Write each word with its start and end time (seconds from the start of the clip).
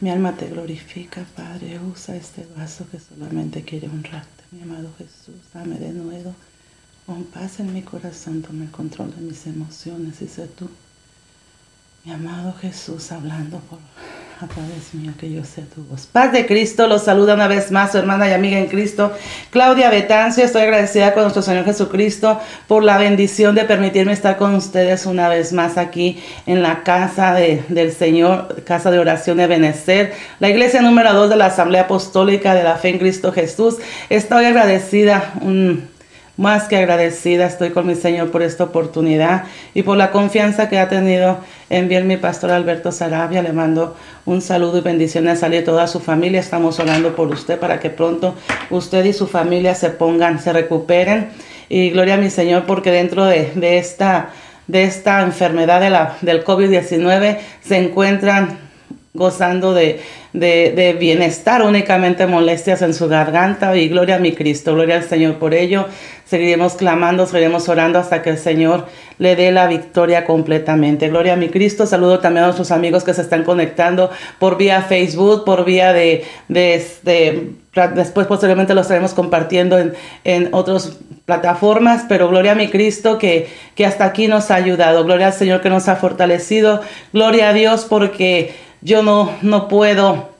Mi 0.00 0.08
alma 0.10 0.34
te 0.34 0.48
glorifica, 0.48 1.26
Padre. 1.36 1.78
Usa 1.78 2.16
este 2.16 2.46
vaso 2.56 2.88
que 2.90 2.98
solamente 2.98 3.62
quiere 3.62 3.86
honrarte, 3.86 4.44
mi 4.50 4.62
amado 4.62 4.90
Jesús. 4.96 5.36
Dame 5.52 5.78
de 5.78 5.92
nuevo. 5.92 6.34
Paz 7.34 7.60
en 7.60 7.74
mi 7.74 7.82
corazón, 7.82 8.40
toma 8.40 8.64
el 8.64 8.70
control 8.70 9.14
de 9.14 9.20
mis 9.20 9.46
emociones 9.46 10.22
y 10.22 10.28
sé 10.28 10.46
tú, 10.46 10.70
mi 12.04 12.12
amado 12.12 12.52
Jesús, 12.54 13.10
hablando 13.10 13.58
por 13.58 13.80
a 14.42 14.46
través 14.46 14.94
mío, 14.94 15.12
que 15.18 15.30
yo 15.30 15.44
sea 15.44 15.64
tu 15.64 15.82
voz. 15.84 16.06
Paz 16.06 16.32
de 16.32 16.46
Cristo, 16.46 16.86
los 16.86 17.04
saluda 17.04 17.34
una 17.34 17.46
vez 17.46 17.70
más 17.70 17.92
su 17.92 17.98
hermana 17.98 18.28
y 18.28 18.32
amiga 18.32 18.58
en 18.58 18.68
Cristo, 18.68 19.12
Claudia 19.50 19.90
Betancio. 19.90 20.44
Estoy 20.44 20.62
agradecida 20.62 21.12
con 21.12 21.24
nuestro 21.24 21.42
Señor 21.42 21.66
Jesucristo 21.66 22.40
por 22.66 22.82
la 22.82 22.96
bendición 22.96 23.54
de 23.54 23.64
permitirme 23.64 24.12
estar 24.12 24.38
con 24.38 24.54
ustedes 24.54 25.04
una 25.04 25.28
vez 25.28 25.52
más 25.52 25.76
aquí 25.76 26.22
en 26.46 26.62
la 26.62 26.82
casa 26.84 27.34
de, 27.34 27.62
del 27.68 27.92
Señor, 27.92 28.62
casa 28.64 28.90
de 28.90 28.98
oración 28.98 29.36
de 29.36 29.46
Benecer, 29.46 30.14
la 30.38 30.48
iglesia 30.48 30.80
número 30.80 31.12
2 31.12 31.28
de 31.28 31.36
la 31.36 31.46
Asamblea 31.46 31.82
Apostólica 31.82 32.54
de 32.54 32.64
la 32.64 32.76
Fe 32.76 32.88
en 32.88 32.98
Cristo 32.98 33.32
Jesús. 33.32 33.76
Estoy 34.08 34.46
agradecida. 34.46 35.34
Más 36.40 36.68
que 36.68 36.76
agradecida 36.78 37.44
estoy 37.44 37.68
con 37.68 37.86
mi 37.86 37.94
Señor 37.94 38.30
por 38.30 38.40
esta 38.40 38.64
oportunidad 38.64 39.44
y 39.74 39.82
por 39.82 39.98
la 39.98 40.10
confianza 40.10 40.70
que 40.70 40.78
ha 40.78 40.88
tenido 40.88 41.36
en 41.68 41.86
bien 41.86 42.06
mi 42.06 42.16
pastor 42.16 42.50
Alberto 42.50 42.92
Sarabia. 42.92 43.42
Le 43.42 43.52
mando 43.52 43.94
un 44.24 44.40
saludo 44.40 44.78
y 44.78 44.80
bendiciones 44.80 45.42
a 45.42 45.48
él 45.48 45.56
y 45.56 45.62
toda 45.62 45.86
su 45.86 46.00
familia. 46.00 46.40
Estamos 46.40 46.80
orando 46.80 47.14
por 47.14 47.28
usted 47.28 47.58
para 47.58 47.78
que 47.78 47.90
pronto 47.90 48.36
usted 48.70 49.04
y 49.04 49.12
su 49.12 49.26
familia 49.26 49.74
se 49.74 49.90
pongan, 49.90 50.40
se 50.40 50.54
recuperen. 50.54 51.28
Y 51.68 51.90
gloria 51.90 52.14
a 52.14 52.16
mi 52.16 52.30
Señor 52.30 52.64
porque 52.64 52.90
dentro 52.90 53.26
de, 53.26 53.52
esta, 53.76 54.30
de 54.66 54.84
esta 54.84 55.20
enfermedad 55.20 55.82
de 55.82 55.90
la, 55.90 56.16
del 56.22 56.42
COVID-19 56.42 57.36
se 57.60 57.76
encuentran 57.76 58.56
gozando 59.12 59.74
de, 59.74 60.00
de, 60.32 60.96
bienestar, 60.98 61.62
únicamente 61.62 62.26
molestias 62.26 62.82
en 62.82 62.94
su 62.94 63.08
garganta. 63.08 63.76
Y 63.76 63.88
gloria 63.88 64.16
a 64.16 64.18
mi 64.18 64.32
Cristo, 64.32 64.74
gloria 64.74 64.96
al 64.96 65.04
Señor 65.04 65.38
por 65.38 65.54
ello. 65.54 65.86
Seguiremos 66.24 66.74
clamando, 66.74 67.26
seguiremos 67.26 67.68
orando 67.68 67.98
hasta 67.98 68.22
que 68.22 68.30
el 68.30 68.38
Señor 68.38 68.86
le 69.18 69.34
dé 69.34 69.50
la 69.50 69.66
victoria 69.66 70.24
completamente. 70.24 71.08
Gloria 71.08 71.32
a 71.32 71.36
mi 71.36 71.48
Cristo. 71.48 71.86
Saludo 71.86 72.20
también 72.20 72.44
a 72.44 72.46
nuestros 72.46 72.70
amigos 72.70 73.02
que 73.02 73.14
se 73.14 73.22
están 73.22 73.42
conectando 73.42 74.10
por 74.38 74.56
vía 74.56 74.82
Facebook, 74.82 75.44
por 75.44 75.64
vía 75.64 75.92
de, 75.92 76.24
de, 76.48 77.52
después 77.94 78.26
posteriormente 78.26 78.74
lo 78.74 78.80
estaremos 78.82 79.12
compartiendo 79.12 79.78
en, 79.78 79.94
en 80.22 80.48
otras 80.52 80.98
plataformas, 81.24 82.06
pero 82.08 82.28
gloria 82.28 82.52
a 82.52 82.54
mi 82.56 82.68
Cristo 82.68 83.18
que, 83.18 83.48
que 83.74 83.86
hasta 83.86 84.04
aquí 84.04 84.26
nos 84.26 84.50
ha 84.50 84.56
ayudado. 84.56 85.04
Gloria 85.04 85.28
al 85.28 85.32
Señor 85.32 85.60
que 85.60 85.70
nos 85.70 85.88
ha 85.88 85.96
fortalecido. 85.96 86.80
Gloria 87.12 87.50
a 87.50 87.52
Dios 87.52 87.86
porque 87.88 88.54
yo 88.82 89.02
no, 89.02 89.32
no 89.42 89.68
puedo 89.68 90.30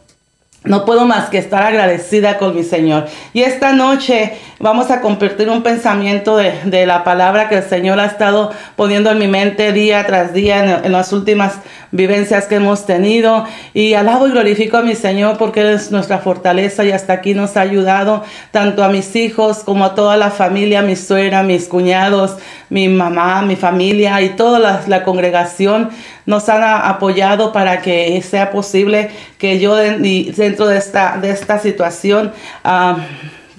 no 0.63 0.85
puedo 0.85 1.07
más 1.07 1.31
que 1.31 1.39
estar 1.39 1.63
agradecida 1.63 2.37
con 2.37 2.55
mi 2.55 2.65
Señor. 2.65 3.07
Y 3.33 3.41
esta 3.41 3.73
noche 3.73 4.35
vamos 4.59 4.91
a 4.91 5.01
compartir 5.01 5.49
un 5.49 5.63
pensamiento 5.63 6.37
de, 6.37 6.85
la 6.87 7.03
palabra 7.03 7.49
que 7.49 7.57
el 7.57 7.63
Señor 7.63 7.99
ha 7.99 8.05
estado 8.05 8.53
poniendo 8.77 9.11
en 9.11 9.19
mi 9.19 9.27
mente 9.27 9.73
día 9.73 10.07
tras 10.07 10.35
día 10.35 10.83
en, 10.85 10.93
las 10.93 11.15
últimas 11.15 11.55
vivencias 11.93 12.47
que 12.47 12.57
hemos 12.57 12.85
tenido. 12.85 13.47
Y 13.73 13.95
alabo 13.95 14.29
y 14.29 14.33
glorifico 14.33 14.77
a 14.77 14.83
mi 14.83 14.95
Señor 14.95 15.39
porque 15.39 15.73
es 15.73 15.91
nuestra 15.91 16.19
fortaleza 16.19 16.85
y 16.85 16.93
hasta 16.93 17.15
aquí 17.15 17.33
nos 17.33 17.57
ha 17.57 17.63
ayudado 17.63 18.23
tanto 18.51 18.85
a 18.85 18.91
mis 18.91 19.17
hijos 19.17 19.61
como 19.65 19.87
a 19.87 19.95
toda 19.95 20.19
la 20.19 20.31
familia, 20.31 20.83
mi 20.83 20.95
suegra, 20.95 21.43
mis 21.43 21.69
cuñados, 21.69 22.37
mi 22.69 22.89
mamá, 22.89 23.43
mi 23.43 23.57
familia 23.57 24.21
y 24.21 24.31
toda 24.31 24.83
la, 24.87 25.03
congregación 25.05 25.91
nos 26.27 26.49
han 26.49 26.63
apoyado 26.63 27.53
para 27.53 27.83
que 27.83 28.21
sea 28.23 28.51
posible 28.51 29.11
que 29.39 29.59
yo 29.59 29.75
dentro 29.77 30.67
de 30.67 30.79
esta, 30.79 31.19
de 31.19 31.31
esta 31.31 31.59
situación 31.59 32.33
ah, 32.65 32.99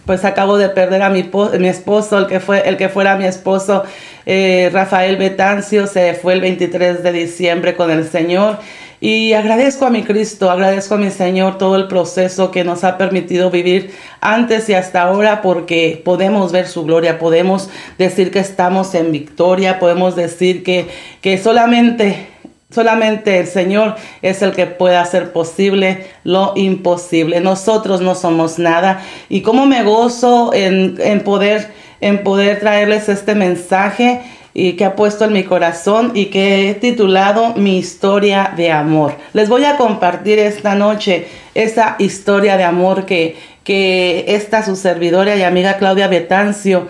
pues 0.06 0.26
acabo 0.26 0.58
de 0.58 0.70
perder 0.70 1.04
a 1.04 1.10
mi, 1.10 1.30
mi, 1.60 1.68
esposo, 1.68 2.18
el 2.18 2.28
que, 2.28 2.40
fue, 2.40 2.68
el 2.68 2.78
que 2.78 2.90
fuera 2.90 3.16
mi 3.16 3.26
esposo, 3.26 3.84
eh, 4.26 4.70
Rafael 4.74 5.18
Betancio, 5.18 5.88
se 5.88 6.16
fue 6.16 6.34
el 6.34 6.42
23 6.42 7.04
de 7.04 7.12
diciembre 7.12 7.76
con 7.76 7.92
el 7.92 8.08
Señor. 8.08 8.58
Y 9.00 9.34
agradezco 9.34 9.86
a 9.88 9.90
mi 9.90 10.04
Cristo, 10.04 10.52
agradezco 10.52 10.94
a 10.94 10.98
mi 10.98 11.10
Señor 11.10 11.58
todo 11.58 11.76
el 11.76 11.88
proceso 11.88 12.52
que 12.52 12.64
nos 12.64 12.84
ha 12.84 13.00
permitido 13.00 13.50
vivir 13.50 13.96
antes 14.22 14.70
y 14.70 14.76
hasta 14.76 15.02
ahora 15.02 15.42
porque 15.42 16.00
podemos 16.06 16.52
ver 16.52 16.68
su 16.68 16.84
gloria, 16.84 17.18
podemos 17.18 17.70
decir 17.98 18.30
que 18.30 18.40
estamos 18.40 18.94
en 18.94 19.12
victoria, 19.12 19.80
podemos 19.80 20.16
decir 20.16 20.62
que, 20.62 20.88
que 21.22 21.40
solamente 21.40 22.28
Solamente 22.74 23.40
el 23.40 23.48
Señor 23.48 23.96
es 24.22 24.42
el 24.42 24.54
que 24.54 24.66
puede 24.66 24.96
hacer 24.96 25.34
posible 25.34 26.06
lo 26.24 26.54
imposible. 26.56 27.42
Nosotros 27.42 28.00
no 28.00 28.16
somos 28.16 28.60
nada. 28.60 29.02
Y 29.28 29.42
cómo 29.42 29.66
me 29.66 29.84
gozo 29.84 30.52
en, 30.54 30.96
poder, 31.26 31.68
en 32.00 32.24
poder 32.24 32.60
traerles 32.62 33.10
este 33.10 33.36
mensaje 33.36 34.22
y 34.54 34.74
que 34.74 34.86
ha 34.86 34.96
puesto 34.96 35.26
en 35.26 35.34
mi 35.34 35.44
corazón 35.44 36.12
y 36.14 36.26
que 36.28 36.70
he 36.70 36.74
titulado 36.74 37.56
Mi 37.56 37.78
historia 37.78 38.54
de 38.56 38.72
amor. 38.72 39.16
Les 39.34 39.50
voy 39.50 39.66
a 39.66 39.76
compartir 39.76 40.40
esta 40.40 40.74
noche 40.74 41.28
esa 41.54 41.98
historia 42.00 42.56
de 42.56 42.64
amor 42.64 43.06
que, 43.06 43.36
que 43.66 44.24
esta 44.30 44.64
su 44.64 44.78
servidora 44.78 45.36
y 45.36 45.44
amiga 45.44 45.78
Claudia 45.78 46.08
Betancio 46.08 46.88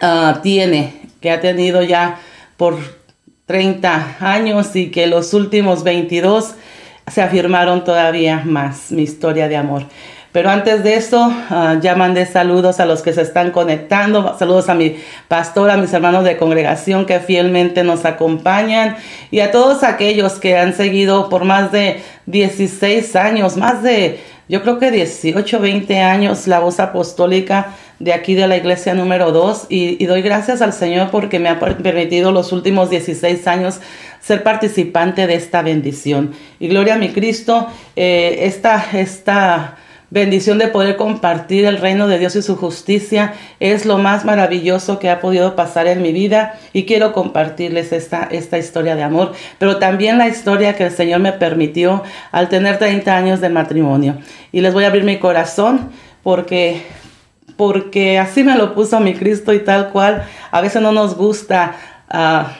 ah, 0.00 0.38
tiene, 0.42 1.00
que 1.20 1.32
ha 1.32 1.40
tenido 1.40 1.82
ya 1.82 2.20
por 2.56 3.03
30 3.46 4.16
años 4.20 4.74
y 4.74 4.90
que 4.90 5.06
los 5.06 5.34
últimos 5.34 5.84
22 5.84 6.54
se 7.10 7.22
afirmaron 7.22 7.84
todavía 7.84 8.42
más 8.44 8.90
mi 8.90 9.02
historia 9.02 9.48
de 9.48 9.56
amor. 9.56 9.84
Pero 10.34 10.50
antes 10.50 10.82
de 10.82 10.96
eso, 10.96 11.28
uh, 11.28 11.80
ya 11.80 11.94
mandé 11.94 12.26
saludos 12.26 12.80
a 12.80 12.86
los 12.86 13.02
que 13.02 13.12
se 13.12 13.22
están 13.22 13.52
conectando, 13.52 14.36
saludos 14.36 14.68
a 14.68 14.74
mi 14.74 14.96
pastor, 15.28 15.70
a 15.70 15.76
mis 15.76 15.92
hermanos 15.92 16.24
de 16.24 16.36
congregación 16.36 17.06
que 17.06 17.20
fielmente 17.20 17.84
nos 17.84 18.04
acompañan 18.04 18.96
y 19.30 19.40
a 19.40 19.52
todos 19.52 19.84
aquellos 19.84 20.40
que 20.40 20.56
han 20.58 20.74
seguido 20.74 21.28
por 21.28 21.44
más 21.44 21.70
de 21.70 22.02
16 22.26 23.14
años, 23.14 23.56
más 23.56 23.84
de, 23.84 24.18
yo 24.48 24.62
creo 24.62 24.78
que 24.78 24.90
18, 24.90 25.58
20 25.58 26.00
años 26.00 26.46
la 26.46 26.60
voz 26.60 26.80
apostólica 26.80 27.74
de 27.98 28.12
aquí 28.12 28.34
de 28.34 28.46
la 28.46 28.56
iglesia 28.56 28.94
número 28.94 29.32
2 29.32 29.66
y, 29.70 30.04
doy 30.06 30.22
gracias 30.22 30.60
al 30.60 30.72
Señor 30.72 31.10
porque 31.10 31.38
me 31.38 31.48
ha 31.48 31.58
permitido 31.58 32.32
los 32.32 32.52
últimos 32.52 32.90
16 32.90 33.46
años 33.46 33.80
ser 34.20 34.42
participante 34.42 35.26
de 35.26 35.34
esta 35.34 35.62
bendición. 35.62 36.32
Y 36.58 36.68
gloria 36.68 36.94
a 36.94 36.98
mi 36.98 37.10
Cristo, 37.10 37.68
eh, 37.96 38.40
esta, 38.42 38.84
esta 38.92 39.76
bendición 40.10 40.58
de 40.58 40.68
poder 40.68 40.96
compartir 40.96 41.64
el 41.64 41.78
reino 41.78 42.06
de 42.06 42.18
Dios 42.18 42.36
y 42.36 42.42
su 42.42 42.56
justicia 42.56 43.34
es 43.60 43.86
lo 43.86 43.98
más 43.98 44.24
maravilloso 44.24 44.98
que 44.98 45.10
ha 45.10 45.20
podido 45.20 45.56
pasar 45.56 45.86
en 45.86 46.02
mi 46.02 46.12
vida 46.12 46.58
y 46.72 46.84
quiero 46.84 47.12
compartirles 47.12 47.92
esta, 47.92 48.28
esta 48.30 48.58
historia 48.58 48.96
de 48.96 49.02
amor, 49.02 49.32
pero 49.58 49.78
también 49.78 50.18
la 50.18 50.28
historia 50.28 50.76
que 50.76 50.84
el 50.84 50.92
Señor 50.92 51.20
me 51.20 51.32
permitió 51.32 52.02
al 52.32 52.48
tener 52.48 52.78
30 52.78 53.16
años 53.16 53.40
de 53.40 53.48
matrimonio. 53.48 54.18
Y 54.52 54.60
les 54.60 54.72
voy 54.72 54.84
a 54.84 54.88
abrir 54.88 55.04
mi 55.04 55.18
corazón 55.18 55.90
porque 56.22 56.82
porque 57.56 58.18
así 58.18 58.42
me 58.42 58.56
lo 58.56 58.74
puso 58.74 59.00
mi 59.00 59.14
Cristo 59.14 59.52
y 59.52 59.60
tal 59.60 59.90
cual. 59.90 60.24
A 60.50 60.60
veces 60.60 60.82
no 60.82 60.92
nos 60.92 61.16
gusta 61.16 61.76
ah, 62.08 62.56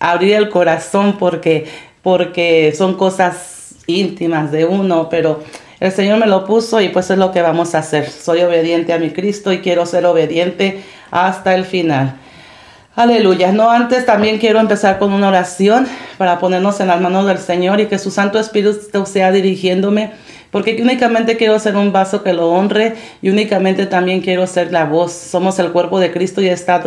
abrir 0.00 0.34
el 0.34 0.48
corazón 0.48 1.16
porque, 1.18 1.66
porque 2.02 2.72
son 2.76 2.96
cosas 2.96 3.76
íntimas 3.86 4.50
de 4.52 4.64
uno, 4.64 5.08
pero 5.08 5.42
el 5.82 5.90
Señor 5.90 6.18
me 6.18 6.28
lo 6.28 6.44
puso 6.44 6.80
y 6.80 6.90
pues 6.90 7.10
es 7.10 7.18
lo 7.18 7.32
que 7.32 7.42
vamos 7.42 7.74
a 7.74 7.78
hacer. 7.78 8.08
Soy 8.08 8.40
obediente 8.42 8.92
a 8.92 9.00
mi 9.00 9.10
Cristo 9.10 9.52
y 9.52 9.58
quiero 9.58 9.84
ser 9.84 10.06
obediente 10.06 10.80
hasta 11.10 11.56
el 11.56 11.64
final. 11.64 12.14
Aleluya. 12.94 13.50
No 13.50 13.68
antes 13.68 14.06
también 14.06 14.38
quiero 14.38 14.60
empezar 14.60 15.00
con 15.00 15.12
una 15.12 15.26
oración 15.26 15.88
para 16.18 16.38
ponernos 16.38 16.78
en 16.78 16.86
las 16.86 17.00
manos 17.00 17.26
del 17.26 17.38
Señor 17.38 17.80
y 17.80 17.86
que 17.86 17.98
su 17.98 18.12
Santo 18.12 18.38
Espíritu 18.38 19.06
sea 19.06 19.32
dirigiéndome 19.32 20.12
porque 20.52 20.78
únicamente 20.82 21.38
quiero 21.38 21.58
ser 21.58 21.76
un 21.76 21.92
vaso 21.92 22.22
que 22.22 22.34
lo 22.34 22.50
honre 22.50 22.94
y 23.22 23.30
únicamente 23.30 23.86
también 23.86 24.20
quiero 24.20 24.46
ser 24.46 24.70
la 24.70 24.84
voz. 24.84 25.12
Somos 25.12 25.58
el 25.58 25.72
cuerpo 25.72 25.98
de 25.98 26.12
Cristo 26.12 26.42
y 26.42 26.48
esta, 26.48 26.82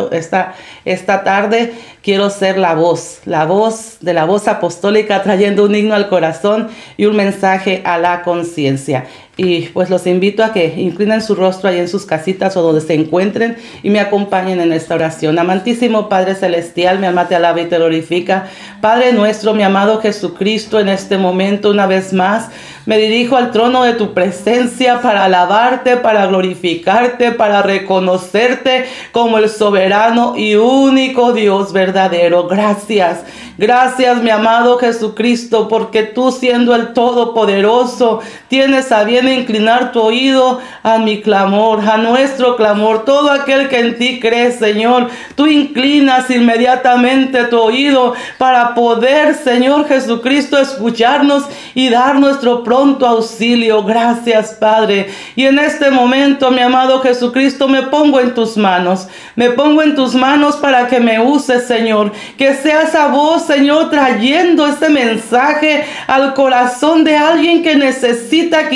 esta, 0.84 1.24
tarde 1.24 1.74
quiero 2.00 2.30
ser 2.30 2.58
la 2.58 2.76
voz, 2.76 3.18
la 3.24 3.44
voz 3.44 3.96
de 4.00 4.14
la 4.14 4.24
voz 4.24 4.46
apostólica 4.46 5.20
trayendo 5.24 5.64
un 5.64 5.74
himno 5.74 5.96
al 5.96 6.08
corazón 6.08 6.68
y 6.96 7.06
un 7.06 7.16
mensaje 7.16 7.82
a 7.84 7.98
la 7.98 8.22
conciencia. 8.22 9.06
Y 9.38 9.68
pues 9.68 9.90
los 9.90 10.06
invito 10.06 10.42
a 10.42 10.54
que 10.54 10.66
inclinen 10.78 11.20
su 11.20 11.34
rostro 11.34 11.68
ahí 11.68 11.78
en 11.78 11.88
sus 11.88 12.06
casitas 12.06 12.56
o 12.56 12.62
donde 12.62 12.80
se 12.80 12.94
encuentren 12.94 13.58
y 13.82 13.90
me 13.90 14.00
acompañen 14.00 14.60
en 14.60 14.72
esta 14.72 14.94
oración. 14.94 15.38
Amantísimo 15.38 16.08
Padre 16.08 16.34
Celestial, 16.34 16.98
mi 16.98 17.06
alma 17.06 17.28
te 17.28 17.34
alaba 17.34 17.60
y 17.60 17.66
te 17.66 17.76
glorifica. 17.76 18.46
Padre 18.80 19.12
nuestro, 19.12 19.52
mi 19.52 19.62
amado 19.62 20.00
Jesucristo, 20.00 20.80
en 20.80 20.88
este 20.88 21.18
momento 21.18 21.70
una 21.70 21.86
vez 21.86 22.14
más 22.14 22.48
me 22.86 22.98
dirijo 22.98 23.36
al 23.36 23.50
trono 23.50 23.82
de 23.82 23.94
tu 23.94 24.14
presencia 24.14 25.02
para 25.02 25.24
alabarte, 25.24 25.96
para 25.96 26.26
glorificarte, 26.26 27.32
para 27.32 27.60
reconocerte 27.60 28.86
como 29.12 29.38
el 29.38 29.50
soberano 29.50 30.34
y 30.36 30.54
único 30.54 31.32
Dios 31.32 31.72
verdadero. 31.72 32.46
Gracias. 32.46 33.24
Gracias, 33.58 34.22
mi 34.22 34.28
amado 34.28 34.78
Jesucristo, 34.78 35.66
porque 35.66 36.02
tú 36.02 36.30
siendo 36.30 36.74
el 36.74 36.92
Todopoderoso, 36.92 38.20
tienes 38.48 38.92
a 38.92 39.02
bien 39.04 39.25
inclinar 39.34 39.92
tu 39.92 40.00
oído 40.00 40.60
a 40.82 40.98
mi 40.98 41.20
clamor, 41.20 41.80
a 41.88 41.96
nuestro 41.96 42.56
clamor. 42.56 43.04
Todo 43.04 43.30
aquel 43.30 43.68
que 43.68 43.80
en 43.80 43.98
ti 43.98 44.20
cree, 44.20 44.52
Señor, 44.52 45.08
tú 45.34 45.46
inclinas 45.46 46.30
inmediatamente 46.30 47.44
tu 47.44 47.58
oído 47.58 48.14
para 48.38 48.74
poder, 48.74 49.34
Señor 49.34 49.88
Jesucristo, 49.88 50.58
escucharnos 50.58 51.44
y 51.74 51.88
dar 51.88 52.18
nuestro 52.18 52.62
pronto 52.62 53.06
auxilio. 53.06 53.82
Gracias, 53.84 54.54
Padre. 54.54 55.08
Y 55.34 55.44
en 55.44 55.58
este 55.58 55.90
momento, 55.90 56.50
mi 56.50 56.60
amado 56.60 57.00
Jesucristo, 57.00 57.68
me 57.68 57.82
pongo 57.82 58.20
en 58.20 58.34
tus 58.34 58.56
manos. 58.56 59.08
Me 59.34 59.50
pongo 59.50 59.82
en 59.82 59.94
tus 59.94 60.14
manos 60.14 60.56
para 60.56 60.86
que 60.86 61.00
me 61.00 61.20
uses, 61.20 61.66
Señor. 61.66 62.12
Que 62.36 62.54
sea 62.54 62.82
esa 62.82 63.08
voz 63.08 63.46
Señor, 63.46 63.90
trayendo 63.90 64.66
este 64.66 64.88
mensaje 64.88 65.84
al 66.06 66.34
corazón 66.34 67.04
de 67.04 67.16
alguien 67.16 67.62
que 67.62 67.76
necesita 67.76 68.68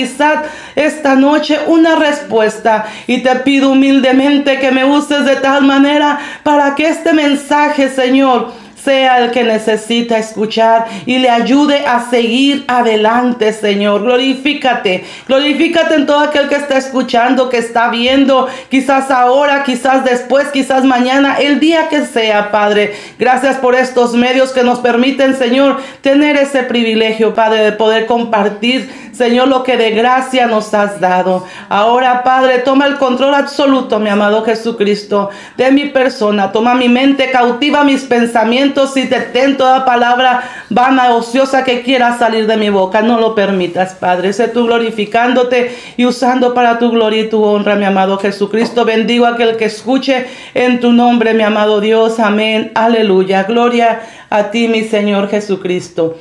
esta 0.75 1.14
noche 1.14 1.58
una 1.66 1.96
respuesta. 1.96 2.87
Y 3.06 3.19
te 3.19 3.34
pido 3.37 3.70
humildemente 3.70 4.58
que 4.58 4.70
me 4.70 4.84
uses 4.84 5.25
de 5.25 5.37
tal 5.37 5.64
manera 5.64 6.19
para 6.42 6.75
que 6.75 6.88
este 6.88 7.12
mensaje, 7.12 7.88
Señor, 7.88 8.52
sea 8.82 9.18
el 9.22 9.30
que 9.30 9.44
necesita 9.44 10.18
escuchar 10.18 10.86
y 11.06 11.18
le 11.18 11.28
ayude 11.28 11.86
a 11.86 12.08
seguir 12.08 12.64
adelante, 12.68 13.52
Señor. 13.52 14.02
Glorifícate, 14.02 15.04
glorifícate 15.28 15.94
en 15.94 16.06
todo 16.06 16.20
aquel 16.20 16.48
que 16.48 16.56
está 16.56 16.78
escuchando, 16.78 17.50
que 17.50 17.58
está 17.58 17.90
viendo, 17.90 18.48
quizás 18.70 19.10
ahora, 19.10 19.64
quizás 19.64 20.04
después, 20.04 20.48
quizás 20.48 20.84
mañana, 20.84 21.38
el 21.38 21.60
día 21.60 21.88
que 21.88 22.06
sea, 22.06 22.50
Padre. 22.50 22.94
Gracias 23.18 23.56
por 23.56 23.74
estos 23.74 24.14
medios 24.14 24.52
que 24.52 24.62
nos 24.62 24.78
permiten, 24.78 25.36
Señor, 25.36 25.80
tener 26.00 26.36
ese 26.36 26.62
privilegio, 26.62 27.34
Padre, 27.34 27.62
de 27.62 27.72
poder 27.72 28.06
compartir, 28.06 29.10
Señor, 29.12 29.48
lo 29.48 29.64
que 29.64 29.76
de 29.76 29.90
gracia 29.90 30.46
nos 30.46 30.72
has 30.72 31.00
dado. 31.00 31.44
Ahora, 31.68 32.22
Padre, 32.22 32.60
toma 32.60 32.86
el 32.86 32.96
control 32.96 33.34
absoluto, 33.34 33.98
mi 33.98 34.08
amado 34.08 34.44
Jesucristo, 34.44 35.30
de 35.56 35.70
mi 35.70 35.86
persona. 35.86 36.52
Toma 36.52 36.74
mi 36.74 36.88
mente, 36.88 37.30
cautiva 37.30 37.84
mis 37.84 38.04
pensamientos 38.04 38.69
si 38.87 39.06
te 39.06 39.20
ten 39.20 39.56
toda 39.56 39.84
palabra 39.84 40.43
vana, 40.70 41.14
ociosa 41.14 41.64
que 41.64 41.82
quiera 41.82 42.19
salir 42.19 42.46
de 42.46 42.56
mi 42.56 42.70
boca. 42.70 43.02
No 43.02 43.20
lo 43.20 43.34
permitas, 43.34 43.94
Padre. 43.94 44.32
Sé 44.32 44.49
tú 44.49 44.67
glorificándote 44.67 45.75
y 45.96 46.06
usando 46.06 46.55
para 46.55 46.78
tu 46.78 46.90
gloria 46.90 47.22
y 47.22 47.28
tu 47.28 47.43
honra, 47.43 47.76
mi 47.76 47.84
amado 47.84 48.19
Jesucristo. 48.19 48.84
Bendigo 48.84 49.26
a 49.26 49.31
aquel 49.31 49.56
que 49.56 49.67
escuche 49.67 50.26
en 50.55 50.81
tu 50.81 50.93
nombre, 50.93 51.34
mi 51.34 51.43
amado 51.43 51.81
Dios. 51.81 52.19
Amén. 52.20 52.72
Aleluya. 52.75 53.44
Gloria 53.44 54.00
a 54.31 54.50
ti, 54.50 54.69
mi 54.69 54.84
Señor 54.84 55.28
Jesucristo. 55.28 56.19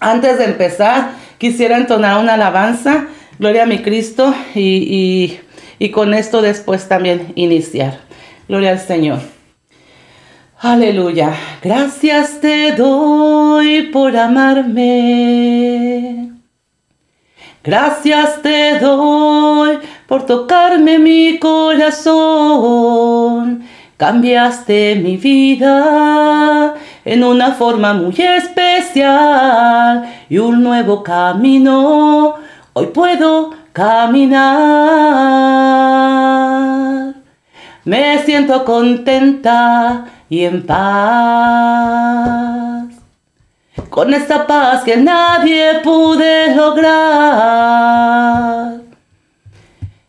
Antes 0.00 0.38
de 0.38 0.44
empezar, 0.44 1.12
quisiera 1.38 1.76
entonar 1.76 2.20
una 2.20 2.34
alabanza. 2.34 3.06
Gloria 3.38 3.62
a 3.62 3.66
mi 3.66 3.78
Cristo 3.78 4.34
y, 4.54 5.38
y 5.78 5.90
con 5.90 6.14
esto 6.14 6.42
después 6.42 6.88
también 6.88 7.32
iniciar. 7.36 8.00
Gloria 8.48 8.70
al 8.72 8.80
Señor. 8.80 9.39
Aleluya. 10.62 11.32
Gracias 11.62 12.38
te 12.38 12.72
doy 12.72 13.84
por 13.84 14.14
amarme. 14.14 14.82
Gracias 17.64 18.42
te 18.42 18.78
doy 18.78 19.78
por 20.06 20.26
tocarme 20.26 20.98
mi 20.98 21.38
corazón. 21.38 22.02
Cambiaste 23.96 24.96
mi 25.02 25.16
vida 25.16 26.74
en 27.06 27.24
una 27.24 27.52
forma 27.52 27.94
muy 27.94 28.16
especial 28.18 30.04
y 30.28 30.36
un 30.36 30.62
nuevo 30.62 31.02
camino. 31.02 32.34
Hoy 32.74 32.88
puedo 32.88 33.54
caminar. 33.72 34.50
Me 37.86 38.18
siento 38.18 38.62
contenta 38.66 40.19
y 40.30 40.44
en 40.44 40.64
paz. 40.64 40.80
Con 43.90 44.14
esta 44.14 44.46
paz 44.46 44.84
que 44.84 44.96
nadie 44.96 45.80
pude 45.82 46.54
lograr. 46.54 47.50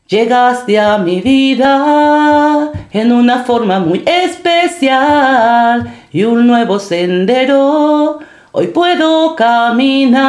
Llegaste 0.07 0.79
a 0.79 1.00
mi 1.00 1.19
vida 1.21 2.71
en 2.91 3.12
una 3.12 3.44
forma 3.44 3.79
muy 3.79 4.03
especial 4.06 5.91
y 6.12 6.23
un 6.23 6.45
nuevo 6.45 6.77
sendero. 6.79 8.19
Hoy 8.51 8.68
puedo 8.68 9.35
caminar. 9.35 10.21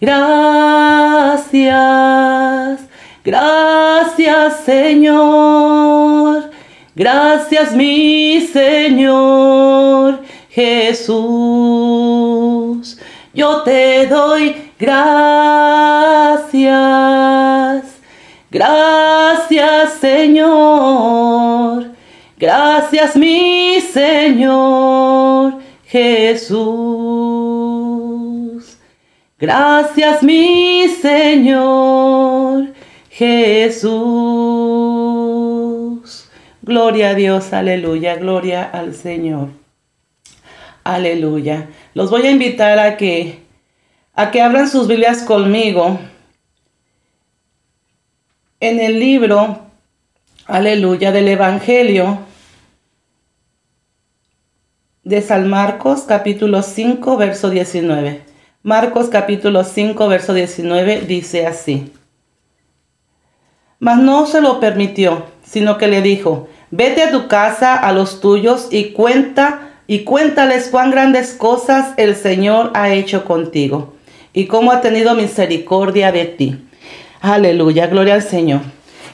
Gracias, 0.00 1.48
gracias 3.24 4.60
Señor 4.64 6.37
Gracias 6.98 7.74
mi 7.76 8.40
Señor 8.40 10.20
Jesús. 10.50 11.14
Yo 13.32 13.62
te 13.62 14.08
doy 14.08 14.72
gracias. 14.80 16.58
Gracias 18.50 19.92
Señor. 20.00 21.92
Gracias 22.36 23.14
mi 23.14 23.80
Señor 23.80 25.58
Jesús. 25.86 26.58
Gracias 29.38 30.20
mi 30.24 30.88
Señor 31.00 32.72
Jesús. 33.08 34.57
Gloria 36.68 37.08
a 37.08 37.14
Dios, 37.14 37.54
aleluya, 37.54 38.16
gloria 38.16 38.62
al 38.62 38.94
Señor. 38.94 39.48
Aleluya. 40.84 41.70
Los 41.94 42.10
voy 42.10 42.26
a 42.26 42.30
invitar 42.30 42.78
a 42.78 42.98
que 42.98 43.38
a 44.12 44.30
que 44.30 44.42
abran 44.42 44.68
sus 44.68 44.86
Biblias 44.86 45.22
conmigo 45.22 45.98
en 48.60 48.80
el 48.80 49.00
libro 49.00 49.60
Aleluya 50.44 51.10
del 51.10 51.28
Evangelio 51.28 52.18
de 55.04 55.22
San 55.22 55.48
Marcos 55.48 56.02
capítulo 56.02 56.60
5 56.60 57.16
verso 57.16 57.48
19. 57.48 58.20
Marcos 58.62 59.08
capítulo 59.08 59.64
5 59.64 60.06
verso 60.06 60.34
19 60.34 61.00
dice 61.00 61.46
así. 61.46 61.94
Mas 63.80 63.98
no 63.98 64.26
se 64.26 64.40
lo 64.40 64.60
permitió, 64.60 65.24
sino 65.44 65.78
que 65.78 65.86
le 65.86 66.02
dijo, 66.02 66.48
Vete 66.70 67.02
a 67.02 67.10
tu 67.10 67.28
casa, 67.28 67.74
a 67.74 67.92
los 67.92 68.20
tuyos, 68.20 68.68
y 68.70 68.90
cuenta 68.90 69.60
y 69.86 70.00
cuéntales 70.00 70.68
cuán 70.68 70.90
grandes 70.90 71.32
cosas 71.32 71.94
el 71.96 72.14
Señor 72.14 72.72
ha 72.74 72.90
hecho 72.90 73.24
contigo 73.24 73.94
y 74.34 74.46
cómo 74.46 74.70
ha 74.70 74.82
tenido 74.82 75.14
misericordia 75.14 76.12
de 76.12 76.26
ti. 76.26 76.58
Aleluya, 77.22 77.86
gloria 77.86 78.14
al 78.14 78.22
Señor. 78.22 78.60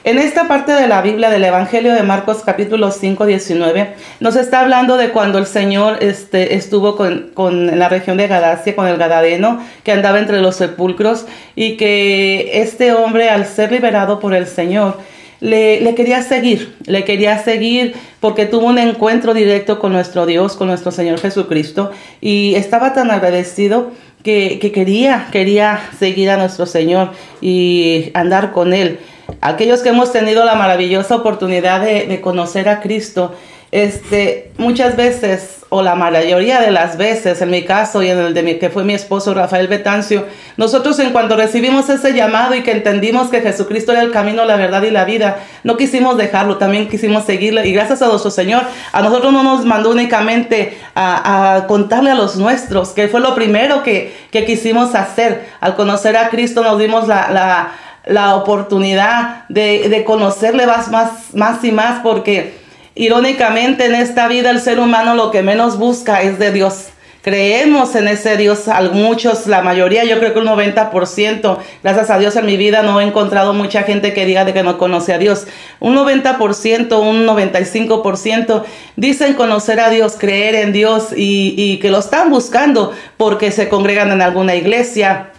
En 0.03 0.19
esta 0.19 0.49
parte 0.49 0.73
de 0.73 0.87
la 0.87 1.01
Biblia 1.01 1.29
del 1.29 1.45
Evangelio 1.45 1.93
de 1.95 2.03
Marcos 2.03 2.43
capítulo 2.45 2.91
5, 2.91 3.25
19, 3.25 3.95
nos 4.19 4.35
está 4.35 4.59
hablando 4.59 4.97
de 4.97 5.09
cuando 5.09 5.39
el 5.39 5.47
Señor 5.47 5.97
este, 6.01 6.55
estuvo 6.55 6.97
con, 6.97 7.31
con 7.33 7.79
la 7.79 7.87
región 7.87 8.17
de 8.17 8.27
Gadacia, 8.27 8.75
con 8.75 8.85
el 8.85 8.97
Gadadeno, 8.97 9.61
que 9.83 9.93
andaba 9.93 10.19
entre 10.19 10.41
los 10.41 10.57
sepulcros, 10.57 11.25
y 11.55 11.77
que 11.77 12.61
este 12.61 12.91
hombre, 12.91 13.29
al 13.29 13.47
ser 13.47 13.71
liberado 13.71 14.19
por 14.19 14.35
el 14.35 14.45
Señor, 14.45 14.97
le, 15.39 15.95
quería 15.95 16.21
seguir, 16.21 16.75
le 16.85 17.03
quería 17.03 17.43
seguir 17.43 17.93
porque 18.19 18.45
tuvo 18.45 18.67
un 18.67 18.77
encuentro 18.77 19.33
directo 19.33 19.79
con 19.79 19.91
nuestro 19.91 20.25
Dios, 20.25 20.55
con 20.55 20.67
nuestro 20.67 20.91
Señor 20.91 21.19
Jesucristo 21.19 21.91
y 22.21 22.55
estaba 22.55 22.93
tan 22.93 23.11
agradecido 23.11 23.91
que, 24.23 24.59
quería, 24.73 25.27
quería 25.31 25.79
seguir 25.99 26.31
a 26.31 26.37
nuestro 26.37 26.65
Señor 26.65 27.11
y 27.41 28.09
andar 28.15 28.51
con 28.51 28.73
Él. 28.73 28.99
Aquellos 29.41 29.81
que 29.81 29.89
hemos 29.89 30.11
tenido 30.11 30.45
la 30.45 30.55
maravillosa 30.55 31.15
oportunidad 31.15 31.81
de, 31.81 32.19
conocer 32.21 32.67
a 32.67 32.81
Cristo, 32.81 33.35
este, 33.75 34.53
muchas 34.57 34.95
veces, 34.95 35.65
o 35.67 35.81
la 35.81 35.95
mayoría 35.95 36.61
de 36.61 36.71
las 36.71 36.95
veces, 36.95 37.41
en 37.41 37.49
mi 37.49 37.65
caso 37.65 38.01
y 38.01 38.09
en 38.09 38.17
el 38.19 38.33
de 38.33 38.41
mi, 38.41 38.53
que 38.57 38.69
fue 38.69 38.85
mi 38.85 38.93
esposo 38.93 39.33
Rafael 39.33 39.67
Betancio, 39.67 40.25
nosotros 40.55 40.97
en 40.99 41.11
cuanto 41.11 41.35
recibimos 41.35 41.89
ese 41.89 42.13
llamado 42.13 42.55
y 42.55 42.63
que 42.63 42.71
entendimos 42.71 43.27
que 43.27 43.41
Jesucristo 43.41 43.91
era 43.91 44.01
el 44.01 44.11
camino, 44.11 44.45
la 44.45 44.55
verdad 44.55 44.81
y 44.83 44.91
la 44.91 45.03
vida, 45.03 45.39
no 45.65 45.75
quisimos 45.75 46.15
dejarlo, 46.15 46.55
también 46.55 46.87
quisimos 46.87 47.25
seguirle. 47.25 47.67
Y 47.67 47.73
gracias 47.73 48.01
a 48.01 48.07
nuestro 48.07 48.31
Señor, 48.31 48.63
a 48.93 49.01
nosotros 49.01 49.33
no 49.33 49.43
nos 49.43 49.65
mandó 49.65 49.91
únicamente 49.91 50.77
a, 50.95 51.65
contarle 51.67 52.11
a 52.11 52.15
los 52.15 52.37
nuestros, 52.37 52.91
que 52.91 53.09
fue 53.09 53.19
lo 53.19 53.35
primero 53.35 53.83
que, 53.83 54.15
que, 54.31 54.45
quisimos 54.45 54.95
hacer. 54.95 55.49
Al 55.59 55.75
conocer 55.75 56.15
a 56.15 56.29
Cristo 56.29 56.63
nos 56.63 56.79
dimos 56.79 57.09
la, 57.09 57.29
la, 57.29 57.71
la 58.05 58.35
oportunidad 58.35 59.43
de, 59.49 59.89
de 59.89 60.05
conocerle 60.05 60.65
más, 60.65 60.89
más, 60.89 61.33
más 61.33 61.61
y 61.65 61.73
más, 61.73 61.99
porque 62.01 62.63
Irónicamente 62.95 63.85
en 63.85 63.95
esta 63.95 64.29
vida 64.29 64.49
el 64.49 64.61
ser 64.61 64.79
humano 64.79 65.15
lo 65.15 65.29
que 65.29 65.43
menos 65.43 65.77
busca 65.77 66.21
es 66.21 66.39
de 66.39 66.53
Dios. 66.53 66.87
Creemos 67.25 67.95
en 67.95 68.07
ese 68.07 68.37
Dios, 68.37 68.65
muchos, 68.93 69.47
la 69.47 69.63
mayoría, 69.63 70.03
yo 70.05 70.19
creo 70.19 70.33
que 70.33 70.39
un 70.39 70.45
90%, 70.45 71.57
gracias 71.81 72.09
a 72.11 72.19
Dios 72.19 72.35
en 72.35 72.45
mi 72.45 72.55
vida 72.55 72.83
no 72.83 73.01
he 73.01 73.03
encontrado 73.03 73.51
mucha 73.51 73.81
gente 73.81 74.13
que 74.13 74.27
diga 74.27 74.45
de 74.45 74.53
que 74.53 74.61
no 74.61 74.77
conoce 74.77 75.11
a 75.11 75.17
Dios. 75.17 75.47
Un 75.79 75.95
90%, 75.95 76.99
un 77.01 77.25
95% 77.25 78.63
dicen 78.95 79.33
conocer 79.33 79.79
a 79.79 79.89
Dios, 79.89 80.17
creer 80.19 80.53
en 80.53 80.71
Dios 80.71 81.07
y, 81.17 81.79
que 81.81 81.89
lo 81.89 81.97
están 81.97 82.29
buscando 82.29 82.93
porque 83.17 83.51
se 83.51 83.69
congregan 83.69 84.11
en 84.11 84.21
alguna 84.21 84.53
iglesia, 84.53 85.31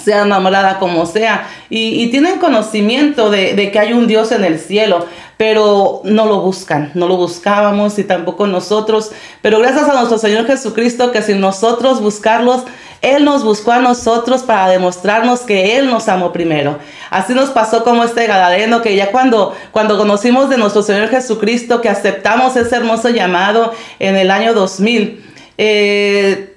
sea 0.00 0.22
enamorada 0.22 0.78
como 0.78 1.04
sea, 1.06 1.48
y, 1.68 2.06
tienen 2.10 2.38
conocimiento 2.38 3.30
de, 3.30 3.70
que 3.70 3.78
hay 3.78 3.92
un 3.92 4.06
Dios 4.06 4.32
en 4.32 4.44
el 4.44 4.58
cielo, 4.58 5.06
pero 5.36 6.00
no 6.04 6.26
lo 6.26 6.40
buscan, 6.40 6.90
no 6.94 7.08
lo 7.08 7.16
buscábamos 7.16 7.98
y 7.98 8.04
tampoco 8.04 8.46
nosotros, 8.46 9.10
pero 9.42 9.58
gracias 9.58 9.88
a 9.88 9.94
nuestro 9.94 10.18
Señor 10.18 10.46
Jesucristo 10.46 11.12
que 11.12 11.20
sin 11.20 11.40
nosotros 11.40 12.00
buscarlos, 12.00 12.62
Él 13.02 13.24
nos 13.24 13.44
buscó 13.44 13.72
a 13.72 13.80
nosotros 13.80 14.42
para 14.42 14.68
demostrarnos 14.68 15.40
que 15.40 15.76
Él 15.76 15.90
nos 15.90 16.08
amó 16.08 16.32
primero. 16.32 16.78
Así 17.10 17.34
nos 17.34 17.50
pasó 17.50 17.84
como 17.84 18.04
este 18.04 18.26
Gadareno, 18.26 18.80
que 18.82 18.96
ya 18.96 19.10
cuando, 19.10 19.54
cuando 19.72 19.98
conocimos 19.98 20.48
de 20.48 20.58
nuestro 20.58 20.82
Señor 20.82 21.08
Jesucristo, 21.08 21.80
que 21.80 21.88
aceptamos 21.88 22.56
ese 22.56 22.76
hermoso 22.76 23.10
llamado 23.10 23.72
en 23.98 24.16
el 24.16 24.30
año 24.30 24.54
2000, 24.54 25.22
eh, 25.58 26.51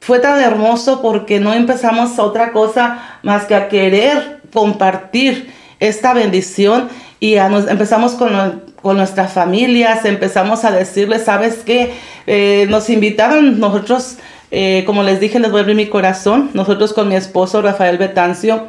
fue 0.00 0.18
tan 0.20 0.40
hermoso 0.40 1.02
porque 1.02 1.40
no 1.40 1.52
empezamos 1.52 2.18
a 2.18 2.22
otra 2.22 2.52
cosa 2.52 3.18
más 3.22 3.44
que 3.44 3.54
a 3.54 3.68
querer 3.68 4.40
compartir 4.52 5.52
esta 5.80 6.14
bendición 6.14 6.88
y 7.20 7.34
empezamos 7.34 8.12
con, 8.12 8.62
con, 8.80 8.96
nuestras 8.96 9.32
familias, 9.32 10.04
empezamos 10.04 10.64
a 10.64 10.70
decirles, 10.70 11.24
¿sabes 11.24 11.58
qué? 11.64 11.92
Eh, 12.26 12.66
nos 12.68 12.90
invitaron 12.90 13.58
nosotros, 13.58 14.18
eh, 14.50 14.84
como 14.86 15.02
les 15.02 15.20
dije, 15.20 15.40
les 15.40 15.50
voy 15.50 15.62
a 15.62 15.64
mi 15.64 15.86
corazón, 15.86 16.50
nosotros 16.54 16.92
con 16.92 17.08
mi 17.08 17.16
esposo 17.16 17.60
Rafael 17.60 17.98
Betancio, 17.98 18.68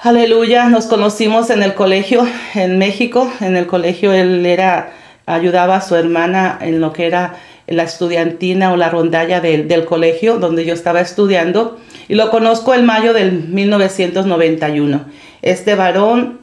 aleluya, 0.00 0.68
nos 0.68 0.86
conocimos 0.86 1.50
en 1.50 1.62
el 1.62 1.74
colegio 1.74 2.26
en 2.54 2.78
México, 2.78 3.30
en 3.40 3.56
el 3.56 3.66
colegio 3.66 4.12
él 4.12 4.46
era, 4.46 4.92
ayudaba 5.28 5.76
a 5.76 5.80
su 5.80 5.94
hermana 5.94 6.58
en 6.60 6.80
lo 6.80 6.92
que 6.92 7.06
era 7.06 7.36
la 7.66 7.82
estudiantina 7.82 8.72
o 8.72 8.76
la 8.76 8.88
rondalla 8.88 9.40
del, 9.40 9.84
colegio 9.84 10.38
donde 10.38 10.64
yo 10.64 10.72
estaba 10.72 11.00
estudiando 11.00 11.78
y 12.08 12.14
lo 12.14 12.30
conozco 12.30 12.74
en 12.74 12.86
mayo 12.86 13.12
del 13.12 13.48
1991. 13.48 15.04
Este 15.42 15.74
varón 15.74 16.40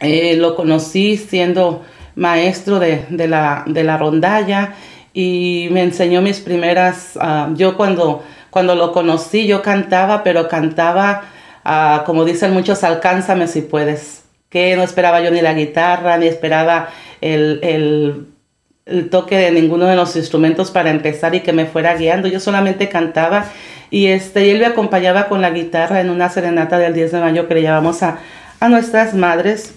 eh, 0.00 0.36
lo 0.36 0.56
conocí 0.56 1.16
siendo 1.16 1.84
maestro 2.16 2.80
de, 2.80 3.06
la, 3.28 3.62
de, 3.66 3.84
la, 3.84 3.96
rondalla 3.96 4.74
y 5.14 5.68
me 5.70 5.82
enseñó 5.82 6.20
mis 6.20 6.40
primeras, 6.40 7.16
ah, 7.20 7.50
yo 7.54 7.76
cuando, 7.76 8.24
cuando 8.50 8.74
lo 8.74 8.92
conocí 8.92 9.46
yo 9.46 9.62
cantaba, 9.62 10.24
pero 10.24 10.48
cantaba, 10.48 11.22
uh, 11.64 12.04
como 12.04 12.24
dicen 12.24 12.52
muchos, 12.52 12.82
alcánzame 12.82 13.46
si 13.46 13.60
puedes, 13.62 14.24
que 14.48 14.76
no 14.76 14.82
esperaba 14.82 15.20
yo 15.20 15.30
ni 15.30 15.40
la 15.40 15.54
guitarra, 15.54 16.16
ni 16.18 16.26
esperaba 16.26 16.88
el, 17.20 17.60
el, 17.62 19.10
toque 19.10 19.36
de 19.36 19.50
ninguno 19.50 19.84
de 19.84 19.96
los 19.96 20.16
instrumentos 20.16 20.70
para 20.70 20.90
empezar 20.90 21.34
y 21.34 21.40
que 21.40 21.52
me 21.52 21.66
fuera 21.66 21.94
guiando, 21.94 22.26
yo 22.26 22.40
solamente 22.40 22.88
cantaba 22.88 23.44
y, 23.90 24.06
este, 24.06 24.50
él 24.50 24.60
me 24.60 24.66
acompañaba 24.66 25.28
con 25.28 25.42
la 25.42 25.50
guitarra 25.50 26.00
en 26.00 26.08
una 26.08 26.30
serenata 26.30 26.78
del 26.78 26.94
10 26.94 27.12
de 27.12 27.20
mayo 27.20 27.48
que 27.48 27.54
le 27.54 27.62
llamamos 27.62 28.02
a, 28.02 28.18
a 28.60 28.68
nuestras 28.70 29.12
madres 29.12 29.74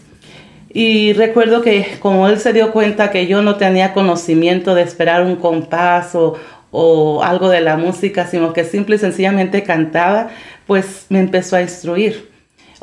y 0.74 1.12
recuerdo 1.12 1.62
que 1.62 1.98
como 2.00 2.30
él 2.30 2.40
se 2.40 2.54
dio 2.54 2.72
cuenta 2.72 3.12
que 3.12 3.28
yo 3.28 3.42
no 3.42 3.58
tenía 3.58 3.94
conocimiento 3.94 4.76
de 4.76 4.84
esperar 4.84 5.24
un 5.24 5.36
compás 5.36 6.16
o, 6.16 6.38
o 6.72 7.22
algo 7.24 7.50
de 7.50 7.62
la 7.62 7.76
música, 7.76 8.26
sino 8.28 8.54
que 8.54 8.64
simple 8.64 8.96
y 8.96 9.00
sencillamente 9.00 9.64
cantaba, 9.64 10.30
pues 10.66 11.08
me 11.10 11.20
empezó 11.20 11.58
a 11.58 11.62
instruir. 11.62 12.31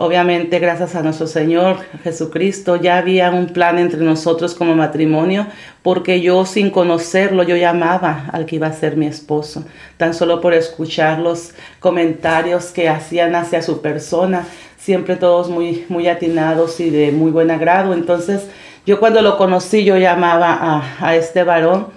Obviamente, 0.01 0.61
gracias 0.61 0.95
a 0.95 1.03
nuestro 1.03 1.27
Señor 1.27 1.79
Jesucristo, 2.05 2.77
ya 2.77 2.99
había 2.99 3.33
un 3.33 3.47
plan 3.47 3.81
entre 3.81 3.99
nosotros 3.99 4.55
como 4.55 4.77
matrimonio, 4.77 5.49
porque 5.83 6.21
yo 6.21 6.47
sin 6.47 6.71
conocerlo, 6.71 7.43
yo 7.43 7.57
llamaba 7.57 8.27
al 8.33 8.47
que 8.47 8.55
iba 8.55 8.69
a 8.69 8.73
ser 8.73 8.97
mi 8.97 9.07
esposo, 9.07 9.65
tan 9.97 10.15
solo 10.15 10.41
por 10.41 10.55
escuchar 10.55 11.19
los 11.19 11.51
comentarios 11.81 12.67
que 12.67 12.89
hacían 12.89 13.35
hacia 13.35 13.61
su 13.61 13.83
persona, 13.83 14.47
siempre 14.79 15.17
todos 15.17 15.51
muy, 15.51 15.85
muy 15.89 16.07
atinados 16.07 16.79
y 16.79 16.91
de 16.91 17.11
muy 17.11 17.33
buen 17.33 17.51
agrado. 17.51 17.93
Entonces, 17.93 18.47
yo 18.87 19.01
cuando 19.01 19.21
lo 19.21 19.37
conocí, 19.37 19.83
yo 19.83 19.97
llamaba 19.97 20.95
a, 21.01 21.17
este 21.17 21.43
varón 21.43 21.89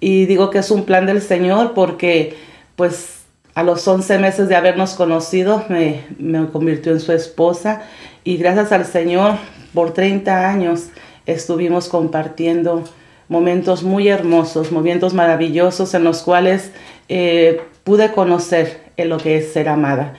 y 0.00 0.26
digo 0.26 0.50
que 0.50 0.58
es 0.58 0.72
un 0.72 0.84
plan 0.84 1.06
del 1.06 1.22
Señor 1.22 1.72
porque 1.72 2.36
pues 2.74 3.23
a 3.54 3.62
los 3.62 3.86
11 3.86 4.18
meses 4.18 4.48
de 4.48 4.56
habernos 4.56 4.94
conocido 4.94 5.64
me, 5.68 6.04
me 6.18 6.46
convirtió 6.48 6.92
en 6.92 7.00
su 7.00 7.12
esposa 7.12 7.82
y 8.24 8.36
gracias 8.36 8.72
al 8.72 8.84
Señor 8.84 9.36
por 9.72 9.92
30 9.92 10.48
años 10.48 10.88
estuvimos 11.26 11.88
compartiendo 11.88 12.84
momentos 13.28 13.82
muy 13.82 14.08
hermosos, 14.08 14.72
momentos 14.72 15.14
maravillosos 15.14 15.94
en 15.94 16.04
los 16.04 16.22
cuales 16.22 16.72
eh, 17.08 17.60
pude 17.84 18.12
conocer 18.12 18.82
en 18.96 19.08
lo 19.08 19.18
que 19.18 19.38
es 19.38 19.52
ser 19.52 19.68
amada. 19.68 20.14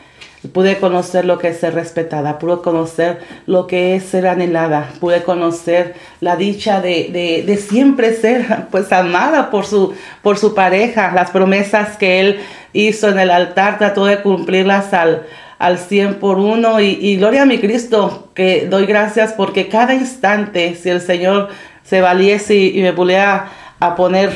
Pude 0.54 0.78
conocer 0.78 1.26
lo 1.26 1.38
que 1.38 1.50
es 1.50 1.60
ser 1.60 1.74
respetada, 1.74 2.40
pude 2.40 2.62
conocer 2.62 3.20
lo 3.46 3.68
que 3.68 3.96
es 3.96 4.04
ser 4.04 4.28
anhelada, 4.28 4.92
pude 5.00 5.24
conocer 5.24 5.96
la 6.22 6.36
dicha 6.36 6.82
de, 6.82 7.44
de, 7.46 7.58
siempre 7.58 8.14
ser 8.14 8.68
pues 8.72 8.92
amada 8.92 9.50
por 9.50 9.66
su, 9.66 9.94
por 10.22 10.38
su 10.38 10.54
pareja, 10.54 11.12
las 11.14 11.32
promesas 11.32 11.98
que 11.98 12.20
él 12.20 12.40
hizo 12.74 13.10
en 13.10 13.20
el 13.20 13.32
altar, 13.32 13.78
trató 13.78 14.06
de 14.06 14.22
cumplirlas 14.22 14.94
al, 14.94 15.26
al 15.60 15.78
100 15.78 16.16
por 16.16 16.40
uno. 16.40 16.80
Y, 16.82 16.98
y 17.02 17.18
gloria 17.18 17.44
a 17.44 17.46
mi 17.46 17.60
Cristo, 17.60 18.30
que 18.34 18.68
doy 18.68 18.86
gracias 18.86 19.34
porque 19.34 19.70
cada 19.70 19.94
instante, 19.94 20.76
si 20.76 20.90
el 20.90 21.02
Señor 21.02 21.50
se 21.86 22.02
valiese 22.02 22.56
y, 22.56 22.82
me 22.82 22.92
volviera 22.92 23.52
a 23.80 23.96
poner 23.96 24.32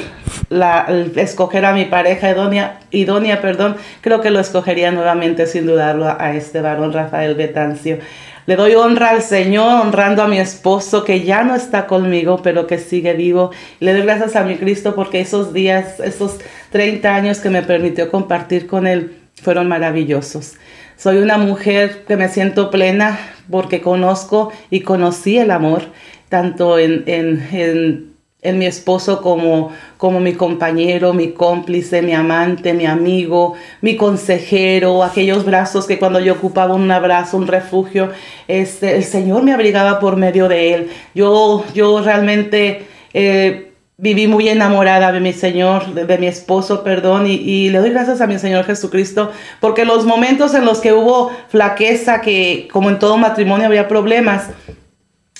la, 0.49 0.87
escoger 1.15 1.65
a 1.65 1.73
mi 1.73 1.85
pareja 1.85 2.31
idónea, 2.31 2.79
idónea, 2.91 3.41
perdón, 3.41 3.77
creo 4.01 4.21
que 4.21 4.31
lo 4.31 4.39
escogería 4.39 4.91
nuevamente 4.91 5.47
sin 5.47 5.65
dudarlo 5.65 6.07
a, 6.07 6.33
este 6.33 6.61
varón 6.61 6.93
Rafael 6.93 7.35
Betancio. 7.35 7.99
Le 8.45 8.55
doy 8.55 8.73
honra 8.73 9.11
al 9.11 9.21
Señor, 9.21 9.81
honrando 9.81 10.23
a 10.23 10.27
mi 10.27 10.39
esposo 10.39 11.03
que 11.03 11.23
ya 11.23 11.43
no 11.43 11.53
está 11.55 11.85
conmigo, 11.85 12.41
pero 12.41 12.65
que 12.65 12.79
sigue 12.79 13.13
vivo. 13.13 13.51
Le 13.79 13.93
doy 13.93 14.01
gracias 14.01 14.35
a 14.35 14.43
mi 14.43 14.55
Cristo 14.55 14.95
porque 14.95 15.21
esos 15.21 15.53
días, 15.53 15.99
esos 15.99 16.39
30 16.71 17.13
años 17.13 17.39
que 17.39 17.51
me 17.51 17.61
permitió 17.61 18.09
compartir 18.09 18.65
con 18.65 18.87
Él 18.87 19.19
fueron 19.39 19.67
maravillosos. 19.67 20.55
Soy 20.97 21.17
una 21.19 21.37
mujer 21.37 22.03
que 22.07 22.17
me 22.17 22.27
siento 22.27 22.71
plena 22.71 23.19
porque 23.49 23.81
conozco 23.81 24.51
y 24.69 24.81
conocí 24.81 25.37
el 25.37 25.51
amor, 25.51 25.83
tanto 26.27 26.77
en, 26.77 28.08
en 28.41 28.57
mi 28.57 28.65
esposo 28.65 29.21
como, 29.21 29.71
como 29.97 30.21
mi 30.21 30.33
compañero, 30.33 31.13
mi 31.13 31.33
cómplice, 31.33 32.01
mi 32.01 32.13
amante, 32.13 32.73
mi 32.73 32.85
amigo, 32.85 33.55
mi 33.81 33.97
consejero, 33.97 35.03
aquellos 35.03 35.45
brazos 35.45 35.85
que 35.85 35.99
cuando 35.99 36.21
yo 36.21 36.33
ocupaba 36.33 36.73
un 36.73 36.89
abrazo, 36.89 37.35
un 37.35 37.47
refugio, 37.47 38.11
este, 38.47 38.95
el 38.95 39.03
Señor 39.03 39.43
me 39.43 39.53
abrigaba 39.53 39.99
por 39.99 40.15
medio 40.15 40.47
de 40.47 40.73
él. 40.73 40.89
Yo, 41.13 41.65
yo 41.73 42.01
realmente 42.01 42.87
eh, 43.13 43.73
viví 43.97 44.27
muy 44.27 44.47
enamorada 44.47 45.11
de 45.11 45.19
mi 45.19 45.33
Señor, 45.33 45.93
de, 45.93 46.17
mi 46.17 46.27
esposo, 46.27 46.81
perdón, 46.81 47.27
y, 47.27 47.33
y, 47.33 47.69
le 47.69 47.79
doy 47.79 47.89
gracias 47.89 48.21
a 48.21 48.27
mi 48.27 48.39
Señor 48.39 48.63
Jesucristo, 48.63 49.31
porque 49.59 49.83
los 49.83 50.05
momentos 50.05 50.53
en 50.53 50.63
los 50.63 50.79
que 50.79 50.93
hubo 50.93 51.29
flaqueza, 51.49 52.21
que 52.21 52.69
como 52.71 52.89
en 52.89 52.99
todo 52.99 53.17
matrimonio 53.17 53.67
había 53.67 53.89
problemas, 53.89 54.47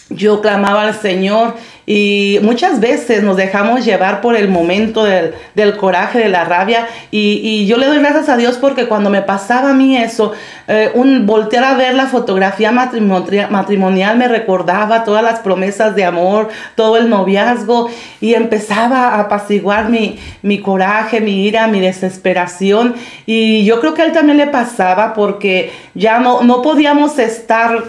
yo 0.10 0.42
clamaba 0.42 0.84
al 0.84 0.96
Señor 0.96 1.56
y 1.86 2.39
muchas 2.42 2.80
veces 2.80 3.24
nos 3.24 3.38
dejamos 3.38 3.86
llevar 3.86 4.22
por 4.22 4.36
el 4.36 4.48
momento 4.48 5.04
del, 5.04 5.78
coraje, 5.78 6.20
de 6.20 6.30
la 6.30 6.44
rabia 6.44 6.88
y, 7.12 7.66
yo 7.68 7.78
le 7.78 7.88
doy 7.88 8.00
gracias 8.00 8.30
a 8.30 8.38
Dios 8.38 8.58
porque 8.58 8.88
cuando 8.88 9.10
me 9.10 9.22
pasaba 9.22 9.72
a 9.72 9.74
mí 9.74 9.98
eso, 9.98 10.34
eh, 10.68 10.92
un 10.94 11.25
voltear 11.25 11.63
a 11.63 11.75
ver 11.75 11.94
la 11.94 12.08
fotografía 12.08 12.72
matrimonial, 12.72 14.18
me 14.18 14.28
recordaba 14.28 15.04
todas 15.04 15.24
las 15.24 15.39
promesas 15.39 15.96
de 15.96 16.06
amor, 16.06 16.50
todo 16.75 16.98
el 16.98 17.10
noviazgo 17.10 17.89
y 18.22 18.34
empezaba 18.34 19.10
a 19.10 19.22
apaciguar 19.22 19.89
mi, 19.89 20.20
mi 20.42 20.60
coraje, 20.60 21.22
mi 21.22 21.46
ira, 21.46 21.68
mi 21.68 21.80
desesperación 21.80 22.96
y 23.25 23.63
yo 23.66 23.80
creo 23.80 23.94
que 23.94 24.01
a 24.01 24.06
él 24.06 24.12
también 24.12 24.38
le 24.38 24.48
pasaba 24.48 25.13
porque 25.13 25.72
ya 25.94 26.20
no, 26.20 26.42
no 26.42 26.62
podíamos 26.62 27.20
estar 27.20 27.84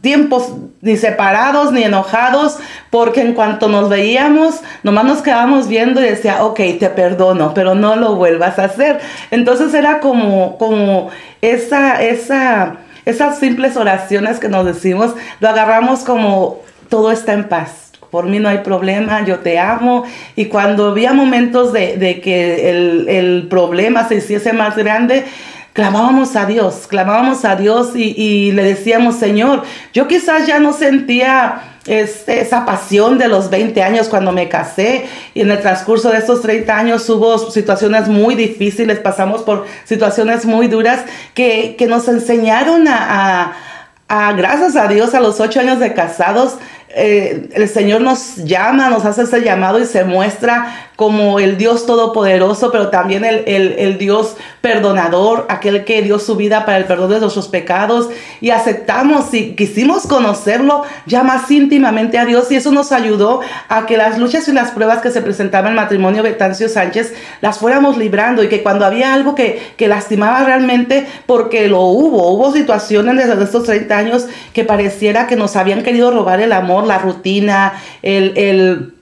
tiempos 0.00 0.54
ni 0.82 0.96
separados 0.96 1.72
ni 1.72 1.82
enojados, 1.82 2.58
porque 2.90 3.20
en 3.20 3.34
cuanto 3.34 3.68
nos 3.68 3.88
veíamos, 3.88 4.60
nomás 4.82 5.04
nos 5.04 5.22
quedábamos 5.22 5.68
viendo 5.68 6.00
y 6.00 6.04
decía, 6.04 6.42
ok, 6.44 6.60
te 6.78 6.90
perdono, 6.90 7.52
pero 7.54 7.74
no 7.74 7.96
lo 7.96 8.16
vuelvas 8.16 8.58
a 8.58 8.64
hacer. 8.64 9.00
Entonces 9.30 9.74
era 9.74 10.00
como, 10.00 10.56
como 10.58 11.10
esa, 11.42 12.02
esa, 12.02 12.76
esas 13.04 13.38
simples 13.38 13.76
oraciones 13.76 14.38
que 14.38 14.48
nos 14.48 14.64
decimos, 14.64 15.14
lo 15.40 15.48
agarramos 15.48 16.00
como 16.00 16.60
todo 16.88 17.12
está 17.12 17.34
en 17.34 17.48
paz. 17.48 17.92
Por 18.10 18.26
mí 18.26 18.40
no 18.40 18.48
hay 18.48 18.58
problema, 18.58 19.24
yo 19.24 19.38
te 19.38 19.58
amo. 19.58 20.04
Y 20.34 20.46
cuando 20.46 20.88
había 20.88 21.12
momentos 21.12 21.72
de, 21.72 22.20
que 22.24 22.70
el, 22.70 23.08
el 23.08 23.46
problema 23.48 24.08
se 24.08 24.16
hiciese 24.16 24.52
más 24.52 24.76
grande, 24.76 25.24
clamábamos 25.72 26.36
a 26.36 26.46
Dios, 26.46 26.86
clamábamos 26.88 27.44
a 27.44 27.56
Dios 27.56 27.90
y, 27.94 28.52
le 28.52 28.64
decíamos, 28.64 29.16
Señor, 29.16 29.62
yo 29.92 30.08
quizás 30.08 30.46
ya 30.46 30.58
no 30.58 30.72
sentía 30.72 31.62
este, 31.86 32.40
esa 32.40 32.66
pasión 32.66 33.18
de 33.18 33.28
los 33.28 33.50
20 33.50 33.82
años 33.82 34.08
cuando 34.08 34.32
me 34.32 34.48
casé. 34.48 35.06
Y 35.34 35.40
en 35.42 35.50
el 35.50 35.60
transcurso 35.60 36.10
de 36.10 36.18
esos 36.18 36.42
30 36.42 36.76
años 36.76 37.08
hubo 37.08 37.38
situaciones 37.50 38.08
muy 38.08 38.34
difíciles, 38.34 38.98
pasamos 38.98 39.42
por 39.42 39.66
situaciones 39.84 40.44
muy 40.44 40.68
duras 40.68 41.00
que, 41.34 41.76
nos 41.88 42.08
enseñaron 42.08 42.86
a, 42.88 43.52
a, 44.08 44.32
gracias 44.32 44.76
a 44.76 44.86
Dios, 44.88 45.14
a 45.14 45.20
los 45.20 45.40
8 45.40 45.60
años 45.60 45.80
de 45.80 45.94
casados, 45.94 46.58
eh, 46.92 47.48
el 47.52 47.68
Señor 47.68 48.00
nos 48.00 48.36
llama, 48.36 48.90
nos 48.90 49.04
hace 49.04 49.22
ese 49.22 49.42
llamado 49.42 49.78
y 49.78 49.86
se 49.86 50.02
muestra 50.02 50.89
como 51.00 51.40
el 51.40 51.56
Dios 51.56 51.86
todopoderoso, 51.86 52.70
pero 52.70 52.90
también 52.90 53.24
el, 53.24 53.44
el, 53.46 53.96
Dios 53.96 54.36
perdonador, 54.60 55.46
aquel 55.48 55.86
que 55.86 56.02
dio 56.02 56.18
su 56.18 56.36
vida 56.36 56.66
para 56.66 56.76
el 56.76 56.84
perdón 56.84 57.08
de 57.12 57.20
nuestros 57.20 57.48
pecados. 57.48 58.10
Y 58.42 58.50
aceptamos 58.50 59.32
y 59.32 59.54
quisimos 59.54 60.06
conocerlo 60.06 60.82
ya 61.06 61.22
más 61.22 61.50
íntimamente 61.50 62.18
a 62.18 62.26
Dios 62.26 62.52
y 62.52 62.56
eso 62.56 62.70
nos 62.70 62.92
ayudó 62.92 63.40
a 63.70 63.86
que 63.86 63.96
las 63.96 64.18
luchas 64.18 64.46
y 64.48 64.52
las 64.52 64.72
pruebas 64.72 65.00
que 65.00 65.10
se 65.10 65.22
presentaban 65.22 65.72
en 65.72 65.78
el 65.78 65.82
matrimonio 65.82 66.22
Betancio 66.22 66.68
Sánchez 66.68 67.14
las 67.40 67.56
fuéramos 67.56 67.96
librando 67.96 68.44
y 68.44 68.50
que 68.50 68.62
cuando 68.62 68.84
había 68.84 69.14
algo 69.14 69.34
que, 69.34 69.72
que 69.78 69.88
lastimaba 69.88 70.44
realmente, 70.44 71.06
porque 71.24 71.66
lo 71.68 71.80
hubo, 71.80 72.30
hubo 72.30 72.52
situaciones 72.52 73.26
desde 73.26 73.44
estos 73.44 73.64
30 73.64 73.96
años 73.96 74.26
que 74.52 74.64
pareciera 74.64 75.26
que 75.26 75.36
nos 75.36 75.56
habían 75.56 75.82
querido 75.82 76.10
robar 76.10 76.42
el 76.42 76.52
amor, 76.52 76.86
la 76.86 76.98
rutina, 76.98 77.72
el, 78.02 78.36
el 78.36 78.99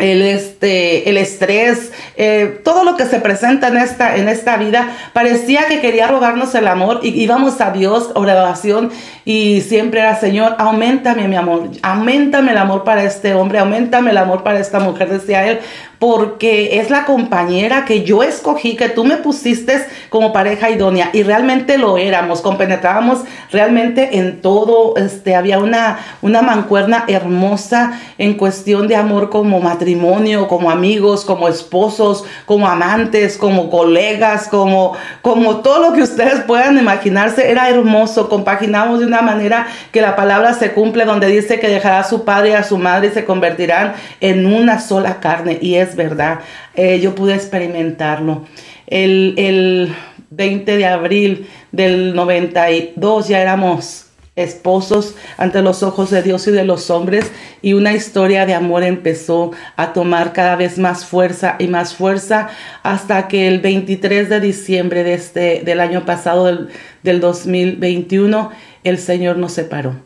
el, 0.00 0.22
este, 0.22 1.08
el 1.08 1.16
estrés, 1.16 1.92
eh, 2.16 2.60
todo 2.64 2.84
lo 2.84 2.96
que 2.96 3.06
se 3.06 3.20
presenta 3.20 3.68
en 3.68 3.76
esta, 3.76 4.16
en 4.16 4.28
esta 4.28 4.56
vida, 4.56 4.88
parecía 5.12 5.66
que 5.68 5.80
quería 5.80 6.06
robarnos 6.08 6.54
el 6.54 6.66
amor 6.68 7.00
y 7.02 7.08
íbamos 7.20 7.60
a 7.60 7.70
Dios, 7.70 8.10
oración, 8.14 8.90
y 9.24 9.60
siempre 9.60 10.00
era, 10.00 10.16
Señor, 10.16 10.56
aumentame 10.58 11.28
mi 11.28 11.36
amor, 11.36 11.70
aumentame 11.82 12.52
el 12.52 12.58
amor 12.58 12.84
para 12.84 13.04
este 13.04 13.34
hombre, 13.34 13.58
aumentame 13.58 14.10
el 14.10 14.18
amor 14.18 14.42
para 14.42 14.58
esta 14.58 14.80
mujer, 14.80 15.08
decía 15.08 15.46
él, 15.46 15.60
porque 16.00 16.80
es 16.80 16.88
la 16.88 17.04
compañera 17.04 17.84
que 17.84 18.04
yo 18.04 18.22
escogí, 18.22 18.74
que 18.74 18.88
tú 18.88 19.04
me 19.04 19.18
pusiste 19.18 19.86
como 20.08 20.32
pareja 20.32 20.70
idónea 20.70 21.10
y 21.12 21.22
realmente 21.22 21.76
lo 21.76 21.98
éramos, 21.98 22.40
compenetrábamos 22.40 23.20
realmente 23.52 24.16
en 24.16 24.40
todo, 24.40 24.96
este, 24.96 25.36
había 25.36 25.58
una, 25.58 25.98
una 26.22 26.40
mancuerna 26.40 27.04
hermosa 27.06 28.00
en 28.16 28.34
cuestión 28.34 28.88
de 28.88 28.96
amor 28.96 29.28
como 29.28 29.60
matrimonio, 29.60 30.48
como 30.48 30.70
amigos, 30.70 31.26
como 31.26 31.48
esposos, 31.48 32.24
como 32.46 32.66
amantes, 32.66 33.36
como 33.36 33.68
colegas, 33.68 34.48
como, 34.48 34.94
como 35.20 35.58
todo 35.58 35.90
lo 35.90 35.92
que 35.92 36.02
ustedes 36.02 36.40
puedan 36.44 36.78
imaginarse, 36.78 37.50
era 37.50 37.68
hermoso, 37.68 38.30
compaginamos 38.30 39.00
de 39.00 39.06
una 39.06 39.20
manera 39.20 39.66
que 39.92 40.00
la 40.00 40.16
palabra 40.16 40.54
se 40.54 40.72
cumple 40.72 41.04
donde 41.04 41.26
dice 41.26 41.60
que 41.60 41.68
dejará 41.68 41.98
a 41.98 42.04
su 42.04 42.24
padre 42.24 42.50
y 42.50 42.54
a 42.54 42.64
su 42.64 42.78
madre 42.78 43.08
y 43.08 43.10
se 43.10 43.26
convertirán 43.26 43.92
en 44.22 44.46
una 44.46 44.80
sola 44.80 45.20
carne 45.20 45.58
y 45.60 45.74
es 45.74 45.89
verdad. 45.96 46.40
Eh, 46.74 47.00
yo 47.00 47.14
pude 47.14 47.34
experimentarlo. 47.34 48.44
El, 48.86 49.34
el 49.36 49.94
20 50.30 50.76
de 50.76 50.86
abril 50.86 51.48
del 51.72 52.14
92 52.14 53.28
ya 53.28 53.40
éramos 53.40 54.06
esposos 54.36 55.16
ante 55.36 55.60
los 55.62 55.82
ojos 55.82 56.10
de 56.10 56.22
Dios 56.22 56.46
y 56.46 56.50
de 56.50 56.64
los 56.64 56.90
hombres 56.90 57.30
y 57.62 57.72
una 57.72 57.92
historia 57.92 58.46
de 58.46 58.54
amor 58.54 58.84
empezó 58.84 59.50
a 59.76 59.92
tomar 59.92 60.32
cada 60.32 60.56
vez 60.56 60.78
más 60.78 61.04
fuerza 61.04 61.56
y 61.58 61.66
más 61.66 61.94
fuerza 61.94 62.48
hasta 62.82 63.28
que 63.28 63.48
el 63.48 63.60
23 63.60 64.28
de 64.28 64.40
diciembre 64.40 65.04
de 65.04 65.14
este, 65.14 65.62
del 65.64 65.80
año 65.80 66.04
pasado 66.06 66.46
del, 66.46 66.68
del 67.02 67.20
2021 67.20 68.50
el 68.84 68.98
Señor 68.98 69.36
nos 69.36 69.52
separó. 69.52 69.96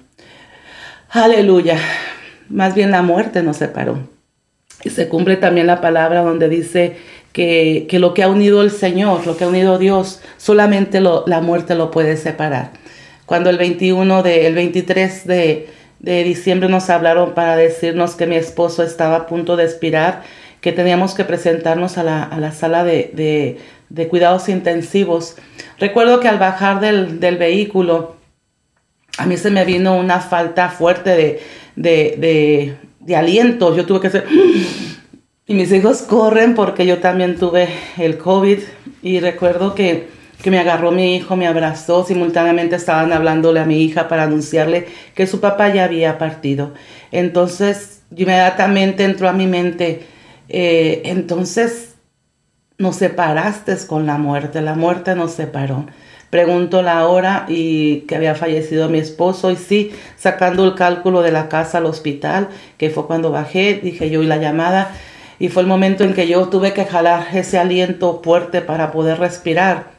Aleluya. 1.11 1.79
Más 2.49 2.75
bien 2.75 2.91
la 2.91 3.03
muerte 3.03 3.43
nos 3.43 3.59
separó. 3.59 4.14
Se 4.91 5.09
cumple 5.09 5.37
también 5.37 5.67
la 5.67 5.81
palabra 5.81 6.23
donde 6.23 6.49
dice 6.49 6.97
que, 7.33 7.87
lo 7.93 8.15
que 8.15 8.23
ha 8.23 8.29
unido 8.29 8.63
el 8.63 8.71
Señor, 8.71 9.27
lo 9.27 9.37
que 9.37 9.45
ha 9.45 9.49
unido 9.49 9.79
Dios, 9.79 10.21
solamente 10.37 11.01
la 11.01 11.41
muerte 11.41 11.75
lo 11.75 11.91
puede 11.91 12.17
separar. 12.17 12.71
Cuando 13.27 13.51
el 13.51 13.59
21 13.59 14.23
de, 14.23 14.47
el 14.47 14.55
23 14.55 15.27
de, 15.27 15.69
diciembre 15.99 16.69
nos 16.69 16.91
hablaron 16.91 17.35
para 17.35 17.57
decirnos 17.57 18.15
que 18.15 18.27
mi 18.27 18.37
esposo 18.37 18.83
estaba 18.83 19.17
a 19.17 19.27
punto 19.27 19.57
de 19.57 19.65
expirar, 19.65 20.23
que 20.61 20.73
teníamos 20.73 21.15
que 21.15 21.25
presentarnos 21.25 21.99
a 21.99 22.05
la, 22.05 22.53
sala 22.53 22.85
de, 22.85 23.59
cuidados 24.11 24.49
intensivos. 24.49 25.37
Recuerdo 25.79 26.21
que 26.21 26.29
al 26.29 26.39
bajar 26.39 26.81
del, 26.81 27.37
vehículo, 27.37 28.17
a 29.19 29.27
mí 29.27 29.37
se 29.37 29.51
me 29.51 29.65
vino 29.65 29.97
una 29.97 30.21
falta 30.21 30.69
fuerte 30.69 31.41
de, 31.75 32.15
de 32.17 32.77
aliento. 33.13 33.75
Yo 33.77 33.87
tuve 33.87 34.01
que 34.01 34.07
hacer... 34.09 34.27
Y 35.47 35.53
mis 35.53 35.71
hijos 35.73 36.01
corren 36.01 36.55
porque 36.55 36.87
yo 36.87 37.01
también 37.01 37.37
tuve 37.37 37.69
el 37.99 38.17
COVID 38.17 38.61
y 39.03 39.21
recuerdo 39.21 39.75
que, 39.75 40.09
que 40.43 40.51
me 40.51 40.59
agarró 40.59 40.91
mi 40.91 41.17
hijo, 41.17 41.37
me 41.37 41.47
abrazó, 41.47 42.03
simultáneamente 42.03 42.77
estaban 42.77 43.13
hablándole 43.13 43.61
a 43.61 43.67
mi 43.67 43.83
hija 43.83 44.09
para 44.09 44.23
anunciarle 44.23 44.87
que 45.15 45.27
su 45.27 45.41
papá 45.41 45.69
ya 45.69 45.85
había 45.85 46.17
partido. 46.17 46.73
Entonces, 47.13 48.05
inmediatamente 48.17 49.05
entró 49.05 49.29
a 49.29 49.35
mi 49.35 49.47
mente, 49.47 50.07
eh, 50.49 51.03
entonces 51.05 51.95
nos 52.79 52.97
separaste 52.97 53.77
con 53.87 54.07
la 54.07 54.17
muerte, 54.17 54.63
la 54.63 54.75
muerte 54.75 55.15
nos 55.15 55.33
separó. 55.33 55.87
Pregunto 56.35 56.83
la 56.83 57.07
hora 57.07 57.47
y 57.47 58.01
que 58.09 58.17
había 58.17 58.35
fallecido 58.35 58.89
mi 58.89 58.99
esposo 58.99 59.53
y 59.53 59.57
sí, 59.57 59.93
sacando 60.17 60.65
el 60.65 60.75
cálculo 60.75 61.23
de 61.23 61.31
la 61.31 61.49
casa 61.49 61.79
al 61.79 61.87
hospital, 61.87 62.49
que 62.77 62.91
fue 62.91 63.07
cuando 63.07 63.31
bajé, 63.31 63.79
dije 63.81 64.11
yo 64.11 64.21
y 64.21 64.27
la 64.27 64.39
llamada 64.39 64.91
y 65.39 65.49
fue 65.49 65.63
el 65.63 65.69
momento 65.69 66.03
en 66.03 66.13
que 66.13 66.27
yo 66.27 66.49
tuve 66.49 66.73
que 66.73 66.87
jalar 66.87 67.29
ese 67.35 67.57
aliento 67.57 68.21
fuerte 68.25 68.63
para 68.63 68.91
poder 68.91 69.21
respirar. 69.21 69.93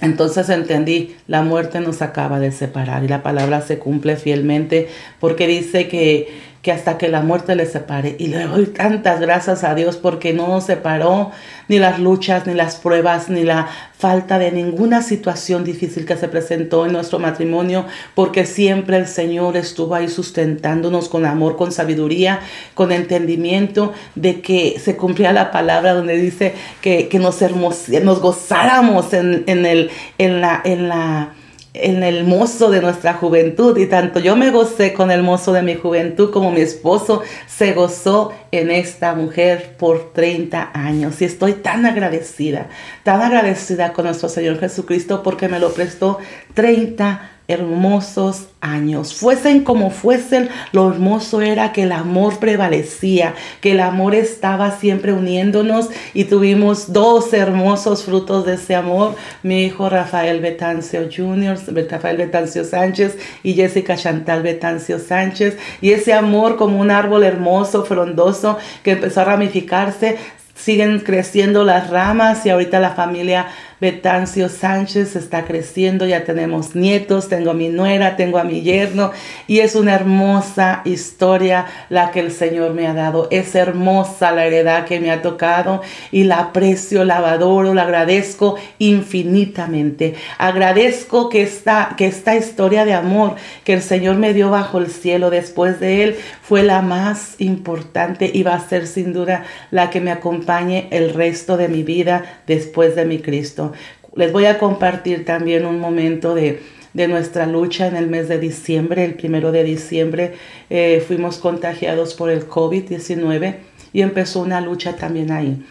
Entonces 0.00 0.48
entendí, 0.48 1.14
la 1.26 1.42
muerte 1.42 1.80
nos 1.80 2.00
acaba 2.00 2.40
de 2.40 2.52
separar 2.52 3.04
y 3.04 3.08
la 3.08 3.22
palabra 3.22 3.60
se 3.60 3.78
cumple 3.78 4.16
fielmente 4.16 4.88
porque 5.18 5.46
dice 5.46 5.88
que 5.88 6.40
que 6.62 6.72
hasta 6.72 6.98
que 6.98 7.08
la 7.08 7.22
muerte 7.22 7.54
le 7.54 7.64
separe. 7.64 8.16
Y 8.18 8.26
le 8.26 8.44
doy 8.44 8.66
tantas 8.66 9.20
gracias 9.20 9.64
a 9.64 9.74
Dios 9.74 9.96
porque 9.96 10.34
no 10.34 10.48
nos 10.48 10.64
separó 10.64 11.30
ni 11.68 11.78
las 11.78 11.98
luchas, 11.98 12.46
ni 12.46 12.52
las 12.52 12.76
pruebas, 12.76 13.30
ni 13.30 13.44
la 13.44 13.68
falta 13.96 14.38
de 14.38 14.52
ninguna 14.52 15.02
situación 15.02 15.64
difícil 15.64 16.04
que 16.04 16.16
se 16.16 16.28
presentó 16.28 16.84
en 16.84 16.92
nuestro 16.92 17.18
matrimonio, 17.18 17.86
porque 18.14 18.44
siempre 18.44 18.98
el 18.98 19.06
Señor 19.06 19.56
estuvo 19.56 19.94
ahí 19.94 20.08
sustentándonos 20.08 21.08
con 21.08 21.24
amor, 21.24 21.56
con 21.56 21.72
sabiduría, 21.72 22.40
con 22.74 22.92
entendimiento 22.92 23.92
de 24.14 24.40
que 24.40 24.78
se 24.78 24.96
cumplía 24.96 25.32
la 25.32 25.50
palabra 25.50 25.94
donde 25.94 26.16
dice 26.16 26.54
que, 26.82 27.08
que 27.08 27.18
nos, 27.18 27.40
nos 27.40 28.20
gozáramos 28.20 29.12
en, 29.14 29.44
en, 29.46 29.64
el. 29.64 29.90
En 30.18 30.40
la 30.40 31.34
en 31.74 32.02
el 32.02 32.24
mozo 32.24 32.70
de 32.70 32.80
nuestra 32.80 33.14
juventud 33.14 33.76
y 33.78 33.86
tanto 33.86 34.18
yo 34.18 34.34
me 34.34 34.50
gocé 34.50 34.92
con 34.92 35.10
el 35.10 35.22
mozo 35.22 35.52
de 35.52 35.62
mi 35.62 35.74
juventud 35.74 36.30
como 36.32 36.50
mi 36.50 36.60
esposo 36.60 37.22
se 37.46 37.72
gozó 37.74 38.32
en 38.50 38.70
esta 38.70 39.14
mujer 39.14 39.76
por 39.78 40.12
30 40.12 40.70
años. 40.74 41.20
Y 41.22 41.24
estoy 41.24 41.52
tan 41.54 41.86
agradecida, 41.86 42.68
tan 43.04 43.22
agradecida 43.22 43.92
con 43.92 44.06
nuestro 44.06 44.28
Señor 44.28 44.58
Jesucristo 44.58 45.22
porque 45.22 45.48
me 45.48 45.60
lo 45.60 45.72
prestó 45.72 46.18
30 46.54 47.30
hermosos 47.50 48.46
años. 48.60 49.14
Fuesen 49.14 49.64
como 49.64 49.90
fuesen, 49.90 50.48
lo 50.72 50.90
hermoso 50.90 51.40
era 51.40 51.72
que 51.72 51.84
el 51.84 51.92
amor 51.92 52.38
prevalecía, 52.38 53.34
que 53.60 53.72
el 53.72 53.80
amor 53.80 54.14
estaba 54.14 54.70
siempre 54.70 55.12
uniéndonos 55.12 55.88
y 56.14 56.24
tuvimos 56.24 56.92
dos 56.92 57.32
hermosos 57.32 58.04
frutos 58.04 58.46
de 58.46 58.54
ese 58.54 58.74
amor. 58.74 59.16
Mi 59.42 59.64
hijo 59.64 59.88
Rafael 59.88 60.40
Betancio 60.40 61.08
Jr., 61.14 61.58
Rafael 61.90 62.16
Betancio 62.16 62.64
Sánchez 62.64 63.18
y 63.42 63.54
Jessica 63.54 63.96
Chantal 63.96 64.42
Betancio 64.42 64.98
Sánchez. 64.98 65.56
Y 65.80 65.92
ese 65.92 66.12
amor 66.12 66.56
como 66.56 66.80
un 66.80 66.90
árbol 66.90 67.24
hermoso, 67.24 67.84
frondoso, 67.84 68.58
que 68.82 68.92
empezó 68.92 69.22
a 69.22 69.24
ramificarse, 69.24 70.18
siguen 70.54 71.00
creciendo 71.00 71.64
las 71.64 71.90
ramas 71.90 72.44
y 72.44 72.50
ahorita 72.50 72.80
la 72.80 72.90
familia 72.90 73.46
Betancio 73.80 74.50
Sánchez 74.50 75.16
está 75.16 75.46
creciendo, 75.46 76.06
ya 76.06 76.24
tenemos 76.24 76.74
nietos, 76.74 77.28
tengo 77.28 77.50
a 77.50 77.54
mi 77.54 77.70
nuera, 77.70 78.16
tengo 78.16 78.36
a 78.36 78.44
mi 78.44 78.60
yerno 78.60 79.10
y 79.46 79.60
es 79.60 79.74
una 79.74 79.94
hermosa 79.94 80.82
historia 80.84 81.66
la 81.88 82.10
que 82.10 82.20
el 82.20 82.30
Señor 82.30 82.74
me 82.74 82.86
ha 82.86 82.92
dado. 82.92 83.28
Es 83.30 83.54
hermosa 83.54 84.32
la 84.32 84.44
heredad 84.44 84.84
que 84.84 85.00
me 85.00 85.10
ha 85.10 85.22
tocado 85.22 85.80
y 86.12 86.24
la 86.24 86.40
aprecio, 86.40 87.04
la 87.04 87.18
adoro, 87.18 87.72
la 87.72 87.84
agradezco 87.84 88.56
infinitamente. 88.78 90.14
Agradezco 90.36 91.30
que 91.30 91.42
esta, 91.42 91.94
que 91.96 92.06
esta 92.06 92.36
historia 92.36 92.84
de 92.84 92.92
amor 92.92 93.36
que 93.64 93.72
el 93.72 93.82
Señor 93.82 94.16
me 94.16 94.34
dio 94.34 94.50
bajo 94.50 94.76
el 94.78 94.90
cielo 94.90 95.30
después 95.30 95.80
de 95.80 96.04
Él 96.04 96.16
fue 96.42 96.62
la 96.62 96.82
más 96.82 97.36
importante 97.38 98.30
y 98.32 98.42
va 98.42 98.54
a 98.56 98.68
ser 98.68 98.86
sin 98.86 99.12
duda 99.12 99.44
la 99.70 99.88
que 99.88 100.00
me 100.00 100.10
acompañe 100.10 100.88
el 100.90 101.14
resto 101.14 101.56
de 101.56 101.68
mi 101.68 101.82
vida 101.82 102.42
después 102.46 102.94
de 102.94 103.06
mi 103.06 103.20
Cristo. 103.20 103.69
Les 104.16 104.32
voy 104.32 104.46
a 104.46 104.58
compartir 104.58 105.24
también 105.24 105.66
un 105.66 105.80
momento 105.80 106.34
de, 106.34 106.60
nuestra 106.92 107.46
lucha 107.46 107.86
en 107.86 107.96
el 107.96 108.08
mes 108.08 108.28
de 108.28 108.38
diciembre, 108.38 109.04
el 109.04 109.14
primero 109.14 109.52
de 109.52 109.62
diciembre, 109.62 110.34
eh, 110.68 111.02
fuimos 111.06 111.38
contagiados 111.38 112.14
por 112.14 112.30
el 112.30 112.48
COVID-19 112.48 113.54
y 113.92 114.02
empezó 114.02 114.40
una 114.40 114.60
lucha 114.60 114.96
también 114.96 115.30
ahí. 115.30 115.64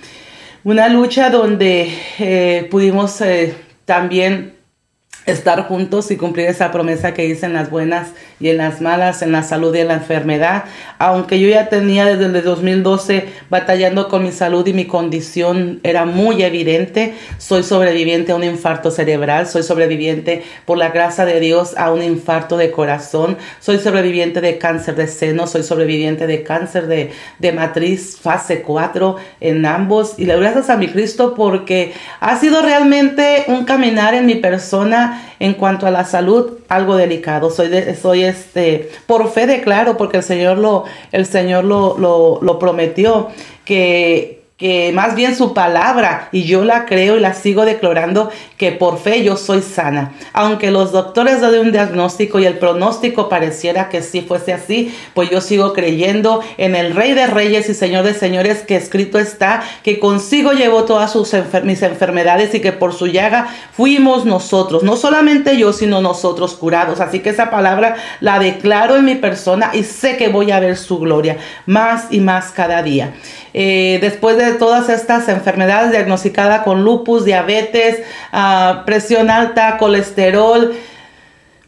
Una 0.64 0.88
lucha 0.90 1.30
donde 1.30 1.90
eh, 2.20 2.68
pudimos 2.72 3.20
eh, 3.22 3.54
también 3.86 4.59
estar 5.26 5.68
juntos 5.68 6.12
y 6.12 6.18
cumplir 6.18 6.48
esa 6.48 6.72
promesa 6.72 7.14
que 7.14 7.26
hice 7.26 7.46
en 7.46 7.54
las 7.54 7.70
buenas 7.70 8.10
y 8.40 8.50
en 8.50 8.58
las 8.58 8.82
malas, 8.82 9.22
en 9.22 9.32
la 9.32 9.44
salud 9.44 9.76
y 9.76 9.80
en 9.80 9.90
la 9.90 9.96
enfermedad. 9.96 10.64
Aunque 10.98 11.40
yo 11.40 11.50
ya 11.50 11.70
tenía 11.70 12.06
desde 12.06 12.26
el 12.26 12.44
2012 12.44 13.28
batallando 13.50 14.08
con 14.08 14.24
mi 14.24 14.32
salud 14.32 14.66
y 14.66 14.74
mi 14.74 14.86
condición 14.86 15.80
era 15.84 16.06
muy 16.06 16.42
evidente, 16.44 17.14
soy 17.38 17.64
sobreviviente 17.64 18.32
a 18.32 18.36
un 18.36 18.44
infarto 18.44 18.92
cerebral, 18.92 19.48
soy 19.48 19.64
sobreviviente 19.64 20.44
por 20.66 20.78
la 20.78 20.90
gracia 20.90 21.26
de 21.26 21.40
Dios 21.40 21.76
a 21.78 21.92
un 21.92 22.02
infarto 22.02 22.58
de 22.58 22.72
corazón, 22.72 23.38
soy 23.60 23.78
sobreviviente 23.80 24.42
de 24.42 24.58
cáncer 24.58 24.96
de 24.96 25.08
seno, 25.08 25.48
soy 25.48 25.64
sobreviviente 25.64 26.28
de 26.28 26.44
cáncer 26.44 26.88
de, 26.88 27.12
de 27.40 27.52
matriz 27.52 28.18
fase 28.20 28.62
4 28.62 29.18
en 29.42 29.66
ambos 29.66 30.16
y 30.18 30.26
le 30.26 30.40
gracias 30.40 30.70
a 30.70 30.78
mi 30.78 30.88
Cristo 30.88 31.34
porque 31.36 31.94
ha 32.20 32.38
sido 32.38 32.62
realmente 32.62 33.44
un 33.48 33.66
caminar 33.66 34.14
en 34.14 34.26
mi 34.26 34.36
persona 34.36 35.09
en 35.40 35.54
cuanto 35.54 35.88
a 35.88 35.92
la 35.92 36.06
salud, 36.06 36.60
algo 36.70 36.96
delicado. 36.96 37.52
Soy, 37.52 37.70
soy 38.02 38.24
este, 38.24 38.90
por 39.08 39.30
fe 39.30 39.48
declaro, 39.48 39.98
porque 39.98 40.18
el 40.18 40.24
Señor 40.24 40.58
lo, 40.58 40.86
el 41.12 41.26
Señor 41.26 41.64
lo, 41.66 41.98
lo 42.42 42.60
prometió, 42.60 43.30
que, 43.66 44.39
que 44.60 44.92
más 44.94 45.16
bien 45.16 45.38
su 45.38 45.54
palabra, 45.54 46.28
y 46.34 46.44
yo 46.44 46.66
la 46.66 46.86
creo 46.86 47.16
y 47.16 47.22
la 47.22 47.34
sigo 47.34 47.64
declarando, 47.64 48.30
que 48.58 48.74
por 48.74 49.00
fe 49.00 49.24
yo 49.24 49.38
soy 49.38 49.62
sana. 49.62 50.12
Aunque 50.34 50.70
los 50.70 50.92
doctores 50.92 51.40
den 51.40 51.62
un 51.62 51.72
diagnóstico 51.72 52.40
y 52.40 52.46
el 52.46 52.58
pronóstico 52.58 53.30
pareciera 53.30 53.88
que 53.88 54.02
sí 54.02 54.20
fuese 54.22 54.52
así, 54.52 54.94
pues 55.14 55.30
yo 55.30 55.40
sigo 55.40 55.72
creyendo 55.72 56.42
en 56.58 56.76
el 56.76 56.94
Rey 56.94 57.14
de 57.14 57.28
Reyes 57.28 57.70
y 57.70 57.74
Señor 57.74 58.04
de 58.04 58.14
Señores, 58.14 58.64
que 58.64 58.76
escrito 58.76 59.18
está, 59.18 59.64
que 59.82 59.98
consigo 59.98 60.52
llevó 60.52 60.84
todas 60.84 61.14
sus 61.14 61.34
mis 61.64 61.82
enfermedades 61.82 62.54
y 62.54 62.60
que 62.60 62.74
por 62.74 62.94
su 62.94 63.08
llaga 63.08 63.48
fuimos 63.72 64.26
nosotros, 64.26 64.84
no 64.84 64.98
solamente 64.98 65.56
yo, 65.56 65.72
sino 65.72 66.02
nosotros 66.02 66.56
curados. 66.56 67.00
Así 67.00 67.20
que 67.20 67.30
esa 67.30 67.50
palabra 67.50 67.96
la 68.20 68.40
declaro 68.40 68.98
en 68.98 69.06
mi 69.06 69.16
persona 69.16 69.72
y 69.74 69.84
sé 69.84 70.18
que 70.18 70.28
voy 70.28 70.52
a 70.52 70.60
ver 70.60 70.76
su 70.76 71.00
gloria 71.00 71.38
más 71.66 72.08
y 72.12 72.20
más 72.20 72.52
cada 72.52 72.84
día. 72.84 73.14
Eh, 73.54 73.98
después 74.02 74.38
de 74.38 74.54
todas 74.54 74.90
estas 74.90 75.28
enfermedades 75.30 75.92
diagnosticadas 75.92 76.64
con 76.64 76.84
lupus, 76.84 77.26
diabetes, 77.26 78.02
ah, 78.32 78.84
presión 78.86 79.30
alta, 79.30 79.78
colesterol, 79.78 80.74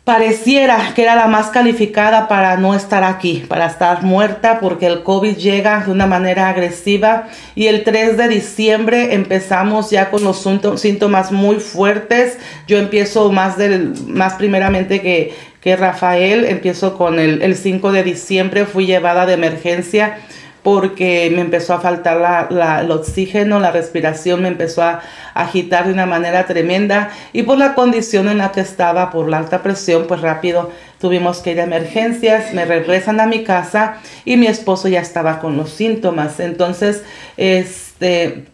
pareciera 0.04 0.94
que 0.96 1.04
era 1.04 1.16
la 1.16 1.28
más 1.28 1.48
calificada 1.48 2.28
para 2.28 2.58
no 2.58 2.74
estar 2.76 3.04
aquí, 3.04 3.46
para 3.48 3.68
estar 3.68 4.04
muerta, 4.04 4.60
porque 4.60 4.88
el 4.88 5.04
COVID 5.04 5.38
llega 5.38 5.84
de 5.86 5.92
una 5.92 6.08
manera 6.08 6.50
agresiva. 6.50 7.28
Y 7.56 7.68
el 7.68 7.84
3 7.84 8.18
de 8.18 8.28
diciembre 8.28 9.14
empezamos 9.14 9.92
ya 9.92 10.10
con 10.10 10.24
los 10.24 10.46
síntomas 10.76 11.32
muy 11.32 11.58
fuertes. 11.58 12.38
Yo 12.68 12.78
empiezo 12.78 13.32
más, 13.32 13.58
del, 13.58 13.94
más 14.08 14.34
primeramente 14.34 15.02
que, 15.02 15.34
que 15.62 15.76
Rafael, 15.76 16.46
empiezo 16.46 16.98
con 16.98 17.20
el, 17.20 17.42
el 17.42 17.56
5 17.56 17.92
de 17.92 18.04
diciembre, 18.04 18.66
fui 18.66 18.88
llevada 18.88 19.26
de 19.26 19.34
emergencia 19.34 20.18
porque 20.64 21.32
me 21.34 21.42
empezó 21.42 21.74
a 21.74 21.80
faltar 21.80 22.50
el 22.52 22.92
oxígeno, 22.92 23.60
la 23.60 23.72
respiración 23.72 24.44
me 24.44 24.48
empezó 24.48 24.84
a 24.84 25.02
agitar 25.34 25.88
de 25.88 25.94
una 25.94 26.06
manera 26.06 26.46
tremenda 26.46 27.10
y 27.34 27.44
por 27.44 27.58
la 27.58 27.74
condición 27.74 28.30
en 28.30 28.38
la 28.38 28.52
que 28.52 28.62
estaba, 28.62 29.10
por 29.10 29.28
la 29.28 29.40
alta 29.40 29.64
presión, 29.64 30.06
pues 30.08 30.22
rápido 30.22 30.72
tuvimos 31.00 31.40
que 31.40 31.52
ir 31.52 31.60
a 31.60 31.64
emergencias, 31.64 32.54
me 32.54 32.66
regresan 32.66 33.20
a 33.20 33.26
mi 33.26 33.44
casa 33.44 33.98
y 34.24 34.38
mi 34.38 34.48
esposo 34.48 34.88
ya 34.88 35.02
estaba 35.02 35.40
con 35.40 35.58
los 35.58 35.72
síntomas. 35.72 36.40
Entonces, 36.40 37.04
este, 37.38 38.46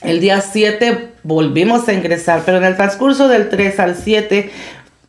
el 0.00 0.20
día 0.20 0.40
7 0.40 1.10
volvimos 1.22 1.86
a 1.88 1.92
ingresar, 1.92 2.42
pero 2.46 2.56
en 2.56 2.64
el 2.64 2.76
transcurso 2.76 3.28
del 3.28 3.50
3 3.50 3.80
al 3.80 3.96
7 3.96 4.50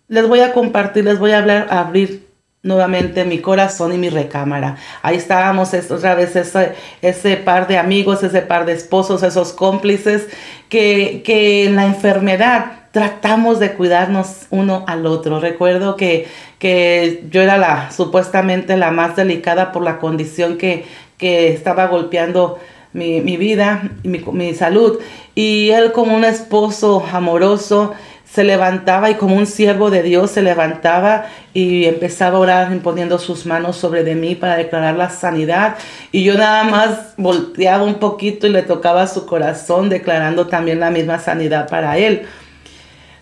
les 0.07 0.27
voy 0.27 0.41
a 0.41 0.53
compartir, 0.53 1.05
les 1.05 1.17
voy 1.17 1.31
a 1.31 1.39
hablar, 1.39 1.67
a 1.69 1.79
abrir 1.79 2.24
nuevamente 2.65 3.25
mi 3.25 3.39
corazón 3.39 3.93
y 3.93 3.97
mi 3.97 4.09
recámara. 4.09 4.75
Ahí 5.03 5.15
estábamos 5.15 5.73
otra 5.73 6.15
vez 6.15 6.35
ese, 6.35 6.73
ese 7.01 7.37
par 7.37 7.67
de 7.67 7.77
amigos, 7.77 8.23
ese 8.23 8.41
par 8.41 8.65
de 8.65 8.73
esposos, 8.73 9.21
esos 9.21 9.53
cómplices 9.53 10.27
que, 10.67 11.21
que 11.23 11.65
en 11.65 11.75
la 11.75 11.85
enfermedad 11.85 12.87
tratamos 12.91 13.59
de 13.59 13.73
cuidarnos 13.73 14.47
uno 14.49 14.83
al 14.87 15.05
otro. 15.05 15.39
Recuerdo 15.39 15.95
que, 15.95 16.27
que 16.57 17.25
yo 17.29 17.43
era 17.43 17.57
la 17.57 17.91
supuestamente 17.91 18.75
la 18.77 18.89
más 18.89 19.15
delicada 19.15 19.71
por 19.71 19.83
la 19.83 19.99
condición 19.99 20.57
que, 20.57 20.85
que 21.19 21.49
estaba 21.49 21.85
golpeando 21.85 22.57
mi, 22.93 23.21
mi 23.21 23.37
vida 23.37 23.91
mi, 24.01 24.23
mi 24.31 24.55
salud. 24.55 24.97
Y 25.35 25.69
él 25.69 25.91
como 25.91 26.15
un 26.15 26.23
esposo 26.23 27.05
amoroso, 27.13 27.93
se 28.35 28.43
levantaba 28.43 29.09
y 29.09 29.15
como 29.15 29.37
un 29.37 29.47
siervo 29.47 29.89
de 29.89 30.03
Dios 30.03 30.29
se 30.29 30.41
levantaba 30.41 31.27
y 31.53 31.85
empezaba 31.85 32.35
a 32.35 32.41
orar 32.41 32.71
imponiendo 32.73 33.17
sus 33.17 33.45
manos 33.45 33.77
sobre 33.77 34.03
de 34.03 34.13
mí 34.13 34.35
para 34.35 34.57
declarar 34.57 34.95
la 34.95 35.09
sanidad. 35.09 35.77
Y 36.11 36.25
yo 36.25 36.37
nada 36.37 36.65
más 36.65 37.13
volteaba 37.15 37.85
un 37.85 37.95
poquito 37.95 38.45
y 38.45 38.49
le 38.49 38.61
tocaba 38.61 39.07
su 39.07 39.25
corazón 39.25 39.87
declarando 39.87 40.47
también 40.47 40.81
la 40.81 40.91
misma 40.91 41.17
sanidad 41.17 41.69
para 41.69 41.97
él. 41.97 42.23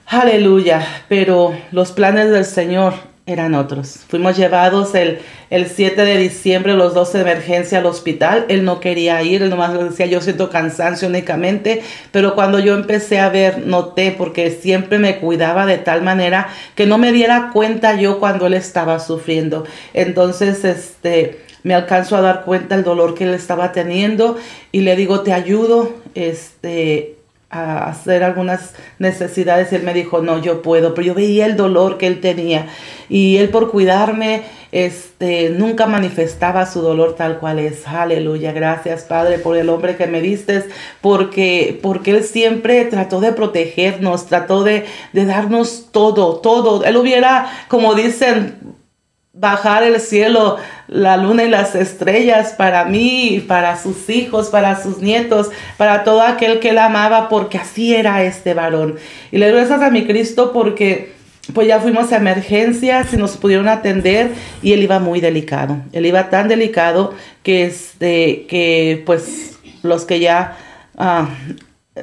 Aleluya, 0.08 0.84
pero 1.08 1.56
los 1.71 1.91
planes 1.91 2.32
del 2.32 2.45
Señor 2.45 3.12
eran 3.26 3.56
otros. 3.56 4.00
Fuimos 4.10 4.36
llevados 4.36 4.96
el, 4.96 5.20
el 5.50 5.68
7 5.68 6.04
de 6.04 6.18
diciembre, 6.18 6.74
los 6.74 6.94
dos 6.94 7.14
de 7.14 7.22
emergencia 7.22 7.78
al 7.78 7.86
hospital. 7.86 8.46
Él 8.50 8.66
no 8.66 8.82
quería 8.82 9.22
ir, 9.24 9.42
él 9.42 9.50
nomás 9.50 9.74
decía, 9.74 10.08
yo 10.08 10.20
siento 10.20 10.50
cansancio 10.50 11.08
únicamente, 11.08 11.82
pero 12.12 12.36
cuando 12.36 12.60
yo 12.60 12.74
empecé 12.74 13.20
a 13.20 13.30
ver, 13.30 13.66
noté, 13.66 14.12
porque 14.12 14.52
siempre 14.52 15.00
me 15.00 15.20
cuidaba 15.20 15.66
de 15.66 15.78
tal 15.78 16.02
manera 16.02 16.50
que 16.76 16.86
no 16.86 16.98
me 16.98 17.14
diera 17.14 17.52
cuenta 17.54 17.96
yo 17.96 18.20
cuando 18.20 18.48
él 18.48 18.56
estaba 18.56 19.00
sufriendo. 19.00 19.64
Entonces, 19.94 20.66
este, 20.66 21.40
me 21.64 21.74
alcanzo 21.74 22.18
a 22.18 22.22
dar 22.22 22.44
cuenta 22.44 22.76
el 22.76 22.84
dolor 22.84 23.16
que 23.16 23.24
él 23.24 23.34
estaba 23.34 23.72
teniendo 23.72 24.38
y 24.74 24.82
le 24.82 24.98
digo, 24.98 25.22
te 25.22 25.32
ayudo, 25.32 25.94
este, 26.14 27.12
a 27.54 27.86
hacer 27.86 28.24
algunas 28.24 28.74
necesidades. 29.00 29.72
Él 29.74 29.84
me 29.84 29.94
dijo, 29.94 30.22
no, 30.22 30.42
yo 30.42 30.62
puedo, 30.62 30.94
pero 30.94 31.08
yo 31.08 31.13
veía 31.13 31.46
el 31.46 31.56
dolor 31.56 31.98
que 31.98 32.08
él 32.08 32.20
tenía 32.22 32.68
y 33.10 33.38
él 33.38 33.50
por 33.50 33.70
cuidarme, 33.70 34.44
este, 34.72 35.52
nunca 35.52 35.86
manifestaba 35.86 36.66
su 36.66 36.82
dolor 36.82 37.16
tal 37.16 37.38
cual 37.38 37.60
es. 37.60 37.88
Aleluya, 37.88 38.52
gracias 38.54 39.04
Padre 39.04 39.38
por 39.38 39.56
el 39.56 39.70
hombre 39.70 39.96
que 39.96 40.08
me 40.08 40.20
diste, 40.20 40.66
porque, 41.00 41.80
porque 41.82 42.12
él 42.12 42.24
siempre 42.24 42.86
trató 42.86 43.22
de 43.22 43.34
protegernos, 43.34 44.26
trató 44.26 44.63
de, 44.63 44.86
de 45.12 45.26
darnos 45.26 45.89
todo, 45.92 46.38
todo. 46.38 46.84
Él 46.86 46.98
hubiera, 46.98 47.52
como 47.68 47.94
dicen, 47.94 48.56
bajar 49.34 49.82
el 49.84 50.00
cielo, 50.00 50.58
la 50.88 51.17
luna 51.17 51.43
y 51.43 51.50
las 51.50 51.74
estrellas 51.74 52.54
para 52.54 52.86
mí, 52.86 53.43
para 53.48 53.82
sus 53.82 54.08
hijos, 54.10 54.50
para 54.50 54.82
sus 54.82 55.00
nietos, 55.00 55.50
para 55.76 56.04
todo 56.04 56.22
aquel 56.22 56.60
que 56.60 56.69
él 56.69 56.78
amaba, 56.78 57.30
porque 57.30 57.58
así 57.58 57.96
era 57.96 58.24
este 58.24 58.54
varón. 58.54 58.96
Y 59.32 59.39
le 59.39 59.48
doy 59.48 59.58
gracias 59.58 59.82
a 59.82 59.89
mi 59.89 60.06
Cristo 60.06 60.54
porque 60.54 61.13
pues 61.52 61.67
ya 61.67 61.80
fuimos 61.80 62.12
a 62.12 62.17
emergencias 62.17 63.12
y 63.13 63.17
nos 63.17 63.36
pudieron 63.36 63.67
atender 63.67 64.30
y 64.62 64.74
él 64.74 64.84
iba 64.84 65.00
muy 65.00 65.19
delicado. 65.19 65.78
Él 65.91 66.06
iba 66.06 66.30
tan 66.30 66.48
delicado 66.48 67.13
que, 67.41 67.65
este, 67.65 68.46
que 68.48 69.02
pues 69.06 69.58
los 69.82 70.06
que 70.06 70.19
ya 70.19 70.58
ah, 70.96 71.28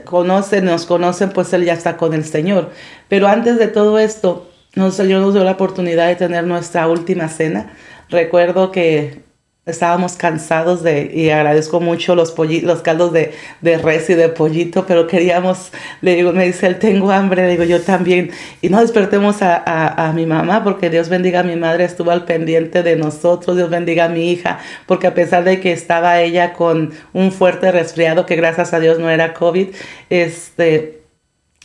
conocen, 0.04 0.64
nos 0.64 0.84
conocen, 0.84 1.30
pues 1.30 1.52
él 1.52 1.64
ya 1.64 1.74
está 1.74 1.96
con 1.96 2.12
el 2.12 2.24
Señor. 2.24 2.70
Pero 3.08 3.28
antes 3.28 3.56
de 3.56 3.68
todo 3.68 4.00
esto, 4.00 4.49
el 4.74 4.92
Señor 4.92 5.20
nos 5.20 5.34
dio 5.34 5.44
la 5.44 5.52
oportunidad 5.52 6.08
de 6.08 6.16
tener 6.16 6.44
nuestra 6.44 6.88
última 6.88 7.28
cena. 7.28 7.72
Recuerdo 8.08 8.70
que 8.70 9.22
estábamos 9.66 10.14
cansados 10.14 10.82
de, 10.82 11.10
y 11.14 11.30
agradezco 11.30 11.80
mucho 11.80 12.14
los, 12.14 12.34
los 12.36 12.82
caldos 12.82 13.12
de, 13.12 13.32
de, 13.60 13.78
res 13.78 14.08
y 14.10 14.14
de 14.14 14.28
pollito, 14.28 14.86
pero 14.86 15.06
queríamos, 15.06 15.70
le 16.00 16.16
digo, 16.16 16.32
me 16.32 16.46
dice 16.46 16.66
él, 16.66 16.78
tengo 16.78 17.10
hambre, 17.10 17.42
le 17.42 17.50
digo, 17.52 17.64
yo 17.64 17.80
también. 17.80 18.30
Y 18.62 18.68
no 18.68 18.80
despertemos 18.80 19.42
a, 19.42 19.56
a, 19.56 20.08
a, 20.08 20.12
mi 20.12 20.26
mamá, 20.26 20.64
porque 20.64 20.90
Dios 20.90 21.08
bendiga 21.08 21.40
a 21.40 21.42
mi 21.42 21.56
madre, 21.56 21.84
estuvo 21.84 22.10
al 22.10 22.24
pendiente 22.24 22.82
de 22.82 22.96
nosotros, 22.96 23.56
Dios 23.56 23.70
bendiga 23.70 24.06
a 24.06 24.08
mi 24.08 24.30
hija, 24.30 24.58
porque 24.86 25.06
a 25.06 25.14
pesar 25.14 25.44
de 25.44 25.60
que 25.60 25.72
estaba 25.72 26.20
ella 26.20 26.52
con 26.52 26.92
un 27.12 27.32
fuerte 27.32 27.70
resfriado, 27.70 28.26
que 28.26 28.36
gracias 28.36 28.72
a 28.72 28.80
Dios 28.80 28.98
no 28.98 29.10
era 29.10 29.34
COVID, 29.34 29.68
este 30.08 30.99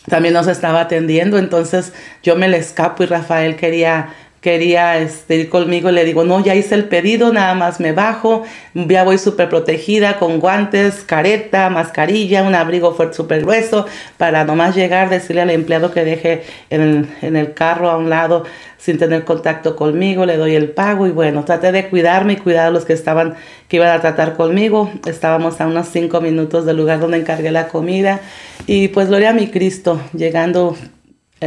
también 0.10 0.34
nos 0.34 0.48
estaba 0.48 0.82
atendiendo, 0.82 1.38
entonces 1.38 1.94
yo 2.24 2.36
me 2.36 2.48
le 2.48 2.58
escapo 2.58 3.04
y 3.04 3.08
Rafael 3.08 3.56
quería 3.56 4.10
quería 4.46 5.00
este, 5.00 5.38
ir 5.38 5.50
conmigo, 5.50 5.90
le 5.90 6.06
digo, 6.06 6.24
no, 6.24 6.40
ya 6.40 6.54
hice 6.54 6.76
el 6.76 6.84
pedido, 6.84 7.34
nada 7.34 7.56
más 7.56 7.80
me 7.80 7.94
bajo, 7.94 8.44
ya 8.76 9.04
voy 9.04 9.18
súper 9.18 9.50
protegida 9.50 10.20
con 10.20 10.40
guantes, 10.40 11.04
careta, 11.04 11.72
mascarilla, 11.72 12.44
un 12.44 12.54
abrigo 12.54 12.94
fuerte 12.94 13.16
súper 13.16 13.42
grueso, 13.42 13.88
para 14.18 14.44
nomás 14.44 14.76
llegar, 14.76 15.10
decirle 15.10 15.42
al 15.42 15.50
empleado 15.50 15.92
que 15.92 16.06
deje 16.06 16.44
en 16.70 17.10
el, 17.24 17.56
carro 17.56 17.90
a 17.90 17.98
un 17.98 18.12
lado 18.12 18.44
sin 18.78 19.00
tener 19.00 19.26
contacto 19.26 19.76
conmigo, 19.76 20.28
le 20.28 20.38
doy 20.38 20.54
el 20.54 20.70
pago 20.70 21.08
y 21.08 21.10
bueno, 21.10 21.44
traté 21.44 21.72
de 21.72 21.90
cuidarme 21.90 22.34
y 22.34 22.38
cuidar 22.38 22.68
a 22.68 22.70
los 22.70 22.86
que 22.86 22.94
estaban, 22.94 23.34
que 23.68 23.78
iban 23.78 23.90
a 23.90 24.00
tratar 24.00 24.36
conmigo. 24.36 24.92
Estábamos 25.08 25.60
a 25.60 25.66
unos 25.66 25.88
cinco 25.88 26.22
minutos 26.22 26.68
del 26.68 26.78
lugar 26.78 27.00
donde 27.00 27.18
encargué 27.18 27.50
la 27.50 27.68
comida 27.68 28.20
y 28.68 28.90
pues 28.90 29.08
gloria 29.08 29.32
a 29.32 29.34
mi 29.34 29.48
Cristo, 29.48 30.00
llegando 30.14 30.76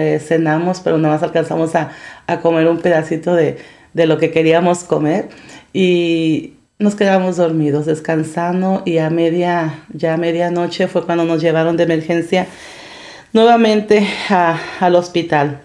eh, 0.00 0.20
cenamos, 0.20 0.78
pero 0.78 0.96
nada 0.96 1.14
más 1.14 1.24
alcanzamos 1.24 1.74
a, 1.74 1.90
comer 2.40 2.68
un 2.68 2.78
pedacito 2.78 3.34
de, 3.34 3.58
lo 3.94 4.16
que 4.18 4.30
queríamos 4.30 4.84
comer 4.84 5.28
y 5.72 6.52
nos 6.78 6.94
quedamos 6.94 7.36
dormidos, 7.36 7.84
descansando 7.84 8.84
y 8.86 8.98
a 8.98 9.10
media, 9.10 9.82
ya 9.92 10.14
a 10.14 10.16
medianoche 10.16 10.86
fue 10.86 11.04
cuando 11.04 11.24
nos 11.24 11.42
llevaron 11.42 11.76
de 11.76 11.82
emergencia 11.82 12.46
nuevamente 13.32 14.06
al 14.78 14.94
hospital. 14.94 15.62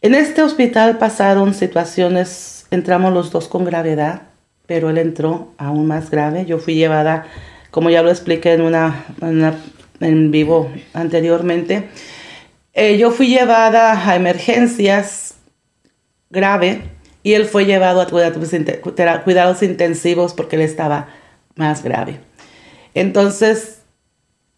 En 0.00 0.14
este 0.14 0.44
hospital 0.44 0.98
pasaron 0.98 1.52
situaciones, 1.52 2.68
entramos 2.70 3.12
los 3.12 3.32
dos 3.32 3.48
con 3.48 3.64
gravedad, 3.64 4.22
pero 4.66 4.90
él 4.90 4.98
entró 4.98 5.48
aún 5.58 5.88
más 5.88 6.08
grave. 6.08 6.46
Yo 6.46 6.58
fui 6.58 6.76
llevada, 6.76 7.26
como 7.72 7.90
ya 7.90 8.04
lo 8.04 8.10
expliqué 8.10 8.52
en 8.52 8.60
una, 8.60 9.06
en 9.98 10.30
vivo 10.30 10.70
anteriormente, 10.94 11.88
eh, 12.72 12.98
yo 12.98 13.10
fui 13.10 13.28
llevada 13.28 14.08
a 14.08 14.16
emergencias 14.16 15.34
grave 16.30 16.82
y 17.22 17.34
él 17.34 17.46
fue 17.46 17.66
llevado 17.66 18.00
a 18.00 18.06
cuidados 18.06 19.62
intensivos 19.62 20.34
porque 20.34 20.56
él 20.56 20.62
estaba 20.62 21.08
más 21.56 21.82
grave. 21.82 22.20
Entonces, 22.94 23.79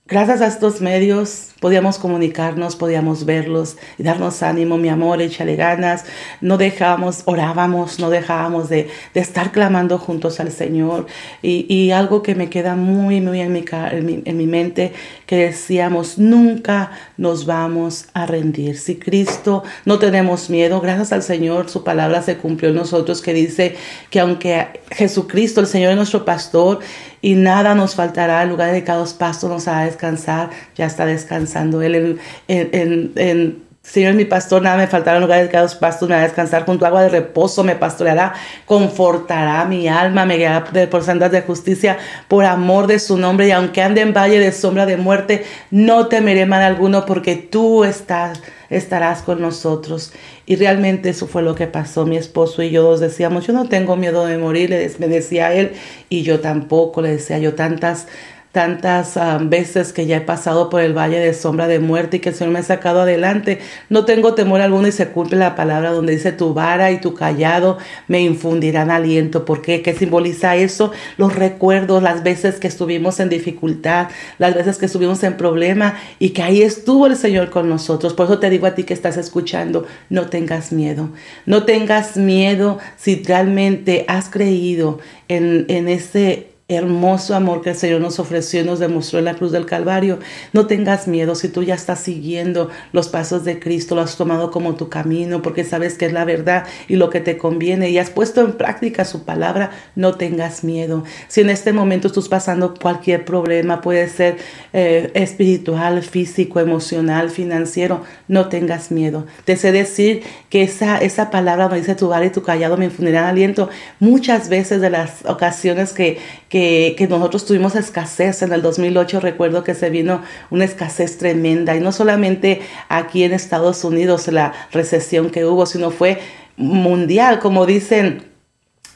gracias 0.07 0.41
a 0.41 0.47
estos 0.47 0.81
medios, 0.81 1.53
podíamos 1.61 1.97
comunicarnos, 1.99 2.77
podíamos 2.77 3.25
verlos 3.25 3.77
y 3.99 4.03
darnos 4.03 4.43
ánimo, 4.43 4.77
mi 4.77 4.89
amor, 4.89 5.23
échale 5.23 5.57
ganas. 5.57 6.05
No 6.41 6.59
dejábamos, 6.59 7.23
orábamos, 7.25 7.99
no 8.01 8.11
dejábamos 8.11 8.69
de, 8.69 8.91
estar 9.15 9.53
clamando 9.53 9.99
juntos 9.99 10.41
al 10.41 10.51
Señor. 10.51 11.07
Y, 11.41 11.93
algo 11.93 12.23
que 12.23 12.35
me 12.35 12.51
queda 12.51 12.75
muy, 12.75 13.21
muy 13.21 13.41
en 13.41 13.53
mi, 13.53 13.65
en 13.71 14.37
mi, 14.37 14.47
mente, 14.47 14.93
que 15.27 15.37
decíamos, 15.37 16.19
nunca 16.19 16.91
nos 17.17 17.47
vamos 17.47 18.07
a 18.13 18.27
rendir. 18.27 18.79
Si 18.79 18.97
Cristo 18.97 19.63
no 19.85 19.99
tenemos 19.99 20.51
miedo, 20.51 20.81
gracias 20.81 21.13
al 21.13 21.23
Señor, 21.23 21.71
su 21.71 21.85
palabra 21.85 22.23
se 22.23 22.39
cumplió 22.39 22.71
en 22.71 22.77
nosotros, 22.77 23.23
que 23.23 23.35
dice 23.35 23.77
que 24.11 24.21
aunque 24.21 24.81
Jesucristo, 24.91 25.61
el 25.61 25.67
Señor 25.67 25.91
es 25.91 25.97
nuestro 25.97 26.25
pastor, 26.25 26.81
y 27.23 27.37
nada 27.37 27.75
nos 27.75 27.95
faltará, 27.95 28.43
el 28.43 28.51
lugar 28.51 28.73
de 28.73 28.83
cada 28.83 29.05
pasto 29.19 29.49
nos 29.49 29.69
hará 29.69 29.85
descansar, 29.85 30.51
ya 30.75 30.87
está 30.87 31.07
descansando 31.07 31.81
él. 31.81 32.19
En, 32.49 33.13
en, 33.17 33.63
Señor 33.83 34.15
mi 34.15 34.25
pastor, 34.25 34.63
nada 34.63 34.77
me 34.77 34.87
faltará 34.87 35.17
en 35.17 35.23
lugares 35.23 35.51
de 35.51 35.59
los 35.59 35.75
pastos, 35.75 36.09
me 36.09 36.15
a 36.15 36.21
descansar 36.21 36.65
junto 36.65 36.85
a 36.85 36.89
agua 36.89 37.03
de 37.03 37.09
reposo, 37.09 37.65
me 37.65 37.75
pastoreará, 37.75 38.33
confortará 38.65 39.65
mi 39.65 39.89
alma, 39.89 40.25
me 40.25 40.37
guiará 40.37 40.65
por 40.89 41.03
sendas 41.03 41.33
de 41.33 41.43
justicia, 41.43 41.99
por 42.29 42.45
amor 42.45 42.87
de 42.87 43.01
su 43.01 43.19
nombre, 43.19 43.49
y 43.49 43.51
aunque 43.51 43.83
ande 43.83 44.01
en 44.01 44.13
valle 44.13 44.39
de 44.39 44.53
sombra 44.53 44.87
de 44.87 44.97
muerte, 44.97 45.45
no 45.73 46.07
temeré 46.07 46.47
mal 46.47 46.63
alguno, 46.63 47.07
porque 47.07 47.35
tú 47.35 47.83
estás, 47.83 48.41
estarás 48.77 49.23
con 49.23 49.41
nosotros. 49.41 50.13
Y 50.47 50.57
realmente 50.57 51.11
eso 51.11 51.27
fue 51.27 51.43
lo 51.43 51.55
que 51.55 51.67
pasó. 51.67 52.07
Mi 52.07 52.17
esposo 52.17 52.63
y 52.63 52.71
yo 52.71 52.97
decíamos, 52.99 53.47
yo 53.47 53.53
no 53.53 53.69
tengo 53.69 53.97
miedo 53.97 54.27
de 54.27 54.39
morir, 54.39 54.71
me 54.99 55.09
decía 55.09 55.53
él, 55.55 55.73
y 56.09 56.23
yo 56.23 56.41
tampoco, 56.41 57.03
le 57.03 57.11
decía 57.11 57.39
yo 57.39 57.55
tantas 57.55 58.07
tantas 58.53 59.17
ah, 59.17 59.39
veces 59.43 59.95
que 59.95 60.05
ya 60.05 60.19
he 60.19 60.21
pasado 60.21 60.69
por 60.69 60.83
el 60.83 60.97
valle 60.97 61.19
de 61.19 61.33
sombra 61.33 61.67
de 61.69 61.79
muerte 61.79 62.19
y 62.19 62.21
que 62.21 62.29
el 62.29 62.35
Señor 62.35 62.53
me 62.53 62.59
ha 62.59 62.63
sacado 62.63 63.01
adelante. 63.01 63.61
No 63.89 64.05
tengo 64.05 64.35
temor 64.35 64.61
alguno 64.61 64.87
y 64.87 64.93
se 64.93 65.09
cumple 65.09 65.39
la 65.39 65.55
palabra 65.55 65.91
donde 65.91 66.13
dice 66.13 66.33
tu 66.33 66.53
vara 66.53 66.93
y 66.93 67.01
tu 67.01 67.15
callado 67.15 67.79
me 68.09 68.21
infundirán 68.21 68.91
aliento. 68.91 69.47
¿Por 69.47 69.63
qué? 69.63 69.81
¿Qué 69.81 69.95
simboliza 69.95 70.55
eso? 70.55 70.93
Los 71.17 71.35
recuerdos, 71.35 72.03
las 72.03 72.23
veces 72.23 72.61
que 72.61 72.69
estuvimos 72.69 73.21
en 73.21 73.31
dificultad, 73.31 74.09
las 74.39 74.55
veces 74.55 74.77
que 74.77 74.87
estuvimos 74.87 75.23
en 75.25 75.39
problema 75.39 75.95
y 76.19 76.31
que 76.31 76.43
ahí 76.43 76.61
estuvo 76.61 77.07
el 77.07 77.17
Señor 77.17 77.49
con 77.49 77.71
nosotros. 77.71 78.13
Por 78.13 78.27
eso 78.27 78.39
te 78.39 78.51
digo 78.51 78.67
a 78.67 78.75
ti 78.75 78.85
que 78.85 78.93
estás 78.93 79.17
escuchando, 79.17 79.87
no 80.11 80.27
tengas 80.27 80.73
miedo. 80.73 81.09
No 81.47 81.65
tengas 81.65 82.19
miedo 82.19 82.79
si 82.99 83.23
realmente 83.23 84.05
has 84.09 84.29
creído 84.29 84.99
en, 85.29 85.65
en 85.69 85.89
ese 85.89 86.52
hermoso 86.73 87.35
amor 87.35 87.63
que 87.63 87.71
el 87.71 87.77
Señor 87.77 88.01
nos 88.01 88.19
ofreció 88.19 88.61
y 88.61 88.65
nos 88.65 88.79
demostró 88.79 89.19
en 89.19 89.27
la 89.27 89.35
cruz 89.35 89.53
del 89.53 89.67
Calvario. 89.67 90.19
No 90.53 90.67
tengas 90.67 91.09
miedo 91.09 91.35
si 91.35 91.49
tú 91.49 91.63
ya 91.63 91.75
estás 91.75 92.01
siguiendo 92.01 92.71
los 92.93 93.09
pasos 93.09 93.45
de 93.45 93.59
Cristo, 93.59 93.95
lo 93.95 94.03
has 94.03 94.17
tomado 94.17 94.51
como 94.51 94.75
tu 94.75 94.89
camino 94.89 95.43
porque 95.43 95.65
sabes 95.65 95.97
que 95.97 96.07
es 96.07 96.13
la 96.13 96.25
verdad 96.25 96.67
y 96.89 96.97
lo 96.97 97.11
que 97.11 97.21
te 97.21 97.39
conviene 97.39 97.91
y 97.91 97.99
has 97.99 98.11
puesto 98.11 98.41
en 98.41 98.53
práctica 98.53 99.05
su 99.05 99.25
palabra, 99.25 99.71
no 99.95 100.15
tengas 100.15 100.65
miedo. 100.65 101.05
Si 101.29 101.41
en 101.41 101.51
este 101.51 101.73
momento 101.73 102.09
estás 102.09 102.29
pasando 102.29 102.75
cualquier 102.75 103.25
problema, 103.25 103.81
puede 103.81 104.09
ser 104.09 104.37
eh, 104.73 105.11
espiritual, 105.15 106.03
físico, 106.03 106.61
emocional, 106.61 107.31
financiero, 107.31 108.03
no 108.29 108.49
tengas 108.49 108.91
miedo. 108.91 109.27
Te 109.45 109.57
sé 109.57 109.73
decir 109.73 110.23
que 110.51 110.63
esa, 110.63 110.99
esa 110.99 111.31
palabra 111.31 111.69
me 111.69 111.77
dice 111.79 111.95
tu 111.95 112.09
vara 112.09 112.25
y 112.25 112.31
tu 112.31 112.43
callado 112.43 112.77
me 112.77 112.87
infundirán 112.87 113.25
aliento. 113.25 113.69
Muchas 114.01 114.49
veces 114.49 114.81
de 114.81 114.91
las 114.91 115.25
ocasiones 115.25 115.93
que, 115.93 116.19
que 116.49 116.62
que, 116.97 117.07
nosotros 117.09 117.45
tuvimos 117.45 117.75
escasez 117.75 118.43
en 118.43 118.53
el 118.53 118.63
2008, 118.63 119.21
recuerdo 119.21 119.65
que 119.65 119.75
se 119.75 119.91
vino 119.91 120.23
una 120.51 120.65
escasez 120.65 121.19
tremenda 121.19 121.77
y 121.77 121.81
no 121.81 121.93
solamente 121.93 122.61
aquí 122.89 123.25
en 123.25 123.33
Estados 123.33 123.85
Unidos 123.85 124.29
la 124.29 124.53
recesión 124.71 125.31
que 125.31 125.45
hubo, 125.45 125.67
sino 125.67 125.91
fue 125.91 126.21
mundial, 126.57 127.41
como 127.41 127.67
dicen 127.67 128.31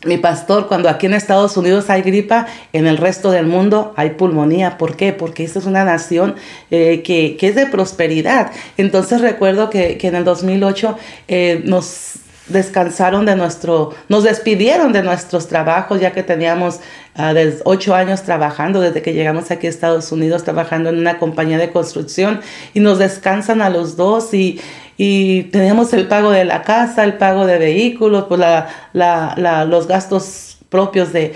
mi 0.05 0.19
pastor, 0.19 0.69
cuando 0.69 0.89
aquí 0.89 1.07
en 1.07 1.15
Estados 1.15 1.57
Unidos 1.57 1.91
hay 1.91 2.03
gripa, 2.03 2.47
en 2.73 2.87
el 2.87 2.99
resto 2.99 3.31
del 3.31 3.47
mundo 3.47 3.93
hay 3.97 4.11
pulmonía. 4.11 4.79
¿Por 4.79 4.95
qué? 4.95 5.13
Porque 5.13 5.43
esta 5.43 5.59
es 5.59 5.67
una 5.67 5.85
nación 5.85 6.37
eh, 6.71 7.03
que, 7.03 7.37
es 7.41 7.55
de 7.55 7.67
prosperidad. 7.67 8.53
Entonces 8.77 9.21
recuerdo 9.21 9.71
que, 9.71 9.99
en 10.01 10.15
el 10.15 10.25
2008 10.25 10.99
eh, 11.29 11.63
nos 11.65 12.21
descansaron 12.49 13.27
de 13.27 13.37
nuestro, 13.37 13.95
nos 14.09 14.25
despidieron 14.25 14.93
de 14.93 15.03
nuestros 15.03 15.49
trabajos 15.49 16.01
ya 16.01 16.13
que 16.13 16.23
teníamos 16.23 16.81
uh, 17.19 17.35
ocho 17.65 17.95
años 17.95 18.23
trabajando 18.23 18.81
desde 18.81 19.03
que 19.03 19.13
llegamos 19.13 19.51
aquí 19.51 19.67
a 19.67 19.71
Estados 19.71 20.13
Unidos 20.13 20.45
trabajando 20.45 20.91
en 20.91 20.99
una 20.99 21.19
compañía 21.19 21.59
de 21.59 21.71
construcción 21.71 22.41
y 22.75 22.81
nos 22.81 22.99
descansan 22.99 23.63
a 23.63 23.71
los 23.71 23.97
dos 23.97 24.33
y, 24.33 24.61
y 24.97 25.45
teníamos 25.45 25.93
el 25.93 26.07
pago 26.07 26.31
de 26.31 26.45
la 26.45 26.63
casa, 26.63 27.05
el 27.05 27.15
pago 27.15 27.47
de 27.47 27.59
vehículos, 27.59 28.25
pues 28.29 28.41
la, 28.41 28.69
la, 28.93 29.35
la, 29.37 29.65
los 29.65 29.87
gastos 29.87 30.56
propios 30.77 31.11
de, 31.11 31.35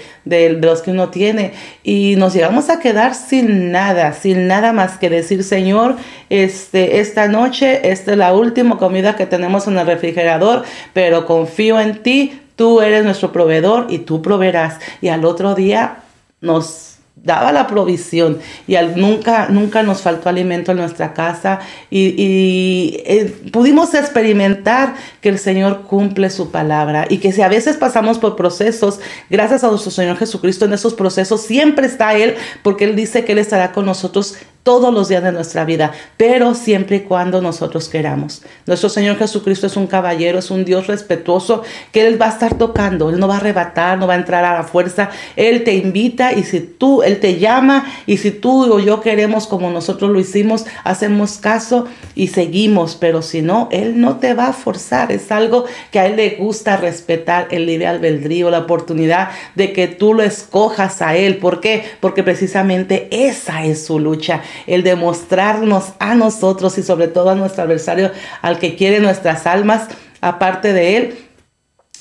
los 0.61 0.83
que 0.83 0.90
uno 0.90 1.09
tiene 1.09 1.55
y 1.83 2.14
nos 2.18 2.35
llegamos 2.35 2.68
a 2.68 2.79
quedar 2.79 3.14
sin 3.14 3.72
nada, 3.72 4.12
sin 4.12 4.46
nada 4.46 4.74
más 4.74 4.98
que 4.98 5.09
decir, 5.09 5.44
Señor, 5.44 5.96
este, 6.29 7.00
esta 7.00 7.26
noche, 7.26 7.90
esta 7.90 8.11
es 8.12 8.18
la 8.18 8.35
última 8.35 8.76
comida 8.76 9.16
que 9.16 9.24
tenemos 9.24 9.66
en 9.66 9.79
el 9.79 9.87
refrigerador, 9.87 10.64
pero 10.92 11.24
confío 11.24 11.81
en 11.81 12.03
ti, 12.03 12.42
tú 12.55 12.83
eres 12.83 13.03
nuestro 13.03 13.33
proveedor 13.33 13.87
y 13.88 14.00
tú 14.00 14.20
proveerás. 14.20 14.79
Y 15.00 15.09
al 15.09 15.24
otro 15.24 15.55
día 15.55 16.00
nos 16.42 16.89
daba 17.23 17.53
la 17.53 17.67
provisión 17.67 18.39
y 18.67 18.77
nunca, 18.97 19.49
nunca 19.49 19.83
nos 19.83 20.01
faltó 20.01 20.29
alimento 20.29 20.73
en 20.73 20.79
nuestra 20.79 21.13
casa 21.13 21.61
y, 21.91 22.97
eh, 23.05 23.35
pudimos 23.53 23.95
experimentar 23.95 24.95
que 25.21 25.29
el 25.29 25.39
Señor 25.39 25.83
cumple 25.83 26.31
su 26.31 26.51
palabra 26.51 27.07
y 27.11 27.19
que 27.19 27.33
si 27.33 27.43
a 27.43 27.49
veces 27.49 27.77
pasamos 27.77 28.19
por 28.19 28.37
procesos, 28.37 29.01
gracias 29.29 29.65
a 29.65 29.69
nuestro 29.69 29.91
Señor 29.91 30.17
Jesucristo 30.17 30.65
en 30.65 30.73
esos 30.73 30.95
procesos 30.95 31.43
siempre 31.43 31.87
está 31.87 32.15
Él 32.15 32.37
porque 32.63 32.85
Él 32.85 32.97
dice 32.97 33.25
que 33.25 33.33
Él 33.33 33.39
estará 33.39 33.73
con 33.73 33.85
nosotros 33.85 34.37
todos 34.62 34.92
los 34.92 35.09
días 35.09 35.23
de 35.23 35.33
nuestra 35.33 35.64
vida, 35.64 35.92
pero 36.16 36.55
siempre 36.55 36.96
y 36.96 37.01
cuando 37.01 37.40
nosotros 37.40 37.88
queramos. 37.88 38.42
Nuestro 38.66 38.90
Señor 38.90 39.16
Jesucristo 39.16 39.66
es 39.66 39.77
un 39.77 39.87
caballero, 39.87 40.38
es 40.38 40.51
un 40.51 40.64
Dios 40.64 40.87
respetuoso, 40.87 41.62
que 41.92 42.07
Él 42.07 42.20
va 42.20 42.27
a 42.27 42.31
estar 42.31 42.59
tocando, 42.59 43.09
Él 43.09 43.18
no 43.18 43.27
va 43.27 43.35
a 43.35 43.38
arrebatar, 43.38 43.99
no 43.99 44.07
va 44.07 44.14
a 44.14 44.18
entrar 44.18 44.44
a 44.44 44.55
la 44.55 44.64
fuerza, 44.64 45.11
Él 45.37 45.64
te 45.64 45.75
invita 45.75 46.33
y 46.35 46.42
si 46.42 46.61
tú, 46.61 47.03
Él 47.03 47.20
te 47.20 47.38
llama 47.38 47.87
y 48.07 48.18
si 48.18 48.31
tú 48.31 48.70
o 48.70 48.79
yo 48.81 49.01
queremos 49.01 49.46
como 49.46 49.70
nosotros 49.70 50.11
lo 50.11 50.20
hicimos, 50.20 50.66
hacemos 50.85 51.38
caso 51.38 51.87
y 52.14 52.29
seguimos, 52.29 52.96
pero 52.96 53.23
si 53.23 53.40
no, 53.40 53.68
Él 53.73 53.99
no 54.01 54.18
te 54.18 54.35
va 54.35 54.49
a 54.49 54.53
forzar, 54.53 55.11
es 55.11 55.33
algo 55.33 55.64
que 55.90 56.01
a 56.01 56.07
Él 56.07 56.16
le 56.16 56.31
gusta 56.37 56.77
respetar 56.77 57.49
el 57.51 57.64
libre 57.64 57.87
albedrío, 57.87 58.51
la 58.51 58.59
oportunidad 58.59 59.31
de 59.55 59.73
que 59.73 59.88
tú 59.88 60.12
lo 60.12 60.23
escojas 60.23 61.01
a 61.01 61.16
Él. 61.16 61.38
¿Por 61.38 61.61
qué? 61.61 61.85
Porque 62.01 62.23
precisamente 62.23 63.09
esa 63.11 63.64
es 63.64 63.87
su 63.87 63.99
lucha 63.99 64.42
el 64.67 64.83
demostrarnos 64.83 65.93
a 65.99 66.15
nosotros 66.15 66.79
y 66.79 66.83
sobre 66.83 67.09
todo 67.09 67.31
a 67.31 67.35
nuestro 67.35 67.63
adversario, 67.65 68.11
al 68.43 68.59
que 68.59 68.77
quiere 68.77 69.01
nuestras 69.01 69.47
almas, 69.47 69.89
aparte 70.21 70.73
de 70.73 70.97
él, 70.97 71.19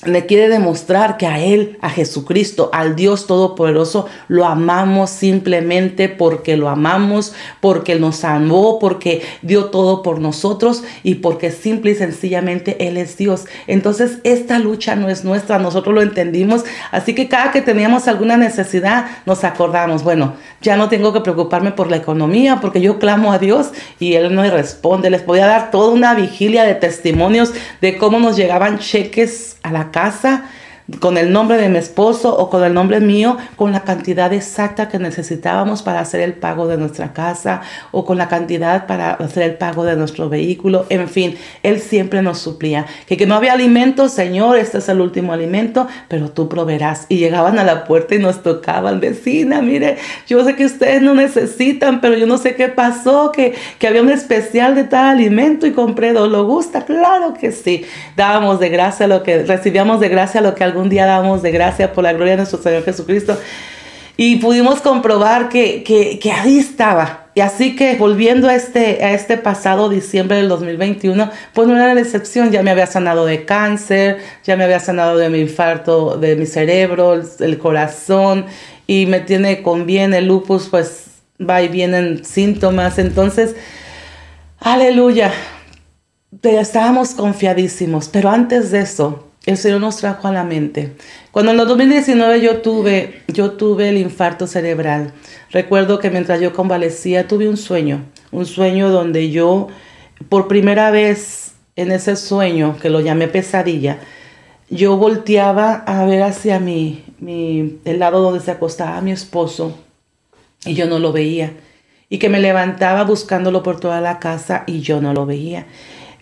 le 0.06 0.24
quiere 0.24 0.48
demostrar 0.48 1.18
que 1.18 1.26
a 1.26 1.40
Él, 1.40 1.78
a 1.82 1.90
Jesucristo, 1.90 2.70
al 2.72 2.96
Dios 2.96 3.26
Todopoderoso, 3.26 4.06
lo 4.28 4.46
amamos 4.46 5.10
simplemente 5.10 6.08
porque 6.08 6.56
lo 6.56 6.70
amamos, 6.70 7.34
porque 7.60 7.96
nos 7.96 8.24
amó, 8.24 8.78
porque 8.78 9.22
dio 9.42 9.66
todo 9.66 10.02
por 10.02 10.18
nosotros 10.20 10.82
y 11.02 11.16
porque 11.16 11.50
simple 11.50 11.90
y 11.90 11.94
sencillamente 11.96 12.88
Él 12.88 12.96
es 12.96 13.18
Dios. 13.18 13.44
Entonces, 13.66 14.18
esta 14.24 14.58
lucha 14.58 14.96
no 14.96 15.10
es 15.10 15.24
nuestra, 15.24 15.58
nosotros 15.58 15.94
lo 15.94 16.00
entendimos. 16.00 16.64
Así 16.92 17.14
que 17.14 17.28
cada 17.28 17.52
que 17.52 17.60
teníamos 17.60 18.08
alguna 18.08 18.38
necesidad, 18.38 19.06
nos 19.26 19.44
acordamos, 19.44 20.02
bueno, 20.02 20.34
ya 20.62 20.76
no 20.76 20.88
tengo 20.88 21.12
que 21.12 21.20
preocuparme 21.20 21.72
por 21.72 21.90
la 21.90 21.96
economía 21.96 22.58
porque 22.60 22.80
yo 22.80 22.98
clamo 22.98 23.32
a 23.32 23.38
Dios 23.38 23.70
y 23.98 24.14
Él 24.14 24.30
me 24.30 24.50
responde. 24.50 25.10
Les 25.10 25.22
podía 25.22 25.46
dar 25.46 25.70
toda 25.70 25.92
una 25.92 26.14
vigilia 26.14 26.64
de 26.64 26.74
testimonios 26.74 27.52
de 27.82 27.98
cómo 27.98 28.18
nos 28.18 28.36
llegaban 28.36 28.78
cheques 28.78 29.58
a 29.62 29.72
la 29.72 29.89
casa 29.90 30.44
con 30.98 31.16
el 31.16 31.32
nombre 31.32 31.56
de 31.56 31.68
mi 31.68 31.78
esposo 31.78 32.36
o 32.36 32.50
con 32.50 32.64
el 32.64 32.74
nombre 32.74 33.00
mío, 33.00 33.36
con 33.56 33.72
la 33.72 33.82
cantidad 33.82 34.32
exacta 34.32 34.88
que 34.88 34.98
necesitábamos 34.98 35.82
para 35.82 36.00
hacer 36.00 36.20
el 36.20 36.34
pago 36.34 36.66
de 36.66 36.76
nuestra 36.76 37.12
casa 37.12 37.60
o 37.92 38.04
con 38.04 38.18
la 38.18 38.28
cantidad 38.28 38.86
para 38.86 39.12
hacer 39.12 39.44
el 39.44 39.54
pago 39.54 39.84
de 39.84 39.96
nuestro 39.96 40.28
vehículo. 40.28 40.86
En 40.88 41.08
fin, 41.08 41.36
Él 41.62 41.80
siempre 41.80 42.22
nos 42.22 42.38
suplía. 42.38 42.86
Que, 43.06 43.16
que 43.16 43.26
no 43.26 43.34
había 43.34 43.52
alimento, 43.52 44.08
Señor, 44.08 44.56
este 44.56 44.78
es 44.78 44.88
el 44.88 45.00
último 45.00 45.32
alimento, 45.32 45.86
pero 46.08 46.30
tú 46.30 46.48
proveerás. 46.48 47.06
Y 47.08 47.18
llegaban 47.18 47.58
a 47.58 47.64
la 47.64 47.84
puerta 47.84 48.14
y 48.14 48.18
nos 48.18 48.42
tocaban, 48.42 49.00
vecina, 49.00 49.62
mire, 49.62 49.98
yo 50.26 50.44
sé 50.44 50.56
que 50.56 50.64
ustedes 50.64 51.02
no 51.02 51.14
necesitan, 51.14 52.00
pero 52.00 52.16
yo 52.16 52.26
no 52.26 52.38
sé 52.38 52.54
qué 52.56 52.68
pasó, 52.68 53.32
que, 53.32 53.54
que 53.78 53.86
había 53.86 54.02
un 54.02 54.10
especial 54.10 54.74
de 54.74 54.84
tal 54.84 55.06
alimento 55.06 55.66
y 55.66 55.72
compré 55.72 56.12
dos. 56.12 56.30
¿Lo 56.30 56.46
gusta? 56.46 56.84
Claro 56.84 57.34
que 57.34 57.52
sí. 57.52 57.84
Dábamos 58.16 58.60
de 58.60 58.68
gracia 58.68 59.06
lo 59.06 59.22
que, 59.22 59.42
recibíamos 59.42 60.00
de 60.00 60.08
gracia 60.08 60.40
lo 60.40 60.54
que 60.54 60.64
algún 60.64 60.79
un 60.80 60.88
día 60.88 61.06
damos 61.06 61.42
de 61.42 61.50
gracia 61.50 61.92
por 61.92 62.04
la 62.04 62.12
gloria 62.12 62.32
de 62.32 62.38
nuestro 62.38 62.60
Señor 62.62 62.84
Jesucristo. 62.84 63.38
Y 64.16 64.36
pudimos 64.36 64.82
comprobar 64.82 65.48
que, 65.48 65.82
que, 65.82 66.30
ahí 66.30 66.58
estaba. 66.58 67.28
Y 67.34 67.40
así 67.40 67.74
que 67.74 67.96
volviendo 67.96 68.48
a 68.48 68.54
este, 68.54 69.02
a 69.02 69.12
este 69.12 69.38
pasado 69.38 69.88
diciembre 69.88 70.36
del 70.36 70.50
2021, 70.50 71.30
pues 71.54 71.66
no 71.66 71.74
era 71.74 71.94
la 71.94 72.02
excepción. 72.02 72.50
Ya 72.50 72.62
me 72.62 72.70
había 72.70 72.86
sanado 72.86 73.24
de 73.24 73.46
cáncer, 73.46 74.18
ya 74.44 74.56
me 74.56 74.64
había 74.64 74.78
sanado 74.78 75.16
de 75.16 75.30
mi 75.30 75.38
infarto 75.38 76.18
de 76.18 76.36
mi 76.36 76.44
cerebro, 76.44 77.18
el, 77.38 77.56
corazón, 77.56 78.44
y 78.86 79.06
me 79.06 79.20
tiene 79.20 79.62
con 79.62 79.86
bien 79.86 80.12
el 80.12 80.26
lupus, 80.26 80.68
pues 80.68 81.06
va 81.40 81.62
y 81.62 81.68
vienen 81.68 82.22
síntomas. 82.22 82.98
Entonces, 82.98 83.56
aleluya, 84.58 85.32
estábamos 86.42 87.12
confiadísimos. 87.12 88.08
Pero 88.08 88.28
antes 88.28 88.70
de 88.70 88.80
eso, 88.80 89.29
el 89.46 89.56
Señor 89.56 89.80
nos 89.80 89.96
trajo 89.96 90.28
a 90.28 90.32
la 90.32 90.44
mente. 90.44 90.94
Cuando 91.30 91.52
en 91.52 91.60
el 91.60 91.66
2019 91.66 92.40
yo 92.40 92.60
tuve, 92.60 93.22
yo 93.28 93.52
tuve 93.52 93.88
el 93.88 93.96
infarto 93.96 94.46
cerebral, 94.46 95.12
recuerdo 95.50 95.98
que 95.98 96.10
mientras 96.10 96.40
yo 96.40 96.52
convalecía 96.52 97.26
tuve 97.26 97.48
un 97.48 97.56
sueño, 97.56 98.04
un 98.32 98.46
sueño 98.46 98.90
donde 98.90 99.30
yo, 99.30 99.68
por 100.28 100.48
primera 100.48 100.90
vez 100.90 101.52
en 101.76 101.90
ese 101.90 102.16
sueño, 102.16 102.76
que 102.80 102.90
lo 102.90 103.00
llamé 103.00 103.28
pesadilla, 103.28 103.98
yo 104.68 104.96
volteaba 104.96 105.74
a 105.74 106.04
ver 106.04 106.22
hacia 106.22 106.60
mi, 106.60 107.04
mi, 107.18 107.80
el 107.84 107.98
lado 107.98 108.20
donde 108.20 108.40
se 108.40 108.50
acostaba 108.50 109.00
mi 109.00 109.10
esposo 109.10 109.76
y 110.64 110.74
yo 110.74 110.86
no 110.86 110.98
lo 110.98 111.12
veía. 111.12 111.54
Y 112.08 112.18
que 112.18 112.28
me 112.28 112.40
levantaba 112.40 113.04
buscándolo 113.04 113.62
por 113.62 113.78
toda 113.78 114.00
la 114.00 114.18
casa 114.18 114.64
y 114.66 114.80
yo 114.80 115.00
no 115.00 115.14
lo 115.14 115.26
veía. 115.26 115.66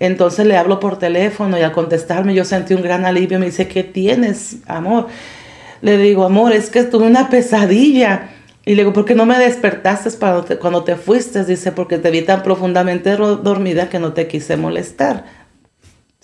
Entonces 0.01 0.47
le 0.47 0.57
hablo 0.57 0.81
por 0.81 0.99
teléfono 0.99 1.59
y 1.59 1.63
al 1.63 1.73
contestarme 1.73 2.35
yo 2.35 2.45
sentí 2.45 2.75
un 2.75 2.83
gran 2.83 3.05
alivio. 3.05 3.39
Me 3.39 3.47
dice, 3.47 3.69
¿qué 3.69 3.83
tienes, 3.83 4.59
amor? 4.67 5.09
Le 5.81 5.99
digo, 5.99 6.25
amor, 6.25 6.53
es 6.53 6.71
que 6.71 6.85
tuve 6.85 7.07
una 7.07 7.29
pesadilla. 7.29 8.31
Y 8.65 8.75
le 8.75 8.83
digo, 8.83 8.93
¿por 8.93 9.05
qué 9.05 9.15
no 9.15 9.25
me 9.25 9.39
despertaste 9.39 10.11
cuando 10.59 10.85
te 10.85 10.97
fuiste? 10.97 11.45
Dice, 11.45 11.73
porque 11.73 11.99
te 11.99 12.11
vi 12.11 12.23
tan 12.23 12.43
profundamente 12.43 13.17
dormida 13.17 13.89
que 13.89 13.99
no 13.99 14.13
te 14.13 14.27
quise 14.29 14.57
molestar. 14.57 15.25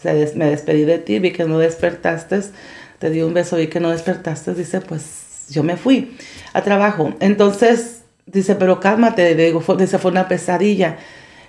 me 0.03 0.51
despedí 0.51 0.85
de 0.85 0.99
ti, 0.99 1.19
vi 1.19 1.33
que 1.33 1.45
no 1.45 1.59
despertaste, 1.59 2.41
te 2.99 3.11
di 3.11 3.23
un 3.23 3.33
beso, 3.33 3.57
vi 3.57 3.69
que 3.69 3.81
no 3.81 3.91
despertaste. 3.91 4.55
Dice, 4.55 4.81
pues 4.83 5.47
yo 5.49 5.63
me 5.63 5.77
fui 5.77 6.17
a 6.53 6.63
trabajo. 6.63 7.15
Entonces, 7.21 8.03
dice, 8.27 8.57
pero 8.57 8.79
cálmate, 8.79 9.35
le 9.35 9.47
digo, 9.47 9.63
dice, 9.79 9.99
fue 9.99 10.11
una 10.11 10.29
pesadilla. 10.29 10.99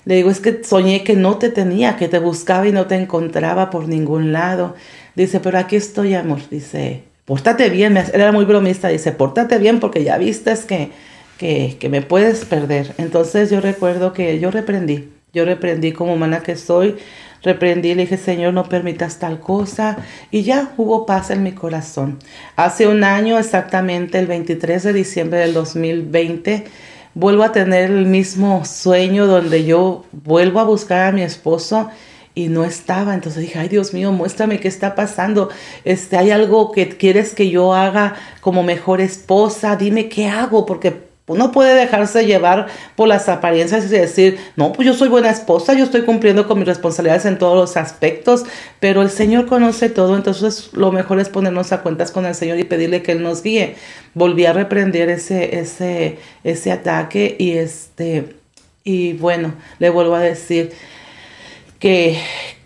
Le 0.06 0.16
digo, 0.16 0.30
es 0.30 0.40
que 0.40 0.64
soñé 0.64 1.04
que 1.04 1.16
no 1.16 1.38
te 1.38 1.50
tenía, 1.50 1.98
que 1.98 2.08
te 2.08 2.20
buscaba 2.20 2.68
y 2.68 2.72
no 2.72 2.86
te 2.86 2.96
encontraba 2.96 3.70
por 3.70 3.88
ningún 3.88 4.32
lado. 4.32 4.76
Dice, 5.16 5.40
pero 5.40 5.58
aquí 5.58 5.76
estoy, 5.76 6.14
amor. 6.14 6.40
Dice, 6.50 7.04
pórtate 7.26 7.70
bien. 7.70 7.98
Era 7.98 8.32
muy 8.32 8.46
bromista. 8.46 8.88
Dice, 8.88 9.12
pórtate 9.12 9.58
bien 9.58 9.80
porque 9.80 10.04
ya 10.04 10.18
vistes 10.18 10.66
que, 10.66 10.92
que, 11.40 11.78
que 11.80 11.90
me 11.90 12.02
puedes 12.02 12.46
perder. 12.46 12.94
Entonces 12.98 13.50
yo 13.50 13.62
recuerdo 13.62 14.14
que 14.14 14.40
yo 14.40 14.52
reprendí. 14.52 15.10
Yo 15.34 15.44
reprendí 15.44 15.92
como 15.92 16.14
humana 16.14 16.42
que 16.42 16.56
soy. 16.56 16.96
Reprendí, 17.46 17.94
le 17.94 18.04
dije, 18.04 18.18
Señor, 18.18 18.54
no 18.54 18.64
permitas 18.70 19.20
tal 19.20 19.40
cosa. 19.40 19.98
Y 20.32 20.42
ya 20.44 20.74
hubo 20.78 21.06
paz 21.06 21.30
en 21.30 21.44
mi 21.44 21.52
corazón. 21.52 22.18
Hace 22.56 22.88
un 22.88 23.04
año, 23.04 23.38
exactamente 23.38 24.18
el 24.18 24.28
23 24.28 24.82
de 24.82 24.94
diciembre 24.94 25.40
del 25.40 25.54
2020, 25.54 26.66
vuelvo 27.16 27.44
a 27.44 27.52
tener 27.52 27.90
el 27.90 28.06
mismo 28.06 28.64
sueño 28.66 29.26
donde 29.26 29.66
yo 29.66 30.06
vuelvo 30.12 30.60
a 30.60 30.66
buscar 30.66 31.08
a 31.08 31.12
mi 31.12 31.24
esposo 31.24 31.90
y 32.36 32.50
no 32.50 32.64
estaba. 32.66 33.16
Entonces 33.16 33.42
dije, 33.42 33.58
ay 33.58 33.70
Dios 33.70 33.94
mío, 33.94 34.12
muéstrame 34.12 34.60
qué 34.60 34.68
está 34.68 34.94
pasando. 34.94 35.50
Este, 35.86 36.18
hay 36.18 36.30
algo 36.30 36.72
que 36.72 36.90
quieres 36.90 37.34
que 37.34 37.50
yo 37.50 37.74
haga 37.74 38.16
como 38.42 38.62
mejor 38.62 39.02
esposa. 39.02 39.78
Dime 39.78 40.10
qué 40.10 40.28
hago, 40.28 40.66
porque 40.66 41.05
uno 41.28 41.52
puede 41.52 41.74
dejarse 41.74 42.26
llevar 42.26 42.68
por 42.96 43.08
las 43.08 43.30
apariencias 43.30 43.86
y 43.86 43.88
decir, 43.88 44.38
no, 44.56 44.72
pues 44.74 44.86
yo 44.86 44.94
soy 44.94 45.10
buena 45.10 45.32
esposa, 45.32 45.74
yo 45.74 45.84
estoy 45.84 46.04
cumpliendo 46.04 46.48
con 46.48 46.60
mis 46.60 46.68
responsabilidades 46.68 47.26
en 47.26 47.40
todos 47.40 47.56
los 47.56 47.78
aspectos, 47.78 48.44
pero 48.80 49.02
el 49.02 49.10
Señor 49.10 49.48
conoce 49.48 49.90
todo, 49.90 50.16
entonces 50.16 50.70
lo 50.74 50.92
mejor 50.92 51.20
es 51.20 51.30
ponernos 51.30 51.72
a 51.72 51.82
cuentas 51.82 52.12
con 52.12 52.28
el 52.28 52.36
Señor 52.36 52.60
y 52.60 52.64
pedirle 52.64 53.02
que 53.02 53.14
Él 53.14 53.24
nos 53.24 53.42
guíe. 53.42 53.76
Volví 54.14 54.46
a 54.46 54.54
reprender 54.54 55.10
ese, 55.10 55.58
ese, 55.60 56.20
ese 56.44 56.72
ataque 56.72 57.36
y 57.40 57.54
este, 57.54 58.36
y 58.84 59.14
bueno, 59.14 59.56
le 59.80 59.90
vuelvo 59.90 60.14
a 60.14 60.20
decir 60.20 60.74
que, 61.80 62.20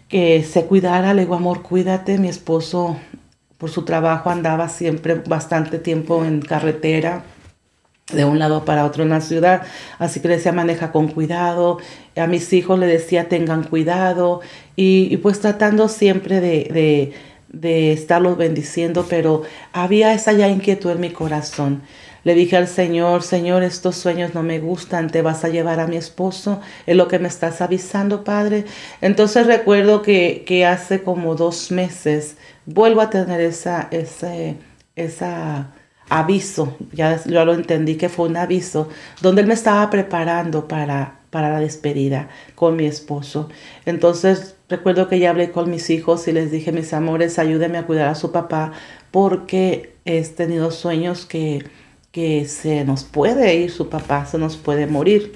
que 0.10 0.44
se 0.44 0.66
cuidara, 0.66 1.14
le 1.14 1.22
digo, 1.22 1.36
amor, 1.36 1.62
cuídate, 1.62 2.18
mi 2.18 2.28
esposo 2.28 2.98
por 3.58 3.70
su 3.70 3.86
trabajo 3.86 4.30
andaba 4.30 4.68
siempre 4.68 5.16
bastante 5.16 5.80
tiempo 5.80 6.26
en 6.26 6.42
carretera 6.42 7.24
de 8.12 8.26
un 8.26 8.40
lado 8.40 8.66
para 8.66 8.86
otro 8.86 9.04
en 9.04 9.10
la 9.10 9.22
ciudad. 9.22 9.64
Así 9.98 10.20
que 10.20 10.28
le 10.28 10.38
decía, 10.38 10.52
maneja 10.52 10.92
con 10.92 11.08
cuidado. 11.08 11.80
A 12.16 12.28
mis 12.28 12.52
hijos 12.54 12.80
le 12.80 12.88
decía, 12.88 13.30
tengan 13.30 13.64
cuidado. 13.64 14.42
Y, 14.76 15.18
pues 15.18 15.40
tratando 15.40 15.88
siempre 15.88 16.40
de, 16.40 16.70
de, 16.74 17.14
de, 17.50 17.94
estarlos 17.94 18.38
bendiciendo, 18.38 19.06
pero 19.10 19.44
había 19.74 20.14
esa 20.14 20.34
ya 20.34 20.48
inquietud 20.48 20.92
en 20.92 21.02
mi 21.02 21.12
corazón. 21.12 21.82
Le 22.24 22.34
dije 22.34 22.58
al 22.58 22.68
Señor, 22.68 23.24
Señor, 23.24 23.64
estos 23.64 23.96
sueños 23.96 24.34
no 24.34 24.44
me 24.44 24.60
gustan, 24.60 25.10
te 25.10 25.22
vas 25.22 25.46
a 25.46 25.50
llevar 25.50 25.80
a 25.80 25.88
mi 25.88 25.96
esposo, 25.96 26.60
es 26.86 26.96
lo 26.98 27.08
que 27.08 27.18
me 27.18 27.30
estás 27.30 27.62
avisando, 27.62 28.26
Padre. 28.26 28.66
Entonces 29.00 29.48
recuerdo 29.48 30.02
que, 30.02 30.44
que 30.46 30.66
hace 30.66 31.02
como 31.02 31.36
dos 31.36 31.72
meses 31.72 32.36
vuelvo 32.66 33.02
a 33.02 33.10
tener 33.10 33.40
esa, 33.40 33.88
esa, 33.92 34.34
esa 34.96 35.72
aviso, 36.10 36.76
ya 36.92 37.22
yo 37.24 37.46
lo 37.46 37.54
entendí 37.54 37.96
que 37.96 38.10
fue 38.10 38.28
un 38.28 38.38
aviso, 38.38 38.90
donde 39.22 39.42
él 39.42 39.48
me 39.48 39.54
estaba 39.54 39.90
preparando 39.90 40.68
para, 40.68 41.20
para 41.30 41.50
la 41.50 41.60
despedida 41.60 42.30
con 42.56 42.76
mi 42.76 42.86
esposo. 42.86 43.50
Entonces 43.86 44.56
recuerdo 44.68 45.08
que 45.08 45.20
ya 45.20 45.30
hablé 45.30 45.52
con 45.52 45.70
mis 45.70 45.90
hijos 45.90 46.28
y 46.28 46.32
les 46.32 46.52
dije, 46.52 46.72
mis 46.72 46.94
amores, 46.94 47.40
ayúdenme 47.40 47.78
a 47.78 47.86
cuidar 47.86 48.10
a 48.10 48.16
su 48.16 48.32
papá 48.32 48.72
porque 49.12 49.96
he 50.06 50.22
tenido 50.24 50.72
sueños 50.72 51.26
que, 51.26 51.64
que 52.12 52.46
se 52.46 52.84
nos 52.86 53.04
puede 53.04 53.56
ir 53.56 53.72
su 53.72 53.90
papá, 53.90 54.26
se 54.26 54.38
nos 54.38 54.58
puede 54.58 54.88
morir. 54.88 55.34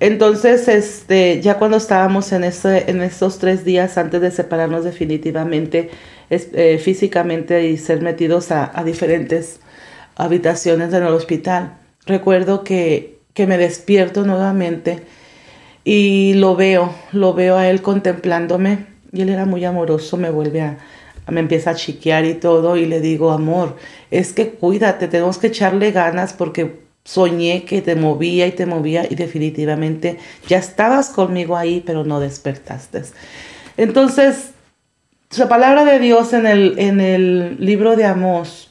Entonces, 0.00 0.66
este, 0.66 1.42
ya 1.42 1.58
cuando 1.58 1.76
estábamos 1.76 2.32
en, 2.32 2.44
ese, 2.44 2.90
en 2.90 3.02
esos 3.02 3.38
tres 3.38 3.66
días 3.66 3.98
antes 3.98 4.22
de 4.22 4.30
separarnos 4.30 4.82
definitivamente 4.82 5.90
eh, 6.30 6.80
físicamente 6.82 7.68
y 7.68 7.76
ser 7.76 8.00
metidos 8.00 8.50
a, 8.50 8.70
a 8.78 8.82
diferentes 8.82 9.60
habitaciones 10.20 10.92
en 10.92 11.02
el 11.02 11.12
hospital. 11.12 11.78
Recuerdo 12.06 12.62
que, 12.62 13.18
que 13.34 13.46
me 13.46 13.56
despierto 13.56 14.24
nuevamente 14.24 15.02
y 15.84 16.34
lo 16.34 16.56
veo, 16.56 16.94
lo 17.12 17.32
veo 17.32 17.56
a 17.56 17.68
él 17.68 17.80
contemplándome 17.80 18.86
y 19.12 19.22
él 19.22 19.30
era 19.30 19.46
muy 19.46 19.64
amoroso, 19.64 20.16
me 20.18 20.30
vuelve 20.30 20.60
a, 20.60 20.78
me 21.28 21.40
empieza 21.40 21.70
a 21.70 21.74
chiquear 21.74 22.26
y 22.26 22.34
todo 22.34 22.76
y 22.76 22.86
le 22.86 23.00
digo, 23.00 23.30
amor, 23.30 23.76
es 24.10 24.32
que 24.32 24.50
cuídate, 24.50 25.08
tenemos 25.08 25.38
que 25.38 25.48
echarle 25.48 25.90
ganas 25.90 26.34
porque 26.34 26.80
soñé 27.04 27.64
que 27.64 27.80
te 27.80 27.96
movía 27.96 28.46
y 28.46 28.52
te 28.52 28.66
movía 28.66 29.06
y 29.08 29.14
definitivamente 29.14 30.18
ya 30.48 30.58
estabas 30.58 31.08
conmigo 31.08 31.56
ahí, 31.56 31.82
pero 31.84 32.04
no 32.04 32.20
despertaste. 32.20 33.02
Entonces, 33.78 34.50
la 35.38 35.48
palabra 35.48 35.86
de 35.86 35.98
Dios 35.98 36.34
en 36.34 36.46
el, 36.46 36.78
en 36.78 37.00
el 37.00 37.56
libro 37.58 37.96
de 37.96 38.04
Amós 38.04 38.69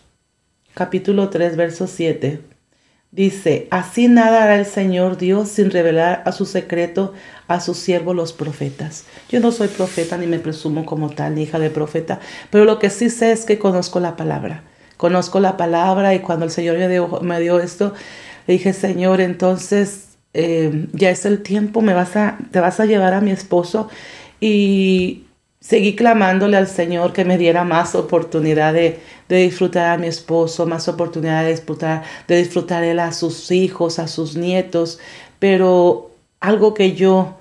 capítulo 0.80 1.28
3, 1.28 1.58
verso 1.58 1.88
7. 1.88 2.40
Dice, 3.12 3.68
así 3.70 4.08
nada 4.08 4.44
hará 4.44 4.58
el 4.58 4.66
Señor 4.66 5.18
Dios 5.18 5.50
sin 5.50 5.72
revelar 5.72 6.24
a 6.26 6.32
su 6.32 6.46
secreto 6.46 7.14
a 7.50 7.60
sus 7.60 7.76
siervos 7.76 8.16
los 8.16 8.32
profetas. 8.32 9.04
Yo 9.28 9.42
no 9.42 9.52
soy 9.52 9.68
profeta 9.68 10.16
ni 10.18 10.26
me 10.26 10.40
presumo 10.40 10.86
como 10.86 11.10
tal, 11.10 11.36
ni 11.36 11.44
hija 11.44 11.60
de 11.60 11.70
profeta, 11.70 12.22
pero 12.50 12.64
lo 12.64 12.80
que 12.80 12.90
sí 12.90 13.10
sé 13.10 13.34
es 13.34 13.44
que 13.44 13.60
conozco 13.60 14.00
la 14.00 14.16
palabra. 14.16 14.64
Conozco 14.96 15.42
la 15.42 15.58
palabra 15.58 16.16
y 16.16 16.20
cuando 16.20 16.46
el 16.46 16.52
Señor 16.52 16.78
me 16.78 16.88
dio, 16.88 17.20
me 17.24 17.42
dio 17.42 17.60
esto, 17.60 17.94
le 18.48 18.54
dije, 18.54 18.72
Señor, 18.72 19.20
entonces 19.20 20.12
eh, 20.34 20.88
ya 20.94 21.10
es 21.10 21.26
el 21.26 21.44
tiempo, 21.44 21.82
me 21.82 21.94
vas 21.94 22.16
a, 22.16 22.38
te 22.52 22.62
vas 22.62 22.80
a 22.80 22.86
llevar 22.86 23.14
a 23.14 23.20
mi 23.20 23.32
esposo 23.32 23.90
y 24.40 25.26
seguí 25.60 25.96
clamándole 25.96 26.58
al 26.58 26.68
Señor 26.68 27.14
que 27.14 27.26
me 27.26 27.38
diera 27.38 27.64
más 27.64 27.96
oportunidad 27.96 28.74
de, 28.74 29.00
disfrutar 29.28 29.92
a 29.92 29.98
mi 29.98 30.08
esposo, 30.08 30.66
más 30.66 30.88
oportunidad 30.88 31.44
de 31.44 31.52
disfrutar, 31.52 32.04
de 32.28 32.38
disfrutar 32.38 32.84
él 32.84 33.00
a 33.00 33.12
sus 33.12 33.52
hijos, 33.52 34.00
a 34.00 34.08
sus 34.08 34.36
nietos, 34.36 35.00
pero 35.40 36.12
algo 36.40 36.74
que 36.74 36.94
yo 36.94 37.36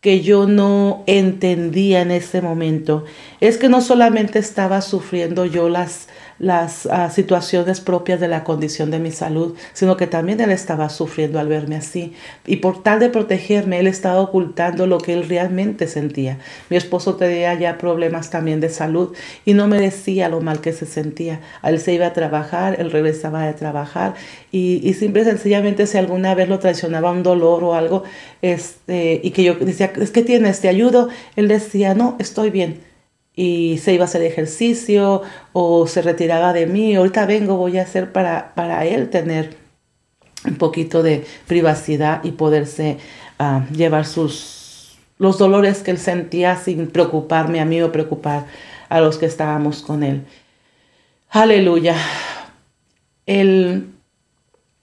que 0.00 0.22
yo 0.22 0.46
no 0.46 1.04
entendía 1.06 2.00
en 2.00 2.10
ese 2.10 2.40
momento 2.40 3.04
es 3.40 3.58
que 3.58 3.68
no 3.68 3.82
solamente 3.82 4.38
estaba 4.38 4.80
sufriendo 4.80 5.44
yo 5.44 5.68
las 5.68 6.08
las 6.40 6.86
ah, 6.86 7.10
situaciones 7.10 7.80
propias 7.80 8.18
de 8.18 8.26
la 8.26 8.44
condición 8.44 8.90
de 8.90 8.98
mi 8.98 9.10
salud, 9.10 9.54
sino 9.74 9.98
que 9.98 10.06
también 10.06 10.40
él 10.40 10.50
estaba 10.50 10.88
sufriendo 10.88 11.38
al 11.38 11.48
verme 11.48 11.76
así. 11.76 12.14
Y 12.46 12.56
por 12.56 12.82
tal 12.82 12.98
de 12.98 13.10
protegerme, 13.10 13.78
él 13.78 13.86
estaba 13.86 14.20
ocultando 14.20 14.86
lo 14.86 14.98
que 14.98 15.12
él 15.12 15.28
realmente 15.28 15.86
sentía. 15.86 16.38
Mi 16.70 16.78
esposo 16.78 17.16
tenía 17.16 17.52
ya 17.54 17.76
problemas 17.76 18.30
también 18.30 18.60
de 18.60 18.70
salud 18.70 19.14
y 19.44 19.52
no 19.52 19.68
me 19.68 19.78
decía 19.78 20.30
lo 20.30 20.40
mal 20.40 20.62
que 20.62 20.72
se 20.72 20.86
sentía. 20.86 21.40
Él 21.62 21.78
se 21.78 21.92
iba 21.92 22.06
a 22.06 22.14
trabajar, 22.14 22.80
él 22.80 22.90
regresaba 22.90 23.46
de 23.46 23.52
trabajar 23.52 24.14
y, 24.50 24.80
y 24.82 24.94
simple 24.94 25.22
y 25.22 25.24
sencillamente 25.26 25.86
si 25.86 25.98
alguna 25.98 26.34
vez 26.34 26.48
lo 26.48 26.58
traicionaba 26.58 27.12
un 27.12 27.22
dolor 27.22 27.62
o 27.64 27.74
algo, 27.74 28.04
este, 28.40 29.20
y 29.22 29.30
que 29.32 29.44
yo 29.44 29.56
decía, 29.56 29.92
es 30.00 30.10
que 30.10 30.22
tienes, 30.22 30.60
te 30.60 30.68
ayudo, 30.68 31.10
él 31.36 31.48
decía, 31.48 31.94
no, 31.94 32.16
estoy 32.18 32.48
bien 32.48 32.89
y 33.40 33.78
se 33.78 33.94
iba 33.94 34.04
a 34.04 34.04
hacer 34.04 34.20
ejercicio 34.20 35.22
o 35.54 35.86
se 35.86 36.02
retiraba 36.02 36.52
de 36.52 36.66
mí. 36.66 36.94
Ahorita 36.94 37.24
vengo, 37.24 37.56
voy 37.56 37.78
a 37.78 37.82
hacer 37.84 38.12
para, 38.12 38.54
para 38.54 38.84
él 38.84 39.08
tener 39.08 39.56
un 40.44 40.56
poquito 40.56 41.02
de 41.02 41.24
privacidad 41.46 42.22
y 42.22 42.32
poderse 42.32 42.98
ah, 43.38 43.64
llevar 43.74 44.04
sus, 44.04 44.98
los 45.16 45.38
dolores 45.38 45.78
que 45.78 45.90
él 45.90 45.96
sentía 45.96 46.56
sin 46.56 46.88
preocuparme 46.88 47.60
a 47.60 47.64
mí 47.64 47.80
o 47.80 47.90
preocupar 47.90 48.44
a 48.90 49.00
los 49.00 49.16
que 49.16 49.24
estábamos 49.24 49.80
con 49.80 50.02
él. 50.02 50.26
Aleluya. 51.30 51.96
El, 53.24 53.86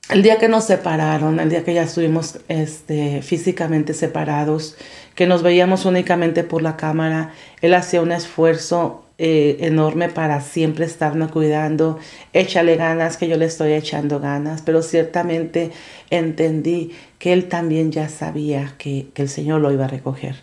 el 0.10 0.24
día 0.24 0.40
que 0.40 0.48
nos 0.48 0.64
separaron, 0.64 1.40
el 1.40 1.52
día 1.52 1.64
que 1.64 1.76
ya 1.76 1.84
estuvimos 1.84 2.40
este, 2.48 3.22
físicamente 3.22 3.94
separados, 3.94 4.78
que 5.18 5.26
nos 5.26 5.42
veíamos 5.42 5.86
únicamente 5.86 6.44
por 6.44 6.62
la 6.62 6.78
cámara. 6.78 7.32
Él 7.62 7.74
hacía 7.74 8.02
un 8.04 8.12
esfuerzo 8.12 9.04
eh, 9.18 9.58
enorme 9.62 10.10
para 10.10 10.42
siempre 10.42 10.86
estarnos 10.86 11.32
cuidando. 11.32 11.98
Échale 12.34 12.76
ganas, 12.76 13.18
que 13.18 13.28
yo 13.28 13.36
le 13.36 13.46
estoy 13.46 13.74
echando 13.74 14.20
ganas, 14.20 14.62
pero 14.62 14.84
ciertamente 14.84 15.72
entendí 16.12 16.92
que 17.18 17.34
él 17.34 17.50
también 17.50 17.92
ya 17.92 18.10
sabía 18.10 18.76
que, 18.78 19.08
el 19.16 19.28
Señor 19.28 19.60
lo 19.62 19.72
iba 19.72 19.86
a 19.86 19.88
recoger. 19.88 20.36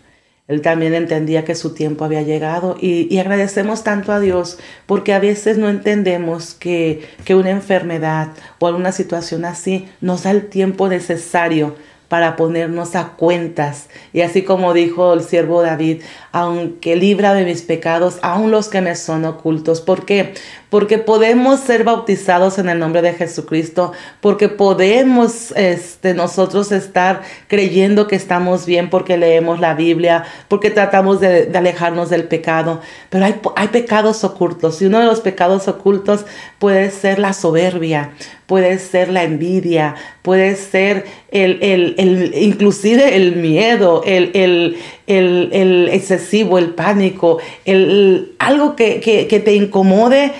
Él 0.49 0.61
también 0.61 0.93
entendía 0.93 1.45
que 1.45 1.55
su 1.55 1.73
tiempo 1.73 2.03
había 2.03 2.23
llegado 2.23 2.75
y, 2.79 3.07
y, 3.09 3.17
agradecemos 3.19 3.85
tanto 3.85 4.11
a 4.11 4.19
Dios 4.19 4.59
porque 4.87 5.13
a 5.13 5.19
veces 5.19 5.57
no 5.57 5.69
entendemos 5.69 6.53
que, 6.53 7.07
que 7.23 7.33
una 7.33 7.49
enfermedad 7.49 8.27
o 8.59 8.67
alguna 8.67 8.91
situación 8.91 9.45
así 9.45 9.87
nos 10.01 10.23
da 10.23 10.31
el 10.31 10.47
tiempo 10.47 10.89
necesario 10.89 11.75
para 12.07 12.35
ponernos 12.35 12.95
a 12.95 13.09
cuentas. 13.09 13.89
Y 14.13 14.21
así 14.21 14.43
como 14.43 14.73
dijo 14.73 15.13
el 15.13 15.23
siervo 15.23 15.61
David, 15.61 16.01
aunque 16.31 16.95
libra 16.95 17.33
de 17.33 17.45
mis 17.45 17.61
pecados, 17.61 18.19
aun 18.21 18.51
los 18.51 18.69
que 18.69 18.81
me 18.81 18.95
son 18.95 19.25
ocultos. 19.25 19.81
¿Por 19.81 20.05
qué? 20.05 20.33
Porque 20.75 20.97
podemos 20.97 21.61
ser 21.61 21.85
bautizados 21.85 22.59
en 22.59 22.67
el 22.67 22.79
nombre 22.79 23.01
de 23.01 23.13
Jesucristo, 23.13 23.93
porque 24.19 24.49
podemos 24.49 25.53
este, 25.55 26.13
nosotros 26.13 26.73
estar 26.73 27.21
creyendo 27.47 28.07
que 28.07 28.17
estamos 28.17 28.65
bien 28.65 28.89
porque 28.89 29.15
leemos 29.15 29.61
la 29.61 29.73
Biblia, 29.73 30.25
porque 30.49 30.71
tratamos 30.71 31.21
de, 31.21 31.49
alejarnos 31.55 32.09
del 32.09 32.25
pecado. 32.25 32.81
Pero 33.09 33.23
hay, 33.23 33.39
hay 33.55 33.69
pecados 33.69 34.25
ocultos 34.25 34.81
y 34.81 34.87
uno 34.87 34.99
de 34.99 35.05
los 35.05 35.21
pecados 35.21 35.69
ocultos 35.69 36.25
puede 36.59 36.91
ser 36.91 37.19
la 37.19 37.31
soberbia, 37.31 38.11
puede 38.45 38.77
ser 38.77 39.07
la 39.09 39.23
envidia, 39.23 39.95
puede 40.23 40.57
ser 40.57 41.05
el, 41.31 41.59
el, 41.61 41.95
el 41.97 42.33
inclusive 42.35 43.15
el 43.15 43.37
miedo, 43.37 44.01
el, 44.05 44.31
el, 44.33 44.77
el, 45.07 45.89
excesivo, 45.91 46.57
el 46.57 46.71
pánico, 46.71 47.39
el, 47.63 48.35
algo 48.39 48.75
que, 48.75 48.99
que, 48.99 49.27
que, 49.27 49.39
te 49.39 49.55
incomode, 49.55 50.33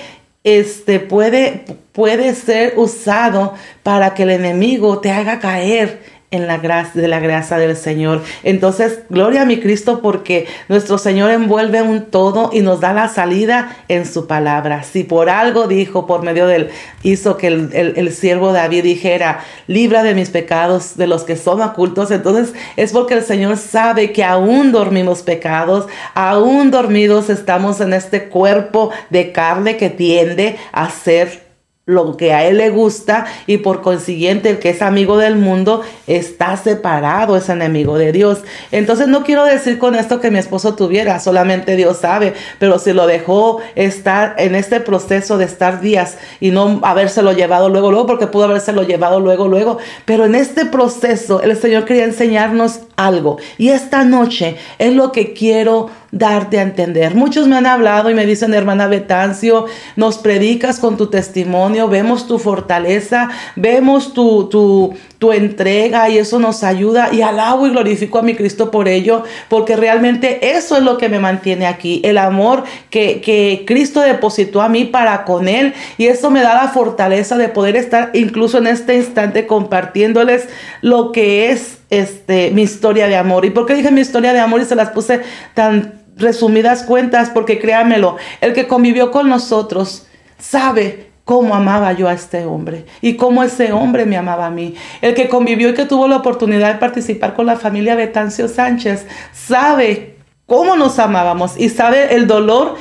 este, 0.45 0.99
puede, 0.99 1.65
puede 1.91 2.35
ser 2.35 2.75
usado 2.77 3.55
para 3.83 4.13
que 4.13 4.23
el 4.23 4.29
enemigo 4.29 4.99
te 4.99 5.11
haga 5.11 5.39
caer 5.39 6.14
en 6.36 6.47
la 6.47 6.57
gracia, 6.57 7.01
de 7.01 7.07
la 7.07 7.19
gracia 7.19 7.57
del 7.57 7.75
Señor. 7.75 8.21
Entonces, 8.43 8.99
gloria 9.09 9.43
a 9.43 9.45
mi 9.45 9.59
Cristo 9.59 10.01
porque 10.01 10.47
nuestro 10.67 10.97
Señor 10.97 11.31
envuelve 11.31 11.81
un 11.81 12.05
todo 12.05 12.49
y 12.53 12.61
nos 12.61 12.81
da 12.81 12.93
la 12.93 13.07
salida 13.07 13.77
en 13.88 14.05
su 14.05 14.27
palabra. 14.27 14.83
Si 14.83 15.03
por 15.03 15.29
algo 15.29 15.67
dijo, 15.67 16.05
por 16.05 16.23
medio 16.23 16.47
del, 16.47 16.69
hizo 17.03 17.38
que 17.38 17.47
el, 17.47 17.93
el, 17.95 18.11
siervo 18.11 18.51
David 18.51 18.83
dijera, 18.83 19.39
libra 19.67 20.03
de 20.03 20.13
mis 20.13 20.29
pecados, 20.29 20.97
de 20.97 21.07
los 21.07 21.23
que 21.23 21.38
son 21.38 21.61
ocultos, 21.61 22.11
entonces 22.11 22.53
es 22.75 22.91
porque 22.91 23.13
el 23.13 23.23
Señor 23.23 23.57
sabe 23.57 24.11
que 24.11 24.23
aún 24.23 24.71
dormimos 24.71 25.21
pecados, 25.21 25.88
aún 26.13 26.71
dormidos 26.71 27.29
estamos 27.29 27.79
en 27.81 27.93
este 27.93 28.25
cuerpo 28.25 28.91
de 29.09 29.31
carne 29.31 29.77
que 29.77 29.89
tiende 29.89 30.57
a 30.71 30.89
ser 30.89 31.44
lo 31.86 32.17
que 32.17 32.33
a 32.33 32.45
él 32.45 32.57
le 32.57 32.71
gusta 32.71 33.25
y 33.45 33.57
por 33.57 33.81
consiguiente 33.81 34.49
el 34.49 34.59
que 34.59 34.71
es 34.71 34.81
amigo 34.81 35.17
del 35.17 35.36
mundo 35.36 35.83
está 36.07 36.57
separado, 36.57 37.38
es 37.38 37.47
enemigo 37.49 37.99
de 37.99 38.11
Dios. 38.11 38.39
Entonces 38.71 39.07
no 39.07 39.23
quiero 39.23 39.45
decir 39.45 39.77
con 39.77 39.93
esto 39.93 40.19
que 40.19 40.31
mi 40.31 40.39
esposo 40.39 40.75
tuviera, 40.75 41.19
solamente 41.19 41.75
Dios 41.75 41.97
sabe, 41.97 42.33
pero 42.57 42.79
si 42.79 42.91
lo 42.91 43.05
dejó 43.05 43.59
estar 43.75 44.33
en 44.39 44.55
este 44.55 44.79
proceso 44.79 45.38
de 45.38 45.45
estar 45.45 45.79
días 45.79 46.17
y 46.39 46.49
no 46.49 46.79
habérselo 46.81 47.33
llevado 47.33 47.69
luego, 47.69 47.91
luego, 47.91 48.07
porque 48.07 48.27
pudo 48.27 48.45
habérselo 48.45 48.81
llevado 48.81 49.19
luego, 49.19 49.47
luego, 49.47 49.77
pero 50.05 50.25
en 50.25 50.33
este 50.33 50.65
proceso 50.65 51.41
el 51.41 51.55
Señor 51.55 51.86
quería 51.86 52.05
enseñarnos 52.05 52.79
algo. 52.95 53.37
Y 53.57 53.69
esta 53.69 54.03
noche 54.03 54.57
es 54.79 54.93
lo 54.93 55.11
que 55.11 55.33
quiero 55.33 55.89
darte 56.15 56.59
a 56.59 56.61
entender. 56.61 57.13
Muchos 57.13 57.45
me 57.47 57.57
han 57.57 57.65
hablado 57.65 58.09
y 58.09 58.13
me 58.13 58.25
dicen, 58.25 58.53
hermana 58.53 58.87
Betancio, 58.87 59.65
nos 59.97 60.17
predicas 60.17 60.79
con 60.79 60.95
tu 60.95 61.07
testimonio, 61.07 61.89
vemos 61.89 62.25
tu 62.25 62.39
fortaleza, 62.39 63.29
vemos 63.57 64.13
tu, 64.13 64.47
tu, 64.47 64.93
tu 65.19 65.33
entrega 65.33 66.09
y 66.09 66.17
eso 66.17 66.39
nos 66.39 66.63
ayuda 66.63 67.09
y 67.11 67.21
alabo 67.21 67.67
y 67.67 67.71
glorifico 67.71 68.19
a 68.19 68.21
mi 68.21 68.33
Cristo 68.33 68.71
por 68.71 68.87
ello, 68.87 69.23
porque 69.49 69.75
realmente 69.75 70.55
eso 70.55 70.77
es 70.77 70.83
lo 70.83 70.97
que 70.97 71.09
me 71.09 71.19
mantiene 71.19 71.67
aquí, 71.67 71.99
el 72.05 72.17
amor 72.17 72.63
que, 72.89 73.19
que 73.19 73.65
Cristo 73.67 73.99
depositó 73.99 74.61
a 74.61 74.69
mí 74.69 74.85
para 74.85 75.25
con 75.25 75.49
Él 75.49 75.73
y 75.97 76.05
eso 76.05 76.31
me 76.31 76.41
da 76.41 76.53
la 76.55 76.69
fortaleza 76.69 77.37
de 77.37 77.49
poder 77.49 77.75
estar 77.75 78.11
incluso 78.13 78.57
en 78.59 78.67
este 78.67 78.95
instante 78.95 79.47
compartiéndoles 79.47 80.47
lo 80.81 81.11
que 81.11 81.51
es 81.51 81.79
este, 81.89 82.51
mi 82.51 82.63
historia 82.63 83.07
de 83.07 83.15
amor. 83.15 83.45
¿Y 83.45 83.49
por 83.49 83.65
qué 83.65 83.75
dije 83.75 83.91
mi 83.91 84.01
historia 84.01 84.33
de 84.33 84.39
amor 84.39 84.61
y 84.61 84.65
se 84.65 84.75
las 84.75 84.89
puse 84.89 85.21
tan 85.53 86.01
resumidas 86.15 86.83
cuentas? 86.83 87.29
Porque 87.29 87.59
créamelo, 87.59 88.17
el 88.41 88.53
que 88.53 88.67
convivió 88.67 89.11
con 89.11 89.29
nosotros 89.29 90.07
sabe 90.38 91.11
cómo 91.25 91.55
amaba 91.55 91.91
yo 91.93 92.07
a 92.07 92.13
este 92.13 92.45
hombre 92.45 92.86
y 93.01 93.15
cómo 93.15 93.43
ese 93.43 93.73
hombre 93.73 94.05
me 94.05 94.15
amaba 94.15 94.45
a 94.45 94.51
mí. 94.51 94.75
El 95.01 95.15
que 95.15 95.27
convivió 95.27 95.69
y 95.69 95.73
que 95.73 95.86
tuvo 95.86 96.07
la 96.07 96.17
oportunidad 96.17 96.73
de 96.73 96.79
participar 96.79 97.33
con 97.33 97.47
la 97.47 97.57
familia 97.57 97.95
Betancio 97.95 98.47
Sánchez 98.47 99.05
sabe 99.33 100.17
cómo 100.45 100.75
nos 100.75 100.99
amábamos 100.99 101.57
y 101.57 101.69
sabe 101.69 102.13
el 102.15 102.27
dolor 102.27 102.75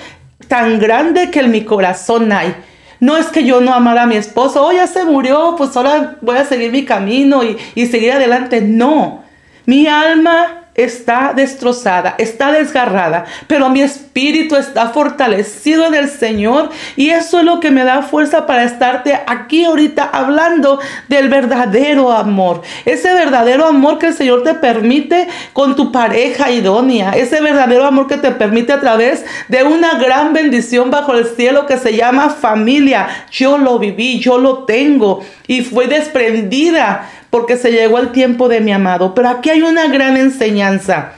tan 0.48 0.78
grande 0.78 1.30
que 1.30 1.40
en 1.40 1.50
mi 1.50 1.64
corazón 1.64 2.30
hay 2.32 2.54
no 3.00 3.16
es 3.16 3.26
que 3.26 3.44
yo 3.44 3.60
no 3.60 3.74
amara 3.74 4.02
a 4.02 4.06
mi 4.06 4.16
esposo, 4.16 4.64
oh, 4.64 4.72
ya 4.72 4.86
se 4.86 5.04
murió, 5.04 5.54
pues 5.56 5.76
ahora 5.76 6.16
voy 6.20 6.36
a 6.36 6.44
seguir 6.44 6.72
mi 6.72 6.84
camino 6.84 7.44
y, 7.44 7.56
y 7.74 7.86
seguir 7.86 8.12
adelante. 8.12 8.60
No, 8.60 9.24
mi 9.66 9.86
alma 9.86 10.63
está 10.74 11.32
destrozada, 11.34 12.16
está 12.18 12.50
desgarrada, 12.52 13.26
pero 13.46 13.68
mi 13.68 13.80
espíritu 13.80 14.56
está 14.56 14.88
fortalecido 14.88 15.86
en 15.86 15.94
el 15.94 16.08
Señor 16.08 16.70
y 16.96 17.10
eso 17.10 17.38
es 17.38 17.44
lo 17.44 17.60
que 17.60 17.70
me 17.70 17.84
da 17.84 18.02
fuerza 18.02 18.46
para 18.46 18.64
estarte 18.64 19.18
aquí 19.26 19.64
ahorita 19.64 20.04
hablando 20.12 20.80
del 21.08 21.28
verdadero 21.28 22.10
amor. 22.10 22.62
Ese 22.84 23.12
verdadero 23.14 23.66
amor 23.66 23.98
que 23.98 24.08
el 24.08 24.14
Señor 24.14 24.42
te 24.42 24.54
permite 24.54 25.28
con 25.52 25.76
tu 25.76 25.92
pareja 25.92 26.50
idónea, 26.50 27.12
ese 27.12 27.40
verdadero 27.40 27.84
amor 27.84 28.08
que 28.08 28.16
te 28.16 28.32
permite 28.32 28.72
a 28.72 28.80
través 28.80 29.24
de 29.48 29.62
una 29.62 29.94
gran 29.98 30.32
bendición 30.32 30.90
bajo 30.90 31.14
el 31.14 31.26
cielo 31.26 31.66
que 31.66 31.78
se 31.78 31.94
llama 31.94 32.30
familia. 32.30 33.08
Yo 33.30 33.58
lo 33.58 33.78
viví, 33.78 34.18
yo 34.18 34.38
lo 34.38 34.64
tengo 34.64 35.24
y 35.46 35.62
fue 35.62 35.86
desprendida 35.86 37.10
porque 37.34 37.56
se 37.56 37.72
llegó 37.72 37.98
el 37.98 38.12
tiempo 38.12 38.46
de 38.48 38.60
mi 38.60 38.70
amado. 38.70 39.12
Pero 39.12 39.28
aquí 39.28 39.50
hay 39.50 39.60
una 39.60 39.88
gran 39.88 40.16
enseñanza. 40.16 41.14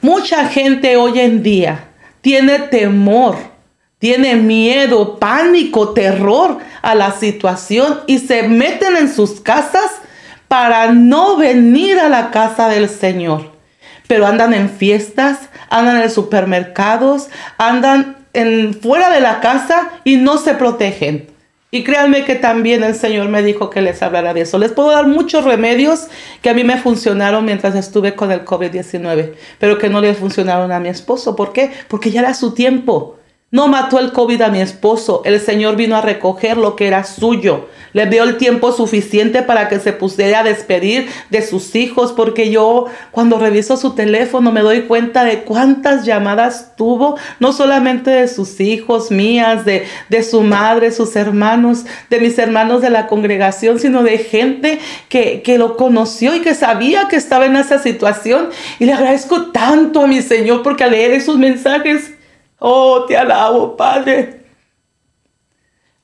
Mucha 0.00 0.46
gente 0.46 0.96
hoy 0.96 1.18
en 1.18 1.42
día 1.42 1.88
tiene 2.20 2.60
temor, 2.60 3.38
tiene 3.98 4.36
miedo, 4.36 5.18
pánico, 5.18 5.88
terror 5.94 6.58
a 6.80 6.94
la 6.94 7.10
situación 7.10 8.02
y 8.06 8.20
se 8.20 8.44
meten 8.44 8.96
en 8.96 9.12
sus 9.12 9.40
casas 9.40 9.90
para 10.46 10.92
no 10.92 11.36
venir 11.36 11.98
a 11.98 12.08
la 12.08 12.30
casa 12.30 12.68
del 12.68 12.88
Señor. 12.88 13.50
Pero 14.06 14.28
andan 14.28 14.54
en 14.54 14.70
fiestas, 14.70 15.48
andan 15.70 16.02
en 16.02 16.08
supermercados, 16.08 17.30
andan 17.56 18.16
fuera 18.80 19.10
de 19.10 19.20
la 19.22 19.40
casa 19.40 19.90
y 20.04 20.18
no 20.18 20.38
se 20.38 20.54
protegen. 20.54 21.36
Y 21.70 21.84
créanme 21.84 22.24
que 22.24 22.34
también 22.34 22.82
el 22.82 22.94
Señor 22.94 23.28
me 23.28 23.42
dijo 23.42 23.68
que 23.68 23.82
les 23.82 24.02
hablara 24.02 24.32
de 24.32 24.40
eso. 24.40 24.58
Les 24.58 24.72
puedo 24.72 24.90
dar 24.90 25.06
muchos 25.06 25.44
remedios 25.44 26.08
que 26.40 26.48
a 26.48 26.54
mí 26.54 26.64
me 26.64 26.78
funcionaron 26.78 27.44
mientras 27.44 27.74
estuve 27.74 28.14
con 28.14 28.32
el 28.32 28.42
COVID-19, 28.42 29.34
pero 29.58 29.76
que 29.76 29.90
no 29.90 30.00
le 30.00 30.14
funcionaron 30.14 30.72
a 30.72 30.80
mi 30.80 30.88
esposo. 30.88 31.36
¿Por 31.36 31.52
qué? 31.52 31.70
Porque 31.88 32.10
ya 32.10 32.20
era 32.20 32.32
su 32.32 32.54
tiempo. 32.54 33.17
No 33.50 33.66
mató 33.66 33.98
el 33.98 34.12
COVID 34.12 34.42
a 34.42 34.50
mi 34.50 34.60
esposo. 34.60 35.22
El 35.24 35.40
Señor 35.40 35.74
vino 35.74 35.96
a 35.96 36.02
recoger 36.02 36.58
lo 36.58 36.76
que 36.76 36.86
era 36.86 37.04
suyo. 37.04 37.70
Le 37.94 38.04
dio 38.04 38.22
el 38.24 38.36
tiempo 38.36 38.72
suficiente 38.72 39.40
para 39.40 39.70
que 39.70 39.80
se 39.80 39.94
pusiera 39.94 40.40
a 40.40 40.42
despedir 40.42 41.08
de 41.30 41.40
sus 41.40 41.74
hijos, 41.74 42.12
porque 42.12 42.50
yo 42.50 42.88
cuando 43.10 43.38
reviso 43.38 43.78
su 43.78 43.94
teléfono 43.94 44.52
me 44.52 44.60
doy 44.60 44.82
cuenta 44.82 45.24
de 45.24 45.44
cuántas 45.44 46.04
llamadas 46.04 46.76
tuvo, 46.76 47.16
no 47.40 47.54
solamente 47.54 48.10
de 48.10 48.28
sus 48.28 48.60
hijos, 48.60 49.10
mías, 49.10 49.64
de, 49.64 49.86
de 50.10 50.22
su 50.22 50.42
madre, 50.42 50.92
sus 50.92 51.16
hermanos, 51.16 51.86
de 52.10 52.20
mis 52.20 52.38
hermanos 52.38 52.82
de 52.82 52.90
la 52.90 53.06
congregación, 53.06 53.78
sino 53.78 54.02
de 54.02 54.18
gente 54.18 54.78
que, 55.08 55.40
que 55.40 55.56
lo 55.56 55.78
conoció 55.78 56.34
y 56.34 56.40
que 56.40 56.54
sabía 56.54 57.08
que 57.08 57.16
estaba 57.16 57.46
en 57.46 57.56
esa 57.56 57.78
situación. 57.78 58.50
Y 58.78 58.84
le 58.84 58.92
agradezco 58.92 59.52
tanto 59.52 60.02
a 60.02 60.06
mi 60.06 60.20
Señor 60.20 60.62
porque 60.62 60.84
al 60.84 60.90
leer 60.90 61.12
esos 61.12 61.38
mensajes 61.38 62.17
Oh, 62.58 63.04
te 63.06 63.16
alabo, 63.16 63.76
Padre. 63.76 64.44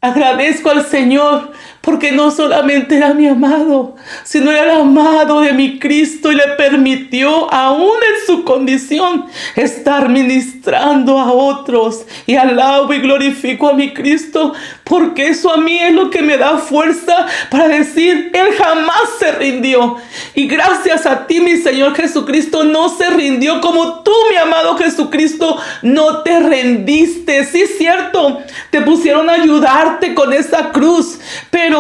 Agradezco 0.01 0.71
al 0.71 0.85
Señor 0.87 1.53
porque 1.85 2.13
no 2.13 2.31
solamente 2.31 2.97
era 2.97 3.13
mi 3.13 3.29
amado, 3.29 3.95
sino 4.25 4.51
era 4.51 4.63
el 4.63 4.81
amado 4.81 5.43
de 5.43 5.53
mi 5.53 5.79
Cristo 5.79 6.33
y 6.33 6.35
le 6.35 6.49
permitió, 6.57 7.53
aún 7.53 7.99
en 8.03 8.27
su 8.27 8.43
condición, 8.45 9.27
estar 9.55 10.09
ministrando 10.09 11.19
a 11.19 11.31
otros. 11.31 12.07
Y 12.27 12.37
alabo 12.37 12.93
y 12.95 13.01
glorifico 13.01 13.69
a 13.69 13.75
mi 13.75 13.93
Cristo, 13.93 14.55
porque 14.83 15.29
eso 15.29 15.53
a 15.53 15.59
mí 15.59 15.79
es 15.79 15.93
lo 15.93 16.09
que 16.09 16.23
me 16.23 16.39
da 16.39 16.57
fuerza 16.57 17.27
para 17.51 17.69
decir, 17.69 18.31
Él 18.33 18.55
jamás 18.57 19.03
se 19.19 19.33
rindió. 19.33 19.97
Y 20.35 20.47
gracias 20.47 21.05
a 21.05 21.27
ti, 21.27 21.41
mi 21.41 21.59
Señor 21.59 21.95
Jesucristo, 21.95 22.65
no 22.65 22.89
se 22.89 23.11
rindió 23.11 23.61
como 23.61 24.03
tú, 24.03 24.13
mi 24.31 24.37
amado 24.37 24.77
Jesucristo, 24.79 25.59
no 25.83 26.23
te 26.23 26.41
rendiste. 26.41 27.45
Sí, 27.45 27.67
cierto, 27.77 28.43
te 28.71 28.81
pusieron 28.81 29.29
a 29.29 29.35
ayudarte 29.35 30.15
con 30.15 30.33
esa 30.33 30.71
cruz, 30.71 31.19
pero 31.51 31.74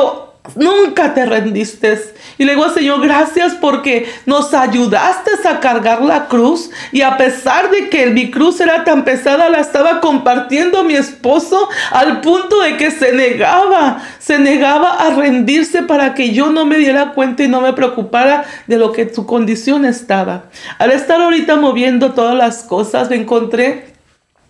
nunca 0.56 1.14
te 1.14 1.24
rendiste. 1.24 1.98
Y 2.36 2.44
le 2.44 2.54
digo, 2.54 2.68
Señor, 2.68 3.00
gracias 3.00 3.54
porque 3.54 4.06
nos 4.26 4.52
ayudaste 4.52 5.30
a 5.48 5.60
cargar 5.60 6.02
la 6.02 6.26
cruz. 6.26 6.70
Y 6.92 7.02
a 7.02 7.16
pesar 7.16 7.70
de 7.70 7.88
que 7.88 8.06
mi 8.08 8.30
cruz 8.30 8.60
era 8.60 8.84
tan 8.84 9.04
pesada, 9.04 9.48
la 9.48 9.60
estaba 9.60 10.00
compartiendo 10.00 10.84
mi 10.84 10.94
esposo 10.94 11.68
al 11.90 12.20
punto 12.20 12.60
de 12.60 12.76
que 12.76 12.90
se 12.90 13.12
negaba, 13.12 14.02
se 14.18 14.38
negaba 14.38 14.94
a 14.94 15.10
rendirse 15.10 15.82
para 15.82 16.14
que 16.14 16.32
yo 16.32 16.50
no 16.50 16.66
me 16.66 16.76
diera 16.76 17.12
cuenta 17.12 17.42
y 17.42 17.48
no 17.48 17.60
me 17.60 17.72
preocupara 17.72 18.44
de 18.66 18.76
lo 18.76 18.92
que 18.92 19.12
su 19.12 19.26
condición 19.26 19.84
estaba. 19.84 20.44
Al 20.78 20.90
estar 20.92 21.20
ahorita 21.20 21.56
moviendo 21.56 22.12
todas 22.12 22.36
las 22.36 22.62
cosas, 22.62 23.10
me 23.10 23.16
encontré 23.16 23.94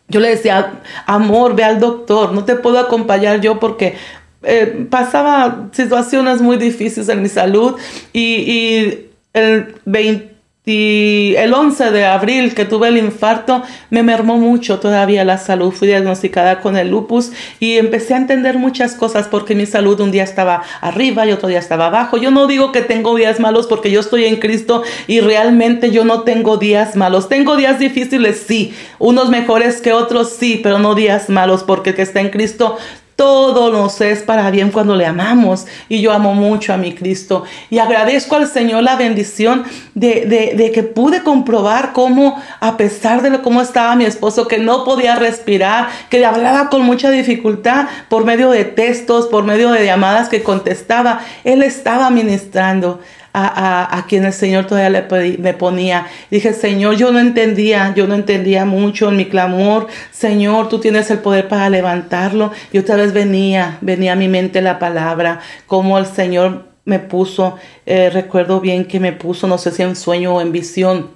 yo 0.07 0.21
le 0.21 0.29
decía, 0.29 0.81
amor, 1.07 1.57
ve 1.57 1.65
al 1.65 1.81
doctor, 1.81 2.33
no 2.33 2.45
te 2.45 2.57
puedo 2.57 2.79
acompañar 2.79 3.41
yo 3.41 3.59
porque 3.59 3.97
eh, 4.45 4.87
pasaba 4.91 5.69
situaciones 5.73 6.41
muy 6.41 6.57
difíciles 6.57 7.09
en 7.09 7.23
mi 7.23 7.29
salud 7.29 7.77
y, 8.13 8.99
el 9.33 9.75
20 9.85 10.35
el 10.67 11.53
11 11.53 11.91
de 11.91 12.07
abril 12.07 12.55
que 12.55 12.65
tuve 12.65 12.89
el 12.89 12.97
infarto 12.97 13.63
me 13.91 14.03
mermó 14.03 14.39
mucho 14.39 14.81
todavía 14.81 15.23
la 15.23 15.37
salud. 15.37 15.73
Fui 15.73 15.89
diagnosticada 15.89 16.63
con 16.63 16.79
el 16.79 16.89
lupus 16.89 17.33
y 17.61 17.77
empecé 17.77 18.15
a 18.15 18.17
entender 18.17 18.57
muchas 18.57 18.95
cosas 18.95 19.29
porque 19.29 19.55
mi 19.55 19.67
salud 19.67 20.01
un 20.01 20.11
día 20.11 20.25
estaba 20.25 20.63
arriba 20.81 21.27
y 21.27 21.33
otro 21.33 21.49
día 21.49 21.59
estaba 21.59 21.89
abajo. 21.89 22.17
Yo 22.17 22.31
no 22.31 22.47
digo 22.47 22.73
que 22.73 22.81
tengo 22.81 23.15
días 23.15 23.41
malos 23.41 23.67
porque 23.67 23.91
yo 23.91 24.01
estoy 24.01 24.25
en 24.25 24.37
Cristo 24.37 24.83
y 25.07 25.21
realmente 25.21 25.91
yo 25.91 26.07
no 26.07 26.23
tengo 26.23 26.57
días 26.57 26.97
malos. 26.97 27.29
Tengo 27.29 27.57
días 27.57 27.79
difíciles, 27.79 28.43
sí. 28.47 28.73
Unos 28.99 29.29
mejores 29.29 29.83
que 29.83 29.93
otros, 29.93 30.31
sí, 30.31 30.61
pero 30.63 30.79
no 30.79 30.95
días 30.95 31.29
malos 31.29 31.63
porque 31.63 31.91
el 31.91 31.97
que 31.97 32.03
está 32.03 32.21
en 32.23 32.31
Cristo 32.31 32.79
todo 33.17 33.71
nos 33.71 34.01
es 34.01 34.23
para 34.23 34.51
bien 34.51 34.71
cuando 34.71 34.97
le 34.97 35.07
amamos. 35.07 35.67
Y 35.89 36.01
yo 36.01 36.13
amo 36.13 36.35
mucho 36.35 36.73
a 36.73 36.77
mi 36.77 36.95
Cristo. 36.95 37.45
Y 37.71 37.79
agradezco 37.79 38.37
al 38.37 38.49
Señor 38.49 38.83
la 38.83 38.97
bendición 38.97 39.65
de, 39.95 40.71
que 40.75 40.83
pude 40.83 41.23
comprobar 41.23 41.93
cómo, 41.93 42.41
a 42.61 42.77
pesar 42.77 43.23
de 43.23 43.41
cómo 43.41 43.61
estaba 43.61 43.97
mi 43.97 44.05
esposo, 44.05 44.49
que 44.49 44.59
no 44.59 44.85
podía 44.85 45.17
respirar, 45.17 45.89
que 46.11 46.19
le 46.19 46.27
hablaba 46.27 46.71
con 46.71 46.83
mucha 46.83 47.11
dificultad 47.11 47.87
por 48.09 48.25
medio 48.25 48.51
de 48.51 48.65
textos, 48.65 49.27
por 49.27 49.45
medio 49.45 49.71
de 49.71 49.85
llamadas 49.85 50.29
que 50.29 50.43
contestaba, 50.43 51.21
Él 51.45 51.63
estaba 51.63 52.11
ministrando 52.11 53.01
a, 53.35 54.05
quien 54.09 54.25
el 54.25 54.33
Señor 54.33 54.67
todavía 54.67 54.91
le, 54.91 55.39
me 55.39 55.55
ponía. 55.55 56.07
Dije, 56.31 56.53
Señor, 56.53 56.97
yo 56.97 57.11
no 57.11 57.19
entendía, 57.19 57.93
yo 57.95 58.07
no 58.07 58.15
entendía 58.15 58.65
mucho 58.65 59.09
en 59.09 59.17
mi 59.17 59.27
clamor. 59.27 59.89
Señor, 60.13 60.69
tú 60.69 60.79
tienes 60.79 61.11
el 61.11 61.19
poder 61.19 61.49
para 61.49 61.69
levantarlo. 61.69 62.53
Y 62.73 62.79
otra 62.79 62.97
vez 62.97 63.13
venía, 63.13 63.79
venía 63.81 64.13
a 64.13 64.17
mi 64.17 64.29
mente 64.29 64.63
la 64.63 64.79
palabra, 64.79 65.41
como 65.67 65.99
el 65.99 66.07
Señor 66.07 66.75
me 66.85 66.99
puso, 66.99 67.57
eh, 67.87 68.11
recuerdo 68.11 68.61
bien 68.61 68.85
que 68.85 69.01
me 69.01 69.13
puso, 69.13 69.47
no 69.47 69.59
sé 69.59 69.73
si 69.73 69.83
en 69.83 69.97
sueño 69.97 70.35
o 70.35 70.41
en 70.41 70.53
visión, 70.53 71.11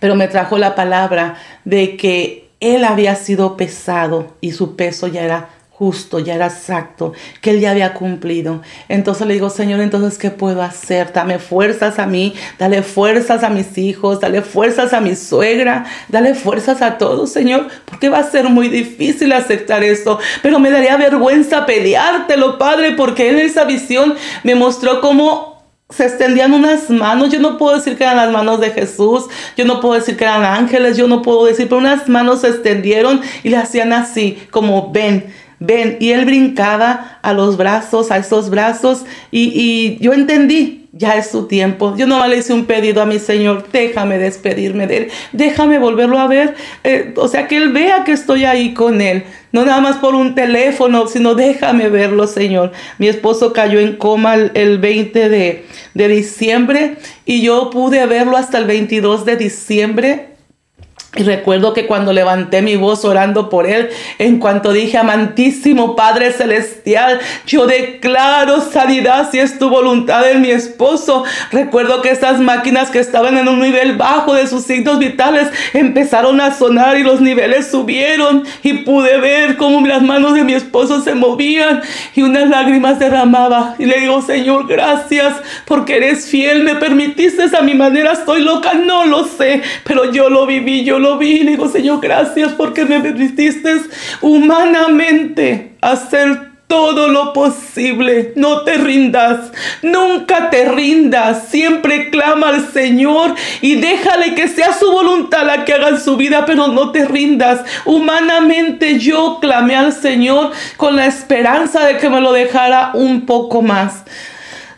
pero 0.00 0.14
me 0.14 0.26
trajo 0.26 0.58
la 0.58 0.74
palabra 0.74 1.36
de 1.64 1.96
que 1.96 2.48
él 2.60 2.84
había 2.84 3.14
sido 3.14 3.56
pesado 3.56 4.34
y 4.40 4.52
su 4.52 4.74
peso 4.74 5.06
ya 5.06 5.22
era 5.22 5.50
justo, 5.76 6.20
ya 6.20 6.36
era 6.36 6.46
exacto, 6.46 7.14
que 7.40 7.50
Él 7.50 7.60
ya 7.60 7.72
había 7.72 7.94
cumplido. 7.94 8.62
Entonces 8.88 9.26
le 9.26 9.34
digo, 9.34 9.50
Señor, 9.50 9.80
entonces, 9.80 10.18
¿qué 10.18 10.30
puedo 10.30 10.62
hacer? 10.62 11.12
Dame 11.12 11.40
fuerzas 11.40 11.98
a 11.98 12.06
mí, 12.06 12.32
dale 12.60 12.82
fuerzas 12.84 13.42
a 13.42 13.50
mis 13.50 13.76
hijos, 13.76 14.20
dale 14.20 14.42
fuerzas 14.42 14.92
a 14.92 15.00
mi 15.00 15.16
suegra, 15.16 15.84
dale 16.08 16.36
fuerzas 16.36 16.80
a 16.80 16.96
todos, 16.96 17.32
Señor, 17.32 17.66
porque 17.86 18.08
va 18.08 18.18
a 18.18 18.30
ser 18.30 18.48
muy 18.48 18.68
difícil 18.68 19.32
aceptar 19.32 19.82
esto, 19.82 20.20
pero 20.42 20.60
me 20.60 20.70
daría 20.70 20.96
vergüenza 20.96 21.66
peleártelo, 21.66 22.56
Padre, 22.56 22.92
porque 22.92 23.30
en 23.30 23.40
esa 23.40 23.64
visión 23.64 24.14
me 24.44 24.54
mostró 24.54 25.00
cómo 25.00 25.54
se 25.90 26.04
extendían 26.04 26.52
unas 26.52 26.88
manos, 26.88 27.30
yo 27.30 27.40
no 27.40 27.58
puedo 27.58 27.76
decir 27.76 27.96
que 27.96 28.04
eran 28.04 28.16
las 28.16 28.30
manos 28.30 28.60
de 28.60 28.70
Jesús, 28.70 29.24
yo 29.56 29.64
no 29.64 29.80
puedo 29.80 29.94
decir 29.94 30.16
que 30.16 30.24
eran 30.24 30.44
ángeles, 30.44 30.96
yo 30.96 31.08
no 31.08 31.20
puedo 31.20 31.44
decir, 31.44 31.68
pero 31.68 31.78
unas 31.78 32.08
manos 32.08 32.40
se 32.40 32.48
extendieron 32.48 33.20
y 33.42 33.50
le 33.50 33.56
hacían 33.56 33.92
así, 33.92 34.38
como 34.50 34.90
ven, 34.92 35.32
ven, 35.58 35.96
y 36.00 36.10
él 36.10 36.24
brincaba 36.24 37.18
a 37.22 37.32
los 37.32 37.56
brazos, 37.56 38.10
a 38.10 38.18
esos 38.18 38.50
brazos, 38.50 39.04
y, 39.30 39.96
yo 40.00 40.12
entendí, 40.12 40.88
ya 40.92 41.16
es 41.16 41.30
su 41.30 41.48
tiempo. 41.48 41.94
Yo 41.96 42.06
no 42.06 42.24
le 42.26 42.38
hice 42.38 42.52
un 42.52 42.66
pedido 42.66 43.02
a 43.02 43.06
mi 43.06 43.18
Señor, 43.18 43.66
déjame 43.72 44.18
despedirme 44.18 44.86
de 44.86 44.96
Él, 44.96 45.08
déjame 45.32 45.78
volverlo 45.78 46.18
a 46.18 46.28
ver, 46.28 46.54
eh, 46.84 47.12
o 47.16 47.26
sea, 47.26 47.48
que 47.48 47.56
Él 47.56 47.72
vea 47.72 48.04
que 48.04 48.12
estoy 48.12 48.44
ahí 48.44 48.74
con 48.74 49.00
Él, 49.00 49.24
no 49.50 49.64
nada 49.64 49.80
más 49.80 49.96
por 49.96 50.14
un 50.14 50.34
teléfono, 50.34 51.06
sino 51.06 51.34
déjame 51.34 51.88
verlo, 51.88 52.26
Señor. 52.26 52.72
Mi 52.98 53.08
esposo 53.08 53.52
cayó 53.52 53.80
en 53.80 53.96
coma 53.96 54.34
el, 54.34 54.78
20 54.78 55.28
de, 55.28 55.64
de 55.94 56.08
diciembre 56.08 56.96
y 57.24 57.42
yo 57.42 57.70
pude 57.70 58.04
verlo 58.06 58.36
hasta 58.36 58.58
el 58.58 58.64
22 58.64 59.24
de 59.24 59.36
diciembre 59.36 60.34
y 61.16 61.22
recuerdo 61.22 61.72
que 61.74 61.86
cuando 61.86 62.12
levanté 62.12 62.60
mi 62.60 62.74
voz 62.74 63.04
orando 63.04 63.48
por 63.48 63.66
él, 63.66 63.90
en 64.18 64.38
cuanto 64.38 64.72
dije, 64.72 64.98
amantísimo 64.98 65.94
Padre 65.94 66.32
Celestial, 66.32 67.20
yo 67.46 67.66
declaro 67.66 68.60
sanidad 68.60 69.30
si 69.30 69.38
es 69.38 69.58
tu 69.58 69.68
voluntad 69.68 70.28
en 70.28 70.40
mi 70.40 70.50
esposo. 70.50 71.24
Recuerdo 71.52 72.02
que 72.02 72.10
esas 72.10 72.40
máquinas 72.40 72.90
que 72.90 72.98
estaban 72.98 73.38
en 73.38 73.48
un 73.48 73.60
nivel 73.60 73.96
bajo 73.96 74.34
de 74.34 74.48
sus 74.48 74.64
signos 74.64 74.98
vitales 74.98 75.48
empezaron 75.72 76.40
a 76.40 76.52
sonar 76.52 76.98
y 76.98 77.04
los 77.04 77.20
niveles 77.20 77.70
subieron 77.70 78.44
y 78.64 78.72
pude 78.78 79.18
ver 79.18 79.56
cómo 79.56 79.86
las 79.86 80.02
manos 80.02 80.34
de 80.34 80.42
mi 80.42 80.54
esposo 80.54 81.00
se 81.00 81.14
movían 81.14 81.82
y 82.14 82.22
unas 82.22 82.48
lágrimas 82.48 82.98
derramaba. 82.98 83.76
Y 83.78 83.86
le 83.86 84.00
digo, 84.00 84.20
Señor, 84.22 84.66
gracias 84.66 85.34
porque 85.66 85.98
eres 85.98 86.28
fiel, 86.28 86.64
me 86.64 86.74
permitiste 86.74 87.44
a 87.56 87.60
mi 87.60 87.74
manera, 87.74 88.12
estoy 88.12 88.42
loca, 88.42 88.72
no 88.74 89.04
lo 89.04 89.24
sé, 89.24 89.62
pero 89.84 90.10
yo 90.10 90.30
lo 90.30 90.46
viví, 90.46 90.82
yo 90.82 90.98
lo 90.98 91.03
vi 91.18 91.40
y 91.40 91.46
digo, 91.46 91.68
Señor, 91.68 92.00
gracias 92.00 92.52
porque 92.52 92.84
me 92.84 93.00
permitiste 93.00 93.74
humanamente 94.20 95.76
hacer 95.80 96.54
todo 96.66 97.08
lo 97.08 97.32
posible. 97.32 98.32
No 98.36 98.62
te 98.62 98.78
rindas, 98.78 99.52
nunca 99.82 100.50
te 100.50 100.64
rindas. 100.64 101.48
Siempre 101.48 102.10
clama 102.10 102.48
al 102.48 102.72
Señor 102.72 103.34
y 103.60 103.76
déjale 103.76 104.34
que 104.34 104.48
sea 104.48 104.72
su 104.72 104.90
voluntad 104.90 105.46
la 105.46 105.64
que 105.64 105.74
haga 105.74 105.90
en 105.90 106.00
su 106.00 106.16
vida, 106.16 106.44
pero 106.46 106.68
no 106.68 106.90
te 106.90 107.04
rindas. 107.04 107.60
Humanamente 107.84 108.98
yo 108.98 109.38
clamé 109.40 109.76
al 109.76 109.92
Señor 109.92 110.50
con 110.76 110.96
la 110.96 111.06
esperanza 111.06 111.86
de 111.86 111.98
que 111.98 112.08
me 112.10 112.20
lo 112.20 112.32
dejara 112.32 112.90
un 112.94 113.26
poco 113.26 113.62
más. 113.62 114.04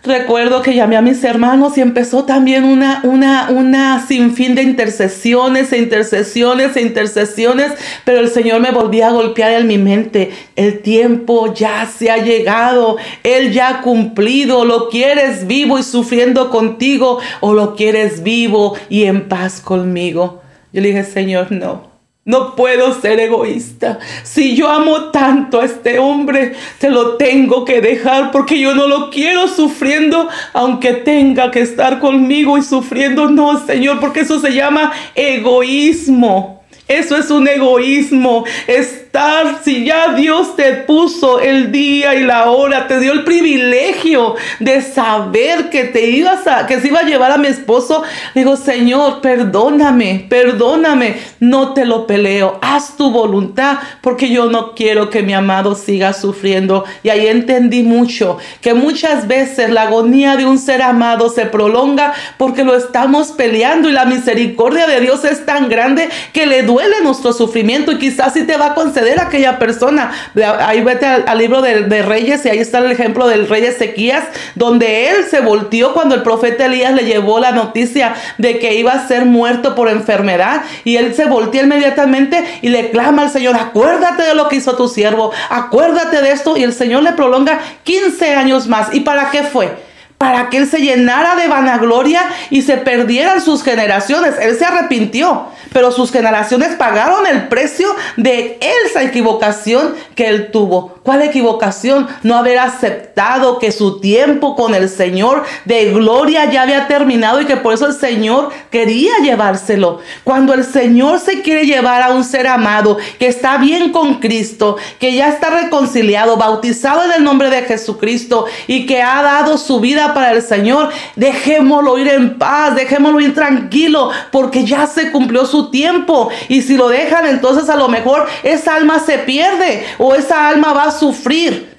Recuerdo 0.06 0.62
que 0.62 0.76
llamé 0.76 0.96
a 0.96 1.02
mis 1.02 1.24
hermanos 1.24 1.76
y 1.76 1.80
empezó 1.80 2.24
también 2.24 2.62
una, 2.62 3.00
una, 3.02 3.50
una 3.50 4.06
sinfín 4.06 4.54
de 4.54 4.62
intercesiones 4.62 5.72
e 5.72 5.78
intercesiones 5.78 6.76
e 6.76 6.82
intercesiones, 6.82 7.72
pero 8.04 8.20
el 8.20 8.28
Señor 8.28 8.60
me 8.60 8.70
volvía 8.70 9.08
a 9.08 9.12
golpear 9.12 9.50
en 9.52 9.66
mi 9.66 9.78
mente. 9.78 10.30
El 10.54 10.78
tiempo 10.78 11.52
ya 11.52 11.86
se 11.86 12.12
ha 12.12 12.18
llegado, 12.18 12.98
Él 13.24 13.52
ya 13.52 13.68
ha 13.68 13.82
cumplido, 13.82 14.64
lo 14.64 14.90
quieres 14.90 15.48
vivo 15.48 15.76
y 15.76 15.82
sufriendo 15.82 16.50
contigo 16.50 17.18
o 17.40 17.52
lo 17.52 17.74
quieres 17.74 18.22
vivo 18.22 18.76
y 18.88 19.04
en 19.04 19.28
paz 19.28 19.60
conmigo. 19.60 20.40
Yo 20.72 20.82
le 20.82 20.88
dije, 20.88 21.02
Señor, 21.02 21.50
no. 21.50 21.95
No 22.26 22.56
puedo 22.56 22.92
ser 23.00 23.20
egoísta. 23.20 24.00
Si 24.24 24.56
yo 24.56 24.68
amo 24.68 25.12
tanto 25.12 25.60
a 25.60 25.64
este 25.64 26.00
hombre, 26.00 26.54
te 26.80 26.90
lo 26.90 27.16
tengo 27.16 27.64
que 27.64 27.80
dejar 27.80 28.32
porque 28.32 28.58
yo 28.58 28.74
no 28.74 28.88
lo 28.88 29.10
quiero 29.10 29.46
sufriendo, 29.46 30.28
aunque 30.52 30.92
tenga 30.92 31.52
que 31.52 31.60
estar 31.60 32.00
conmigo 32.00 32.58
y 32.58 32.62
sufriendo. 32.62 33.30
No, 33.30 33.64
Señor, 33.64 34.00
porque 34.00 34.22
eso 34.22 34.40
se 34.40 34.52
llama 34.52 34.92
egoísmo. 35.14 36.55
Eso 36.88 37.16
es 37.16 37.30
un 37.32 37.48
egoísmo. 37.48 38.44
Estar, 38.68 39.60
si 39.64 39.84
ya 39.84 40.12
Dios 40.14 40.54
te 40.54 40.72
puso 40.72 41.40
el 41.40 41.72
día 41.72 42.14
y 42.14 42.22
la 42.22 42.48
hora, 42.48 42.86
te 42.86 43.00
dio 43.00 43.12
el 43.12 43.24
privilegio 43.24 44.36
de 44.60 44.80
saber 44.82 45.68
que 45.68 45.84
te 45.84 46.10
ibas 46.10 46.46
a, 46.46 46.68
que 46.68 46.80
se 46.80 46.86
iba 46.86 47.00
a 47.00 47.02
llevar 47.02 47.32
a 47.32 47.38
mi 47.38 47.48
esposo. 47.48 48.04
Digo, 48.36 48.56
Señor, 48.56 49.20
perdóname, 49.20 50.26
perdóname. 50.28 51.16
No 51.40 51.74
te 51.74 51.84
lo 51.86 52.06
peleo. 52.06 52.60
Haz 52.62 52.96
tu 52.96 53.10
voluntad 53.10 53.78
porque 54.00 54.28
yo 54.28 54.48
no 54.48 54.76
quiero 54.76 55.10
que 55.10 55.24
mi 55.24 55.34
amado 55.34 55.74
siga 55.74 56.12
sufriendo. 56.12 56.84
Y 57.02 57.08
ahí 57.08 57.26
entendí 57.26 57.82
mucho 57.82 58.38
que 58.60 58.74
muchas 58.74 59.26
veces 59.26 59.70
la 59.70 59.82
agonía 59.82 60.36
de 60.36 60.46
un 60.46 60.58
ser 60.58 60.82
amado 60.82 61.30
se 61.30 61.46
prolonga 61.46 62.12
porque 62.38 62.62
lo 62.62 62.76
estamos 62.76 63.32
peleando 63.32 63.88
y 63.88 63.92
la 63.92 64.04
misericordia 64.04 64.86
de 64.86 65.00
Dios 65.00 65.24
es 65.24 65.44
tan 65.44 65.68
grande 65.68 66.08
que 66.32 66.46
le 66.46 66.62
duele 66.62 66.75
duele 66.76 67.00
nuestro 67.00 67.32
sufrimiento 67.32 67.90
y 67.90 67.98
quizás 67.98 68.34
sí 68.34 68.42
te 68.42 68.58
va 68.58 68.66
a 68.66 68.74
conceder 68.74 69.18
aquella 69.18 69.58
persona. 69.58 70.12
Ahí 70.60 70.82
vete 70.82 71.06
al, 71.06 71.38
libro 71.38 71.62
de, 71.62 72.02
Reyes 72.02 72.44
y 72.44 72.50
ahí 72.50 72.58
está 72.58 72.80
el 72.80 72.92
ejemplo 72.92 73.26
del 73.26 73.48
rey 73.48 73.64
Ezequías, 73.64 74.24
donde 74.56 75.08
él 75.08 75.24
se 75.30 75.40
volteó 75.40 75.94
cuando 75.94 76.14
el 76.14 76.22
profeta 76.22 76.66
Elías 76.66 76.92
le 76.92 77.04
llevó 77.04 77.40
la 77.40 77.52
noticia 77.52 78.14
de 78.36 78.58
que 78.58 78.74
iba 78.74 78.92
a 78.92 79.08
ser 79.08 79.24
muerto 79.24 79.74
por 79.74 79.88
enfermedad 79.88 80.64
y 80.84 80.96
él 80.96 81.14
se 81.14 81.24
volteó 81.24 81.62
inmediatamente 81.62 82.44
y 82.60 82.68
le 82.68 82.90
clama 82.90 83.22
al 83.22 83.30
Señor, 83.30 83.56
acuérdate 83.56 84.24
de 84.24 84.34
lo 84.34 84.48
que 84.48 84.56
hizo 84.56 84.76
tu 84.76 84.86
siervo, 84.86 85.32
acuérdate 85.48 86.20
de 86.20 86.32
esto 86.32 86.58
y 86.58 86.62
el 86.62 86.74
Señor 86.74 87.04
le 87.04 87.12
prolonga 87.12 87.58
15 87.84 88.34
años 88.34 88.66
más. 88.66 88.94
¿Y 88.94 89.00
para 89.00 89.30
qué 89.30 89.44
fue? 89.44 89.85
Para 90.26 90.50
que 90.50 90.56
él 90.56 90.68
se 90.68 90.80
llenara 90.80 91.36
de 91.36 91.46
vanagloria 91.46 92.20
y 92.50 92.62
se 92.62 92.78
perdieran 92.78 93.40
sus 93.40 93.62
generaciones. 93.62 94.34
Él 94.40 94.58
se 94.58 94.64
arrepintió, 94.64 95.44
pero 95.72 95.92
sus 95.92 96.10
generaciones 96.10 96.74
pagaron 96.74 97.28
el 97.28 97.46
precio 97.46 97.94
de 98.16 98.58
esa 98.84 99.04
equivocación 99.04 99.94
que 100.16 100.26
él 100.26 100.50
tuvo. 100.50 100.96
¿Cuál 101.04 101.22
equivocación? 101.22 102.08
No 102.24 102.36
haber 102.36 102.58
aceptado 102.58 103.60
que 103.60 103.70
su 103.70 104.00
tiempo 104.00 104.56
con 104.56 104.74
el 104.74 104.88
Señor 104.88 105.44
de 105.64 105.92
gloria 105.92 106.50
ya 106.50 106.62
había 106.62 106.88
terminado 106.88 107.40
y 107.40 107.44
que 107.44 107.56
por 107.56 107.74
eso 107.74 107.86
el 107.86 107.94
Señor 107.94 108.50
quería 108.72 109.12
llevárselo. 109.22 110.00
Cuando 110.24 110.52
el 110.52 110.64
Señor 110.64 111.20
se 111.20 111.42
quiere 111.42 111.64
llevar 111.64 112.02
a 112.02 112.10
un 112.10 112.24
ser 112.24 112.48
amado 112.48 112.98
que 113.20 113.28
está 113.28 113.58
bien 113.58 113.92
con 113.92 114.16
Cristo, 114.16 114.78
que 114.98 115.14
ya 115.14 115.28
está 115.28 115.50
reconciliado, 115.50 116.36
bautizado 116.36 117.04
en 117.04 117.12
el 117.12 117.22
nombre 117.22 117.50
de 117.50 117.62
Jesucristo 117.62 118.46
y 118.66 118.86
que 118.86 119.00
ha 119.00 119.22
dado 119.22 119.58
su 119.58 119.78
vida 119.78 120.12
para 120.16 120.32
el 120.32 120.40
Señor, 120.40 120.88
dejémoslo 121.14 121.98
ir 121.98 122.08
en 122.08 122.38
paz, 122.38 122.74
dejémoslo 122.74 123.20
ir 123.20 123.34
tranquilo, 123.34 124.10
porque 124.32 124.64
ya 124.64 124.86
se 124.86 125.12
cumplió 125.12 125.44
su 125.44 125.70
tiempo. 125.70 126.30
Y 126.48 126.62
si 126.62 126.78
lo 126.78 126.88
dejan, 126.88 127.26
entonces 127.26 127.68
a 127.68 127.76
lo 127.76 127.86
mejor 127.88 128.26
esa 128.42 128.76
alma 128.76 128.98
se 128.98 129.18
pierde 129.18 129.84
o 129.98 130.14
esa 130.14 130.48
alma 130.48 130.72
va 130.72 130.84
a 130.84 130.90
sufrir. 130.90 131.75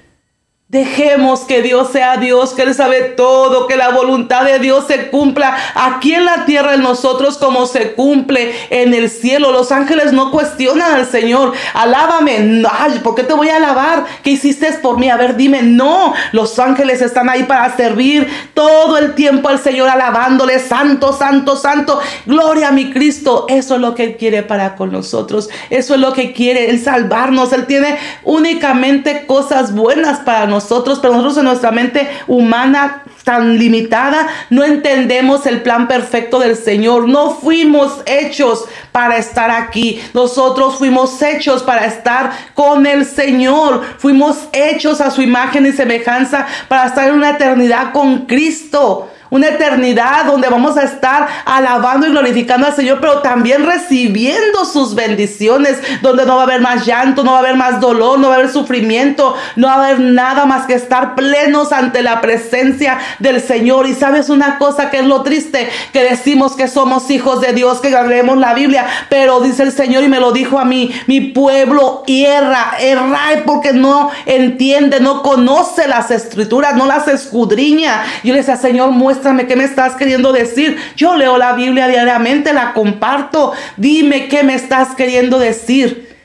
Dejemos 0.70 1.44
que 1.46 1.62
Dios 1.62 1.92
sea 1.92 2.18
Dios, 2.18 2.52
que 2.52 2.60
Él 2.60 2.74
sabe 2.74 3.00
todo, 3.00 3.66
que 3.66 3.76
la 3.78 3.88
voluntad 3.88 4.44
de 4.44 4.58
Dios 4.58 4.84
se 4.86 5.08
cumpla 5.08 5.56
aquí 5.74 6.12
en 6.12 6.26
la 6.26 6.44
tierra 6.44 6.74
en 6.74 6.82
nosotros 6.82 7.38
como 7.38 7.64
se 7.64 7.94
cumple 7.94 8.52
en 8.68 8.92
el 8.92 9.08
cielo. 9.08 9.50
Los 9.50 9.72
ángeles 9.72 10.12
no 10.12 10.30
cuestionan 10.30 10.92
al 10.92 11.06
Señor. 11.06 11.54
Alábame. 11.72 12.62
Ay, 12.70 13.00
¿por 13.02 13.14
qué 13.14 13.22
te 13.22 13.32
voy 13.32 13.48
a 13.48 13.56
alabar? 13.56 14.04
¿Qué 14.22 14.32
hiciste 14.32 14.70
por 14.82 14.98
mí? 14.98 15.08
A 15.08 15.16
ver, 15.16 15.36
dime. 15.36 15.62
No, 15.62 16.12
los 16.32 16.58
ángeles 16.58 17.00
están 17.00 17.30
ahí 17.30 17.44
para 17.44 17.74
servir 17.74 18.28
todo 18.52 18.98
el 18.98 19.14
tiempo 19.14 19.48
al 19.48 19.60
Señor, 19.60 19.88
alabándole. 19.88 20.58
Santo, 20.58 21.14
santo, 21.14 21.56
santo. 21.56 21.98
Gloria 22.26 22.68
a 22.68 22.72
mi 22.72 22.92
Cristo. 22.92 23.46
Eso 23.48 23.76
es 23.76 23.80
lo 23.80 23.94
que 23.94 24.04
Él 24.04 24.16
quiere 24.18 24.42
para 24.42 24.76
con 24.76 24.92
nosotros. 24.92 25.48
Eso 25.70 25.94
es 25.94 26.00
lo 26.00 26.12
que 26.12 26.34
quiere. 26.34 26.68
Él 26.68 26.78
salvarnos. 26.78 27.54
Él 27.54 27.64
tiene 27.64 27.96
únicamente 28.22 29.24
cosas 29.24 29.74
buenas 29.74 30.18
para 30.18 30.40
nosotros 30.40 30.57
nosotros, 30.58 30.98
pero 31.00 31.12
nosotros 31.12 31.38
en 31.38 31.44
nuestra 31.44 31.70
mente 31.70 32.08
humana 32.26 33.04
tan 33.24 33.58
limitada 33.58 34.26
no 34.48 34.64
entendemos 34.64 35.44
el 35.46 35.60
plan 35.62 35.86
perfecto 35.86 36.38
del 36.40 36.56
Señor. 36.56 37.06
No 37.08 37.32
fuimos 37.32 38.00
hechos 38.06 38.64
para 38.90 39.18
estar 39.18 39.50
aquí. 39.50 40.00
Nosotros 40.14 40.76
fuimos 40.78 41.20
hechos 41.22 41.62
para 41.62 41.84
estar 41.86 42.32
con 42.54 42.86
el 42.86 43.04
Señor. 43.04 43.84
Fuimos 43.98 44.48
hechos 44.52 45.00
a 45.00 45.10
su 45.10 45.22
imagen 45.22 45.66
y 45.66 45.72
semejanza 45.72 46.46
para 46.68 46.86
estar 46.86 47.08
en 47.08 47.14
una 47.14 47.30
eternidad 47.30 47.92
con 47.92 48.26
Cristo. 48.26 49.10
Una 49.30 49.48
eternidad 49.48 50.24
donde 50.26 50.48
vamos 50.48 50.76
a 50.76 50.82
estar 50.82 51.28
alabando 51.44 52.06
y 52.06 52.10
glorificando 52.10 52.66
al 52.66 52.74
Señor, 52.74 52.98
pero 53.00 53.20
también 53.20 53.64
recibiendo 53.66 54.64
sus 54.64 54.94
bendiciones, 54.94 55.78
donde 56.02 56.24
no 56.24 56.36
va 56.36 56.42
a 56.42 56.44
haber 56.44 56.60
más 56.60 56.86
llanto, 56.86 57.24
no 57.24 57.32
va 57.32 57.38
a 57.38 57.40
haber 57.40 57.56
más 57.56 57.80
dolor, 57.80 58.18
no 58.18 58.28
va 58.28 58.34
a 58.34 58.38
haber 58.38 58.50
sufrimiento, 58.50 59.34
no 59.56 59.66
va 59.66 59.74
a 59.74 59.86
haber 59.86 60.00
nada 60.00 60.46
más 60.46 60.66
que 60.66 60.74
estar 60.74 61.14
plenos 61.14 61.72
ante 61.72 62.02
la 62.02 62.20
presencia 62.20 62.98
del 63.18 63.40
Señor. 63.40 63.86
Y 63.86 63.94
sabes 63.94 64.30
una 64.30 64.58
cosa 64.58 64.90
que 64.90 64.98
es 64.98 65.04
lo 65.04 65.22
triste, 65.22 65.68
que 65.92 66.04
decimos 66.04 66.56
que 66.56 66.68
somos 66.68 67.10
hijos 67.10 67.40
de 67.40 67.52
Dios, 67.52 67.80
que 67.80 67.90
leemos 67.90 68.38
la 68.38 68.54
Biblia, 68.54 68.86
pero 69.08 69.40
dice 69.40 69.62
el 69.62 69.72
Señor 69.72 70.04
y 70.04 70.08
me 70.08 70.20
lo 70.20 70.32
dijo 70.32 70.58
a 70.58 70.64
mí, 70.64 70.90
mi 71.06 71.20
pueblo 71.20 72.04
erra, 72.06 72.72
erra 72.80 73.18
porque 73.44 73.72
no 73.72 74.10
entiende, 74.26 75.00
no 75.00 75.22
conoce 75.22 75.88
las 75.88 76.10
escrituras, 76.10 76.76
no 76.76 76.86
las 76.86 77.08
escudriña. 77.08 78.04
Yo 78.22 78.32
le 78.32 78.38
decía, 78.38 78.56
Señor, 78.56 78.90
muestra 78.90 79.17
muéstrame 79.18 79.48
qué 79.48 79.56
me 79.56 79.64
estás 79.64 79.96
queriendo 79.96 80.32
decir. 80.32 80.76
Yo 80.96 81.16
leo 81.16 81.38
la 81.38 81.52
Biblia 81.54 81.88
diariamente, 81.88 82.52
la 82.52 82.72
comparto. 82.72 83.52
Dime 83.76 84.28
qué 84.28 84.44
me 84.44 84.54
estás 84.54 84.94
queriendo 84.94 85.40
decir. 85.40 86.16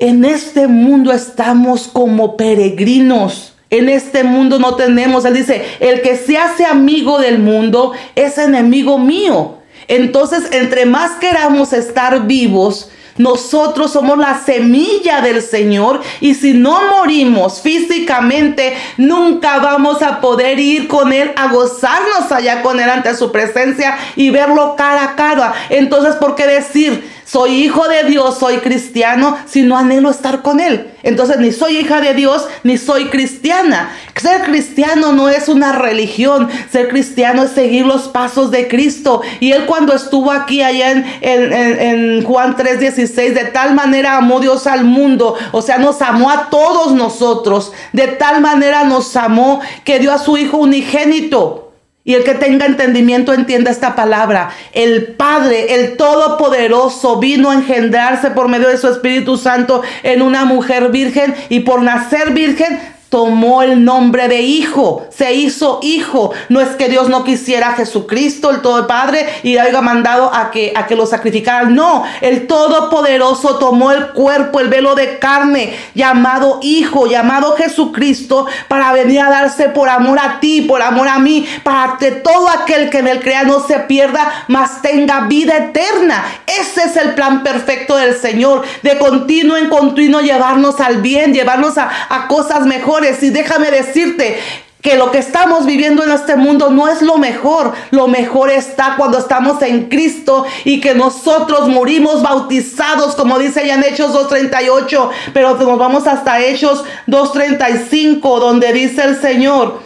En 0.00 0.24
este 0.24 0.66
mundo 0.66 1.12
estamos 1.12 1.86
como 1.86 2.36
peregrinos. 2.36 3.54
En 3.70 3.88
este 3.88 4.24
mundo 4.24 4.58
no 4.58 4.74
tenemos, 4.74 5.24
él 5.24 5.34
dice, 5.34 5.64
el 5.78 6.02
que 6.02 6.16
se 6.16 6.36
hace 6.36 6.64
amigo 6.64 7.20
del 7.20 7.38
mundo 7.38 7.92
es 8.16 8.36
enemigo 8.36 8.98
mío. 8.98 9.58
Entonces, 9.86 10.48
entre 10.50 10.86
más 10.86 11.12
queramos 11.20 11.72
estar 11.72 12.26
vivos, 12.26 12.90
nosotros 13.16 13.92
somos 13.92 14.18
la 14.18 14.38
semilla 14.38 15.20
del 15.20 15.42
Señor 15.42 16.00
y 16.20 16.34
si 16.34 16.54
no 16.54 16.80
morimos 16.90 17.60
físicamente, 17.60 18.76
nunca 18.96 19.58
vamos 19.58 20.02
a 20.02 20.20
poder 20.20 20.58
ir 20.58 20.88
con 20.88 21.12
Él 21.12 21.32
a 21.36 21.48
gozarnos 21.48 22.30
allá 22.30 22.62
con 22.62 22.80
Él 22.80 22.88
ante 22.88 23.14
su 23.14 23.32
presencia 23.32 23.96
y 24.16 24.30
verlo 24.30 24.74
cara 24.76 25.04
a 25.04 25.16
cara. 25.16 25.54
Entonces, 25.68 26.16
¿por 26.16 26.34
qué 26.34 26.46
decir? 26.46 27.19
Soy 27.30 27.62
hijo 27.62 27.86
de 27.86 28.02
Dios, 28.04 28.38
soy 28.38 28.56
cristiano, 28.56 29.38
si 29.46 29.62
no 29.62 29.78
anhelo 29.78 30.10
estar 30.10 30.42
con 30.42 30.58
Él. 30.58 30.90
Entonces 31.04 31.38
ni 31.38 31.52
soy 31.52 31.76
hija 31.76 32.00
de 32.00 32.12
Dios, 32.12 32.48
ni 32.64 32.76
soy 32.76 33.04
cristiana. 33.04 33.92
Ser 34.16 34.42
cristiano 34.42 35.12
no 35.12 35.28
es 35.28 35.48
una 35.48 35.70
religión, 35.70 36.48
ser 36.72 36.88
cristiano 36.88 37.44
es 37.44 37.52
seguir 37.52 37.86
los 37.86 38.08
pasos 38.08 38.50
de 38.50 38.66
Cristo. 38.66 39.22
Y 39.38 39.52
Él 39.52 39.66
cuando 39.66 39.94
estuvo 39.94 40.32
aquí 40.32 40.60
allá 40.60 40.90
en, 40.90 41.06
en, 41.20 41.52
en 41.52 42.24
Juan 42.24 42.56
3:16, 42.56 43.32
de 43.32 43.44
tal 43.44 43.74
manera 43.74 44.16
amó 44.16 44.40
Dios 44.40 44.66
al 44.66 44.82
mundo, 44.82 45.36
o 45.52 45.62
sea, 45.62 45.78
nos 45.78 46.02
amó 46.02 46.30
a 46.30 46.50
todos 46.50 46.94
nosotros, 46.94 47.72
de 47.92 48.08
tal 48.08 48.40
manera 48.40 48.82
nos 48.82 49.14
amó 49.14 49.60
que 49.84 50.00
dio 50.00 50.12
a 50.12 50.18
su 50.18 50.36
Hijo 50.36 50.56
unigénito 50.56 51.69
y 52.10 52.14
el 52.16 52.24
que 52.24 52.34
tenga 52.34 52.66
entendimiento 52.66 53.32
entienda 53.32 53.70
esta 53.70 53.94
palabra. 53.94 54.50
El 54.72 55.12
Padre, 55.12 55.76
el 55.76 55.96
Todopoderoso, 55.96 57.20
vino 57.20 57.52
a 57.52 57.54
engendrarse 57.54 58.32
por 58.32 58.48
medio 58.48 58.66
de 58.66 58.78
su 58.78 58.88
Espíritu 58.88 59.36
Santo 59.36 59.82
en 60.02 60.20
una 60.20 60.44
mujer 60.44 60.90
virgen 60.90 61.36
y 61.50 61.60
por 61.60 61.82
nacer 61.82 62.32
virgen 62.32 62.80
tomó 63.10 63.62
el 63.62 63.84
nombre 63.84 64.28
de 64.28 64.40
hijo, 64.40 65.06
se 65.10 65.34
hizo 65.34 65.80
hijo. 65.82 66.32
No 66.48 66.60
es 66.60 66.68
que 66.70 66.88
Dios 66.88 67.08
no 67.08 67.24
quisiera 67.24 67.70
a 67.70 67.72
Jesucristo, 67.72 68.50
el 68.50 68.62
Todo 68.62 68.86
Padre, 68.86 69.26
y 69.42 69.58
haya 69.58 69.82
mandado 69.82 70.32
a 70.32 70.52
que, 70.52 70.72
a 70.76 70.86
que 70.86 70.94
lo 70.94 71.06
sacrificaran. 71.06 71.74
No, 71.74 72.04
el 72.20 72.46
Todopoderoso 72.46 73.58
tomó 73.58 73.90
el 73.90 74.10
cuerpo, 74.10 74.60
el 74.60 74.68
velo 74.68 74.94
de 74.94 75.18
carne, 75.18 75.76
llamado 75.94 76.60
hijo, 76.62 77.06
llamado 77.08 77.56
Jesucristo, 77.56 78.46
para 78.68 78.92
venir 78.92 79.20
a 79.20 79.28
darse 79.28 79.68
por 79.68 79.88
amor 79.88 80.20
a 80.20 80.38
ti, 80.38 80.62
por 80.62 80.80
amor 80.80 81.08
a 81.08 81.18
mí, 81.18 81.46
para 81.64 81.96
que 81.98 82.12
todo 82.12 82.48
aquel 82.48 82.90
que 82.90 82.98
en 82.98 83.08
él 83.08 83.20
crea 83.20 83.42
no 83.42 83.66
se 83.66 83.80
pierda, 83.80 84.44
mas 84.46 84.82
tenga 84.82 85.22
vida 85.22 85.56
eterna. 85.56 86.24
Ese 86.46 86.84
es 86.84 86.96
el 86.96 87.14
plan 87.14 87.42
perfecto 87.42 87.96
del 87.96 88.14
Señor, 88.16 88.62
de 88.82 88.98
continuo 88.98 89.56
en 89.56 89.68
continuo 89.68 90.20
llevarnos 90.20 90.80
al 90.80 90.98
bien, 90.98 91.34
llevarnos 91.34 91.76
a, 91.76 91.90
a 92.08 92.28
cosas 92.28 92.66
mejores 92.66 92.99
y 93.22 93.30
déjame 93.30 93.70
decirte 93.70 94.38
que 94.82 94.96
lo 94.96 95.10
que 95.10 95.18
estamos 95.18 95.66
viviendo 95.66 96.02
en 96.02 96.10
este 96.10 96.36
mundo 96.36 96.70
no 96.70 96.88
es 96.88 97.02
lo 97.02 97.18
mejor. 97.18 97.72
Lo 97.90 98.08
mejor 98.08 98.50
está 98.50 98.94
cuando 98.96 99.18
estamos 99.18 99.60
en 99.62 99.88
Cristo 99.88 100.46
y 100.64 100.80
que 100.80 100.94
nosotros 100.94 101.68
morimos 101.68 102.22
bautizados, 102.22 103.14
como 103.14 103.38
dice 103.38 103.66
ya 103.66 103.74
en 103.74 103.84
Hechos 103.84 104.12
2.38, 104.14 105.10
pero 105.34 105.54
nos 105.54 105.78
vamos 105.78 106.06
hasta 106.06 106.40
Hechos 106.40 106.84
2.35, 107.06 108.20
donde 108.40 108.72
dice 108.72 109.02
el 109.02 109.20
Señor, 109.20 109.82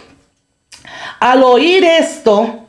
al 1.18 1.42
oír 1.42 1.84
esto, 1.84 2.63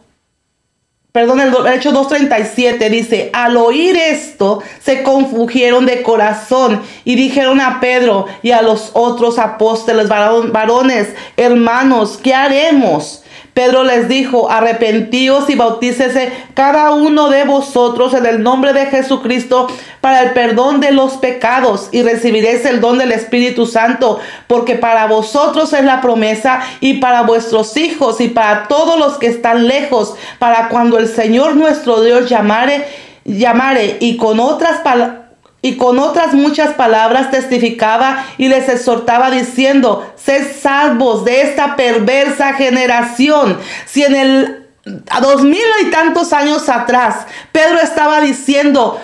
perdón, 1.16 1.40
el 1.40 1.74
hecho 1.74 1.94
2.37 1.94 2.90
dice, 2.90 3.30
al 3.32 3.56
oír 3.56 3.96
esto, 3.96 4.62
se 4.84 5.02
confugieron 5.02 5.86
de 5.86 6.04
corazón 6.04 6.82
y 7.06 7.16
dijeron 7.16 7.62
a 7.62 7.80
Pedro 7.80 8.26
y 8.42 8.52
a 8.52 8.62
los 8.62 8.90
otros 8.92 9.40
apóstoles, 9.40 10.10
varones, 10.10 11.14
hermanos, 11.38 12.20
¿qué 12.22 12.34
haremos? 12.34 13.24
Pedro 13.56 13.86
les 13.86 14.10
dijo, 14.10 14.52
arrepentíos 14.52 15.50
y 15.50 15.56
bautícese 15.56 16.30
cada 16.54 16.92
uno 16.92 17.30
de 17.30 17.46
vosotros 17.46 18.14
en 18.14 18.26
el 18.26 18.44
nombre 18.44 18.74
de 18.74 18.88
Jesucristo 18.88 19.68
para 20.02 20.24
el 20.24 20.32
perdón 20.32 20.82
de 20.82 20.92
los 20.92 21.14
pecados 21.14 21.88
y 21.94 22.04
recibiréis 22.04 22.66
el 22.66 22.82
don 22.82 22.98
del 22.98 23.14
Espíritu 23.14 23.66
Santo, 23.66 24.20
porque 24.48 24.76
para 24.76 25.08
vosotros 25.08 25.72
es 25.72 25.86
la 25.86 26.02
promesa 26.02 26.64
y 26.82 26.96
para 26.96 27.22
vuestros 27.22 27.78
hijos 27.78 28.20
y 28.20 28.28
para 28.28 28.68
todos 28.68 29.00
los 29.00 29.18
que 29.20 29.28
están 29.28 29.70
lejos, 29.70 30.16
para 30.38 30.68
cuando 30.68 31.00
el 31.00 31.08
Señor 31.08 31.56
nuestro 31.56 32.02
Dios 32.02 32.30
llamare, 32.30 32.86
llamare 33.24 33.96
y 34.02 34.18
con 34.18 34.42
otras 34.42 34.82
palabras 34.82 35.25
y 35.66 35.78
con 35.78 35.98
otras 35.98 36.36
muchas 36.36 36.76
palabras 36.76 37.32
testificaba 37.32 38.24
y 38.38 38.50
les 38.50 38.70
exhortaba 38.70 39.32
diciendo, 39.32 40.14
sed 40.16 40.46
salvos 40.62 41.26
de 41.26 41.42
esta 41.42 41.76
perversa 41.76 42.54
generación. 42.54 43.58
Si 43.88 44.04
en 44.04 44.16
el 44.16 44.68
a 45.10 45.22
dos 45.22 45.42
mil 45.42 45.66
y 45.82 45.90
tantos 45.90 46.32
años 46.34 46.70
atrás 46.70 47.26
Pedro 47.52 47.80
estaba 47.80 48.22
diciendo, 48.22 49.02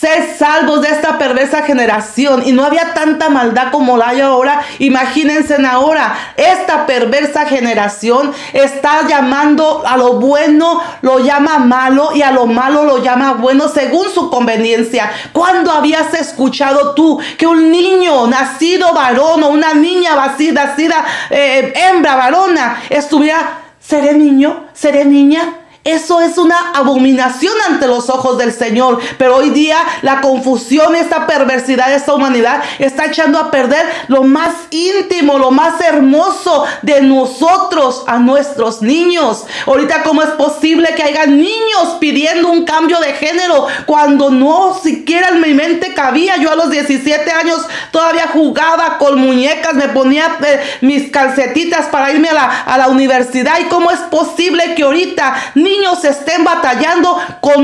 Sed 0.00 0.38
salvos 0.38 0.80
de 0.80 0.88
esta 0.88 1.18
perversa 1.18 1.62
generación. 1.62 2.42
Y 2.46 2.52
no 2.52 2.64
había 2.64 2.94
tanta 2.94 3.28
maldad 3.28 3.70
como 3.70 3.98
la 3.98 4.08
hay 4.08 4.22
ahora. 4.22 4.62
Imagínense 4.78 5.54
ahora. 5.66 6.14
Esta 6.36 6.86
perversa 6.86 7.44
generación 7.44 8.32
está 8.54 9.06
llamando 9.06 9.82
a 9.86 9.98
lo 9.98 10.14
bueno, 10.14 10.80
lo 11.02 11.18
llama 11.18 11.58
malo 11.58 12.10
y 12.14 12.22
a 12.22 12.32
lo 12.32 12.46
malo 12.46 12.84
lo 12.84 13.02
llama 13.02 13.34
bueno 13.34 13.68
según 13.68 14.08
su 14.08 14.30
conveniencia. 14.30 15.12
¿Cuándo 15.32 15.70
habías 15.70 16.14
escuchado 16.14 16.94
tú 16.94 17.20
que 17.36 17.46
un 17.46 17.70
niño 17.70 18.26
nacido 18.26 18.94
varón 18.94 19.42
o 19.42 19.48
una 19.48 19.74
niña 19.74 20.16
nacida, 20.16 20.64
nacida 20.64 21.04
eh, 21.28 21.72
hembra, 21.76 22.16
varona, 22.16 22.82
estuviera, 22.88 23.60
seré 23.78 24.14
niño, 24.14 24.64
seré 24.72 25.04
niña? 25.04 25.61
Eso 25.84 26.20
es 26.20 26.38
una 26.38 26.70
abominación 26.74 27.54
ante 27.68 27.88
los 27.88 28.08
ojos 28.08 28.38
del 28.38 28.52
Señor. 28.52 29.00
Pero 29.18 29.36
hoy 29.36 29.50
día 29.50 29.78
la 30.02 30.20
confusión, 30.20 30.94
esta 30.94 31.26
perversidad 31.26 31.88
de 31.88 31.96
esta 31.96 32.14
humanidad 32.14 32.62
está 32.78 33.06
echando 33.06 33.36
a 33.40 33.50
perder 33.50 33.84
lo 34.06 34.22
más 34.22 34.54
íntimo, 34.70 35.38
lo 35.38 35.50
más 35.50 35.80
hermoso 35.80 36.64
de 36.82 37.02
nosotros 37.02 38.04
a 38.06 38.18
nuestros 38.18 38.80
niños. 38.80 39.44
Ahorita, 39.66 40.04
¿cómo 40.04 40.22
es 40.22 40.30
posible 40.30 40.94
que 40.94 41.02
haya 41.02 41.26
niños 41.26 41.96
pidiendo 41.98 42.48
un 42.48 42.64
cambio 42.64 43.00
de 43.00 43.14
género 43.14 43.66
cuando 43.84 44.30
no 44.30 44.78
siquiera 44.80 45.30
en 45.30 45.40
mi 45.40 45.52
mente 45.52 45.94
cabía? 45.94 46.36
Yo 46.36 46.52
a 46.52 46.56
los 46.56 46.70
17 46.70 47.28
años 47.32 47.60
todavía 47.90 48.28
jugaba 48.28 48.98
con 48.98 49.18
muñecas, 49.20 49.74
me 49.74 49.88
ponía 49.88 50.38
eh, 50.46 50.60
mis 50.80 51.10
calcetitas 51.10 51.86
para 51.86 52.12
irme 52.12 52.28
a 52.28 52.34
la, 52.34 52.60
a 52.62 52.78
la 52.78 52.86
universidad. 52.86 53.58
¿Y 53.58 53.64
cómo 53.64 53.90
es 53.90 53.98
posible 53.98 54.76
que 54.76 54.84
ahorita 54.84 55.34
niños 55.72 56.04
estén 56.04 56.44
batallando 56.44 57.18
con 57.40 57.62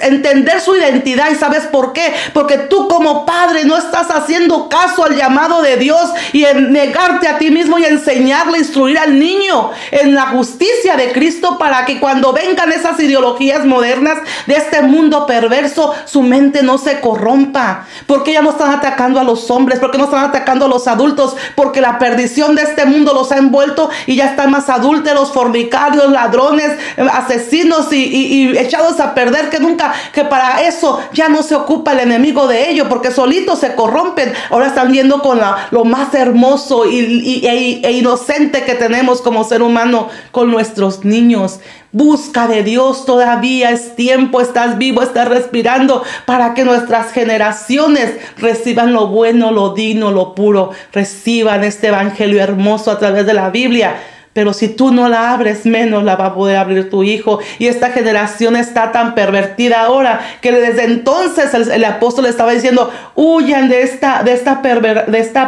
entender 0.00 0.60
su 0.60 0.76
identidad. 0.76 1.30
¿Y 1.30 1.36
sabes 1.36 1.64
por 1.64 1.92
qué? 1.92 2.14
Porque 2.32 2.58
tú 2.58 2.88
como 2.88 3.24
padre 3.24 3.64
no 3.64 3.76
estás 3.76 4.10
haciendo 4.10 4.68
caso 4.68 5.04
al 5.04 5.16
llamado 5.16 5.62
de 5.62 5.76
Dios 5.76 6.10
y 6.32 6.44
en 6.44 6.72
negarte 6.72 7.28
a 7.28 7.38
ti 7.38 7.50
mismo 7.50 7.78
y 7.78 7.84
enseñarle, 7.84 8.58
instruir 8.58 8.98
al 8.98 9.18
niño 9.18 9.70
en 9.90 10.14
la 10.14 10.28
justicia 10.28 10.96
de 10.96 11.12
Cristo 11.12 11.58
para 11.58 11.84
que 11.84 12.00
cuando 12.00 12.32
vengan 12.32 12.72
esas 12.72 12.98
ideologías 13.00 13.64
modernas 13.64 14.18
de 14.46 14.54
este 14.54 14.82
mundo 14.82 15.26
perverso, 15.26 15.94
su 16.04 16.22
mente 16.22 16.62
no 16.62 16.78
se 16.78 17.00
corrompa. 17.00 17.86
Porque 18.06 18.32
ya 18.32 18.42
no 18.42 18.50
están 18.50 18.72
atacando 18.72 19.20
a 19.20 19.24
los 19.24 19.50
hombres, 19.50 19.78
porque 19.78 19.98
no 19.98 20.04
están 20.04 20.24
atacando 20.24 20.66
a 20.66 20.68
los 20.68 20.86
adultos, 20.88 21.36
porque 21.54 21.80
la 21.80 21.98
perdición 21.98 22.54
de 22.54 22.62
este 22.62 22.84
mundo 22.84 23.14
los 23.14 23.32
ha 23.32 23.38
envuelto 23.38 23.90
y 24.06 24.16
ya 24.16 24.26
están 24.26 24.50
más 24.50 24.68
adúlteros, 24.68 25.32
fornicarios, 25.32 26.10
ladrones, 26.10 26.72
asesinos 26.96 27.45
vecinos 27.46 27.92
y, 27.92 28.56
echados 28.58 29.00
a 29.00 29.14
perder, 29.14 29.48
que 29.50 29.60
nunca, 29.60 29.94
que 30.12 30.24
para 30.24 30.62
eso 30.66 31.00
ya 31.12 31.28
no 31.28 31.42
se 31.42 31.54
ocupa 31.54 31.92
el 31.92 32.00
enemigo 32.00 32.46
de 32.48 32.70
ellos, 32.70 32.86
porque 32.88 33.10
solitos 33.10 33.60
se 33.60 33.74
corrompen. 33.74 34.32
Ahora 34.50 34.66
están 34.66 34.92
viendo 34.92 35.20
con 35.20 35.40
lo 35.70 35.84
más 35.84 36.14
hermoso 36.14 36.86
y, 36.86 37.46
e, 37.46 37.86
e 37.86 37.92
inocente 37.92 38.64
que 38.64 38.74
tenemos 38.74 39.22
como 39.22 39.44
ser 39.44 39.62
humano 39.62 40.08
con 40.32 40.50
nuestros 40.50 41.04
niños. 41.04 41.60
Busca 41.92 42.46
de 42.46 42.62
Dios, 42.62 43.06
todavía 43.06 43.70
es 43.70 43.96
tiempo, 43.96 44.40
estás 44.40 44.76
vivo, 44.76 45.02
estás 45.02 45.28
respirando 45.28 46.02
para 46.26 46.52
que 46.52 46.64
nuestras 46.64 47.12
generaciones 47.12 48.12
reciban 48.36 48.92
lo 48.92 49.06
bueno, 49.06 49.50
lo 49.50 49.72
digno, 49.72 50.10
lo 50.10 50.34
puro, 50.34 50.72
reciban 50.92 51.64
este 51.64 51.88
evangelio 51.88 52.42
hermoso 52.42 52.90
a 52.90 52.98
través 52.98 53.24
de 53.24 53.32
la 53.32 53.48
Biblia. 53.50 53.96
Pero 54.36 54.52
si 54.52 54.68
tú 54.68 54.92
no 54.92 55.08
la 55.08 55.32
abres, 55.32 55.64
menos 55.64 56.04
la 56.04 56.14
va 56.14 56.26
a 56.26 56.34
poder 56.34 56.58
abrir 56.58 56.90
tu 56.90 57.02
hijo. 57.02 57.38
Y 57.58 57.68
esta 57.68 57.88
generación 57.92 58.54
está 58.54 58.92
tan 58.92 59.14
pervertida 59.14 59.80
ahora 59.80 60.20
que 60.42 60.52
desde 60.52 60.84
entonces 60.84 61.54
el, 61.54 61.84
apóstol 61.86 62.26
estaba 62.26 62.52
diciendo, 62.52 62.92
huyan 63.14 63.70
de 63.70 63.80
esta, 63.80 64.22
de 64.22 64.34
esta, 64.34 64.60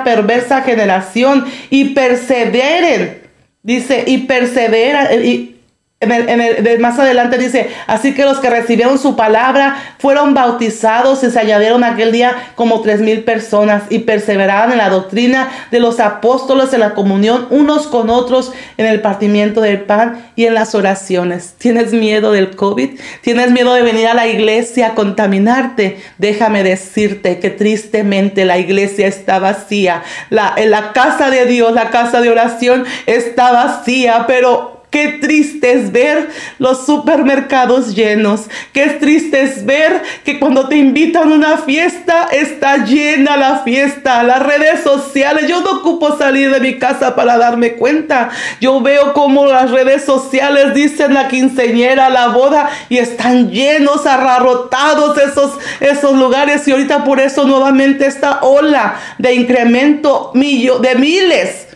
perversa 0.05 0.63
generación 0.63 1.45
y 1.69 1.91
perseveren. 1.91 3.21
Dice, 3.63 4.05
y 4.07 4.27
perseveran. 4.27 5.23
Y, 5.23 5.58
en 6.01 6.41
el, 6.41 6.79
más 6.79 6.97
adelante 7.01 7.39
dice, 7.39 7.71
así 7.89 8.15
que 8.15 8.25
los 8.25 8.39
que 8.39 8.49
recibieron 8.49 9.01
su 9.01 9.17
palabra 9.17 9.97
fueron 9.99 10.33
bautizados 10.33 11.25
y 11.25 11.31
se 11.31 11.41
añadieron 11.41 11.83
aquel 11.83 12.13
día 12.13 12.53
como 12.55 12.83
tres 12.83 13.01
mil 13.01 13.25
personas 13.25 13.83
y 13.91 14.01
perseveraban 14.01 14.71
en 14.71 14.79
la 14.79 14.91
doctrina 14.91 15.49
de 15.73 15.81
los 15.81 15.99
apóstoles 15.99 16.73
en 16.73 16.81
la 16.81 16.95
comunión 16.95 17.49
unos 17.51 17.89
con 17.89 18.11
otros 18.11 18.53
en 18.77 18.87
el 18.87 19.01
partimiento 19.01 19.61
del 19.61 19.81
pan 19.81 20.31
y 20.37 20.45
en 20.45 20.55
las 20.55 20.77
oraciones. 20.77 21.55
¿Tienes 21.59 21.93
miedo 21.93 22.31
del 22.31 22.55
COVID? 22.55 23.01
¿Tienes 23.23 23.51
miedo 23.51 23.75
de 23.75 23.83
venir 23.83 24.07
a 24.07 24.15
la 24.15 24.29
iglesia 24.29 24.89
a 24.89 24.95
contaminarte? 24.95 25.99
Déjame 26.19 26.63
decirte 26.63 27.41
que 27.41 27.51
tristemente 27.51 28.45
la 28.45 28.59
iglesia 28.59 29.09
está 29.09 29.41
vacía. 29.41 30.05
La, 30.31 30.55
en 30.57 30.71
la 30.71 30.93
casa 30.93 31.29
de 31.29 31.45
Dios, 31.47 31.73
la 31.73 31.91
casa 31.91 32.21
de 32.21 32.31
oración 32.31 32.85
está 33.07 33.51
vacía, 33.51 34.27
pero 34.29 34.78
Qué 34.91 35.19
triste 35.21 35.73
es 35.73 35.93
ver 35.93 36.31
los 36.59 36.87
supermercados 36.87 37.95
llenos. 37.95 38.49
Qué 38.73 38.87
triste 38.87 39.43
es 39.43 39.67
ver 39.67 40.03
que 40.25 40.39
cuando 40.39 40.67
te 40.69 40.77
invitan 40.77 41.31
a 41.31 41.35
una 41.35 41.59
fiesta 41.59 42.29
está 42.33 42.87
llena 42.87 43.37
la 43.37 43.59
fiesta. 43.59 44.23
Las 44.23 44.43
redes 44.43 44.81
sociales, 44.83 45.47
yo 45.47 45.61
no 45.61 45.81
ocupo 45.81 46.17
salir 46.17 46.51
de 46.51 46.61
mi 46.61 46.79
casa 46.79 47.15
para 47.15 47.37
darme 47.37 47.75
cuenta. 47.75 48.31
Yo 48.63 48.81
veo 48.81 49.13
como 49.13 49.47
las 49.47 49.71
redes 49.71 50.05
sociales 50.05 50.73
dicen 50.73 51.13
la 51.13 51.29
quinceñera, 51.29 52.09
la 52.09 52.29
boda 52.29 52.71
y 52.89 52.97
están 52.97 53.51
llenos, 53.51 54.07
arrarotados 54.07 55.19
esos, 55.19 55.59
esos 55.81 56.17
lugares. 56.17 56.67
Y 56.67 56.73
ahorita 56.73 57.05
por 57.05 57.21
eso 57.21 57.45
nuevamente 57.45 58.07
esta 58.07 58.41
ola 58.41 58.97
de 59.19 59.35
incremento 59.35 60.33
de 60.33 60.95
miles 60.95 61.68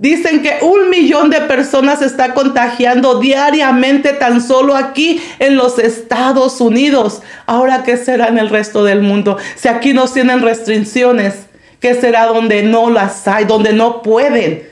Dicen 0.00 0.40
que 0.40 0.60
un 0.62 0.88
millón 0.88 1.28
de 1.28 1.42
personas 1.42 2.00
está 2.00 2.32
contagiando 2.32 3.20
diariamente 3.20 4.14
tan 4.14 4.40
solo 4.40 4.74
aquí 4.74 5.20
en 5.38 5.56
los 5.56 5.78
Estados 5.78 6.62
Unidos. 6.62 7.20
Ahora, 7.44 7.82
¿qué 7.82 7.98
será 7.98 8.28
en 8.28 8.38
el 8.38 8.48
resto 8.48 8.82
del 8.82 9.02
mundo? 9.02 9.36
Si 9.56 9.68
aquí 9.68 9.92
no 9.92 10.08
tienen 10.08 10.40
restricciones, 10.40 11.40
¿qué 11.80 11.94
será 12.00 12.24
donde 12.24 12.62
no 12.62 12.88
las 12.88 13.28
hay, 13.28 13.44
donde 13.44 13.74
no 13.74 14.00
pueden? 14.00 14.69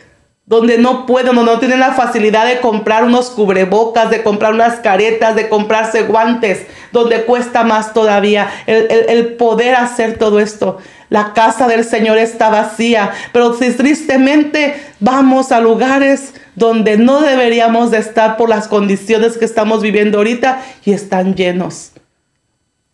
Donde 0.48 0.78
no 0.78 1.04
pueden 1.04 1.36
o 1.36 1.42
no 1.42 1.58
tienen 1.58 1.78
la 1.78 1.92
facilidad 1.92 2.46
de 2.46 2.60
comprar 2.60 3.04
unos 3.04 3.28
cubrebocas, 3.28 4.08
de 4.08 4.22
comprar 4.22 4.54
unas 4.54 4.80
caretas, 4.80 5.36
de 5.36 5.50
comprarse 5.50 6.04
guantes, 6.04 6.66
donde 6.90 7.24
cuesta 7.24 7.64
más 7.64 7.92
todavía 7.92 8.48
el, 8.66 9.34
poder 9.34 9.74
hacer 9.74 10.16
todo 10.16 10.40
esto. 10.40 10.78
La 11.10 11.34
casa 11.34 11.68
del 11.68 11.84
Señor 11.84 12.16
está 12.16 12.48
vacía, 12.48 13.12
pero 13.32 13.52
si 13.52 13.70
tristemente 13.72 14.74
vamos 15.00 15.52
a 15.52 15.60
lugares 15.60 16.32
donde 16.54 16.96
no 16.96 17.20
deberíamos 17.20 17.90
de 17.90 17.98
estar 17.98 18.38
por 18.38 18.48
las 18.48 18.68
condiciones 18.68 19.36
que 19.36 19.44
estamos 19.44 19.82
viviendo 19.82 20.16
ahorita 20.16 20.62
y 20.82 20.92
están 20.92 21.34
llenos. 21.34 21.92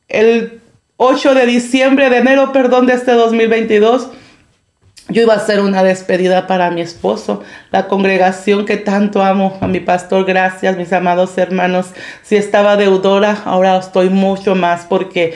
El 0.08 0.60
8 0.96 1.34
de 1.34 1.46
diciembre, 1.46 2.10
de 2.10 2.18
enero, 2.18 2.52
perdón, 2.52 2.86
de 2.86 2.94
este 2.94 3.12
2022, 3.12 4.08
yo 5.08 5.22
iba 5.22 5.34
a 5.34 5.36
hacer 5.36 5.60
una 5.60 5.82
despedida 5.82 6.46
para 6.46 6.70
mi 6.70 6.80
esposo, 6.80 7.42
la 7.70 7.88
congregación 7.88 8.64
que 8.64 8.78
tanto 8.78 9.22
amo, 9.22 9.58
a 9.60 9.66
mi 9.66 9.80
pastor, 9.80 10.24
gracias, 10.24 10.76
mis 10.76 10.92
amados 10.92 11.36
hermanos. 11.36 11.88
Si 12.22 12.36
estaba 12.36 12.76
deudora, 12.76 13.42
ahora 13.44 13.76
estoy 13.76 14.08
mucho 14.08 14.54
más 14.54 14.86
porque 14.86 15.34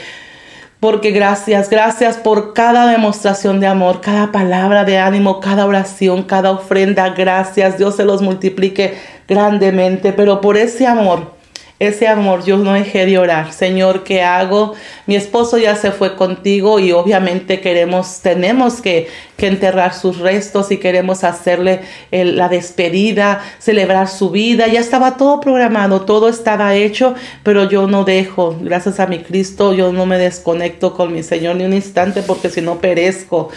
porque 0.81 1.11
gracias, 1.11 1.71
gracias 1.71 2.17
por 2.17 2.55
cada 2.55 2.87
demostración 2.87 3.59
de 3.59 3.67
amor, 3.67 4.01
cada 4.01 4.31
palabra 4.31 4.85
de 4.85 4.99
ánimo, 4.99 5.41
cada 5.41 5.67
oración, 5.67 6.23
cada 6.23 6.53
ofrenda. 6.53 7.11
Gracias, 7.11 7.79
Dios 7.79 7.97
se 7.97 8.05
los 8.05 8.23
multiplique 8.23 8.97
grandemente, 9.27 10.13
pero 10.13 10.41
por 10.41 10.57
ese 10.57 10.87
amor 10.87 11.38
ese 11.81 12.09
amor, 12.09 12.45
yo 12.45 12.57
no 12.57 12.73
dejé 12.73 13.07
de 13.07 13.19
orar. 13.19 13.53
Señor, 13.53 14.03
¿qué 14.03 14.23
hago? 14.23 14.75
Mi 15.07 15.15
esposo 15.15 15.59
ya 15.59 15.77
se 15.77 15.93
fue 15.93 16.17
contigo 16.17 16.81
y 16.81 16.91
obviamente 16.91 17.61
queremos, 17.61 18.21
tenemos 18.21 18.81
que, 18.81 19.09
enterrar 19.41 19.95
sus 19.95 20.19
restos 20.19 20.73
y 20.73 20.79
queremos 20.79 21.23
hacerle 21.23 21.83
la 22.11 22.49
despedida, 22.49 23.41
celebrar 23.61 24.09
su 24.09 24.31
vida. 24.31 24.67
Ya 24.67 24.81
estaba 24.81 25.17
todo 25.17 25.41
programado, 25.41 26.01
todo 26.01 26.29
estaba 26.29 26.75
hecho, 26.75 27.15
pero 27.45 27.71
yo 27.71 27.87
no 27.87 28.03
dejo, 28.03 28.57
gracias 28.61 28.99
a 28.99 29.07
mi 29.07 29.21
Cristo, 29.21 29.75
yo 29.75 29.93
no 29.93 30.07
me 30.07 30.19
desconecto 30.19 30.93
con 30.93 31.13
mi 31.13 31.23
Señor 31.23 31.55
ni 31.55 31.63
un 31.63 31.73
instante 31.73 32.23
porque 32.23 32.51
si 32.51 32.63
no 32.63 32.81
perezco. 32.81 33.51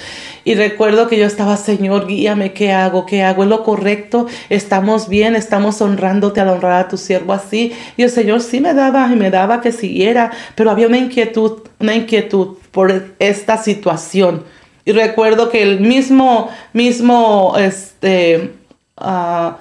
Y 0.43 0.55
recuerdo 0.55 1.07
que 1.07 1.17
yo 1.17 1.25
estaba, 1.25 1.55
Señor, 1.57 2.07
guíame, 2.07 2.53
¿qué 2.53 2.71
hago? 2.71 3.05
¿Qué 3.05 3.23
hago? 3.23 3.43
¿Es 3.43 3.49
lo 3.49 3.63
correcto? 3.63 4.27
¿Estamos 4.49 5.07
bien? 5.07 5.35
¿Estamos 5.35 5.81
honrándote 5.81 6.41
al 6.41 6.49
honrar 6.49 6.85
a 6.85 6.87
tu 6.87 6.97
siervo 6.97 7.33
así? 7.33 7.73
Y 7.97 8.03
Señor 8.11 8.41
sí 8.41 8.61
me 8.61 8.73
daba 8.73 9.09
y 9.11 9.15
me 9.15 9.31
daba 9.31 9.61
que 9.61 9.71
siguiera, 9.71 10.31
pero 10.55 10.69
había 10.69 10.87
una 10.87 10.97
inquietud, 10.97 11.63
una 11.79 11.95
inquietud 11.95 12.57
por 12.71 13.15
esta 13.19 13.57
situación. 13.57 14.43
Y 14.85 14.91
recuerdo 14.93 15.49
que 15.49 15.61
el 15.61 15.79
mismo, 15.79 16.49
mismo, 16.73 17.55
este, 17.57 18.51
uh, 18.97 19.51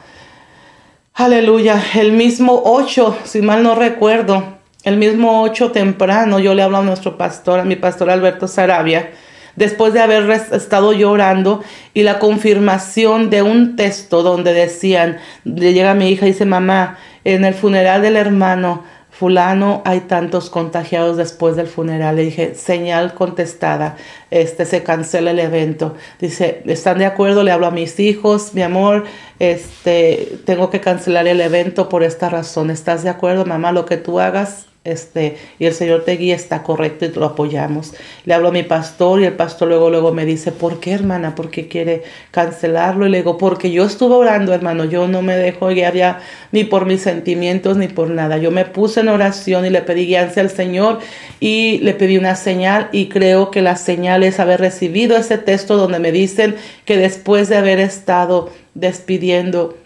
aleluya, 1.15 1.83
el 1.95 2.13
mismo 2.13 2.63
8, 2.65 3.19
si 3.25 3.43
mal 3.43 3.63
no 3.63 3.75
recuerdo, 3.75 4.59
el 4.85 4.97
mismo 4.97 5.43
8 5.43 5.73
temprano, 5.73 6.39
yo 6.39 6.55
le 6.55 6.63
hablo 6.63 6.79
a 6.79 6.83
nuestro 6.83 7.19
pastor, 7.19 7.61
a 7.61 7.65
mi 7.65 7.77
pastor 7.77 8.09
Alberto 8.09 8.49
Sarabia, 8.49 9.11
después 9.57 9.93
de 9.93 10.01
haber 10.01 10.31
estado 10.31 10.93
llorando 10.95 11.63
y 11.93 12.03
la 12.03 12.19
confirmación 12.19 13.29
de 13.29 13.43
un 13.43 13.77
texto 13.77 14.23
donde 14.23 14.55
decían, 14.55 15.19
le 15.45 15.75
llega 15.75 15.93
mi 15.93 16.09
hija 16.09 16.27
y 16.27 16.31
dice, 16.31 16.47
mamá, 16.47 16.97
en 17.25 17.45
el 17.45 17.55
funeral 17.55 18.03
del 18.03 18.16
hermano 18.16 18.85
fulano, 19.11 19.83
hay 19.85 20.01
tantos 20.01 20.49
contagiados 20.49 21.16
después 21.16 21.57
del 21.57 21.66
funeral. 21.66 22.16
Le 22.16 22.23
dije, 22.23 22.55
señal 22.55 23.14
contestada, 23.14 23.97
este 24.31 24.64
se 24.64 24.83
cancela 24.83 25.33
el 25.33 25.39
evento. 25.41 25.95
Dice, 26.18 26.62
¿están 26.66 26.99
de 26.99 27.07
acuerdo? 27.07 27.43
Le 27.43 27.51
hablo 27.53 27.66
a 27.66 27.71
mis 27.71 28.01
hijos, 28.01 28.55
mi 28.55 28.62
amor, 28.62 29.05
este, 29.39 30.39
tengo 30.47 30.71
que 30.71 30.81
cancelar 30.81 31.27
el 31.27 31.41
evento 31.41 31.89
por 31.89 32.03
esta 32.03 32.31
razón. 32.31 32.71
¿Estás 32.71 33.03
de 33.03 33.11
acuerdo, 33.11 33.45
mamá? 33.45 33.73
Lo 33.73 33.85
que 33.85 33.97
tú 33.97 34.21
hagas 34.21 34.70
este, 34.91 35.36
y 35.59 35.66
el 35.66 35.74
Señor 35.74 36.05
te 36.05 36.16
guía, 36.16 36.34
está 36.34 36.62
correcto 36.62 37.05
y 37.05 37.09
lo 37.12 37.26
apoyamos. 37.26 37.95
Le 38.24 38.34
hablo 38.34 38.49
a 38.49 38.53
mi 38.53 38.62
pastor 38.62 39.20
y 39.20 39.24
el 39.24 39.34
pastor 39.34 39.68
luego, 39.68 39.91
luego 39.91 40.12
me 40.12 40.24
dice, 40.24 40.53
¿por 40.53 40.80
qué 40.80 40.93
hermana? 40.93 41.34
¿Por 41.34 41.51
qué 41.51 41.68
quiere 41.68 42.03
cancelarlo? 42.30 43.07
Y 43.07 43.11
le 43.11 43.18
digo, 43.18 43.38
porque 43.38 43.70
yo 43.70 43.84
estuve 43.84 44.14
orando, 44.14 44.53
hermano, 44.53 44.84
yo 44.84 45.09
no 45.09 45.22
me 45.22 45.36
dejo 45.36 45.68
guiar 45.68 45.95
ya 45.95 46.20
ni 46.53 46.64
por 46.64 46.86
mis 46.86 47.03
sentimientos 47.03 47.76
ni 47.76 47.88
por 47.88 48.11
nada. 48.11 48.38
Yo 48.38 48.51
me 48.51 48.64
puse 48.64 49.01
en 49.01 49.09
oración 49.09 49.64
y 49.66 49.70
le 49.70 49.82
pedí 49.82 50.07
guianza 50.07 50.41
al 50.41 50.51
Señor 50.51 50.99
y 51.41 51.78
le 51.78 51.95
pedí 51.95 52.18
una 52.18 52.36
señal 52.36 52.88
y 52.93 53.09
creo 53.09 53.51
que 53.51 53.62
la 53.62 53.76
señal 53.76 54.22
es 54.22 54.41
haber 54.41 54.61
recibido 54.61 55.16
ese 55.16 55.38
texto 55.38 55.76
donde 55.76 55.99
me 55.99 56.12
dicen 56.12 56.57
que 56.84 56.97
después 56.97 57.49
de 57.49 57.57
haber 57.57 57.80
estado 57.80 58.51
despidiendo 58.74 59.76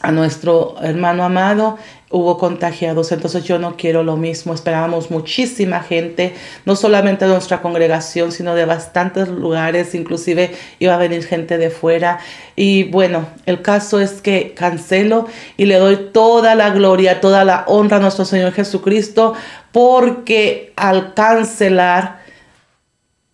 a 0.00 0.12
nuestro 0.12 0.76
hermano 0.82 1.24
amado, 1.24 1.78
hubo 2.10 2.38
contagiados. 2.38 3.12
Entonces 3.12 3.44
yo 3.44 3.58
no 3.58 3.76
quiero 3.76 4.02
lo 4.02 4.16
mismo. 4.16 4.54
Esperábamos 4.54 5.10
muchísima 5.10 5.80
gente, 5.80 6.34
no 6.64 6.76
solamente 6.76 7.24
de 7.24 7.32
nuestra 7.32 7.62
congregación, 7.62 8.32
sino 8.32 8.54
de 8.54 8.64
bastantes 8.64 9.28
lugares, 9.28 9.94
inclusive 9.94 10.52
iba 10.78 10.94
a 10.94 10.98
venir 10.98 11.24
gente 11.24 11.58
de 11.58 11.70
fuera. 11.70 12.18
Y 12.56 12.84
bueno, 12.84 13.26
el 13.46 13.62
caso 13.62 14.00
es 14.00 14.20
que 14.20 14.54
cancelo 14.54 15.26
y 15.56 15.66
le 15.66 15.76
doy 15.76 16.10
toda 16.12 16.54
la 16.54 16.70
gloria, 16.70 17.20
toda 17.20 17.44
la 17.44 17.64
honra 17.66 17.98
a 17.98 18.00
nuestro 18.00 18.24
Señor 18.24 18.52
Jesucristo, 18.52 19.34
porque 19.72 20.72
al 20.76 21.14
cancelar 21.14 22.19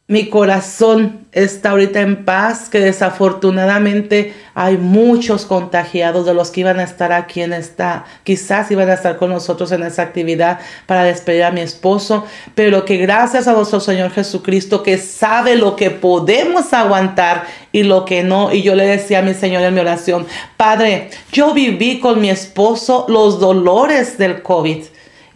mi 0.08 0.28
corazón 0.28 1.26
está 1.32 1.70
ahorita 1.70 2.00
en 2.00 2.24
paz, 2.24 2.68
que 2.68 2.78
desafortunadamente 2.78 4.34
hay 4.54 4.78
muchos 4.78 5.46
contagiados 5.46 6.24
de 6.26 6.32
los 6.32 6.52
que 6.52 6.60
iban 6.60 6.78
a 6.78 6.84
estar 6.84 7.10
aquí 7.10 7.42
en 7.42 7.52
esta, 7.52 8.04
quizás 8.22 8.70
iban 8.70 8.88
a 8.88 8.94
estar 8.94 9.16
con 9.16 9.30
nosotros 9.30 9.72
en 9.72 9.82
esa 9.82 10.02
actividad 10.02 10.60
para 10.86 11.02
despedir 11.02 11.42
a 11.42 11.50
mi 11.50 11.60
esposo, 11.60 12.24
pero 12.54 12.84
que 12.84 12.98
gracias 12.98 13.48
a 13.48 13.52
nuestro 13.52 13.80
Señor 13.80 14.12
Jesucristo 14.12 14.84
que 14.84 14.96
sabe 14.96 15.56
lo 15.56 15.74
que 15.74 15.90
podemos 15.90 16.72
aguantar 16.72 17.44
y 17.72 17.82
lo 17.82 18.04
que 18.04 18.22
no. 18.22 18.52
Y 18.52 18.62
yo 18.62 18.76
le 18.76 18.86
decía 18.86 19.18
a 19.18 19.22
mi 19.22 19.34
Señor 19.34 19.62
en 19.62 19.74
mi 19.74 19.80
oración, 19.80 20.24
Padre, 20.56 21.10
yo 21.32 21.52
viví 21.52 21.98
con 21.98 22.20
mi 22.20 22.30
esposo 22.30 23.06
los 23.08 23.40
dolores 23.40 24.18
del 24.18 24.40
COVID 24.42 24.84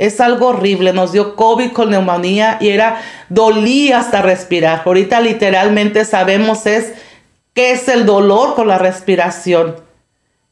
es 0.01 0.19
algo 0.19 0.47
horrible. 0.49 0.95
Nos 0.95 1.13
dio 1.13 1.37
COVID 1.37 1.73
con 1.73 1.91
neumonía 1.91 2.57
y 2.59 2.71
era, 2.71 3.03
dolía 3.29 3.99
hasta 3.99 4.23
respirar. 4.23 4.83
Ahorita 4.87 5.21
literalmente 5.21 6.07
sabemos 6.07 6.65
es 6.65 6.95
qué 7.53 7.73
es 7.73 7.87
el 7.87 8.07
dolor 8.07 8.55
con 8.55 8.67
la 8.67 8.79
respiración. 8.79 9.77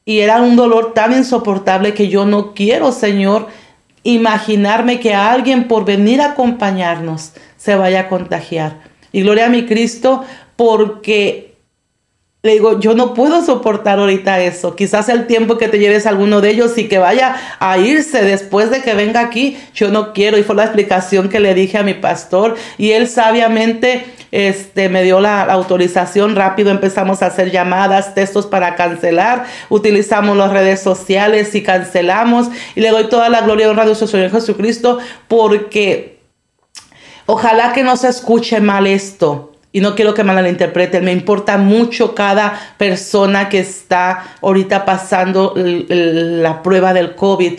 Y 0.04 0.18
era 0.18 0.42
un 0.42 0.54
dolor 0.54 0.92
tan 0.92 1.14
insoportable 1.14 1.94
que 1.94 2.08
yo 2.08 2.26
no 2.26 2.52
quiero, 2.52 2.92
Señor, 2.92 3.46
imaginarme 4.02 5.00
que 5.00 5.14
alguien 5.14 5.66
por 5.66 5.86
venir 5.86 6.20
a 6.20 6.32
acompañarnos 6.32 7.32
se 7.56 7.74
vaya 7.74 8.00
a 8.00 8.08
contagiar. 8.08 8.80
Y 9.12 9.22
gloria 9.22 9.46
a 9.46 9.50
mi 9.50 9.64
Cristo 9.64 10.24
porque 10.56 11.47
le 12.40 12.52
digo, 12.52 12.78
yo 12.78 12.94
no 12.94 13.14
puedo 13.14 13.44
soportar 13.44 13.98
ahorita 13.98 14.40
eso. 14.40 14.76
Quizás 14.76 15.08
el 15.08 15.26
tiempo 15.26 15.58
que 15.58 15.66
te 15.66 15.80
lleves 15.80 16.06
a 16.06 16.10
alguno 16.10 16.40
de 16.40 16.50
ellos 16.50 16.78
y 16.78 16.86
que 16.86 16.98
vaya 16.98 17.34
a 17.58 17.78
irse 17.78 18.22
después 18.22 18.70
de 18.70 18.80
que 18.80 18.94
venga 18.94 19.20
aquí, 19.20 19.58
yo 19.74 19.90
no 19.90 20.12
quiero. 20.12 20.38
Y 20.38 20.44
fue 20.44 20.54
la 20.54 20.62
explicación 20.62 21.28
que 21.28 21.40
le 21.40 21.52
dije 21.54 21.78
a 21.78 21.82
mi 21.82 21.94
pastor 21.94 22.54
y 22.78 22.92
él 22.92 23.08
sabiamente 23.08 24.06
este, 24.30 24.88
me 24.88 25.02
dio 25.02 25.18
la 25.18 25.42
autorización. 25.42 26.36
Rápido 26.36 26.70
empezamos 26.70 27.22
a 27.22 27.26
hacer 27.26 27.50
llamadas, 27.50 28.14
textos 28.14 28.46
para 28.46 28.76
cancelar. 28.76 29.46
Utilizamos 29.68 30.36
las 30.36 30.52
redes 30.52 30.80
sociales 30.80 31.56
y 31.56 31.64
cancelamos. 31.64 32.50
Y 32.76 32.82
le 32.82 32.90
doy 32.90 33.08
toda 33.08 33.28
la 33.30 33.40
gloria 33.40 33.66
y 33.66 33.70
honra 33.70 33.82
a 33.82 33.86
nuestro 33.86 34.06
Señor 34.06 34.30
Jesucristo 34.30 34.98
porque 35.26 36.20
ojalá 37.26 37.72
que 37.72 37.82
no 37.82 37.96
se 37.96 38.06
escuche 38.06 38.60
mal 38.60 38.86
esto 38.86 39.57
y 39.78 39.80
no 39.80 39.94
quiero 39.94 40.12
que 40.12 40.24
malinterpreten, 40.24 41.04
me 41.04 41.12
importa 41.12 41.56
mucho 41.56 42.12
cada 42.16 42.74
persona 42.78 43.48
que 43.48 43.60
está 43.60 44.24
ahorita 44.42 44.84
pasando 44.84 45.54
la 45.56 46.64
prueba 46.64 46.92
del 46.92 47.14
COVID 47.14 47.52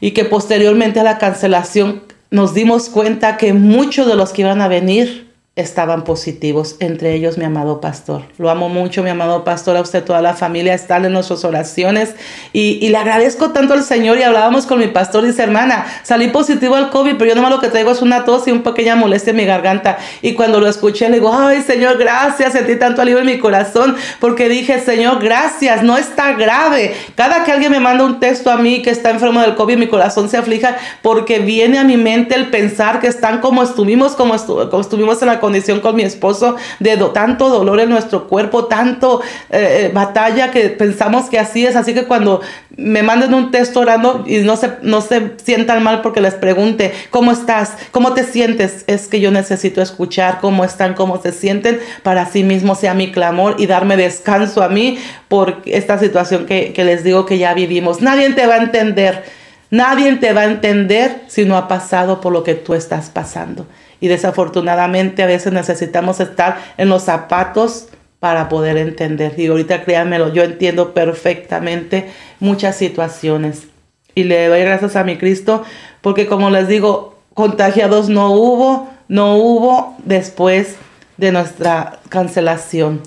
y 0.00 0.10
que 0.10 0.24
posteriormente 0.24 0.98
a 0.98 1.04
la 1.04 1.18
cancelación 1.18 2.02
nos 2.30 2.54
dimos 2.54 2.88
cuenta 2.88 3.36
que 3.36 3.52
muchos 3.52 4.08
de 4.08 4.16
los 4.16 4.32
que 4.32 4.42
iban 4.42 4.60
a 4.62 4.66
venir 4.66 5.31
estaban 5.54 6.04
positivos, 6.04 6.76
entre 6.80 7.12
ellos 7.12 7.36
mi 7.36 7.44
amado 7.44 7.78
pastor. 7.78 8.22
Lo 8.38 8.48
amo 8.48 8.70
mucho, 8.70 9.02
mi 9.02 9.10
amado 9.10 9.44
pastor, 9.44 9.76
a 9.76 9.82
usted, 9.82 10.02
toda 10.02 10.22
la 10.22 10.32
familia, 10.32 10.72
están 10.72 11.04
en 11.04 11.12
nuestras 11.12 11.44
oraciones 11.44 12.14
y, 12.54 12.88
le 12.88 12.96
agradezco 12.96 13.50
tanto 13.50 13.74
al 13.74 13.82
Señor 13.82 14.16
y 14.16 14.22
hablábamos 14.22 14.64
con 14.64 14.78
mi 14.78 14.86
pastor, 14.86 15.24
dice 15.24 15.42
hermana, 15.42 15.84
salí 16.04 16.28
positivo 16.28 16.74
al 16.74 16.88
COVID, 16.88 17.16
pero 17.18 17.30
yo 17.30 17.34
nomás 17.34 17.50
lo 17.50 17.60
que 17.60 17.68
traigo 17.68 17.90
es 17.90 18.00
una 18.00 18.24
tos 18.24 18.48
y 18.48 18.50
un 18.50 18.62
pequeña 18.62 18.96
molestia 18.96 19.32
en 19.32 19.36
mi 19.36 19.44
garganta. 19.44 19.98
Y 20.22 20.32
cuando 20.32 20.58
lo 20.58 20.68
escuché 20.68 21.10
le 21.10 21.16
digo, 21.16 21.30
ay 21.34 21.60
Señor, 21.60 21.98
gracias, 21.98 22.54
sentí 22.54 22.76
tanto 22.76 23.02
alivio 23.02 23.20
en 23.20 23.26
mi 23.26 23.38
corazón 23.38 23.94
porque 24.20 24.48
dije, 24.48 24.80
Señor, 24.80 25.22
gracias, 25.22 25.82
no 25.82 25.98
está 25.98 26.32
grave. 26.32 26.94
Cada 27.14 27.44
que 27.44 27.52
alguien 27.52 27.72
me 27.72 27.80
manda 27.80 28.04
un 28.04 28.20
texto 28.20 28.50
a 28.50 28.56
mí 28.56 28.80
que 28.80 28.88
está 28.88 29.10
enfermo 29.10 29.42
del 29.42 29.54
COVID, 29.54 29.76
mi 29.76 29.88
corazón 29.88 30.30
se 30.30 30.38
aflija 30.38 30.78
porque 31.02 31.40
viene 31.40 31.78
a 31.78 31.84
mi 31.84 31.98
mente 31.98 32.34
el 32.36 32.48
pensar 32.48 33.00
que 33.00 33.06
están 33.06 33.40
como 33.40 33.62
estuvimos, 33.62 34.12
como, 34.12 34.34
como 34.46 34.80
estuvimos 34.80 35.20
en 35.20 35.28
la 35.28 35.41
condición 35.42 35.80
con 35.80 35.96
mi 35.96 36.04
esposo, 36.04 36.56
de 36.78 36.96
tanto 37.12 37.48
dolor 37.48 37.80
en 37.80 37.90
nuestro 37.90 38.28
cuerpo, 38.28 38.66
tanto 38.66 39.20
eh, 39.50 39.86
eh, 39.86 39.90
batalla 39.92 40.52
que 40.52 40.68
pensamos 40.70 41.28
que 41.28 41.38
así 41.38 41.66
es. 41.66 41.74
Así 41.74 41.92
que 41.92 42.04
cuando 42.04 42.40
me 42.76 43.02
manden 43.02 43.34
un 43.34 43.50
texto 43.50 43.80
orando 43.80 44.24
y 44.26 44.38
no 44.38 44.56
se, 44.56 44.74
no 44.82 45.00
se 45.00 45.32
sientan 45.42 45.82
mal 45.82 46.00
porque 46.00 46.20
les 46.20 46.34
pregunte, 46.34 46.92
¿cómo 47.10 47.32
estás? 47.32 47.72
¿Cómo 47.90 48.14
te 48.14 48.24
sientes? 48.24 48.84
Es 48.86 49.08
que 49.08 49.20
yo 49.20 49.30
necesito 49.32 49.82
escuchar 49.82 50.38
cómo 50.40 50.64
están, 50.64 50.94
cómo 50.94 51.20
se 51.20 51.32
sienten, 51.32 51.80
para 52.02 52.26
sí 52.26 52.44
mismo 52.44 52.74
sea 52.76 52.94
mi 52.94 53.10
clamor 53.10 53.56
y 53.58 53.66
darme 53.66 53.96
descanso 53.96 54.62
a 54.62 54.68
mí 54.68 54.98
por 55.28 55.62
esta 55.66 55.98
situación 55.98 56.46
que, 56.46 56.72
que 56.72 56.84
les 56.84 57.02
digo 57.02 57.26
que 57.26 57.38
ya 57.38 57.52
vivimos. 57.52 58.00
Nadie 58.00 58.30
te 58.30 58.46
va 58.46 58.54
a 58.54 58.62
entender. 58.62 59.24
Nadie 59.70 60.14
te 60.16 60.32
va 60.32 60.42
a 60.42 60.44
entender 60.44 61.22
si 61.26 61.46
no 61.46 61.56
ha 61.56 61.66
pasado 61.66 62.20
por 62.20 62.32
lo 62.32 62.44
que 62.44 62.54
tú 62.54 62.74
estás 62.74 63.08
pasando 63.08 63.66
y 64.02 64.08
desafortunadamente 64.08 65.22
a 65.22 65.26
veces 65.26 65.52
necesitamos 65.52 66.18
estar 66.18 66.58
en 66.76 66.88
los 66.88 67.04
zapatos 67.04 67.86
para 68.18 68.48
poder 68.48 68.76
entender. 68.76 69.34
Y 69.38 69.46
ahorita 69.46 69.84
créanmelo, 69.84 70.32
yo 70.32 70.42
entiendo 70.42 70.92
perfectamente 70.92 72.10
muchas 72.40 72.74
situaciones. 72.74 73.68
Y 74.16 74.24
le 74.24 74.48
doy 74.48 74.60
gracias 74.62 74.96
a 74.96 75.04
mi 75.04 75.18
Cristo 75.18 75.62
porque 76.00 76.26
como 76.26 76.50
les 76.50 76.66
digo, 76.66 77.16
contagiados 77.32 78.08
no 78.08 78.32
hubo, 78.32 78.90
no 79.06 79.36
hubo 79.36 79.96
después 80.04 80.74
de 81.16 81.30
nuestra 81.30 82.00
cancelación. 82.08 83.02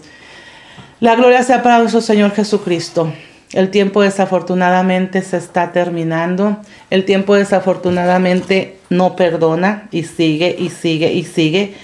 La 1.01 1.15
gloria 1.15 1.43
sea 1.43 1.61
para 1.61 1.79
nuestro 1.79 1.99
Señor 1.99 2.31
Jesucristo. 2.31 3.11
El 3.53 3.71
tiempo 3.71 4.01
desafortunadamente 4.01 5.21
se 5.21 5.37
está 5.37 5.71
terminando. 5.71 6.57
El 6.89 7.05
tiempo 7.05 7.35
desafortunadamente 7.35 8.77
no 8.89 9.15
perdona 9.15 9.87
y 9.91 10.03
sigue 10.03 10.55
y 10.57 10.69
sigue 10.69 11.13
y 11.13 11.23
sigue. 11.23 11.75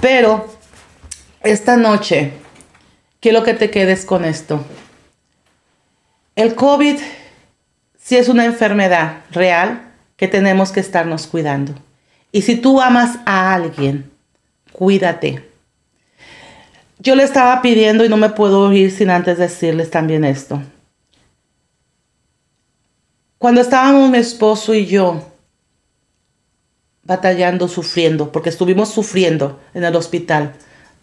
Pero 0.00 0.48
esta 1.42 1.76
noche 1.76 2.32
quiero 3.20 3.42
que 3.42 3.54
te 3.54 3.70
quedes 3.70 4.04
con 4.04 4.24
esto. 4.24 4.64
El 6.36 6.54
COVID 6.54 6.98
sí 7.98 8.16
es 8.16 8.28
una 8.28 8.44
enfermedad 8.44 9.18
real 9.30 9.92
que 10.16 10.28
tenemos 10.28 10.72
que 10.72 10.80
estarnos 10.80 11.26
cuidando. 11.26 11.74
Y 12.32 12.42
si 12.42 12.56
tú 12.56 12.80
amas 12.80 13.18
a 13.26 13.54
alguien, 13.54 14.10
cuídate. 14.72 15.44
Yo 16.98 17.14
le 17.14 17.22
estaba 17.22 17.62
pidiendo 17.62 18.04
y 18.04 18.08
no 18.08 18.16
me 18.16 18.30
puedo 18.30 18.72
ir 18.72 18.90
sin 18.90 19.10
antes 19.10 19.38
decirles 19.38 19.90
también 19.90 20.24
esto. 20.24 20.60
Cuando 23.38 23.60
estábamos 23.60 24.10
mi 24.10 24.18
esposo 24.18 24.74
y 24.74 24.86
yo 24.86 25.22
batallando, 27.04 27.68
sufriendo, 27.68 28.32
porque 28.32 28.48
estuvimos 28.48 28.88
sufriendo 28.88 29.60
en 29.74 29.84
el 29.84 29.94
hospital, 29.94 30.54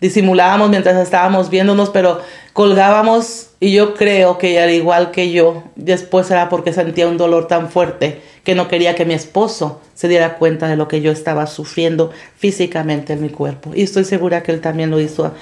disimulábamos 0.02 0.70
mientras 0.70 0.98
estábamos 0.98 1.50
viéndonos, 1.50 1.90
pero 1.92 2.20
colgábamos 2.52 3.52
y 3.62 3.72
yo 3.72 3.96
creo 3.96 4.38
que 4.38 4.60
al 4.60 4.70
igual 4.72 5.12
que 5.12 5.32
yo, 5.32 5.64
después 5.78 6.30
era 6.30 6.50
porque 6.50 6.74
sentía 6.74 7.08
un 7.08 7.18
dolor 7.18 7.48
tan 7.48 7.70
fuerte 7.70 8.22
que 8.44 8.54
no 8.54 8.68
quería 8.68 8.96
que 8.96 9.06
mi 9.06 9.14
esposo 9.14 9.82
se 9.94 10.10
diera 10.10 10.36
cuenta 10.36 10.68
de 10.68 10.76
lo 10.76 10.90
que 10.90 11.00
yo 11.00 11.12
estaba 11.12 11.48
sufriendo 11.48 12.12
físicamente 12.38 13.14
en 13.14 13.22
mi 13.22 13.30
cuerpo. 13.30 13.72
Y 13.74 13.82
estoy 13.82 14.04
segura 14.04 14.44
que 14.44 14.52
él 14.52 14.60
también 14.60 14.92
lo 14.92 15.00
hizo 15.00 15.34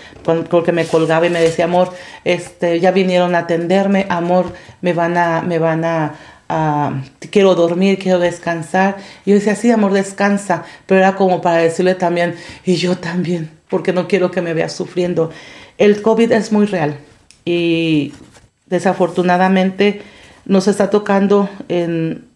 porque 0.49 0.71
me 0.71 0.85
colgaba 0.85 1.25
y 1.25 1.31
me 1.31 1.41
decía, 1.41 1.65
amor, 1.65 1.91
este, 2.23 2.79
ya 2.79 2.91
vinieron 2.91 3.33
a 3.33 3.39
atenderme, 3.39 4.05
amor, 4.09 4.53
me 4.81 4.93
van 4.93 5.17
a, 5.17 5.41
me 5.41 5.59
van 5.59 5.83
a, 5.83 6.15
quiero 7.31 7.55
dormir, 7.55 7.99
quiero 7.99 8.19
descansar. 8.19 8.97
Y 9.25 9.31
yo 9.31 9.35
decía, 9.35 9.55
sí, 9.55 9.71
amor, 9.71 9.93
descansa, 9.93 10.63
pero 10.85 10.99
era 10.99 11.15
como 11.15 11.41
para 11.41 11.57
decirle 11.57 11.95
también, 11.95 12.35
y 12.65 12.75
yo 12.75 12.97
también, 12.97 13.49
porque 13.69 13.93
no 13.93 14.07
quiero 14.07 14.31
que 14.31 14.41
me 14.41 14.53
vea 14.53 14.69
sufriendo. 14.69 15.31
El 15.77 16.01
COVID 16.01 16.31
es 16.31 16.51
muy 16.51 16.65
real 16.65 16.97
y 17.45 18.13
desafortunadamente 18.67 20.01
nos 20.45 20.67
está 20.67 20.89
tocando 20.89 21.49
en 21.69 22.32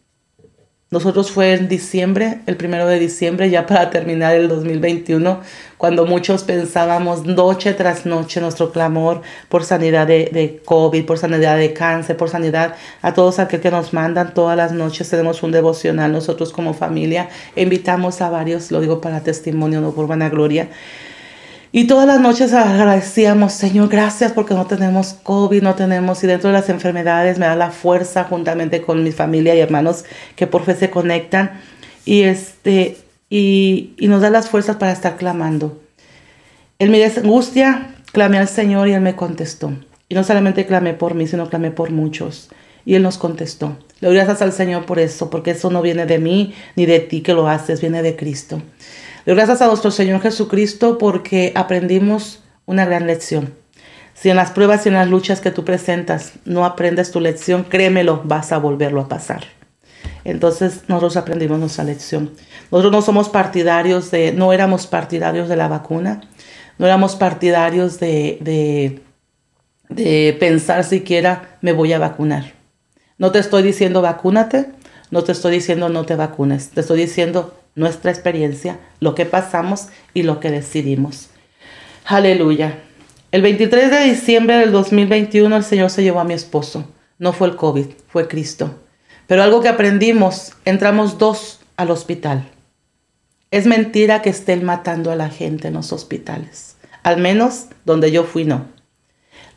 nosotros 0.89 1.31
fue 1.31 1.53
en 1.53 1.67
diciembre, 1.67 2.39
el 2.45 2.55
primero 2.55 2.87
de 2.87 2.97
diciembre, 2.97 3.49
ya 3.49 3.65
para 3.65 3.89
terminar 3.89 4.35
el 4.35 4.47
2021, 4.47 5.41
cuando 5.77 6.05
muchos 6.05 6.43
pensábamos 6.45 7.25
noche 7.25 7.73
tras 7.73 8.05
noche 8.05 8.39
nuestro 8.39 8.71
clamor 8.71 9.21
por 9.49 9.65
sanidad 9.65 10.07
de, 10.07 10.61
COVID, 10.63 11.05
por 11.05 11.17
sanidad 11.17 11.57
de 11.57 11.73
cáncer, 11.73 12.15
por 12.15 12.29
sanidad 12.29 12.75
a 13.01 13.13
todos 13.13 13.39
aquellos 13.39 13.63
que 13.63 13.71
nos 13.71 13.91
mandan 13.91 14.33
todas 14.33 14.55
las 14.55 14.71
noches. 14.71 15.09
Tenemos 15.09 15.43
un 15.43 15.51
devocional 15.51 16.13
nosotros 16.13 16.53
como 16.53 16.73
familia. 16.73 17.27
Invitamos 17.57 18.21
a 18.21 18.29
varios, 18.29 18.71
lo 18.71 18.79
digo 18.79 19.01
para 19.01 19.19
testimonio, 19.19 19.81
no 19.81 19.91
por 19.91 20.07
vanagloria. 20.07 20.69
Y 21.71 21.85
todas 21.85 22.07
las 22.07 22.21
noches 22.21 22.53
agradecíamos, 22.53 23.53
Señor, 23.53 23.89
gracias 23.89 24.31
porque 24.31 24.53
no 24.53 24.65
tenemos 24.65 25.13
COVID, 25.23 25.61
no 25.61 25.75
tenemos, 25.75 26.23
y 26.23 26.27
dentro 26.27 26.49
de 26.49 26.53
las 26.53 26.69
enfermedades 26.69 27.39
me 27.39 27.45
da 27.45 27.55
la 27.55 27.71
fuerza 27.71 28.23
juntamente 28.23 28.81
con 28.81 29.03
mi 29.03 29.11
familia 29.11 29.53
y 29.53 29.59
hermanos 29.59 30.05
que 30.35 30.47
por 30.47 30.63
fe 30.63 30.75
se 30.75 30.89
conectan 30.89 31.59
y, 32.05 32.23
este, 32.23 32.97
y, 33.29 33.93
y 33.97 34.07
nos 34.07 34.21
da 34.21 34.29
las 34.29 34.49
fuerzas 34.49 34.77
para 34.77 34.93
estar 34.93 35.17
clamando. 35.17 35.81
En 36.79 36.91
mi 36.91 37.01
angustia 37.03 37.95
clamé 38.13 38.37
al 38.37 38.47
Señor 38.47 38.87
y 38.87 38.93
Él 38.93 39.01
me 39.01 39.15
contestó. 39.15 39.73
Y 40.09 40.15
no 40.15 40.23
solamente 40.23 40.65
clamé 40.65 40.93
por 40.93 41.15
mí, 41.15 41.27
sino 41.27 41.49
clamé 41.49 41.71
por 41.71 41.91
muchos. 41.91 42.49
Y 42.85 42.95
Él 42.95 43.03
nos 43.03 43.17
contestó. 43.17 43.77
Le 43.99 44.07
doy 44.07 44.15
gracias 44.15 44.41
al 44.41 44.53
Señor 44.53 44.85
por 44.85 44.99
eso, 44.99 45.29
porque 45.29 45.51
eso 45.51 45.69
no 45.69 45.81
viene 45.81 46.05
de 46.05 46.19
mí 46.19 46.53
ni 46.75 46.85
de 46.85 46.99
ti 46.99 47.21
que 47.21 47.33
lo 47.33 47.49
haces, 47.49 47.81
viene 47.81 48.01
de 48.01 48.15
Cristo. 48.15 48.61
Gracias 49.35 49.61
a 49.61 49.67
nuestro 49.67 49.91
Señor 49.91 50.21
Jesucristo 50.21 50.97
porque 50.97 51.51
aprendimos 51.53 52.39
una 52.65 52.85
gran 52.85 53.07
lección. 53.07 53.53
Si 54.13 54.29
en 54.29 54.37
las 54.37 54.51
pruebas 54.51 54.85
y 54.85 54.89
en 54.89 54.95
las 54.95 55.09
luchas 55.09 55.41
que 55.41 55.51
tú 55.51 55.65
presentas 55.65 56.31
no 56.45 56.63
aprendes 56.63 57.11
tu 57.11 57.19
lección, 57.19 57.65
créemelo, 57.65 58.21
vas 58.23 58.53
a 58.53 58.57
volverlo 58.57 59.01
a 59.01 59.09
pasar. 59.09 59.43
Entonces 60.23 60.83
nosotros 60.87 61.17
aprendimos 61.17 61.59
nuestra 61.59 61.83
lección. 61.83 62.31
Nosotros 62.71 62.93
no 62.93 63.01
somos 63.01 63.27
partidarios 63.27 64.11
de, 64.11 64.31
no 64.31 64.53
éramos 64.53 64.87
partidarios 64.87 65.49
de 65.49 65.57
la 65.57 65.67
vacuna, 65.67 66.21
no 66.77 66.85
éramos 66.85 67.17
partidarios 67.17 67.99
de, 67.99 68.37
de, 68.39 69.01
de 69.89 70.37
pensar 70.39 70.85
siquiera 70.85 71.57
me 71.59 71.73
voy 71.73 71.91
a 71.91 71.99
vacunar. 71.99 72.53
No 73.17 73.33
te 73.33 73.39
estoy 73.39 73.61
diciendo 73.61 74.01
vacúnate, 74.01 74.67
no 75.11 75.25
te 75.25 75.33
estoy 75.33 75.51
diciendo 75.51 75.89
no 75.89 76.05
te 76.05 76.15
vacunes, 76.15 76.69
te 76.69 76.79
estoy 76.79 77.01
diciendo 77.01 77.53
nuestra 77.77 78.11
experiencia, 78.11 78.79
lo 78.99 79.15
que 79.15 79.25
pasamos 79.25 79.87
y 80.13 80.23
lo 80.23 80.41
que 80.41 80.51
decidimos. 80.51 81.29
Aleluya. 82.03 82.79
El 83.31 83.41
23 83.41 83.91
de 83.91 84.03
diciembre 84.03 84.57
del 84.57 84.71
2021 84.71 85.55
el 85.55 85.63
Señor 85.63 85.89
se 85.89 86.03
llevó 86.03 86.19
a 86.19 86.25
mi 86.25 86.33
esposo. 86.33 86.91
No 87.19 87.33
fue 87.33 87.47
el 87.47 87.55
COVID, 87.55 87.85
fue 88.07 88.27
Cristo. 88.27 88.75
Pero 89.27 89.43
algo 89.43 89.61
que 89.61 89.69
aprendimos, 89.69 90.53
entramos 90.65 91.17
dos 91.17 91.59
al 91.77 91.91
hospital. 91.91 92.49
Es 93.51 93.67
mentira 93.67 94.21
que 94.21 94.31
estén 94.31 94.65
matando 94.65 95.11
a 95.11 95.15
la 95.15 95.29
gente 95.29 95.67
en 95.67 95.75
los 95.75 95.93
hospitales. 95.93 96.77
Al 97.03 97.17
menos 97.17 97.67
donde 97.85 98.11
yo 98.11 98.23
fui, 98.23 98.43
no. 98.43 98.65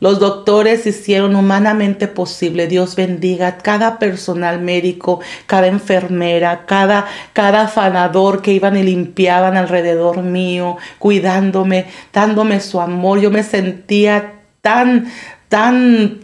Los 0.01 0.19
doctores 0.19 0.87
hicieron 0.87 1.35
humanamente 1.35 2.07
posible. 2.07 2.67
Dios 2.67 2.95
bendiga 2.95 3.59
cada 3.59 3.99
personal 3.99 4.59
médico, 4.59 5.21
cada 5.45 5.67
enfermera, 5.67 6.65
cada, 6.65 7.05
cada 7.33 7.61
afanador 7.61 8.41
que 8.41 8.51
iban 8.51 8.75
y 8.75 8.83
limpiaban 8.83 9.57
alrededor 9.57 10.23
mío, 10.23 10.77
cuidándome, 10.97 11.85
dándome 12.11 12.61
su 12.61 12.81
amor. 12.81 13.21
Yo 13.21 13.29
me 13.29 13.43
sentía 13.43 14.39
tan, 14.61 15.05
tan 15.49 16.21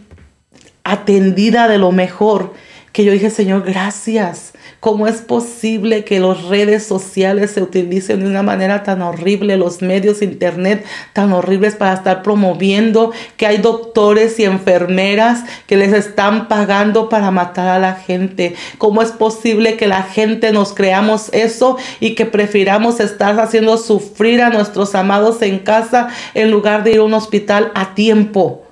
atendida 0.82 1.68
de 1.68 1.78
lo 1.78 1.92
mejor 1.92 2.54
que 2.92 3.04
yo 3.04 3.12
dije, 3.12 3.30
Señor, 3.30 3.62
gracias. 3.62 4.54
¿Cómo 4.80 5.08
es 5.08 5.22
posible 5.22 6.04
que 6.04 6.20
las 6.20 6.44
redes 6.44 6.86
sociales 6.86 7.50
se 7.50 7.62
utilicen 7.62 8.20
de 8.20 8.26
una 8.26 8.44
manera 8.44 8.84
tan 8.84 9.02
horrible, 9.02 9.56
los 9.56 9.82
medios 9.82 10.22
internet 10.22 10.84
tan 11.12 11.32
horribles 11.32 11.74
para 11.74 11.94
estar 11.94 12.22
promoviendo 12.22 13.10
que 13.36 13.46
hay 13.46 13.56
doctores 13.56 14.38
y 14.38 14.44
enfermeras 14.44 15.42
que 15.66 15.76
les 15.76 15.92
están 15.92 16.46
pagando 16.46 17.08
para 17.08 17.32
matar 17.32 17.66
a 17.66 17.80
la 17.80 17.94
gente? 17.94 18.54
¿Cómo 18.78 19.02
es 19.02 19.10
posible 19.10 19.76
que 19.76 19.88
la 19.88 20.04
gente 20.04 20.52
nos 20.52 20.74
creamos 20.74 21.30
eso 21.32 21.76
y 21.98 22.14
que 22.14 22.26
prefiramos 22.26 23.00
estar 23.00 23.38
haciendo 23.40 23.78
sufrir 23.78 24.42
a 24.42 24.50
nuestros 24.50 24.94
amados 24.94 25.42
en 25.42 25.58
casa 25.58 26.08
en 26.34 26.52
lugar 26.52 26.84
de 26.84 26.92
ir 26.92 26.98
a 26.98 27.02
un 27.02 27.14
hospital 27.14 27.72
a 27.74 27.96
tiempo? 27.96 28.62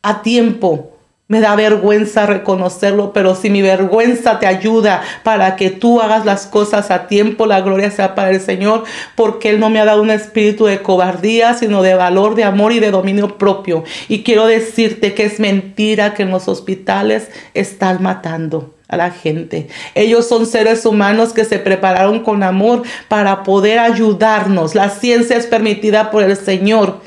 A 0.00 0.22
tiempo. 0.22 0.99
Me 1.30 1.40
da 1.40 1.54
vergüenza 1.54 2.26
reconocerlo, 2.26 3.12
pero 3.12 3.36
si 3.36 3.50
mi 3.50 3.62
vergüenza 3.62 4.40
te 4.40 4.48
ayuda 4.48 5.00
para 5.22 5.54
que 5.54 5.70
tú 5.70 6.00
hagas 6.00 6.24
las 6.24 6.48
cosas 6.48 6.90
a 6.90 7.06
tiempo, 7.06 7.46
la 7.46 7.60
gloria 7.60 7.92
sea 7.92 8.16
para 8.16 8.30
el 8.30 8.40
Señor, 8.40 8.82
porque 9.14 9.50
Él 9.50 9.60
no 9.60 9.70
me 9.70 9.78
ha 9.78 9.84
dado 9.84 10.02
un 10.02 10.10
espíritu 10.10 10.64
de 10.64 10.82
cobardía, 10.82 11.54
sino 11.54 11.82
de 11.82 11.94
valor, 11.94 12.34
de 12.34 12.42
amor 12.42 12.72
y 12.72 12.80
de 12.80 12.90
dominio 12.90 13.38
propio. 13.38 13.84
Y 14.08 14.24
quiero 14.24 14.48
decirte 14.48 15.14
que 15.14 15.24
es 15.24 15.38
mentira 15.38 16.14
que 16.14 16.24
en 16.24 16.32
los 16.32 16.48
hospitales 16.48 17.28
están 17.54 18.02
matando 18.02 18.74
a 18.88 18.96
la 18.96 19.12
gente. 19.12 19.68
Ellos 19.94 20.26
son 20.26 20.46
seres 20.46 20.84
humanos 20.84 21.32
que 21.32 21.44
se 21.44 21.60
prepararon 21.60 22.24
con 22.24 22.42
amor 22.42 22.82
para 23.06 23.44
poder 23.44 23.78
ayudarnos. 23.78 24.74
La 24.74 24.90
ciencia 24.90 25.36
es 25.36 25.46
permitida 25.46 26.10
por 26.10 26.24
el 26.24 26.36
Señor 26.36 27.00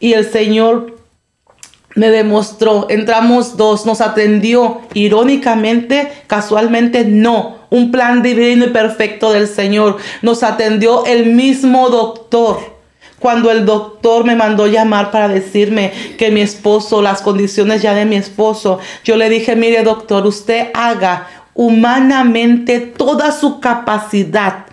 y 0.00 0.14
el 0.14 0.24
Señor 0.24 0.95
me 1.96 2.10
demostró, 2.10 2.86
entramos 2.88 3.56
dos, 3.56 3.86
nos 3.86 4.00
atendió 4.00 4.82
irónicamente, 4.94 6.12
casualmente 6.26 7.04
no, 7.04 7.56
un 7.70 7.90
plan 7.90 8.22
divino 8.22 8.66
y 8.66 8.68
perfecto 8.68 9.32
del 9.32 9.48
Señor. 9.48 9.96
Nos 10.22 10.42
atendió 10.42 11.04
el 11.06 11.32
mismo 11.32 11.88
doctor. 11.88 12.76
Cuando 13.18 13.50
el 13.50 13.64
doctor 13.64 14.24
me 14.24 14.36
mandó 14.36 14.66
llamar 14.66 15.10
para 15.10 15.26
decirme 15.26 15.90
que 16.18 16.30
mi 16.30 16.42
esposo, 16.42 17.00
las 17.00 17.22
condiciones 17.22 17.80
ya 17.80 17.94
de 17.94 18.04
mi 18.04 18.16
esposo, 18.16 18.78
yo 19.02 19.16
le 19.16 19.30
dije, 19.30 19.56
mire 19.56 19.82
doctor, 19.82 20.26
usted 20.26 20.68
haga 20.74 21.26
humanamente 21.54 22.80
toda 22.80 23.32
su 23.32 23.58
capacidad 23.58 24.65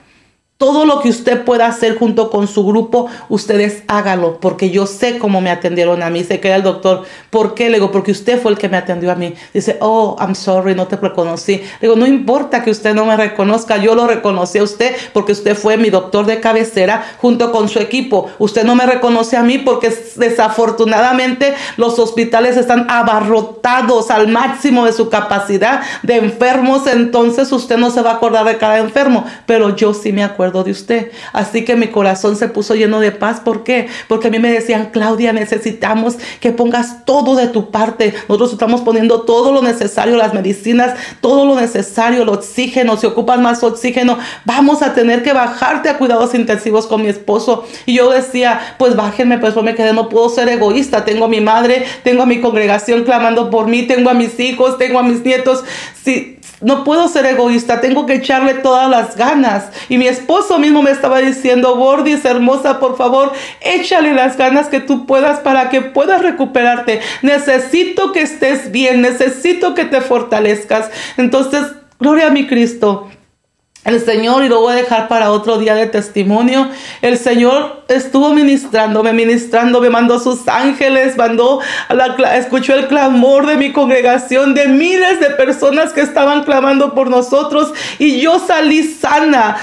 todo 0.64 0.86
lo 0.86 1.02
que 1.02 1.10
usted 1.10 1.44
pueda 1.44 1.68
hacer 1.68 1.98
junto 1.98 2.30
con 2.30 2.48
su 2.48 2.66
grupo, 2.66 3.08
ustedes 3.28 3.84
hágalo, 3.90 4.40
porque 4.40 4.70
yo 4.70 4.88
sé 4.88 5.18
cómo 5.18 5.42
me 5.42 5.50
atendieron 5.50 6.02
a 6.02 6.10
mí. 6.10 6.24
Se 6.24 6.40
queda 6.40 6.56
el 6.56 6.64
doctor, 6.64 7.04
¿por 7.30 7.54
qué? 7.54 7.70
Le 7.70 7.80
digo, 7.80 7.92
porque 7.92 8.14
usted 8.14 8.42
fue 8.42 8.54
el 8.54 8.58
que 8.58 8.70
me 8.70 8.78
atendió 8.78 9.12
a 9.12 9.16
mí. 9.16 9.34
Dice, 9.54 9.76
oh, 9.82 10.16
I'm 10.22 10.36
sorry, 10.36 10.74
no 10.74 10.88
te 10.88 10.96
reconocí. 10.96 11.58
Le 11.58 11.90
digo, 11.90 11.98
no 11.98 12.08
importa 12.08 12.64
que 12.64 12.72
usted 12.72 12.94
no 12.94 13.04
me 13.04 13.18
reconozca, 13.18 13.76
yo 13.76 13.94
lo 13.94 14.08
reconocí 14.08 14.60
a 14.60 14.64
usted 14.64 14.96
porque 15.12 15.34
usted 15.34 15.58
fue 15.58 15.76
mi 15.76 15.90
doctor 15.90 16.26
de 16.26 16.40
cabecera 16.40 17.04
junto 17.20 17.52
con 17.52 17.68
su 17.68 17.80
equipo. 17.80 18.30
Usted 18.40 18.64
no 18.64 18.74
me 18.74 18.86
reconoce 18.86 19.36
a 19.36 19.44
mí 19.44 19.58
porque 19.58 19.94
desafortunadamente 20.16 21.56
los 21.76 22.00
hospitales 22.00 22.56
están 22.56 22.90
abarrotados 22.90 24.10
al 24.12 24.30
máximo 24.30 24.86
de 24.86 24.94
su 24.94 25.10
capacidad 25.10 25.82
de 26.04 26.16
enfermos, 26.16 26.88
entonces 26.88 27.52
usted 27.52 27.76
no 27.76 27.92
se 27.92 28.02
va 28.02 28.12
a 28.12 28.14
acordar 28.14 28.46
de 28.46 28.58
cada 28.58 28.80
enfermo, 28.80 29.26
pero 29.46 29.76
yo 29.76 29.94
sí 29.94 30.14
me 30.14 30.24
acuerdo 30.24 30.53
de 30.62 30.70
usted. 30.70 31.12
Así 31.32 31.66
que 31.66 31.76
mi 31.76 31.88
corazón 31.88 32.36
se 32.36 32.48
puso 32.50 32.76
lleno 32.76 33.00
de 33.00 33.12
paz. 33.12 33.40
¿Por 33.40 33.64
qué? 33.64 33.88
Porque 34.08 34.28
a 34.28 34.30
mí 34.30 34.38
me 34.38 34.52
decían, 34.52 34.90
Claudia, 34.92 35.34
necesitamos 35.34 36.18
que 36.40 36.52
pongas 36.52 37.06
todo 37.06 37.36
de 37.36 37.48
tu 37.48 37.72
parte. 37.72 38.14
Nosotros 38.30 38.54
estamos 38.54 38.82
poniendo 38.82 39.22
todo 39.22 39.52
lo 39.52 39.64
necesario, 39.64 40.18
las 40.18 40.36
medicinas, 40.36 40.96
todo 41.22 41.46
lo 41.46 41.60
necesario, 41.60 42.22
el 42.22 42.30
oxígeno. 42.30 42.98
Si 42.98 43.08
ocupas 43.08 43.40
más 43.40 43.64
oxígeno, 43.64 44.20
vamos 44.46 44.84
a 44.84 44.94
tener 44.94 45.24
que 45.24 45.34
bajarte 45.34 45.90
a 45.90 45.98
cuidados 45.98 46.36
intensivos 46.36 46.86
con 46.86 47.02
mi 47.02 47.08
esposo. 47.08 47.66
Y 47.88 47.96
yo 47.96 48.12
decía, 48.12 48.76
pues 48.78 48.96
bájenme, 48.96 49.40
pues 49.40 49.56
me 49.64 49.74
quedé, 49.74 49.94
no 49.94 50.10
puedo 50.10 50.30
ser 50.30 50.50
egoísta. 50.50 51.06
Tengo 51.06 51.26
a 51.26 51.30
mi 51.30 51.42
madre, 51.42 51.86
tengo 52.04 52.24
a 52.24 52.26
mi 52.26 52.42
congregación 52.42 53.04
clamando 53.04 53.50
por 53.50 53.68
mí, 53.68 53.84
tengo 53.84 54.10
a 54.10 54.14
mis 54.14 54.40
hijos, 54.40 54.78
tengo 54.78 55.00
a 55.00 55.04
mis 55.04 55.24
nietos. 55.24 55.64
Si, 56.04 56.33
no 56.64 56.84
puedo 56.84 57.08
ser 57.08 57.26
egoísta, 57.26 57.82
tengo 57.82 58.06
que 58.06 58.16
echarle 58.16 58.56
todas 58.56 58.90
las 58.90 59.16
ganas. 59.16 59.70
Y 59.90 59.98
mi 59.98 60.08
esposo 60.08 60.60
mismo 60.60 60.82
me 60.82 60.92
estaba 60.92 61.20
diciendo, 61.20 61.76
Bordis, 61.76 62.26
hermosa, 62.26 62.80
por 62.80 62.98
favor, 62.98 63.32
échale 63.62 64.14
las 64.14 64.38
ganas 64.38 64.68
que 64.68 64.80
tú 64.80 65.06
puedas 65.06 65.40
para 65.40 65.70
que 65.70 65.82
puedas 65.82 66.22
recuperarte. 66.22 67.02
Necesito 67.22 68.12
que 68.12 68.22
estés 68.22 68.72
bien, 68.72 69.02
necesito 69.02 69.74
que 69.76 69.86
te 69.86 70.02
fortalezcas. 70.02 70.90
Entonces, 71.18 71.64
gloria 72.00 72.28
a 72.28 72.32
mi 72.32 72.48
Cristo 72.48 73.10
el 73.86 74.04
Señor, 74.04 74.44
y 74.44 74.50
lo 74.50 74.62
voy 74.62 74.74
a 74.74 74.78
dejar 74.78 75.08
para 75.08 75.32
otro 75.32 75.58
día 75.58 75.76
de 75.76 75.88
testimonio, 75.88 76.70
el 77.02 77.18
Señor 77.18 77.84
estuvo 77.90 78.34
ministrando, 78.34 79.04
me 79.04 79.12
ministrando, 79.14 79.82
me 79.82 79.90
mandó 79.90 80.20
sus 80.20 80.48
ángeles, 80.48 81.18
mandó, 81.18 81.60
a 81.90 81.94
la, 81.94 82.38
escuchó 82.38 82.76
el 82.76 82.88
clamor 82.88 83.46
de 83.46 83.58
mi 83.58 83.74
congregación, 83.74 84.54
de 84.54 84.68
miles 84.68 85.20
de 85.20 85.32
personas 85.32 85.92
que 85.92 86.02
estaban 86.02 86.44
clamando 86.44 86.94
por 86.94 87.10
nosotros, 87.10 87.74
y 88.00 88.22
yo 88.22 88.40
salí 88.40 88.84
sana, 88.84 89.58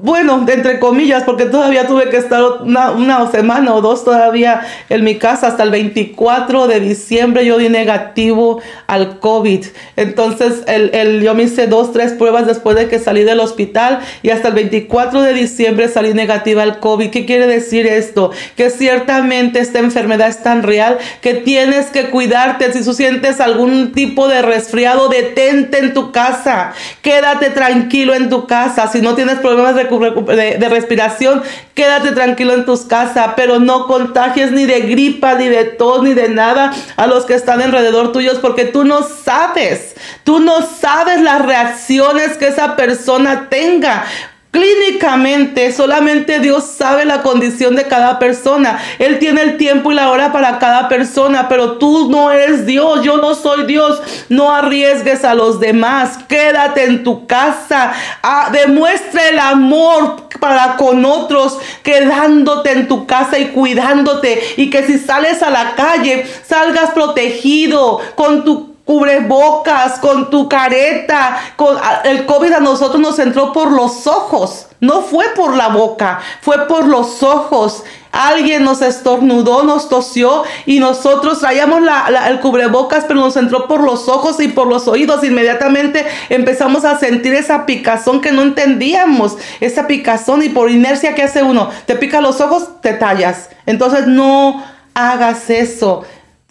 bueno, 0.00 0.46
entre 0.48 0.78
comillas, 0.78 1.24
porque 1.24 1.46
todavía 1.46 1.86
tuve 1.86 2.08
que 2.08 2.18
estar 2.18 2.42
una, 2.62 3.30
semana 3.30 3.74
o 3.74 3.80
dos 3.80 4.04
todavía 4.04 4.60
en 4.88 5.02
mi 5.02 5.16
casa. 5.16 5.48
Hasta 5.48 5.64
el 5.64 5.70
24 5.70 6.68
de 6.68 6.80
diciembre 6.80 7.44
yo 7.44 7.58
di 7.58 7.68
negativo 7.68 8.60
al 8.86 9.18
COVID. 9.18 9.66
Entonces 9.96 10.62
el, 10.66 10.94
el, 10.94 11.22
yo 11.22 11.34
me 11.34 11.44
hice 11.44 11.66
dos, 11.66 11.92
tres 11.92 12.12
pruebas 12.12 12.46
después 12.46 12.76
de 12.76 12.88
que 12.88 13.00
salí 13.00 13.24
del 13.24 13.40
hospital 13.40 13.98
y 14.22 14.30
hasta 14.30 14.48
el 14.48 14.54
24 14.54 15.22
de 15.22 15.34
diciembre 15.34 15.88
salí 15.88 16.14
negativa 16.14 16.62
al 16.62 16.78
COVID. 16.78 17.10
¿Qué 17.10 17.26
quiere 17.26 17.46
decir 17.46 17.86
esto? 17.86 18.30
Que 18.56 18.70
ciertamente 18.70 19.58
esta 19.58 19.80
enfermedad 19.80 20.28
es 20.28 20.42
tan 20.42 20.62
real 20.62 20.98
que 21.20 21.34
tienes 21.34 21.86
que 21.86 22.10
cuidarte. 22.10 22.72
Si 22.72 22.84
tú 22.84 22.94
sientes 22.94 23.40
algún 23.40 23.92
tipo 23.92 24.28
de 24.28 24.42
resfriado, 24.42 25.08
detente 25.08 25.78
en 25.78 25.92
tu 25.92 26.12
casa. 26.12 26.72
Quédate 27.02 27.50
tranquilo 27.50 28.14
en 28.14 28.28
tu 28.28 28.46
casa. 28.46 28.86
Si 28.86 29.00
no 29.00 29.14
tienes 29.14 29.38
problemas 29.38 29.74
de 29.74 29.87
de, 29.88 30.68
respiración, 30.68 31.42
quédate 31.74 32.12
tranquilo 32.12 32.54
en 32.54 32.64
tus 32.64 32.82
casas, 32.82 33.30
pero 33.36 33.58
no 33.58 33.86
contagies 33.86 34.52
ni 34.52 34.66
de 34.66 34.80
gripa, 34.80 35.34
ni 35.34 35.48
de 35.48 35.64
tos, 35.64 36.02
ni 36.02 36.14
de 36.14 36.28
nada 36.28 36.72
a 36.96 37.06
los 37.06 37.24
que 37.24 37.34
están 37.34 37.62
alrededor 37.62 38.12
tuyos, 38.12 38.38
porque 38.38 38.64
tú 38.64 38.84
no 38.84 39.02
sabes, 39.02 39.96
tú 40.24 40.40
no 40.40 40.62
sabes 40.62 41.20
las 41.22 41.44
reacciones 41.44 42.36
que 42.36 42.48
esa 42.48 42.76
persona 42.76 43.48
tenga 43.48 44.04
Clínicamente, 44.50 45.72
solamente 45.72 46.40
Dios 46.40 46.64
sabe 46.64 47.04
la 47.04 47.22
condición 47.22 47.76
de 47.76 47.84
cada 47.84 48.18
persona. 48.18 48.78
Él 48.98 49.18
tiene 49.18 49.42
el 49.42 49.56
tiempo 49.58 49.92
y 49.92 49.94
la 49.94 50.10
hora 50.10 50.32
para 50.32 50.58
cada 50.58 50.88
persona, 50.88 51.50
pero 51.50 51.72
tú 51.72 52.10
no 52.10 52.30
eres 52.32 52.64
Dios, 52.64 53.02
yo 53.02 53.18
no 53.18 53.34
soy 53.34 53.66
Dios. 53.66 54.00
No 54.30 54.50
arriesgues 54.50 55.22
a 55.24 55.34
los 55.34 55.60
demás, 55.60 56.18
quédate 56.28 56.84
en 56.84 57.04
tu 57.04 57.26
casa, 57.26 57.92
ah, 58.22 58.48
demuestra 58.50 59.28
el 59.28 59.38
amor 59.38 60.28
para 60.40 60.76
con 60.76 61.04
otros, 61.04 61.58
quedándote 61.82 62.72
en 62.72 62.88
tu 62.88 63.06
casa 63.06 63.38
y 63.38 63.48
cuidándote. 63.48 64.40
Y 64.56 64.70
que 64.70 64.82
si 64.84 64.98
sales 64.98 65.42
a 65.42 65.50
la 65.50 65.74
calle, 65.74 66.24
salgas 66.46 66.92
protegido 66.92 68.00
con 68.14 68.44
tu 68.46 68.77
cubrebocas, 68.88 69.98
con 69.98 70.30
tu 70.30 70.48
careta. 70.48 71.38
Con, 71.56 71.76
el 72.04 72.24
COVID 72.24 72.54
a 72.54 72.60
nosotros 72.60 72.98
nos 72.98 73.18
entró 73.18 73.52
por 73.52 73.70
los 73.70 74.06
ojos. 74.06 74.68
No 74.80 75.02
fue 75.02 75.26
por 75.36 75.54
la 75.54 75.68
boca, 75.68 76.20
fue 76.40 76.66
por 76.66 76.86
los 76.86 77.22
ojos. 77.22 77.84
Alguien 78.12 78.64
nos 78.64 78.80
estornudó, 78.80 79.62
nos 79.62 79.90
tosió 79.90 80.42
y 80.64 80.80
nosotros 80.80 81.40
traíamos 81.40 81.82
el 82.28 82.40
cubrebocas, 82.40 83.04
pero 83.06 83.20
nos 83.20 83.36
entró 83.36 83.68
por 83.68 83.82
los 83.82 84.08
ojos 84.08 84.40
y 84.40 84.48
por 84.48 84.66
los 84.66 84.88
oídos. 84.88 85.22
Inmediatamente 85.22 86.06
empezamos 86.30 86.86
a 86.86 86.98
sentir 86.98 87.34
esa 87.34 87.66
picazón 87.66 88.22
que 88.22 88.32
no 88.32 88.40
entendíamos, 88.40 89.36
esa 89.60 89.86
picazón 89.86 90.42
y 90.42 90.48
por 90.48 90.70
inercia 90.70 91.14
que 91.14 91.24
hace 91.24 91.42
uno, 91.42 91.68
te 91.84 91.94
pica 91.94 92.22
los 92.22 92.40
ojos, 92.40 92.80
te 92.80 92.94
tallas. 92.94 93.50
Entonces 93.66 94.06
no 94.06 94.64
hagas 94.94 95.50
eso. 95.50 96.06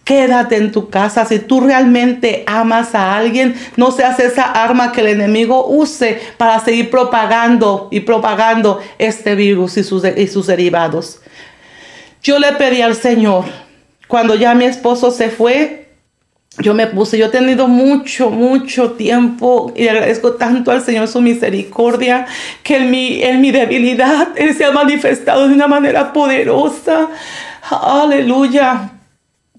Quédate 0.08 0.56
en 0.56 0.72
tu 0.72 0.90
casa. 0.90 1.26
Si 1.26 1.40
tú 1.40 1.60
realmente 1.60 2.46
amas 2.48 2.96
a 2.96 3.18
alguien, 3.18 3.56
no 3.76 3.92
seas 3.92 4.18
esa 4.22 4.44
arma 4.44 4.94
que 4.94 5.02
el 5.02 5.08
enemigo 5.08 5.68
use 5.68 6.22
para 6.38 6.62
seguir 6.62 6.90
propagando 6.90 7.90
y 7.92 8.00
propagando 8.00 8.80
este 9.00 9.36
virus 9.36 9.76
y 9.76 9.84
sus, 9.84 10.06
y 10.06 10.28
sus 10.28 10.48
derivados. 10.48 11.20
Yo 12.24 12.40
le 12.40 12.54
pedí 12.54 12.82
al 12.82 12.96
Señor, 12.96 13.44
cuando 14.08 14.36
ya 14.36 14.56
mi 14.56 14.64
esposo 14.64 15.12
se 15.12 15.30
fue, 15.30 15.90
yo 16.60 16.74
me 16.74 16.88
puse, 16.88 17.18
yo 17.18 17.26
he 17.26 17.30
tenido 17.30 17.68
mucho, 17.68 18.30
mucho 18.30 18.94
tiempo 18.94 19.74
y 19.76 19.90
agradezco 19.90 20.36
tanto 20.36 20.72
al 20.72 20.82
Señor 20.84 21.10
su 21.10 21.20
misericordia, 21.20 22.28
que 22.64 22.78
en 22.78 22.92
mi, 22.92 23.22
en 23.22 23.42
mi 23.42 23.52
debilidad 23.52 24.30
Él 24.38 24.56
se 24.56 24.64
ha 24.64 24.72
manifestado 24.72 25.50
de 25.50 25.54
una 25.54 25.68
manera 25.68 26.14
poderosa. 26.14 27.10
Aleluya. 27.70 28.94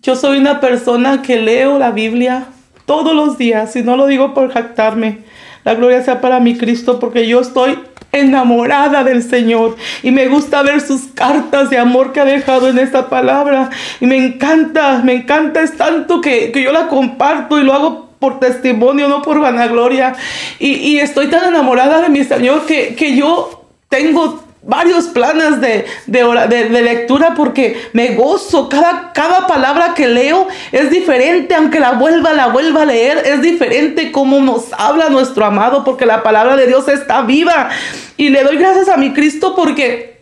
Yo 0.02 0.14
soy 0.14 0.38
una 0.38 0.60
persona 0.60 1.22
que 1.22 1.40
leo 1.40 1.78
la 1.78 1.90
Biblia 1.90 2.46
todos 2.86 3.14
los 3.14 3.36
días 3.36 3.74
y 3.76 3.82
no 3.82 3.96
lo 3.96 4.06
digo 4.06 4.32
por 4.32 4.52
jactarme. 4.52 5.18
La 5.64 5.74
gloria 5.74 6.02
sea 6.02 6.20
para 6.20 6.40
mi 6.40 6.56
Cristo 6.56 7.00
porque 7.00 7.26
yo 7.26 7.40
estoy 7.40 7.78
enamorada 8.12 9.04
del 9.04 9.22
Señor 9.22 9.76
y 10.02 10.12
me 10.12 10.28
gusta 10.28 10.62
ver 10.62 10.80
sus 10.80 11.02
cartas 11.14 11.68
de 11.68 11.78
amor 11.78 12.12
que 12.12 12.20
ha 12.20 12.24
dejado 12.24 12.68
en 12.68 12.78
esta 12.78 13.08
palabra 13.08 13.70
y 14.00 14.06
me 14.06 14.16
encanta, 14.16 15.02
me 15.04 15.14
encanta, 15.14 15.62
es 15.62 15.76
tanto 15.76 16.20
que, 16.20 16.52
yo 16.54 16.72
la 16.72 16.86
comparto 16.86 17.58
y 17.58 17.64
lo 17.64 17.74
hago 17.74 18.08
por 18.18 18.40
testimonio, 18.40 19.08
no 19.08 19.20
por 19.20 19.40
vanagloria 19.40 20.14
y, 20.58 20.74
y 20.74 21.00
estoy 21.00 21.26
tan 21.26 21.48
enamorada 21.48 22.00
de 22.00 22.08
mi 22.08 22.24
Señor 22.24 22.64
que, 22.66 22.94
que 22.94 23.14
yo 23.14 23.66
tengo 23.88 24.47
varios 24.68 25.06
planes 25.06 25.62
de, 25.62 25.86
de, 26.06 26.82
lectura 26.82 27.32
porque 27.34 27.80
me 27.94 28.14
gozo. 28.14 28.68
Cada, 28.68 29.12
cada 29.14 29.46
palabra 29.46 29.94
que 29.94 30.06
leo 30.06 30.46
es 30.70 30.90
diferente, 30.90 31.54
aunque 31.54 31.80
la 31.80 31.92
vuelva, 31.92 32.34
la 32.34 32.48
vuelva 32.48 32.82
a 32.82 32.84
leer, 32.84 33.22
es 33.24 33.40
diferente 33.40 34.12
como 34.12 34.40
nos 34.40 34.66
habla 34.76 35.08
nuestro 35.08 35.46
amado, 35.46 35.84
porque 35.84 36.04
la 36.04 36.22
palabra 36.22 36.54
de 36.54 36.66
Dios 36.66 36.86
está 36.86 37.22
viva. 37.22 37.70
Y 38.18 38.28
le 38.28 38.44
doy 38.44 38.58
gracias 38.58 38.90
a 38.90 38.98
mi 38.98 39.14
Cristo 39.14 39.56
porque, 39.56 40.20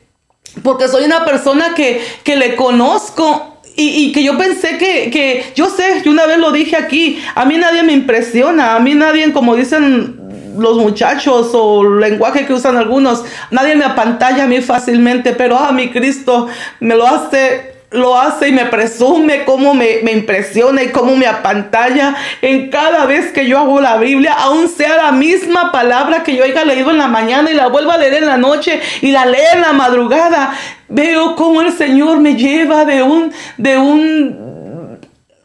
porque 0.62 0.86
soy 0.86 1.04
una 1.04 1.24
persona 1.24 1.74
que, 1.74 2.00
que 2.22 2.36
le 2.36 2.54
conozco 2.54 3.56
y, 3.74 4.04
y, 4.04 4.12
que 4.12 4.22
yo 4.22 4.38
pensé 4.38 4.78
que, 4.78 5.10
que, 5.10 5.44
yo 5.56 5.68
sé, 5.68 6.02
yo 6.04 6.10
una 6.10 6.24
vez 6.24 6.38
lo 6.38 6.50
dije 6.52 6.76
aquí, 6.76 7.20
a 7.34 7.44
mí 7.44 7.58
nadie 7.58 7.82
me 7.82 7.92
impresiona, 7.92 8.74
a 8.76 8.80
mí 8.80 8.94
nadie, 8.94 9.30
como 9.32 9.54
dicen 9.54 10.15
los 10.58 10.76
muchachos 10.76 11.50
o 11.52 11.84
lenguaje 11.84 12.46
que 12.46 12.52
usan 12.52 12.76
algunos, 12.76 13.24
nadie 13.50 13.76
me 13.76 13.84
apantalla 13.84 14.44
a 14.44 14.46
mí 14.46 14.60
fácilmente, 14.60 15.32
pero 15.32 15.58
a 15.58 15.72
mi 15.72 15.90
Cristo 15.90 16.48
me 16.80 16.94
lo 16.96 17.06
hace 17.06 17.76
lo 17.90 18.18
hace 18.18 18.48
y 18.48 18.52
me 18.52 18.66
presume, 18.66 19.44
cómo 19.44 19.74
me, 19.74 20.00
me, 20.02 20.12
impresiona 20.12 20.82
y 20.82 20.88
cómo 20.88 21.16
me 21.16 21.26
apantalla 21.26 22.16
en 22.42 22.68
cada 22.68 23.06
vez 23.06 23.32
que 23.32 23.46
yo 23.46 23.58
hago 23.58 23.80
la 23.80 23.96
Biblia, 23.96 24.32
aun 24.32 24.68
sea 24.68 24.96
la 24.96 25.12
misma 25.12 25.70
palabra 25.70 26.22
que 26.22 26.34
yo 26.34 26.44
haya 26.44 26.64
leído 26.64 26.90
en 26.90 26.98
la 26.98 27.08
mañana 27.08 27.50
y 27.50 27.54
la 27.54 27.68
vuelva 27.68 27.94
a 27.94 27.98
leer 27.98 28.14
en 28.14 28.26
la 28.26 28.36
noche 28.36 28.80
y 29.02 29.12
la 29.12 29.24
lea 29.26 29.52
en 29.52 29.60
la 29.60 29.72
madrugada. 29.72 30.52
Veo 30.88 31.36
cómo 31.36 31.62
el 31.62 31.72
Señor 31.72 32.20
me 32.20 32.34
lleva 32.34 32.84
de 32.84 33.02
un, 33.02 33.32
de 33.56 33.78
un 33.78 34.45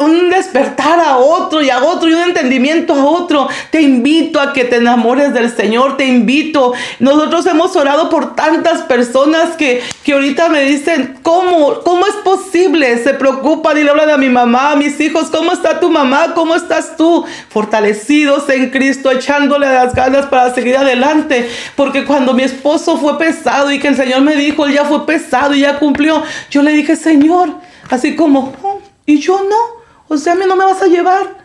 un 0.02 0.30
despertar 0.30 1.00
a 1.00 1.18
otro 1.18 1.62
y 1.62 1.70
a 1.70 1.84
otro 1.84 2.10
y 2.10 2.14
un 2.14 2.22
entendimiento 2.22 2.94
a 2.94 3.06
otro. 3.06 3.48
Te 3.70 3.82
invito 3.82 4.40
a 4.40 4.54
que 4.54 4.66
te 4.66 4.78
enamores 4.78 5.34
del 5.34 5.56
Señor, 5.56 5.98
te 5.98 6.06
invito. 6.06 6.74
Nosotros 7.00 7.46
hemos 7.46 7.76
orado 7.76 8.10
por 8.10 8.36
tantas 8.36 8.82
personas 8.84 9.56
que, 9.58 9.82
que 10.04 10.14
ahorita 10.14 10.50
me 10.50 10.64
dicen, 10.64 11.20
¿cómo, 11.22 11.80
¿cómo 11.84 12.08
es 12.08 12.16
posible? 12.16 12.98
Se 13.04 13.14
preocupan 13.14 13.78
y 13.78 13.84
le 13.84 13.90
hablan 13.90 14.10
a 14.10 14.18
mi 14.18 14.30
mamá, 14.30 14.72
a 14.72 14.76
mis 14.76 15.00
hijos, 15.00 15.30
¿cómo 15.30 15.52
está 15.52 15.80
tu 15.80 15.90
mamá? 15.90 16.34
¿Cómo 16.34 16.56
estás 16.56 16.98
tú? 16.98 17.26
Fortalecidos 17.50 18.50
en 18.50 18.70
Cristo, 18.70 19.12
echándole 19.12 19.68
las 19.68 19.94
ganas 19.94 20.26
para 20.28 20.54
seguir 20.54 20.78
adelante. 20.78 21.50
Porque 21.76 22.06
cuando 22.06 22.34
mi 22.34 22.44
esposo 22.44 22.98
fue 22.98 23.18
pesado 23.18 23.72
y 23.72 23.80
que 23.80 23.88
el 23.88 23.96
Señor 23.96 24.22
me 24.22 24.36
dijo, 24.36 24.66
él 24.66 24.74
ya 24.74 24.86
fue 24.86 25.06
pesado 25.06 25.54
y 25.54 25.62
ya 25.62 25.80
cumplió, 25.80 26.24
yo 26.50 26.62
le 26.62 26.72
dije, 26.72 26.96
Señor, 26.96 27.56
así 27.90 28.16
como, 28.16 28.54
oh, 28.64 28.80
y 29.06 29.20
yo 29.20 29.42
no. 29.50 29.81
O 30.12 30.18
sea, 30.18 30.34
a 30.34 30.36
mí 30.36 30.44
no 30.46 30.58
me 30.58 30.66
vas 30.66 30.82
a 30.82 30.88
llevar. 30.88 31.38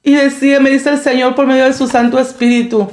Y 0.00 0.14
decía, 0.14 0.60
me 0.60 0.70
dice 0.70 0.90
el 0.90 1.00
Señor 1.00 1.34
por 1.34 1.44
medio 1.44 1.64
de 1.64 1.72
su 1.72 1.88
Santo 1.88 2.20
Espíritu, 2.20 2.88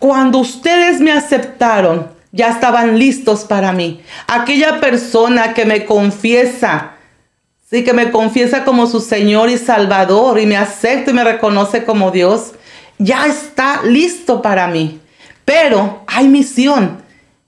cuando 0.00 0.38
ustedes 0.38 1.00
me 1.00 1.12
aceptaron, 1.12 2.10
ya 2.32 2.48
estaban 2.48 2.98
listos 2.98 3.44
para 3.44 3.72
mí. 3.72 4.02
Aquella 4.26 4.80
persona 4.80 5.54
que 5.54 5.66
me 5.66 5.84
confiesa, 5.84 6.94
sí, 7.70 7.84
que 7.84 7.92
me 7.92 8.10
confiesa 8.10 8.64
como 8.64 8.88
su 8.88 9.00
Señor 9.00 9.50
y 9.50 9.56
Salvador 9.56 10.40
y 10.40 10.46
me 10.46 10.56
acepta 10.56 11.12
y 11.12 11.14
me 11.14 11.22
reconoce 11.22 11.84
como 11.84 12.10
Dios, 12.10 12.54
ya 12.98 13.28
está 13.28 13.82
listo 13.84 14.42
para 14.42 14.66
mí. 14.66 14.98
Pero 15.44 16.02
hay 16.08 16.26
misión. 16.26 17.02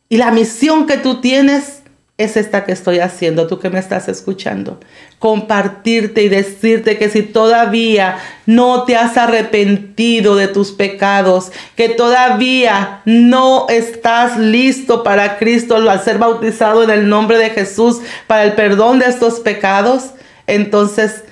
Y 0.08 0.18
la 0.18 0.30
misión 0.30 0.86
que 0.86 0.98
tú 0.98 1.20
tienes 1.20 1.81
es 2.22 2.36
esta 2.36 2.64
que 2.64 2.72
estoy 2.72 2.98
haciendo, 2.98 3.46
tú 3.46 3.58
que 3.58 3.70
me 3.70 3.78
estás 3.78 4.08
escuchando. 4.08 4.80
Compartirte 5.18 6.22
y 6.22 6.28
decirte 6.28 6.98
que 6.98 7.08
si 7.08 7.22
todavía 7.22 8.18
no 8.46 8.84
te 8.84 8.96
has 8.96 9.16
arrepentido 9.16 10.34
de 10.36 10.48
tus 10.48 10.72
pecados, 10.72 11.52
que 11.76 11.88
todavía 11.88 13.02
no 13.04 13.66
estás 13.68 14.38
listo 14.38 15.02
para 15.02 15.38
Cristo 15.38 15.76
al 15.76 16.02
ser 16.02 16.18
bautizado 16.18 16.82
en 16.82 16.90
el 16.90 17.08
nombre 17.08 17.38
de 17.38 17.50
Jesús 17.50 18.00
para 18.26 18.44
el 18.44 18.54
perdón 18.54 18.98
de 18.98 19.06
estos 19.06 19.40
pecados, 19.40 20.10
entonces 20.46 21.24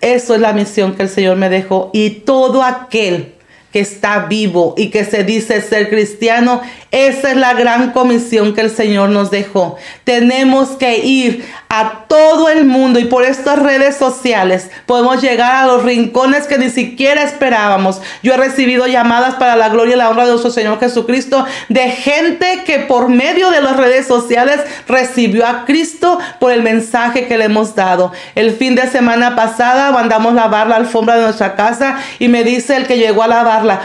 eso 0.00 0.34
es 0.34 0.40
la 0.40 0.52
misión 0.52 0.94
que 0.94 1.04
el 1.04 1.08
Señor 1.08 1.36
me 1.36 1.48
dejó. 1.48 1.90
Y 1.92 2.10
todo 2.10 2.62
aquel 2.62 3.35
que 3.76 3.82
está 3.82 4.20
vivo 4.20 4.72
y 4.78 4.88
que 4.88 5.04
se 5.04 5.22
dice 5.22 5.60
ser 5.60 5.90
cristiano, 5.90 6.62
esa 6.92 7.32
es 7.32 7.36
la 7.36 7.52
gran 7.52 7.90
comisión 7.90 8.54
que 8.54 8.62
el 8.62 8.70
Señor 8.70 9.10
nos 9.10 9.30
dejó. 9.30 9.76
Tenemos 10.04 10.70
que 10.78 10.96
ir 10.96 11.44
a 11.68 12.06
todo 12.08 12.48
el 12.48 12.64
mundo 12.64 12.98
y 12.98 13.04
por 13.04 13.22
estas 13.22 13.58
redes 13.58 13.94
sociales 13.96 14.70
podemos 14.86 15.20
llegar 15.20 15.56
a 15.56 15.66
los 15.66 15.82
rincones 15.82 16.46
que 16.46 16.56
ni 16.56 16.70
siquiera 16.70 17.22
esperábamos. 17.22 18.00
Yo 18.22 18.32
he 18.32 18.38
recibido 18.38 18.86
llamadas 18.86 19.34
para 19.34 19.56
la 19.56 19.68
gloria 19.68 19.94
y 19.94 19.98
la 19.98 20.08
honra 20.08 20.24
de 20.24 20.30
nuestro 20.30 20.50
Señor 20.50 20.80
Jesucristo 20.80 21.44
de 21.68 21.90
gente 21.90 22.62
que 22.64 22.78
por 22.78 23.10
medio 23.10 23.50
de 23.50 23.60
las 23.60 23.76
redes 23.76 24.06
sociales 24.06 24.60
recibió 24.88 25.46
a 25.46 25.66
Cristo 25.66 26.18
por 26.40 26.50
el 26.50 26.62
mensaje 26.62 27.26
que 27.26 27.36
le 27.36 27.44
hemos 27.44 27.74
dado. 27.74 28.10
El 28.34 28.52
fin 28.52 28.74
de 28.74 28.88
semana 28.88 29.36
pasada 29.36 29.92
mandamos 29.92 30.32
lavar 30.32 30.66
la 30.66 30.76
alfombra 30.76 31.16
de 31.16 31.24
nuestra 31.24 31.56
casa 31.56 31.98
y 32.18 32.28
me 32.28 32.42
dice 32.42 32.74
el 32.74 32.86
que 32.86 32.96
llegó 32.96 33.22
a 33.22 33.28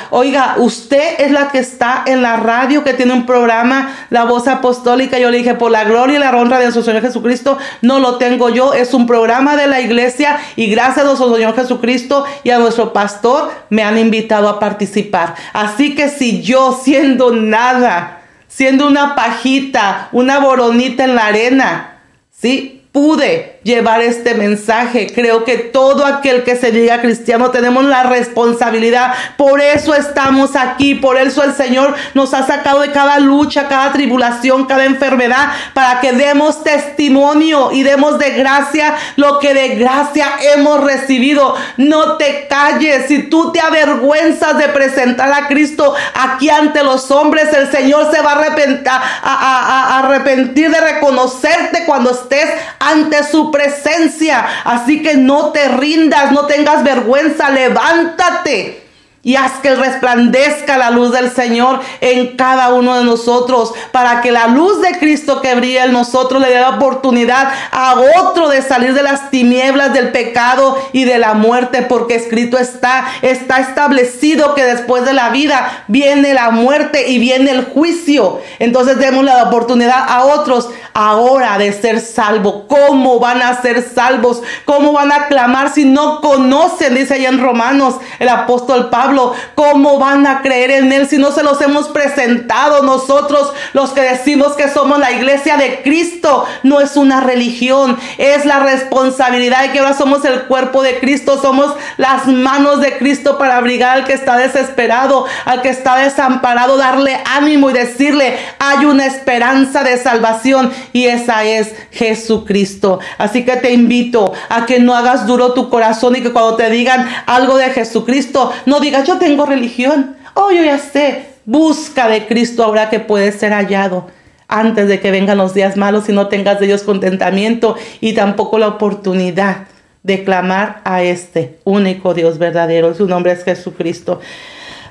oiga, 0.09 0.55
usted 0.57 1.19
es 1.19 1.31
la 1.31 1.49
que 1.49 1.59
está 1.59 2.03
en 2.05 2.21
la 2.21 2.37
radio 2.37 2.83
que 2.83 2.93
tiene 2.93 3.13
un 3.13 3.25
programa, 3.25 3.93
La 4.09 4.25
Voz 4.25 4.47
Apostólica. 4.47 5.19
Yo 5.19 5.31
le 5.31 5.39
dije, 5.39 5.55
por 5.55 5.71
la 5.71 5.83
gloria 5.83 6.17
y 6.17 6.19
la 6.19 6.35
honra 6.35 6.57
de 6.57 6.65
nuestro 6.65 6.83
Señor 6.83 7.01
Jesucristo, 7.01 7.57
no 7.81 7.99
lo 7.99 8.17
tengo 8.17 8.49
yo, 8.49 8.73
es 8.73 8.93
un 8.93 9.07
programa 9.07 9.55
de 9.55 9.67
la 9.67 9.81
iglesia 9.81 10.39
y 10.55 10.67
gracias 10.67 10.99
a 10.99 11.03
nuestro 11.03 11.33
Señor 11.33 11.55
Jesucristo 11.55 12.25
y 12.43 12.49
a 12.49 12.59
nuestro 12.59 12.93
pastor 12.93 13.51
me 13.69 13.83
han 13.83 13.97
invitado 13.97 14.49
a 14.49 14.59
participar. 14.59 15.35
Así 15.53 15.95
que 15.95 16.09
si 16.09 16.41
yo 16.41 16.79
siendo 16.83 17.31
nada, 17.31 18.21
siendo 18.47 18.87
una 18.87 19.15
pajita, 19.15 20.09
una 20.11 20.39
boronita 20.39 21.03
en 21.03 21.15
la 21.15 21.27
arena, 21.27 21.99
¿sí? 22.31 22.83
Pude 22.91 23.50
llevar 23.63 24.01
este 24.01 24.33
mensaje. 24.33 25.11
Creo 25.13 25.43
que 25.43 25.57
todo 25.57 26.05
aquel 26.05 26.43
que 26.43 26.55
se 26.55 26.71
diga 26.71 27.01
cristiano 27.01 27.51
tenemos 27.51 27.85
la 27.85 28.03
responsabilidad. 28.03 29.13
Por 29.37 29.61
eso 29.61 29.93
estamos 29.93 30.55
aquí. 30.55 30.95
Por 30.95 31.17
eso 31.17 31.43
el 31.43 31.53
Señor 31.53 31.95
nos 32.13 32.33
ha 32.33 32.45
sacado 32.45 32.81
de 32.81 32.91
cada 32.91 33.19
lucha, 33.19 33.67
cada 33.67 33.91
tribulación, 33.91 34.65
cada 34.65 34.85
enfermedad, 34.85 35.49
para 35.73 35.99
que 35.99 36.11
demos 36.13 36.63
testimonio 36.63 37.71
y 37.71 37.83
demos 37.83 38.17
de 38.17 38.31
gracia 38.31 38.95
lo 39.15 39.39
que 39.39 39.53
de 39.53 39.75
gracia 39.75 40.27
hemos 40.53 40.83
recibido. 40.83 41.55
No 41.77 42.17
te 42.17 42.47
calles. 42.47 43.05
Si 43.07 43.23
tú 43.23 43.51
te 43.51 43.59
avergüenzas 43.59 44.57
de 44.57 44.69
presentar 44.69 45.31
a 45.31 45.47
Cristo 45.47 45.93
aquí 46.15 46.49
ante 46.49 46.83
los 46.83 47.11
hombres, 47.11 47.53
el 47.53 47.71
Señor 47.71 48.11
se 48.11 48.21
va 48.21 48.31
a 48.31 49.99
arrepentir, 49.99 50.71
de 50.71 50.79
reconocerte 50.79 51.85
cuando 51.85 52.11
estés 52.11 52.49
ante 52.79 53.23
su 53.23 53.50
presencia. 53.51 54.45
Así 54.63 55.01
que 55.01 55.15
no 55.15 55.51
te 55.51 55.67
rindas, 55.67 56.31
no 56.31 56.47
tengas 56.47 56.83
vergüenza, 56.83 57.49
levántate 57.49 58.80
y 59.23 59.35
haz 59.35 59.59
que 59.61 59.75
resplandezca 59.75 60.77
la 60.77 60.89
luz 60.89 61.11
del 61.11 61.31
Señor 61.31 61.79
en 62.01 62.35
cada 62.35 62.73
uno 62.73 62.97
de 62.97 63.03
nosotros, 63.03 63.73
para 63.91 64.21
que 64.21 64.31
la 64.31 64.47
luz 64.47 64.81
de 64.81 64.97
Cristo 64.97 65.41
que 65.41 65.53
brilla 65.55 65.85
en 65.85 65.93
nosotros 65.93 66.41
le 66.41 66.49
dé 66.49 66.59
la 66.59 66.71
oportunidad 66.71 67.51
a 67.71 67.95
otro 68.19 68.49
de 68.49 68.61
salir 68.61 68.93
de 68.93 69.03
las 69.03 69.29
tinieblas 69.29 69.93
del 69.93 70.11
pecado 70.11 70.77
y 70.91 71.03
de 71.03 71.19
la 71.19 71.33
muerte, 71.33 71.83
porque 71.83 72.15
escrito 72.15 72.57
está, 72.57 73.05
está 73.21 73.59
establecido 73.59 74.55
que 74.55 74.63
después 74.63 75.05
de 75.05 75.13
la 75.13 75.29
vida 75.29 75.85
viene 75.87 76.33
la 76.33 76.49
muerte 76.49 77.09
y 77.09 77.19
viene 77.19 77.51
el 77.51 77.65
juicio. 77.65 78.39
Entonces 78.59 78.97
demos 78.97 79.23
la 79.23 79.43
oportunidad 79.43 80.03
a 80.07 80.23
otros 80.25 80.69
ahora 80.93 81.57
de 81.57 81.71
ser 81.73 82.01
salvos. 82.01 82.63
¿Cómo 82.67 83.19
van 83.19 83.41
a 83.41 83.61
ser 83.61 83.87
salvos? 83.87 84.41
¿Cómo 84.65 84.93
van 84.93 85.11
a 85.11 85.27
clamar 85.27 85.71
si 85.71 85.85
no 85.85 86.21
conocen? 86.21 86.95
Dice 86.95 87.13
allá 87.13 87.29
en 87.29 87.41
Romanos 87.41 87.95
el 88.19 88.29
apóstol 88.29 88.89
Pablo 88.89 89.10
¿cómo 89.55 89.99
van 89.99 90.25
a 90.27 90.41
creer 90.41 90.71
en 90.71 90.91
Él 90.91 91.07
si 91.07 91.17
no 91.17 91.31
se 91.31 91.43
los 91.43 91.61
hemos 91.61 91.89
presentado 91.89 92.83
nosotros, 92.83 93.51
los 93.73 93.91
que 93.91 94.01
decimos 94.01 94.53
que 94.53 94.69
somos 94.69 94.99
la 94.99 95.11
iglesia 95.11 95.57
de 95.57 95.81
Cristo? 95.83 96.45
No 96.63 96.79
es 96.79 96.95
una 96.95 97.21
religión, 97.21 97.97
es 98.17 98.45
la 98.45 98.59
responsabilidad 98.59 99.63
de 99.63 99.71
que 99.71 99.79
ahora 99.79 99.93
somos 99.93 100.23
el 100.25 100.43
cuerpo 100.43 100.83
de 100.83 100.99
Cristo, 100.99 101.39
somos 101.41 101.73
las 101.97 102.27
manos 102.27 102.81
de 102.81 102.97
Cristo 102.97 103.37
para 103.37 103.57
abrigar 103.57 103.97
al 103.97 104.05
que 104.05 104.13
está 104.13 104.37
desesperado, 104.37 105.25
al 105.45 105.61
que 105.61 105.69
está 105.69 105.97
desamparado, 105.97 106.77
darle 106.77 107.19
ánimo 107.25 107.69
y 107.69 107.73
decirle, 107.73 108.37
hay 108.59 108.85
una 108.85 109.05
esperanza 109.05 109.83
de 109.83 109.97
salvación 109.97 110.71
y 110.93 111.05
esa 111.05 111.43
es 111.43 111.73
Jesucristo. 111.91 112.99
Así 113.17 113.43
que 113.45 113.57
te 113.57 113.71
invito 113.71 114.33
a 114.49 114.65
que 114.65 114.79
no 114.79 114.95
hagas 114.95 115.27
duro 115.27 115.53
tu 115.53 115.69
corazón 115.69 116.15
y 116.15 116.21
que 116.21 116.31
cuando 116.31 116.55
te 116.55 116.69
digan 116.69 117.07
algo 117.25 117.57
de 117.57 117.69
Jesucristo, 117.69 118.51
no 118.65 118.79
digas, 118.79 119.00
yo 119.05 119.17
tengo 119.17 119.45
religión. 119.45 120.15
Oh, 120.33 120.51
yo 120.51 120.63
ya 120.63 120.77
sé. 120.77 121.25
Busca 121.45 122.07
de 122.07 122.27
Cristo 122.27 122.63
ahora 122.63 122.89
que 122.89 122.99
puede 122.99 123.31
ser 123.31 123.51
hallado 123.51 124.07
antes 124.47 124.87
de 124.87 124.99
que 124.99 125.11
vengan 125.11 125.37
los 125.37 125.53
días 125.53 125.77
malos 125.77 126.09
y 126.09 126.13
no 126.13 126.27
tengas 126.27 126.59
de 126.59 126.65
ellos 126.67 126.83
contentamiento 126.83 127.75
y 128.01 128.13
tampoco 128.13 128.59
la 128.59 128.67
oportunidad 128.67 129.67
de 130.03 130.23
clamar 130.23 130.81
a 130.83 131.03
este 131.03 131.59
único 131.63 132.13
Dios 132.13 132.37
verdadero. 132.37 132.93
Su 132.93 133.07
nombre 133.07 133.31
es 133.31 133.43
Jesucristo. 133.43 134.19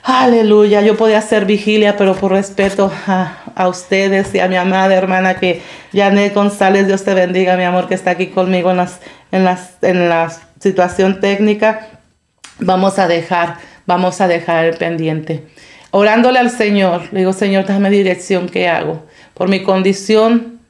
Aleluya, 0.02 0.80
yo 0.80 0.96
podía 0.96 1.18
hacer 1.18 1.44
vigilia, 1.44 1.98
pero 1.98 2.14
por 2.14 2.32
respeto 2.32 2.90
a, 3.06 3.68
ustedes 3.68 4.34
y 4.34 4.40
a 4.40 4.48
mi 4.48 4.56
amada 4.56 4.94
hermana 4.94 5.34
que 5.34 5.60
Janet 5.92 6.34
González, 6.34 6.86
Dios 6.86 7.04
te 7.04 7.12
bendiga, 7.12 7.56
mi 7.58 7.64
amor, 7.64 7.86
que 7.86 7.94
está 7.94 8.12
aquí 8.12 8.28
conmigo 8.28 8.70
en, 8.70 8.78
las, 8.78 9.00
en, 9.30 9.44
las, 9.44 9.74
en 9.82 10.08
la 10.08 10.32
situación 10.58 11.20
técnica, 11.20 11.88
vamos 12.58 12.98
a 12.98 13.08
dejar 13.08 13.58
vamos 13.90 14.20
a 14.20 14.28
dejar 14.28 14.78
pendiente. 14.78 15.42
Orándole 15.90 16.38
al 16.38 16.50
Señor, 16.50 17.08
le 17.10 17.18
digo, 17.18 17.32
Señor, 17.32 17.66
dame 17.66 17.90
dirección, 17.90 18.48
¿qué 18.48 18.68
hago? 18.68 19.02
Por 19.34 19.48
mi 19.48 19.64
condición, 19.64 20.60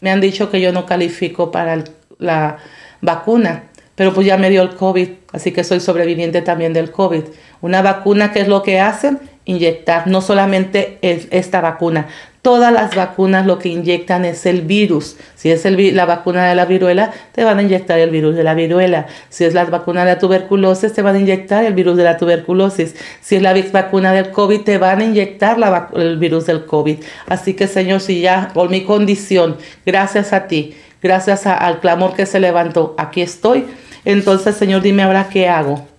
me 0.00 0.10
han 0.10 0.20
dicho 0.20 0.50
que 0.50 0.60
yo 0.60 0.72
no 0.72 0.84
califico 0.84 1.52
para 1.52 1.84
la 2.18 2.56
vacuna, 3.00 3.66
pero 3.94 4.12
pues 4.12 4.26
ya 4.26 4.36
me 4.36 4.50
dio 4.50 4.62
el 4.62 4.74
COVID, 4.74 5.10
así 5.32 5.52
que 5.52 5.62
soy 5.62 5.78
sobreviviente 5.78 6.42
también 6.42 6.72
del 6.72 6.90
COVID. 6.90 7.22
Una 7.60 7.82
vacuna, 7.82 8.32
¿qué 8.32 8.40
es 8.40 8.48
lo 8.48 8.64
que 8.64 8.80
hacen? 8.80 9.20
Inyectar, 9.44 10.08
no 10.08 10.20
solamente 10.20 10.98
esta 11.02 11.60
vacuna, 11.60 12.08
Todas 12.46 12.72
las 12.72 12.94
vacunas 12.94 13.44
lo 13.44 13.58
que 13.58 13.70
inyectan 13.70 14.24
es 14.24 14.46
el 14.46 14.60
virus. 14.60 15.16
Si 15.34 15.50
es 15.50 15.64
la 15.64 16.04
vacuna 16.04 16.48
de 16.48 16.54
la 16.54 16.64
viruela, 16.64 17.10
te 17.32 17.42
van 17.42 17.58
a 17.58 17.62
inyectar 17.62 17.98
el 17.98 18.10
virus 18.10 18.36
de 18.36 18.44
la 18.44 18.54
viruela. 18.54 19.08
Si 19.30 19.44
es 19.44 19.52
la 19.52 19.64
vacuna 19.64 20.04
de 20.04 20.12
la 20.12 20.20
tuberculosis, 20.20 20.92
te 20.92 21.02
van 21.02 21.16
a 21.16 21.18
inyectar 21.18 21.64
el 21.64 21.74
virus 21.74 21.96
de 21.96 22.04
la 22.04 22.16
tuberculosis. 22.18 22.94
Si 23.20 23.34
es 23.34 23.42
la 23.42 23.52
vacuna 23.72 24.12
del 24.12 24.30
COVID, 24.30 24.60
te 24.60 24.78
van 24.78 25.00
a 25.00 25.04
inyectar 25.06 25.58
el 25.96 26.18
virus 26.18 26.46
del 26.46 26.66
COVID. 26.66 26.98
Así 27.26 27.54
que, 27.54 27.66
Señor, 27.66 28.00
si 28.00 28.20
ya 28.20 28.52
por 28.54 28.70
mi 28.70 28.84
condición, 28.84 29.56
gracias 29.84 30.32
a 30.32 30.46
ti, 30.46 30.76
gracias 31.02 31.48
al 31.48 31.80
clamor 31.80 32.14
que 32.14 32.26
se 32.26 32.38
levantó, 32.38 32.94
aquí 32.96 33.22
estoy. 33.22 33.64
Entonces, 34.04 34.54
Señor, 34.54 34.82
dime 34.82 35.02
ahora 35.02 35.28
qué 35.28 35.48
hago 35.48 35.95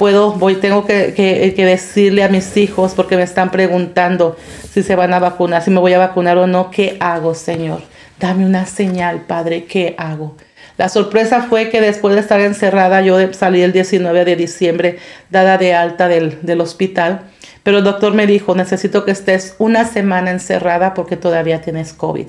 puedo, 0.00 0.32
voy, 0.32 0.54
tengo 0.54 0.86
que, 0.86 1.52
decirle 1.58 2.24
a 2.24 2.30
mis 2.30 2.56
hijos 2.56 2.94
porque 2.94 3.16
me 3.16 3.22
están 3.22 3.50
preguntando 3.50 4.34
si 4.72 4.82
se 4.82 4.96
van 4.96 5.12
a 5.12 5.18
vacunar, 5.18 5.60
si 5.60 5.70
me 5.70 5.78
voy 5.78 5.92
a 5.92 5.98
vacunar 5.98 6.38
o 6.38 6.46
no, 6.46 6.70
¿qué 6.70 6.96
hago, 7.00 7.34
Señor? 7.34 7.82
Dame 8.18 8.46
una 8.46 8.64
señal, 8.64 9.26
Padre, 9.26 9.66
¿qué 9.66 9.94
hago? 9.98 10.38
La 10.78 10.88
sorpresa 10.88 11.42
fue 11.42 11.68
que 11.68 11.82
después 11.82 12.14
de 12.14 12.22
estar 12.22 12.40
encerrada, 12.40 13.02
yo 13.02 13.18
salí 13.34 13.60
el 13.60 13.72
19 13.72 14.24
de 14.24 14.36
diciembre, 14.36 14.98
dada 15.28 15.58
de 15.58 15.74
alta 15.74 16.08
del, 16.08 16.38
del 16.40 16.62
hospital, 16.62 17.20
pero 17.62 17.76
el 17.76 17.84
doctor 17.84 18.14
me 18.14 18.26
dijo, 18.26 18.54
necesito 18.54 19.04
que 19.04 19.10
estés 19.10 19.54
una 19.58 19.84
semana 19.84 20.30
encerrada 20.30 20.94
porque 20.94 21.18
todavía 21.18 21.60
tienes 21.60 21.92
COVID. 21.92 22.28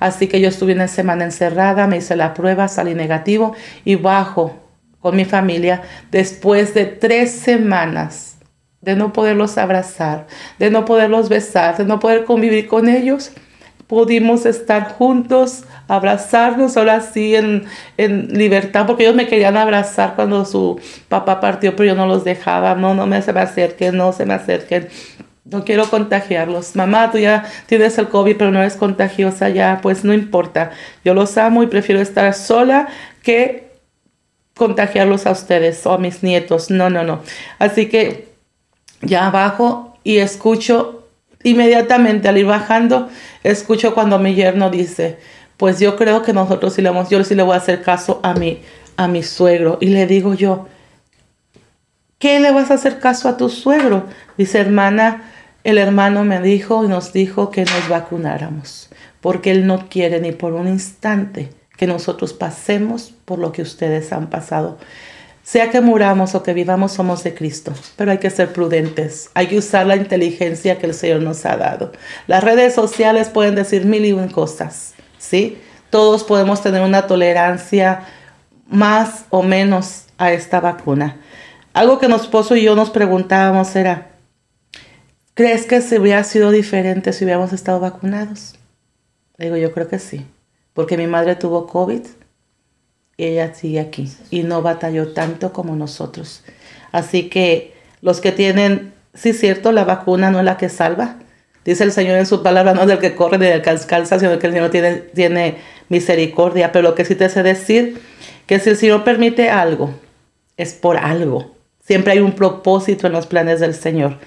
Así 0.00 0.26
que 0.26 0.42
yo 0.42 0.48
estuve 0.48 0.74
una 0.74 0.86
semana 0.86 1.24
encerrada, 1.24 1.86
me 1.86 1.96
hice 1.96 2.14
la 2.14 2.34
prueba, 2.34 2.68
salí 2.68 2.94
negativo 2.94 3.54
y 3.86 3.96
bajo 3.96 4.65
con 5.06 5.14
mi 5.14 5.24
familia 5.24 5.82
después 6.10 6.74
de 6.74 6.84
tres 6.84 7.30
semanas 7.30 8.38
de 8.80 8.96
no 8.96 9.12
poderlos 9.12 9.56
abrazar, 9.56 10.26
de 10.58 10.68
no 10.68 10.84
poderlos 10.84 11.28
besar, 11.28 11.76
de 11.76 11.84
no 11.84 12.00
poder 12.00 12.24
convivir 12.24 12.66
con 12.66 12.88
ellos. 12.88 13.30
Pudimos 13.86 14.46
estar 14.46 14.94
juntos, 14.94 15.62
abrazarnos 15.86 16.76
ahora 16.76 17.02
sí 17.02 17.36
en, 17.36 17.66
en 17.98 18.36
libertad, 18.36 18.84
porque 18.84 19.04
ellos 19.04 19.14
me 19.14 19.28
querían 19.28 19.56
abrazar 19.56 20.16
cuando 20.16 20.44
su 20.44 20.80
papá 21.08 21.38
partió, 21.38 21.76
pero 21.76 21.90
yo 21.90 21.94
no 21.94 22.08
los 22.08 22.24
dejaba. 22.24 22.74
No, 22.74 22.92
no 22.96 23.06
me, 23.06 23.22
se 23.22 23.32
me 23.32 23.38
acerquen, 23.38 23.96
no 23.96 24.12
se 24.12 24.26
me 24.26 24.34
acerquen. 24.34 24.88
No 25.44 25.64
quiero 25.64 25.88
contagiarlos. 25.88 26.74
Mamá, 26.74 27.12
tú 27.12 27.18
ya 27.18 27.44
tienes 27.66 27.96
el 27.98 28.08
COVID, 28.08 28.36
pero 28.36 28.50
no 28.50 28.58
eres 28.58 28.74
contagiosa 28.74 29.50
ya. 29.50 29.78
Pues 29.80 30.02
no 30.02 30.12
importa. 30.12 30.72
Yo 31.04 31.14
los 31.14 31.38
amo 31.38 31.62
y 31.62 31.68
prefiero 31.68 32.00
estar 32.00 32.34
sola 32.34 32.88
que 33.22 33.65
contagiarlos 34.56 35.26
a 35.26 35.32
ustedes 35.32 35.84
o 35.86 35.92
a 35.92 35.98
mis 35.98 36.22
nietos. 36.22 36.70
No, 36.70 36.90
no, 36.90 37.04
no. 37.04 37.20
Así 37.58 37.88
que 37.88 38.28
ya 39.02 39.30
bajo 39.30 39.98
y 40.02 40.18
escucho 40.18 41.04
inmediatamente 41.44 42.28
al 42.28 42.38
ir 42.38 42.46
bajando, 42.46 43.08
escucho 43.44 43.94
cuando 43.94 44.18
mi 44.18 44.34
yerno 44.34 44.70
dice, 44.70 45.18
pues 45.56 45.78
yo 45.78 45.96
creo 45.96 46.22
que 46.22 46.32
nosotros 46.32 46.74
sí 46.74 46.82
le 46.82 46.90
vamos, 46.90 47.08
yo 47.10 47.22
sí 47.22 47.34
le 47.34 47.42
voy 47.42 47.54
a 47.54 47.58
hacer 47.58 47.82
caso 47.82 48.20
a 48.22 48.34
mi, 48.34 48.62
a 48.96 49.06
mi 49.06 49.22
suegro. 49.22 49.78
Y 49.80 49.88
le 49.88 50.06
digo 50.06 50.34
yo, 50.34 50.66
¿qué 52.18 52.40
le 52.40 52.50
vas 52.50 52.70
a 52.70 52.74
hacer 52.74 52.98
caso 52.98 53.28
a 53.28 53.36
tu 53.36 53.48
suegro? 53.48 54.06
Dice, 54.36 54.58
hermana, 54.58 55.30
el 55.64 55.78
hermano 55.78 56.24
me 56.24 56.40
dijo 56.40 56.84
y 56.84 56.88
nos 56.88 57.12
dijo 57.12 57.50
que 57.50 57.64
nos 57.64 57.88
vacunáramos, 57.88 58.88
porque 59.20 59.50
él 59.50 59.66
no 59.66 59.88
quiere 59.88 60.20
ni 60.20 60.32
por 60.32 60.54
un 60.54 60.66
instante 60.66 61.50
que 61.76 61.86
nosotros 61.86 62.32
pasemos 62.32 63.12
por 63.24 63.38
lo 63.38 63.52
que 63.52 63.62
ustedes 63.62 64.12
han 64.12 64.28
pasado. 64.28 64.78
Sea 65.42 65.70
que 65.70 65.80
muramos 65.80 66.34
o 66.34 66.42
que 66.42 66.54
vivamos, 66.54 66.92
somos 66.92 67.22
de 67.22 67.32
Cristo, 67.32 67.72
pero 67.94 68.10
hay 68.10 68.18
que 68.18 68.30
ser 68.30 68.52
prudentes, 68.52 69.30
hay 69.34 69.46
que 69.46 69.58
usar 69.58 69.86
la 69.86 69.94
inteligencia 69.94 70.78
que 70.78 70.86
el 70.86 70.94
Señor 70.94 71.22
nos 71.22 71.46
ha 71.46 71.56
dado. 71.56 71.92
Las 72.26 72.42
redes 72.42 72.74
sociales 72.74 73.28
pueden 73.28 73.54
decir 73.54 73.84
mil 73.84 74.04
y 74.04 74.12
un 74.12 74.28
cosas, 74.28 74.94
¿sí? 75.18 75.58
Todos 75.90 76.24
podemos 76.24 76.62
tener 76.62 76.82
una 76.82 77.06
tolerancia 77.06 78.00
más 78.68 79.26
o 79.30 79.44
menos 79.44 80.06
a 80.18 80.32
esta 80.32 80.58
vacuna. 80.58 81.20
Algo 81.74 82.00
que 82.00 82.08
mi 82.08 82.14
esposo 82.14 82.56
y 82.56 82.62
yo 82.62 82.74
nos 82.74 82.90
preguntábamos 82.90 83.76
era, 83.76 84.08
¿crees 85.34 85.66
que 85.66 85.80
se 85.80 86.00
hubiera 86.00 86.24
sido 86.24 86.50
diferente 86.50 87.12
si 87.12 87.22
hubiéramos 87.22 87.52
estado 87.52 87.78
vacunados? 87.78 88.56
Digo, 89.38 89.56
yo 89.56 89.70
creo 89.72 89.86
que 89.86 90.00
sí 90.00 90.26
porque 90.76 90.96
mi 90.96 91.08
madre 91.08 91.34
tuvo 91.34 91.66
COVID 91.66 92.02
y 93.16 93.24
ella 93.24 93.52
sigue 93.54 93.80
aquí 93.80 94.12
y 94.30 94.44
no 94.44 94.62
batalló 94.62 95.08
tanto 95.12 95.52
como 95.52 95.74
nosotros. 95.74 96.44
Así 96.92 97.28
que 97.28 97.74
los 98.00 98.20
que 98.20 98.30
tienen, 98.30 98.92
sí 99.14 99.30
es 99.30 99.40
cierto, 99.40 99.72
la 99.72 99.84
vacuna 99.84 100.30
no 100.30 100.38
es 100.38 100.44
la 100.44 100.56
que 100.56 100.68
salva, 100.68 101.16
Dice 101.66 101.82
el 101.82 101.90
Señor 101.90 102.16
en 102.16 102.26
su 102.26 102.44
palabra, 102.44 102.74
no 102.74 102.86
del 102.86 103.00
que 103.00 103.16
corre 103.16 103.38
ni 103.38 103.46
del 103.46 103.60
que 103.60 103.70
alcanza, 103.70 104.20
sino 104.20 104.38
que 104.38 104.46
el 104.46 104.52
Señor 104.52 104.70
tiene, 104.70 104.98
tiene 104.98 105.56
misericordia. 105.88 106.70
Pero 106.70 106.90
lo 106.90 106.94
que 106.94 107.04
sí 107.04 107.16
te 107.16 107.28
sé 107.28 107.42
decir, 107.42 108.00
que 108.46 108.60
si 108.60 108.70
el 108.70 108.76
Señor 108.76 109.02
permite 109.02 109.50
algo, 109.50 109.92
es 110.56 110.74
por 110.74 110.96
algo. 110.96 111.56
Siempre 111.80 112.12
hay 112.12 112.20
un 112.20 112.32
propósito 112.36 113.08
en 113.08 113.14
los 113.14 113.26
planes 113.26 113.58
del 113.58 113.74
Señor. 113.74 114.18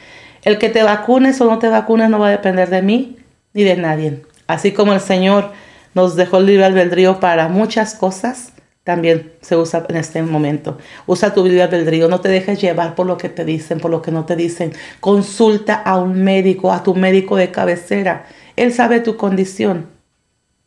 El 0.43 0.57
que 0.57 0.67
te 0.67 0.83
vacunes 0.83 1.39
o 1.39 1.45
no 1.45 1.59
te 1.59 1.69
vacunes 1.69 2.09
no 2.09 2.19
va 2.19 2.27
a 2.27 2.31
depender 2.31 2.69
de 2.69 2.81
mí 2.81 3.19
ni 3.53 3.63
de 3.63 3.77
nadie. 3.77 4.21
Así 4.47 4.73
como 4.73 4.91
el 4.91 4.99
Señor 4.99 5.53
nos 5.93 6.15
dejó 6.15 6.37
el 6.37 6.45
libre 6.45 6.65
albedrío 6.65 7.19
para 7.19 7.47
muchas 7.47 7.95
cosas, 7.95 8.53
también 8.83 9.33
se 9.41 9.55
usa 9.55 9.85
en 9.87 9.97
este 9.97 10.21
momento. 10.23 10.77
Usa 11.05 11.33
tu 11.33 11.43
libre 11.43 11.61
albedrío, 11.61 12.07
no 12.07 12.21
te 12.21 12.29
dejes 12.29 12.59
llevar 12.59 12.95
por 12.95 13.05
lo 13.05 13.17
que 13.17 13.29
te 13.29 13.45
dicen, 13.45 13.79
por 13.79 13.91
lo 13.91 14.01
que 14.01 14.11
no 14.11 14.25
te 14.25 14.35
dicen. 14.35 14.73
Consulta 14.99 15.75
a 15.75 15.97
un 15.97 16.23
médico, 16.23 16.71
a 16.71 16.81
tu 16.81 16.95
médico 16.95 17.35
de 17.35 17.51
cabecera. 17.51 18.25
Él 18.55 18.73
sabe 18.73 18.99
tu 18.99 19.15
condición. 19.15 19.87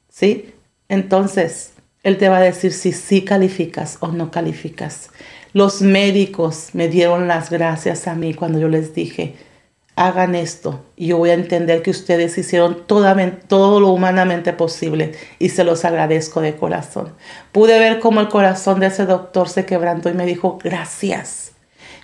¿Sí? 0.09 0.55
Entonces, 0.89 1.73
él 2.03 2.19
te 2.19 2.29
va 2.29 2.37
a 2.39 2.43
decir 2.43 2.73
si 2.73 2.93
sí 2.93 3.23
calificas 3.23 3.97
o 4.01 4.09
no 4.09 4.31
calificas. 4.31 5.11
Los 5.53 5.83
médicos 5.83 6.71
me 6.75 6.89
dieron 6.89 7.29
las 7.29 7.51
gracias 7.51 8.07
a 8.07 8.15
mí 8.15 8.35
cuando 8.35 8.59
yo 8.59 8.69
les 8.69 8.95
dije, 8.95 9.35
hagan 9.97 10.35
esto 10.35 10.81
y 10.97 11.09
yo 11.09 11.19
voy 11.19 11.31
a 11.31 11.35
entender 11.35 11.83
que 11.83 11.91
ustedes 11.91 12.37
hicieron 12.39 12.87
todo 12.87 13.81
lo 13.81 13.89
humanamente 13.89 14.53
posible 14.53 15.13
y 15.39 15.51
se 15.51 15.65
los 15.65 15.85
agradezco 15.85 16.41
de 16.41 16.57
corazón. 16.57 17.13
Pude 17.53 17.79
ver 17.79 18.01
cómo 18.01 18.21
el 18.21 18.29
corazón 18.29 18.81
de 18.81 18.87
ese 18.87 19.05
doctor 19.05 19.49
se 19.49 19.67
quebrantó 19.67 20.09
y 20.09 20.15
me 20.15 20.27
dijo, 20.27 20.59
gracias, 20.63 21.53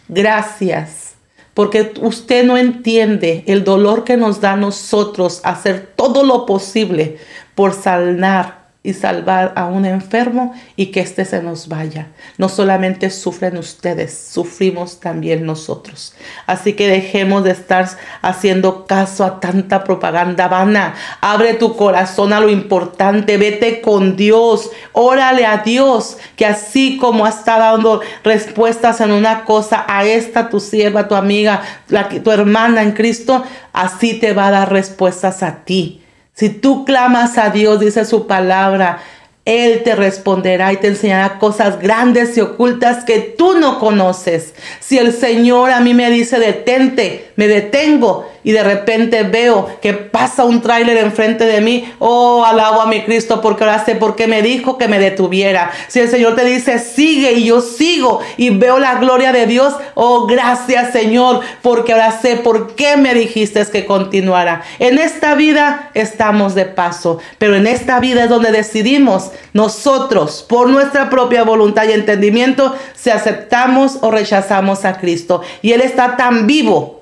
gracias, 0.08 1.14
porque 1.54 1.92
usted 2.02 2.44
no 2.44 2.58
entiende 2.58 3.42
el 3.46 3.64
dolor 3.64 4.04
que 4.04 4.16
nos 4.16 4.40
da 4.40 4.52
a 4.52 4.56
nosotros 4.56 5.40
hacer 5.44 5.92
todo 5.96 6.24
lo 6.24 6.46
posible 6.46 7.16
por 7.54 7.72
sanar 7.72 8.57
y 8.84 8.94
salvar 8.94 9.52
a 9.56 9.66
un 9.66 9.84
enfermo 9.84 10.54
y 10.76 10.86
que 10.86 11.00
éste 11.00 11.24
se 11.24 11.42
nos 11.42 11.66
vaya. 11.66 12.06
No 12.38 12.48
solamente 12.48 13.10
sufren 13.10 13.58
ustedes, 13.58 14.16
sufrimos 14.32 15.00
también 15.00 15.44
nosotros. 15.44 16.14
Así 16.46 16.74
que 16.74 16.88
dejemos 16.88 17.42
de 17.42 17.50
estar 17.50 17.88
haciendo 18.22 18.86
caso 18.86 19.24
a 19.24 19.40
tanta 19.40 19.82
propaganda 19.82 20.46
vana. 20.46 20.94
Abre 21.20 21.54
tu 21.54 21.76
corazón 21.76 22.32
a 22.32 22.40
lo 22.40 22.48
importante, 22.48 23.36
vete 23.36 23.80
con 23.80 24.16
Dios, 24.16 24.70
órale 24.92 25.44
a 25.44 25.58
Dios, 25.58 26.16
que 26.36 26.46
así 26.46 26.98
como 26.98 27.26
está 27.26 27.58
dando 27.58 28.00
respuestas 28.22 29.00
en 29.00 29.10
una 29.10 29.44
cosa 29.44 29.84
a 29.88 30.04
esta 30.04 30.48
tu 30.48 30.60
sierva, 30.60 31.08
tu 31.08 31.16
amiga, 31.16 31.62
la, 31.88 32.08
tu 32.08 32.30
hermana 32.30 32.82
en 32.82 32.92
Cristo, 32.92 33.44
así 33.72 34.14
te 34.14 34.32
va 34.32 34.46
a 34.46 34.52
dar 34.52 34.72
respuestas 34.72 35.42
a 35.42 35.64
ti. 35.64 36.04
Si 36.38 36.50
tú 36.50 36.84
clamas 36.84 37.36
a 37.36 37.50
Dios, 37.50 37.80
dice 37.80 38.04
su 38.04 38.28
palabra, 38.28 39.00
él 39.44 39.82
te 39.82 39.96
responderá 39.96 40.72
y 40.72 40.76
te 40.76 40.86
enseñará 40.86 41.40
cosas 41.40 41.80
grandes 41.80 42.36
y 42.36 42.40
ocultas 42.40 43.02
que 43.04 43.18
tú 43.18 43.58
no 43.58 43.80
conoces. 43.80 44.54
Si 44.78 44.98
el 44.98 45.12
Señor 45.12 45.72
a 45.72 45.80
mí 45.80 45.94
me 45.94 46.08
dice 46.12 46.38
detente, 46.38 47.32
me 47.34 47.48
detengo 47.48 48.30
y 48.48 48.52
de 48.52 48.64
repente 48.64 49.24
veo 49.24 49.68
que 49.82 49.92
pasa 49.92 50.46
un 50.46 50.62
tráiler 50.62 50.96
enfrente 50.96 51.44
de 51.44 51.60
mí, 51.60 51.92
oh, 51.98 52.46
alabo 52.46 52.80
a 52.80 52.86
mi 52.86 53.02
Cristo 53.02 53.42
porque 53.42 53.62
ahora 53.62 53.84
sé 53.84 53.94
por 53.94 54.16
qué 54.16 54.26
me 54.26 54.40
dijo 54.40 54.78
que 54.78 54.88
me 54.88 54.98
detuviera. 54.98 55.70
Si 55.88 56.00
el 56.00 56.08
Señor 56.08 56.34
te 56.34 56.46
dice 56.46 56.78
sigue 56.78 57.32
y 57.32 57.44
yo 57.44 57.60
sigo 57.60 58.20
y 58.38 58.48
veo 58.48 58.78
la 58.78 58.94
gloria 58.94 59.32
de 59.32 59.44
Dios, 59.44 59.74
oh, 59.92 60.26
gracias 60.26 60.92
Señor 60.92 61.40
porque 61.60 61.92
ahora 61.92 62.18
sé 62.22 62.36
por 62.36 62.74
qué 62.74 62.96
me 62.96 63.12
dijiste 63.12 63.66
que 63.70 63.84
continuara. 63.84 64.62
En 64.78 64.98
esta 64.98 65.34
vida 65.34 65.90
estamos 65.92 66.54
de 66.54 66.64
paso, 66.64 67.18
pero 67.36 67.54
en 67.54 67.66
esta 67.66 68.00
vida 68.00 68.24
es 68.24 68.30
donde 68.30 68.50
decidimos 68.50 69.30
nosotros 69.52 70.42
por 70.48 70.70
nuestra 70.70 71.10
propia 71.10 71.42
voluntad 71.42 71.84
y 71.86 71.92
entendimiento 71.92 72.74
si 72.94 73.10
aceptamos 73.10 73.98
o 74.00 74.10
rechazamos 74.10 74.86
a 74.86 74.96
Cristo. 74.96 75.42
Y 75.60 75.72
Él 75.72 75.82
está 75.82 76.16
tan 76.16 76.46
vivo 76.46 76.97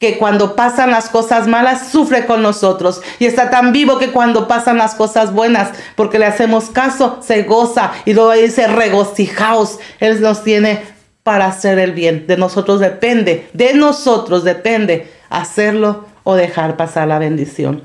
que 0.00 0.16
cuando 0.16 0.56
pasan 0.56 0.90
las 0.90 1.10
cosas 1.10 1.46
malas 1.46 1.90
sufre 1.92 2.24
con 2.24 2.42
nosotros 2.42 3.02
y 3.18 3.26
está 3.26 3.50
tan 3.50 3.70
vivo 3.70 3.98
que 3.98 4.10
cuando 4.10 4.48
pasan 4.48 4.78
las 4.78 4.94
cosas 4.94 5.34
buenas, 5.34 5.72
porque 5.94 6.18
le 6.18 6.24
hacemos 6.24 6.70
caso, 6.70 7.18
se 7.20 7.42
goza 7.42 7.92
y 8.06 8.14
luego 8.14 8.32
dice 8.32 8.66
regocijaos. 8.66 9.78
Él 10.00 10.22
nos 10.22 10.42
tiene 10.42 10.82
para 11.22 11.46
hacer 11.46 11.78
el 11.78 11.92
bien. 11.92 12.26
De 12.26 12.38
nosotros 12.38 12.80
depende, 12.80 13.48
de 13.52 13.74
nosotros 13.74 14.42
depende 14.42 15.12
hacerlo 15.28 16.06
o 16.24 16.34
dejar 16.34 16.78
pasar 16.78 17.06
la 17.06 17.18
bendición. 17.18 17.82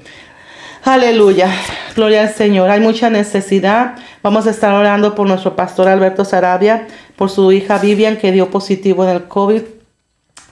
Aleluya, 0.85 1.49
gloria 1.97 2.21
al 2.21 2.33
Señor. 2.33 2.69
Hay 2.69 2.79
mucha 2.79 3.09
necesidad. 3.09 3.95
Vamos 4.23 4.47
a 4.47 4.51
estar 4.51 4.73
orando 4.73 5.15
por 5.15 5.27
nuestro 5.27 5.57
pastor 5.57 5.89
Alberto 5.89 6.23
Sarabia, 6.23 6.87
por 7.17 7.29
su 7.29 7.51
hija 7.51 7.77
Vivian 7.77 8.15
que 8.15 8.31
dio 8.31 8.49
positivo 8.49 9.03
en 9.03 9.09
el 9.09 9.23
COVID 9.25 9.74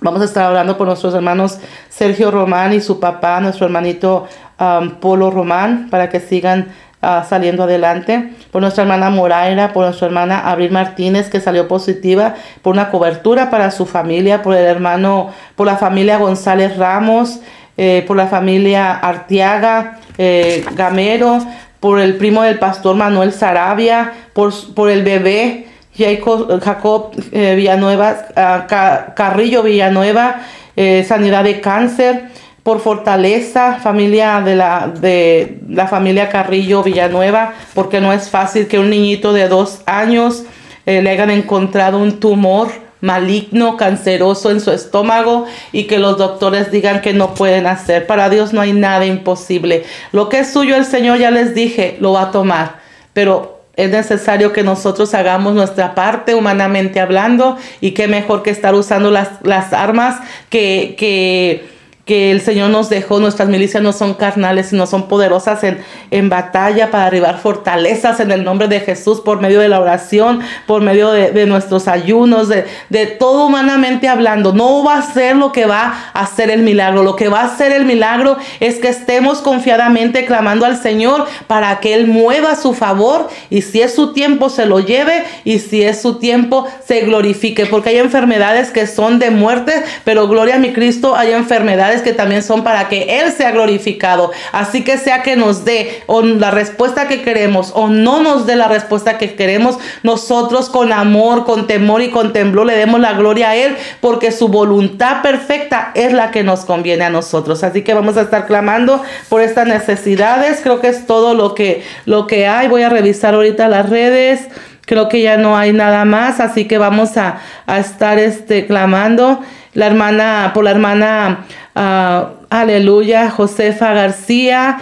Vamos 0.03 0.21
a 0.21 0.25
estar 0.25 0.43
hablando 0.43 0.77
por 0.77 0.85
nuestros 0.85 1.13
hermanos 1.13 1.59
Sergio 1.87 2.29
Román 2.29 2.73
y 2.73 2.81
su 2.81 2.99
papá, 2.99 3.39
nuestro 3.39 3.67
hermanito 3.67 4.27
um, 4.59 4.89
Polo 4.95 5.31
Román, 5.31 5.87
para 5.89 6.09
que 6.09 6.19
sigan 6.19 6.73
uh, 7.01 7.25
saliendo 7.25 7.63
adelante. 7.63 8.33
Por 8.51 8.61
nuestra 8.61 8.83
hermana 8.83 9.09
Moraira, 9.09 9.71
por 9.71 9.85
nuestra 9.85 10.07
hermana 10.07 10.51
Abril 10.51 10.71
Martínez, 10.71 11.29
que 11.29 11.39
salió 11.39 11.69
positiva, 11.69 12.35
por 12.61 12.73
una 12.73 12.91
cobertura 12.91 13.49
para 13.49 13.71
su 13.71 13.85
familia, 13.85 14.41
por 14.41 14.57
el 14.57 14.65
hermano, 14.65 15.29
por 15.55 15.67
la 15.67 15.77
familia 15.77 16.17
González 16.17 16.75
Ramos, 16.75 17.39
eh, 17.77 18.03
por 18.05 18.17
la 18.17 18.27
familia 18.27 18.91
Artiaga 18.91 19.99
eh, 20.17 20.65
Gamero, 20.75 21.39
por 21.79 22.01
el 22.01 22.17
primo 22.17 22.41
del 22.41 22.59
pastor 22.59 22.97
Manuel 22.97 23.31
Sarabia, 23.31 24.11
por, 24.33 24.51
por 24.73 24.89
el 24.89 25.03
bebé. 25.03 25.69
Jacob, 25.95 27.11
eh, 27.31 27.55
Villanueva, 27.55 28.17
ah, 28.35 29.13
Carrillo 29.15 29.63
Villanueva, 29.63 30.41
eh, 30.75 31.05
Sanidad 31.07 31.43
de 31.43 31.61
Cáncer, 31.61 32.29
por 32.63 32.79
Fortaleza, 32.79 33.79
familia 33.81 34.41
de 34.41 34.55
la, 34.55 34.87
de 34.87 35.59
la 35.67 35.87
familia 35.87 36.29
Carrillo 36.29 36.81
Villanueva, 36.81 37.53
porque 37.73 37.99
no 37.99 38.13
es 38.13 38.29
fácil 38.29 38.67
que 38.67 38.79
un 38.79 38.89
niñito 38.89 39.33
de 39.33 39.49
dos 39.49 39.81
años 39.85 40.43
eh, 40.85 41.01
le 41.01 41.09
hayan 41.09 41.29
encontrado 41.29 41.99
un 41.99 42.19
tumor 42.19 42.69
maligno, 43.01 43.75
canceroso 43.75 44.49
en 44.49 44.61
su 44.61 44.71
estómago 44.71 45.45
y 45.73 45.83
que 45.83 45.99
los 45.99 46.17
doctores 46.17 46.71
digan 46.71 47.01
que 47.01 47.11
no 47.11 47.35
pueden 47.35 47.67
hacer. 47.67 48.07
Para 48.07 48.29
Dios 48.29 48.53
no 48.53 48.61
hay 48.61 48.71
nada 48.71 49.05
imposible. 49.05 49.83
Lo 50.13 50.29
que 50.29 50.39
es 50.39 50.53
suyo 50.53 50.77
el 50.77 50.85
Señor, 50.85 51.19
ya 51.19 51.29
les 51.29 51.53
dije, 51.53 51.97
lo 51.99 52.13
va 52.13 52.23
a 52.23 52.31
tomar. 52.31 52.77
Pero 53.11 53.52
es 53.75 53.89
necesario 53.89 54.53
que 54.53 54.63
nosotros 54.63 55.13
hagamos 55.13 55.55
nuestra 55.55 55.95
parte 55.95 56.35
humanamente 56.35 56.99
hablando 56.99 57.57
y 57.81 57.91
qué 57.91 58.07
mejor 58.07 58.43
que 58.43 58.51
estar 58.51 58.75
usando 58.75 59.09
las, 59.09 59.29
las 59.43 59.73
armas 59.73 60.19
que, 60.49 60.95
que 60.97 61.65
que 62.05 62.31
el 62.31 62.41
Señor 62.41 62.69
nos 62.69 62.89
dejó, 62.89 63.21
nuestras 63.21 63.47
milicias 63.47 63.81
no 63.81 63.93
son 63.93 64.13
carnales, 64.15 64.67
sino 64.67 64.85
son 64.87 65.07
poderosas 65.07 65.63
en, 65.63 65.79
en 66.11 66.27
batalla 66.27 66.91
para 66.91 67.05
arribar 67.05 67.39
fortalezas 67.39 68.19
en 68.19 68.31
el 68.31 68.43
nombre 68.43 68.67
de 68.67 68.81
Jesús 68.81 69.21
por 69.21 69.39
medio 69.39 69.61
de 69.61 69.69
la 69.69 69.79
oración, 69.79 70.41
por 70.67 70.81
medio 70.81 71.11
de, 71.11 71.45
nuestros 71.45 71.87
ayunos, 71.87 72.49
de, 72.49 72.65
de, 72.89 73.05
todo 73.05 73.45
humanamente 73.45 74.09
hablando. 74.09 74.51
No 74.51 74.83
va 74.83 74.97
a 74.97 75.13
ser 75.13 75.37
lo 75.37 75.53
que 75.53 75.65
va 75.65 76.11
a 76.13 76.21
hacer 76.21 76.51
el 76.51 76.63
milagro, 76.63 77.03
lo 77.03 77.15
que 77.15 77.29
va 77.29 77.39
a 77.41 77.45
hacer 77.45 77.71
el 77.71 77.85
milagro 77.85 78.35
es 78.59 78.79
que 78.79 78.89
estemos 78.89 79.39
confiadamente 79.39 80.25
clamando 80.25 80.65
al 80.65 80.81
Señor 80.81 81.25
para 81.47 81.79
que 81.79 81.93
Él 81.93 82.07
mueva 82.07 82.57
su 82.57 82.73
favor 82.73 83.29
y 83.49 83.61
si 83.61 83.81
es 83.81 83.95
su 83.95 84.11
tiempo 84.11 84.49
se 84.49 84.65
lo 84.65 84.81
lleve 84.81 85.23
y 85.45 85.59
si 85.59 85.83
es 85.83 86.01
su 86.01 86.19
tiempo 86.19 86.67
se 86.85 87.01
glorifique, 87.01 87.65
porque 87.65 87.89
hay 87.89 87.97
enfermedades 87.99 88.71
que 88.71 88.87
son 88.87 89.19
de 89.19 89.31
muerte, 89.31 89.83
pero 90.03 90.27
gloria 90.27 90.55
a 90.55 90.59
mi 90.59 90.73
Cristo, 90.73 91.15
hay 91.15 91.31
enfermedades 91.31 91.92
que 92.01 92.13
también 92.13 92.43
son 92.43 92.63
para 92.63 92.89
que 92.89 93.19
Él 93.19 93.31
sea 93.31 93.51
glorificado. 93.51 94.31
Así 94.51 94.83
que 94.83 94.97
sea 94.97 95.23
que 95.23 95.35
nos 95.35 95.65
dé 95.65 96.03
o 96.07 96.21
la 96.21 96.51
respuesta 96.51 97.07
que 97.07 97.21
queremos 97.21 97.71
o 97.75 97.87
no 97.87 98.21
nos 98.21 98.45
dé 98.45 98.55
la 98.55 98.67
respuesta 98.67 99.17
que 99.17 99.35
queremos, 99.35 99.77
nosotros 100.01 100.69
con 100.69 100.91
amor, 100.91 101.45
con 101.45 101.67
temor 101.67 102.01
y 102.01 102.09
con 102.09 102.33
temblor 102.33 102.65
le 102.65 102.75
demos 102.75 102.99
la 102.99 103.13
gloria 103.13 103.51
a 103.51 103.55
Él 103.55 103.75
porque 104.01 104.31
su 104.31 104.47
voluntad 104.47 105.21
perfecta 105.21 105.91
es 105.95 106.13
la 106.13 106.31
que 106.31 106.43
nos 106.43 106.65
conviene 106.65 107.05
a 107.05 107.09
nosotros. 107.09 107.63
Así 107.63 107.81
que 107.81 107.93
vamos 107.93 108.17
a 108.17 108.21
estar 108.21 108.47
clamando 108.47 109.01
por 109.29 109.41
estas 109.41 109.67
necesidades. 109.67 110.61
Creo 110.61 110.79
que 110.79 110.87
es 110.87 111.05
todo 111.05 111.33
lo 111.33 111.55
que, 111.55 111.83
lo 112.05 112.27
que 112.27 112.47
hay. 112.47 112.67
Voy 112.67 112.83
a 112.83 112.89
revisar 112.89 113.33
ahorita 113.33 113.67
las 113.67 113.89
redes. 113.89 114.47
Creo 114.85 115.07
que 115.07 115.21
ya 115.21 115.37
no 115.37 115.57
hay 115.57 115.71
nada 115.71 116.03
más, 116.03 116.41
así 116.41 116.65
que 116.65 116.77
vamos 116.77 117.15
a, 117.15 117.39
a 117.67 117.79
estar 117.79 118.19
este, 118.19 118.65
clamando 118.65 119.39
la 119.73 119.87
hermana, 119.87 120.51
por 120.53 120.63
la 120.63 120.71
hermana, 120.71 121.45
ah, 121.75 122.31
aleluya, 122.49 123.29
Josefa 123.29 123.93
García, 123.93 124.79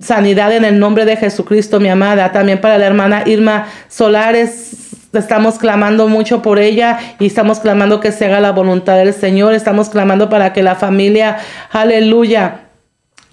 sanidad 0.00 0.52
en 0.52 0.64
el 0.64 0.78
nombre 0.78 1.04
de 1.04 1.16
Jesucristo, 1.16 1.80
mi 1.80 1.88
amada. 1.88 2.32
También 2.32 2.60
para 2.60 2.78
la 2.78 2.86
hermana 2.86 3.22
Irma 3.26 3.66
Solares, 3.88 4.90
estamos 5.12 5.58
clamando 5.58 6.08
mucho 6.08 6.42
por 6.42 6.58
ella 6.58 6.98
y 7.18 7.26
estamos 7.26 7.60
clamando 7.60 8.00
que 8.00 8.12
se 8.12 8.26
haga 8.26 8.40
la 8.40 8.52
voluntad 8.52 8.96
del 8.96 9.12
Señor. 9.12 9.54
Estamos 9.54 9.88
clamando 9.90 10.28
para 10.28 10.52
que 10.52 10.62
la 10.62 10.76
familia, 10.76 11.38
aleluya, 11.70 12.69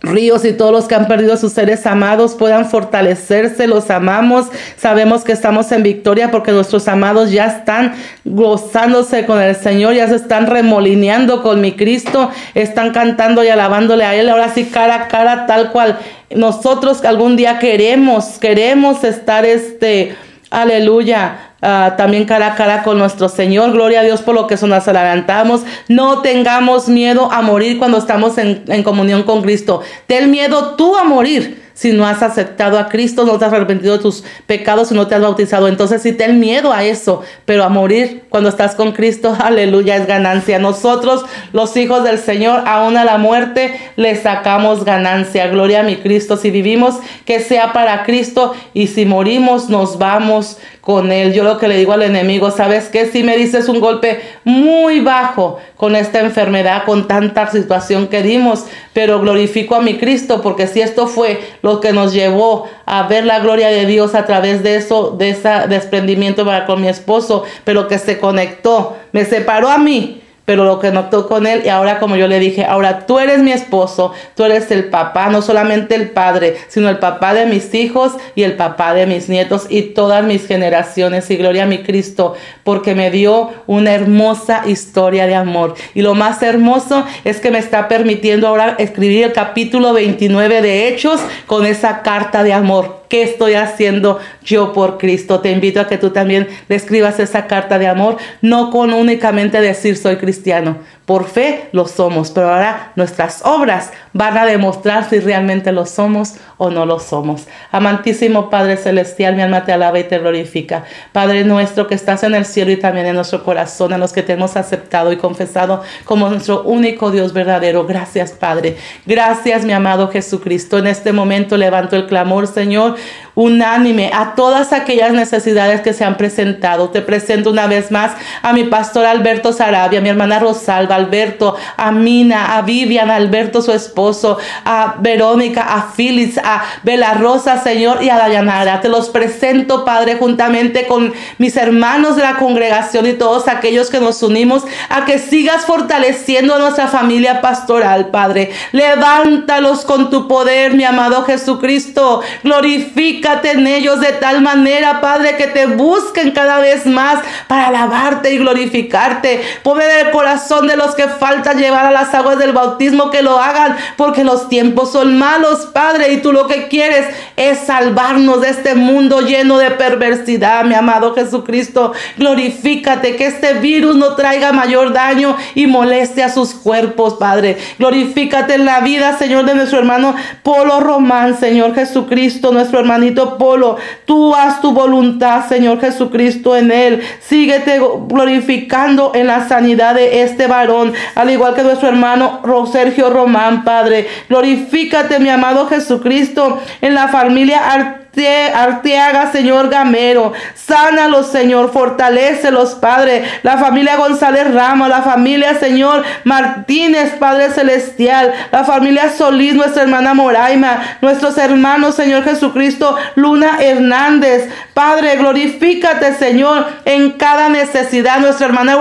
Ríos 0.02 0.46
y 0.46 0.54
todos 0.54 0.72
los 0.72 0.86
que 0.88 0.94
han 0.94 1.08
perdido 1.08 1.38
sus 1.38 1.54
seres 1.54 1.88
amados 1.88 2.36
puedan 2.36 2.70
fortalecerse, 2.70 3.66
los 3.66 3.90
amamos, 3.90 4.46
sabemos 4.78 5.24
que 5.24 5.32
estamos 5.32 5.72
en 5.72 5.82
victoria 5.82 6.30
porque 6.30 6.52
nuestros 6.52 6.88
amados 6.88 7.32
ya 7.32 7.48
están 7.48 7.96
gozándose 8.24 9.26
con 9.26 9.42
el 9.42 9.56
Señor, 9.56 9.96
ya 9.96 10.08
se 10.08 10.16
están 10.16 10.46
remolineando 10.46 11.42
con 11.42 11.62
mi 11.62 11.72
Cristo, 11.72 12.30
están 12.54 12.92
cantando 12.92 13.44
y 13.44 13.48
alabándole 13.48 14.06
a 14.06 14.14
Él, 14.14 14.30
ahora 14.30 14.54
sí 14.54 14.66
cara 14.66 14.96
a 14.96 15.08
cara, 15.08 15.48
tal 15.48 15.72
cual. 15.72 15.98
Nosotros 16.30 17.04
algún 17.04 17.36
día 17.36 17.58
queremos, 17.58 18.38
queremos 18.38 19.04
estar 19.04 19.46
este, 19.46 20.16
aleluya, 20.52 21.47
Ah, 21.62 21.96
también 21.98 22.26
cara 22.26 22.54
a 22.54 22.56
cara 22.56 22.84
con 22.84 22.98
nuestro 22.98 23.30
Señor. 23.30 23.72
Gloria 23.72 24.02
a 24.02 24.04
Dios 24.04 24.22
por 24.22 24.36
lo 24.36 24.48
que 24.48 24.56
nos 24.56 24.88
adelantamos. 24.88 25.62
No 25.88 26.22
tengamos 26.22 26.88
miedo 26.88 27.32
a 27.32 27.42
morir 27.42 27.80
cuando 27.80 27.98
estamos 27.98 28.38
en, 28.38 28.64
en 28.68 28.84
comunión 28.84 29.24
con 29.24 29.42
Cristo. 29.42 29.82
Ten 30.06 30.30
miedo 30.30 30.76
tú 30.76 30.96
a 30.96 31.04
morir 31.04 31.67
si 31.78 31.92
no 31.92 32.08
has 32.08 32.24
aceptado 32.24 32.80
a 32.80 32.90
Cristo, 32.90 33.24
no 33.24 33.38
te 33.38 33.46
has 33.46 33.54
arrepentido 33.54 33.98
de 33.98 34.02
tus 34.02 34.24
pecados, 34.48 34.88
si 34.88 34.96
no 34.96 35.06
te 35.06 35.14
has 35.14 35.22
bautizado. 35.22 35.68
Entonces 35.68 36.02
si 36.02 36.12
ten 36.12 36.40
miedo 36.40 36.74
a 36.74 36.84
eso, 36.84 37.22
pero 37.46 37.64
a 37.64 37.70
morir 37.70 38.24
cuando 38.30 38.50
estás 38.50 38.74
con 38.74 38.94
Cristo, 38.94 39.38
aleluya, 39.40 39.96
es 39.96 40.08
ganancia. 40.08 40.58
Nosotros, 40.58 41.24
los 41.54 41.78
hijos 41.78 42.04
del 42.04 42.18
Señor, 42.18 42.64
aún 42.66 42.98
a 42.98 43.06
la 43.06 43.20
muerte, 43.20 43.80
le 43.96 44.16
sacamos 44.16 44.86
ganancia. 44.86 45.50
Gloria 45.50 45.82
a 45.82 45.84
mi 45.84 45.98
Cristo. 45.98 46.36
Si 46.36 46.50
vivimos, 46.50 46.96
que 47.26 47.42
sea 47.42 47.74
para 47.74 48.04
Cristo 48.06 48.56
y 48.74 48.88
si 48.88 49.06
morimos, 49.06 49.70
nos 49.70 50.00
vamos 50.00 50.58
con 50.88 51.12
Él. 51.12 51.34
Yo 51.34 51.44
lo 51.44 51.58
que 51.58 51.68
le 51.68 51.78
digo 51.78 51.92
al 51.92 52.02
enemigo, 52.02 52.50
¿sabes 52.50 52.86
qué? 52.86 53.06
Si 53.06 53.22
me 53.22 53.36
dices 53.38 53.68
un 53.68 53.82
golpe 53.82 54.22
muy 54.46 55.02
bajo 55.02 55.60
con 55.76 55.96
esta 55.98 56.22
enfermedad, 56.22 56.86
con 56.86 57.10
tanta 57.10 57.52
situación 57.52 58.08
que 58.08 58.24
dimos, 58.24 58.64
pero 58.94 59.20
glorifico 59.20 59.76
a 59.76 59.82
mi 59.82 59.98
Cristo 59.98 60.42
porque 60.42 60.66
si 60.66 60.82
esto 60.82 61.08
fue 61.08 61.42
lo 61.68 61.80
que 61.80 61.94
nos 61.94 62.14
llevó 62.14 62.68
a 62.86 63.04
ver 63.08 63.26
la 63.26 63.40
gloria 63.40 63.68
de 63.68 63.86
Dios 63.86 64.16
a 64.16 64.26
través 64.26 64.64
de 64.64 64.76
eso, 64.76 65.16
de 65.18 65.30
ese 65.30 65.50
desprendimiento 65.68 66.46
para 66.46 66.66
con 66.66 66.82
mi 66.82 66.88
esposo, 66.88 67.44
pero 67.64 67.88
que 67.88 68.00
se 68.00 68.20
conectó, 68.20 68.96
me 69.12 69.26
separó 69.26 69.70
a 69.70 69.78
mí 69.78 70.22
pero 70.48 70.64
lo 70.64 70.80
que 70.80 70.92
notó 70.92 71.28
con 71.28 71.46
él 71.46 71.64
y 71.66 71.68
ahora 71.68 72.00
como 72.00 72.16
yo 72.16 72.30
le 72.30 72.40
dije, 72.40 72.64
ahora 72.64 73.06
tú 73.06 73.20
eres 73.20 73.40
mi 73.40 73.52
esposo, 73.52 74.14
tú 74.34 74.46
eres 74.46 74.72
el 74.72 74.86
papá, 74.86 75.28
no 75.28 75.42
solamente 75.42 75.94
el 75.94 76.12
padre, 76.12 76.56
sino 76.70 76.88
el 76.88 77.00
papá 77.00 77.34
de 77.34 77.46
mis 77.46 77.74
hijos 77.74 78.14
y 78.34 78.44
el 78.44 78.54
papá 78.54 78.94
de 78.94 79.08
mis 79.08 79.28
nietos 79.28 79.68
y 79.68 79.82
todas 79.82 80.24
mis 80.24 80.48
generaciones 80.48 81.30
y 81.32 81.36
gloria 81.36 81.64
a 81.64 81.66
mi 81.66 81.80
Cristo, 81.80 82.36
porque 82.64 82.96
me 82.96 83.12
dio 83.12 83.50
una 83.68 83.94
hermosa 83.94 84.64
historia 84.66 85.28
de 85.28 85.36
amor. 85.36 85.76
Y 85.94 86.02
lo 86.02 86.16
más 86.16 86.42
hermoso 86.42 87.06
es 87.26 87.42
que 87.42 87.52
me 87.52 87.60
está 87.60 87.90
permitiendo 87.90 88.48
ahora 88.48 88.78
escribir 88.80 89.26
el 89.26 89.34
capítulo 89.34 89.92
29 89.92 90.62
de 90.62 90.88
Hechos 90.88 91.20
con 91.46 91.66
esa 91.66 92.04
carta 92.04 92.44
de 92.44 92.54
amor. 92.54 92.97
¿Qué 93.10 93.24
estoy 93.24 93.54
haciendo 93.54 94.20
yo 94.44 94.74
por 94.74 94.98
Cristo? 94.98 95.40
Te 95.40 95.52
invito 95.52 95.80
a 95.80 95.88
que 95.88 95.98
tú 95.98 96.10
también 96.10 96.48
le 96.68 96.76
escribas 96.76 97.20
esa 97.20 97.48
carta 97.48 97.80
de 97.80 97.88
amor, 97.88 98.18
no 98.42 98.72
con 98.72 98.94
únicamente 98.94 99.62
decir 99.62 99.98
soy 99.98 100.18
cristiano. 100.18 100.78
Por 101.08 101.24
fe 101.24 101.70
lo 101.72 101.88
somos, 101.88 102.32
pero 102.32 102.50
ahora 102.50 102.92
nuestras 102.98 103.42
obras 103.46 103.94
van 104.12 104.38
a 104.38 104.46
demostrar 104.46 105.10
si 105.10 105.22
realmente 105.22 105.72
lo 105.72 105.86
somos 105.86 106.34
o 106.58 106.70
no 106.70 106.86
lo 106.86 107.00
somos. 107.00 107.48
Amantísimo 107.72 108.50
Padre 108.50 108.76
Celestial, 108.76 109.38
mi 109.38 109.42
alma 109.42 109.64
te 109.64 109.72
alaba 109.72 110.00
y 110.00 110.04
te 110.04 110.20
glorifica. 110.20 110.84
Padre 111.14 111.46
nuestro 111.46 111.88
que 111.88 111.96
estás 111.96 112.24
en 112.24 112.36
el 112.36 112.44
cielo 112.44 112.72
y 112.72 112.76
también 112.76 113.06
en 113.06 113.16
nuestro 113.16 113.42
corazón, 113.46 113.94
en 113.94 114.02
los 114.02 114.12
que 114.12 114.22
te 114.22 114.34
hemos 114.34 114.58
aceptado 114.58 115.14
y 115.14 115.16
confesado 115.16 115.82
como 116.04 116.28
nuestro 116.28 116.64
único 116.64 117.10
Dios 117.10 117.32
verdadero. 117.32 117.86
Gracias 117.86 118.34
Padre. 118.34 118.76
Gracias 119.06 119.64
mi 119.64 119.72
amado 119.72 120.10
Jesucristo. 120.10 120.78
En 120.78 120.88
este 120.88 121.14
momento 121.14 121.56
levanto 121.56 121.96
el 121.96 122.08
clamor, 122.08 122.48
Señor 122.48 122.98
unánime 123.38 124.10
a 124.16 124.34
todas 124.34 124.74
aquellas 124.74 125.12
necesidades 125.12 125.82
que 125.82 125.94
se 125.94 126.04
han 126.04 126.18
presentado. 126.18 126.90
Te 126.90 127.02
presento 127.02 127.52
una 127.52 127.68
vez 127.68 127.92
más 127.92 128.14
a 128.42 128.52
mi 128.52 128.64
pastor 128.64 129.06
Alberto 129.06 129.54
Sarabia, 129.54 130.00
a 130.00 130.02
mi 130.02 130.10
hermana 130.10 130.40
Rosalba, 130.40 130.96
Alberto, 130.96 131.56
a 131.78 131.92
Mina, 131.92 132.58
a 132.58 132.64
Vivian, 132.64 133.12
a 133.12 133.16
Alberto 133.16 133.62
su 133.62 133.72
esposo, 133.72 134.40
a 134.66 134.96
Verónica, 135.02 135.62
a 135.76 135.94
Phyllis, 135.96 136.40
a 136.40 136.64
Bela 136.82 137.14
Rosa, 137.14 137.62
Señor, 137.62 138.04
y 138.04 138.10
a 138.10 138.18
Dayanara. 138.18 138.82
Te 138.82 138.90
los 138.90 139.10
presento, 139.10 139.86
Padre, 139.86 140.16
juntamente 140.16 140.88
con 140.88 141.14
mis 141.38 141.56
hermanos 141.58 142.16
de 142.16 142.24
la 142.24 142.38
congregación 142.38 143.06
y 143.06 143.14
todos 143.14 143.48
aquellos 143.48 143.92
que 143.92 144.00
nos 144.00 144.24
unimos 144.24 144.64
a 144.90 145.06
que 145.06 145.20
sigas 145.20 145.64
fortaleciendo 145.64 146.56
a 146.56 146.60
nuestra 146.60 146.88
familia 146.88 147.40
pastoral, 147.42 148.08
Padre. 148.08 148.50
Levántalos 148.72 149.86
con 149.86 150.10
tu 150.10 150.28
poder, 150.28 150.74
mi 150.74 150.86
amado 150.86 151.24
Jesucristo. 151.24 152.22
Glorifica 152.44 153.27
en 153.28 153.68
ellos 153.68 154.00
de 154.00 154.14
tal 154.14 154.42
manera, 154.42 155.02
Padre, 155.02 155.36
que 155.36 155.48
te 155.48 155.66
busquen 155.66 156.32
cada 156.32 156.60
vez 156.60 156.86
más 156.86 157.20
para 157.48 157.68
alabarte 157.68 158.34
y 158.34 158.38
glorificarte. 158.38 159.42
Poner 159.64 160.06
el 160.06 160.12
corazón 160.12 160.68
de 160.68 160.78
los 160.78 160.96
que 160.96 161.08
falta 161.08 161.54
llevar 161.54 161.86
a 161.86 161.92
las 161.92 162.14
aguas 162.14 162.40
del 162.40 162.54
bautismo 162.54 163.12
que 163.12 163.22
lo 163.22 163.40
hagan, 163.40 163.76
porque 163.98 164.24
los 164.24 164.48
tiempos 164.48 164.92
son 164.92 165.18
malos, 165.18 165.68
Padre, 165.68 166.14
y 166.14 166.18
tú 166.18 166.32
lo 166.32 166.48
que 166.48 166.68
quieres 166.68 167.06
es 167.36 167.60
salvarnos 167.60 168.42
de 168.42 168.50
este 168.50 168.76
mundo 168.76 169.22
lleno 169.22 169.58
de 169.58 169.72
perversidad, 169.72 170.64
mi 170.64 170.76
amado 170.76 171.14
Jesucristo. 171.14 171.94
Glorifícate, 172.18 173.16
que 173.18 173.28
este 173.28 173.56
virus 173.56 173.96
no 173.96 174.16
traiga 174.16 174.54
mayor 174.54 174.94
daño 174.94 175.36
y 175.54 175.68
moleste 175.68 176.24
a 176.24 176.30
sus 176.30 176.54
cuerpos, 176.54 177.16
Padre. 177.16 177.58
Glorifícate 177.78 178.54
en 178.54 178.66
la 178.66 178.80
vida, 178.80 179.18
Señor, 179.18 179.46
de 179.46 179.56
nuestro 179.56 179.80
hermano 179.80 180.16
Polo 180.44 180.80
Román, 180.80 181.38
Señor 181.38 181.76
Jesucristo, 181.76 182.52
nuestro 182.52 182.80
hermanito 182.80 183.17
Polo. 183.26 183.78
Tú 184.06 184.36
haz 184.36 184.62
tu 184.62 184.72
voluntad, 184.72 185.48
Señor 185.48 185.80
Jesucristo, 185.80 186.56
en 186.56 186.72
él. 186.72 187.02
Síguete 187.20 187.80
glorificando 188.08 189.12
en 189.16 189.28
la 189.28 189.48
sanidad 189.48 189.96
de 189.96 190.22
este 190.22 190.48
varón, 190.48 190.94
al 191.16 191.30
igual 191.30 191.56
que 191.56 191.64
nuestro 191.64 191.90
hermano 191.90 192.42
Sergio 192.72 193.10
Román, 193.10 193.64
Padre. 193.64 194.08
Glorifícate, 194.30 195.20
mi 195.20 195.30
amado 195.30 195.68
Jesucristo, 195.68 196.60
en 196.82 196.94
la 196.94 197.08
familia 197.08 198.07
Arteaga, 198.26 199.32
Señor 199.32 199.70
Gamero. 199.70 200.34
Sánalos, 200.56 201.28
Señor. 201.28 201.72
Fortalecelos, 201.72 202.76
Padre. 202.76 203.24
La 203.44 203.58
familia 203.58 203.98
González 203.98 204.54
Ramos, 204.54 204.90
la 204.90 205.02
familia, 205.02 205.60
Señor 205.60 206.04
Martínez, 206.24 207.14
Padre 207.20 207.50
Celestial. 207.52 208.34
La 208.52 208.64
familia 208.64 209.12
Solís, 209.12 209.54
nuestra 209.54 209.84
hermana 209.84 210.14
Moraima. 210.14 210.98
Nuestros 211.02 211.38
hermanos, 211.38 211.96
Señor 211.96 212.24
Jesucristo, 212.24 212.96
Luna 213.16 213.60
Hernández. 213.60 214.50
Padre, 214.74 215.18
glorifícate, 215.18 216.14
Señor, 216.16 216.66
en 216.86 217.12
cada 217.12 217.50
necesidad. 217.50 218.20
Nuestra 218.20 218.48
hermana 218.48 218.74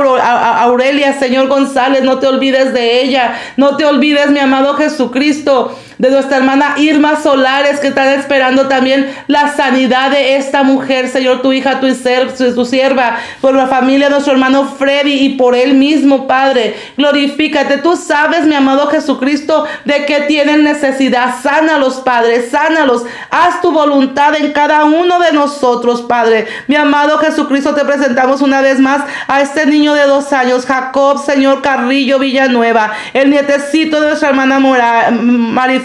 Aurelia, 0.61 1.19
Señor 1.19 1.49
González, 1.49 2.03
no 2.03 2.19
te 2.19 2.27
olvides 2.27 2.73
de 2.73 3.03
ella. 3.03 3.35
No 3.57 3.77
te 3.77 3.85
olvides, 3.85 4.31
mi 4.31 4.39
amado 4.39 4.75
Jesucristo 4.75 5.77
de 5.99 6.11
nuestra 6.11 6.39
hermana 6.39 6.75
Irma 6.77 7.21
Solares, 7.21 7.81
que 7.81 7.89
están 7.89 8.09
esperando 8.09 8.69
también 8.69 9.15
la 9.29 9.55
sanidad 9.55 10.11
de 10.11 10.37
esta 10.37 10.63
mujer, 10.63 11.09
Señor, 11.09 11.43
tu 11.43 11.53
hija, 11.53 11.81
tu, 11.81 12.65
sierva, 12.65 13.17
por 13.41 13.55
la 13.55 13.67
familia 13.67 14.07
de 14.07 14.13
nuestro 14.13 14.33
hermano 14.33 14.75
Freddy 14.79 15.13
y 15.13 15.29
por 15.31 15.55
él 15.55 15.75
mismo, 15.75 16.27
Padre. 16.27 16.77
Glorifícate. 16.97 17.79
Tú 17.79 17.97
sabes, 17.97 18.45
mi 18.45 18.55
amado 18.55 18.89
Jesucristo, 18.89 19.67
de 19.85 20.05
que 20.05 20.21
tienen 20.23 20.65
necesidad. 20.65 21.35
Sánalos, 21.43 21.97
Padre, 22.01 22.49
sánalos. 22.49 23.05
Haz 23.31 23.61
tu 23.61 23.73
voluntad 23.73 24.35
en 24.35 24.53
cada 24.53 24.85
uno 24.85 25.19
de 25.19 25.33
nosotros, 25.33 26.03
Padre. 26.03 26.47
Mi 26.67 26.77
amado 26.77 27.19
Jesucristo, 27.19 27.75
te 27.75 27.85
presentamos 27.85 28.43
una 28.43 28.61
vez 28.61 28.81
más 28.81 29.03
a 29.29 29.41
este 29.41 29.67
niño 29.67 29.95
de 29.95 30.03
dos 30.03 30.33
años, 30.33 30.67
Jacob, 30.67 31.25
Señor 31.25 31.63
Carrillo 31.63 32.19
Villanueva, 32.19 32.93
el 33.13 33.31
nietecito 33.31 34.01
de 34.01 34.09
nuestra 34.09 34.31
hermana 34.31 34.59
Mora, 34.59 35.11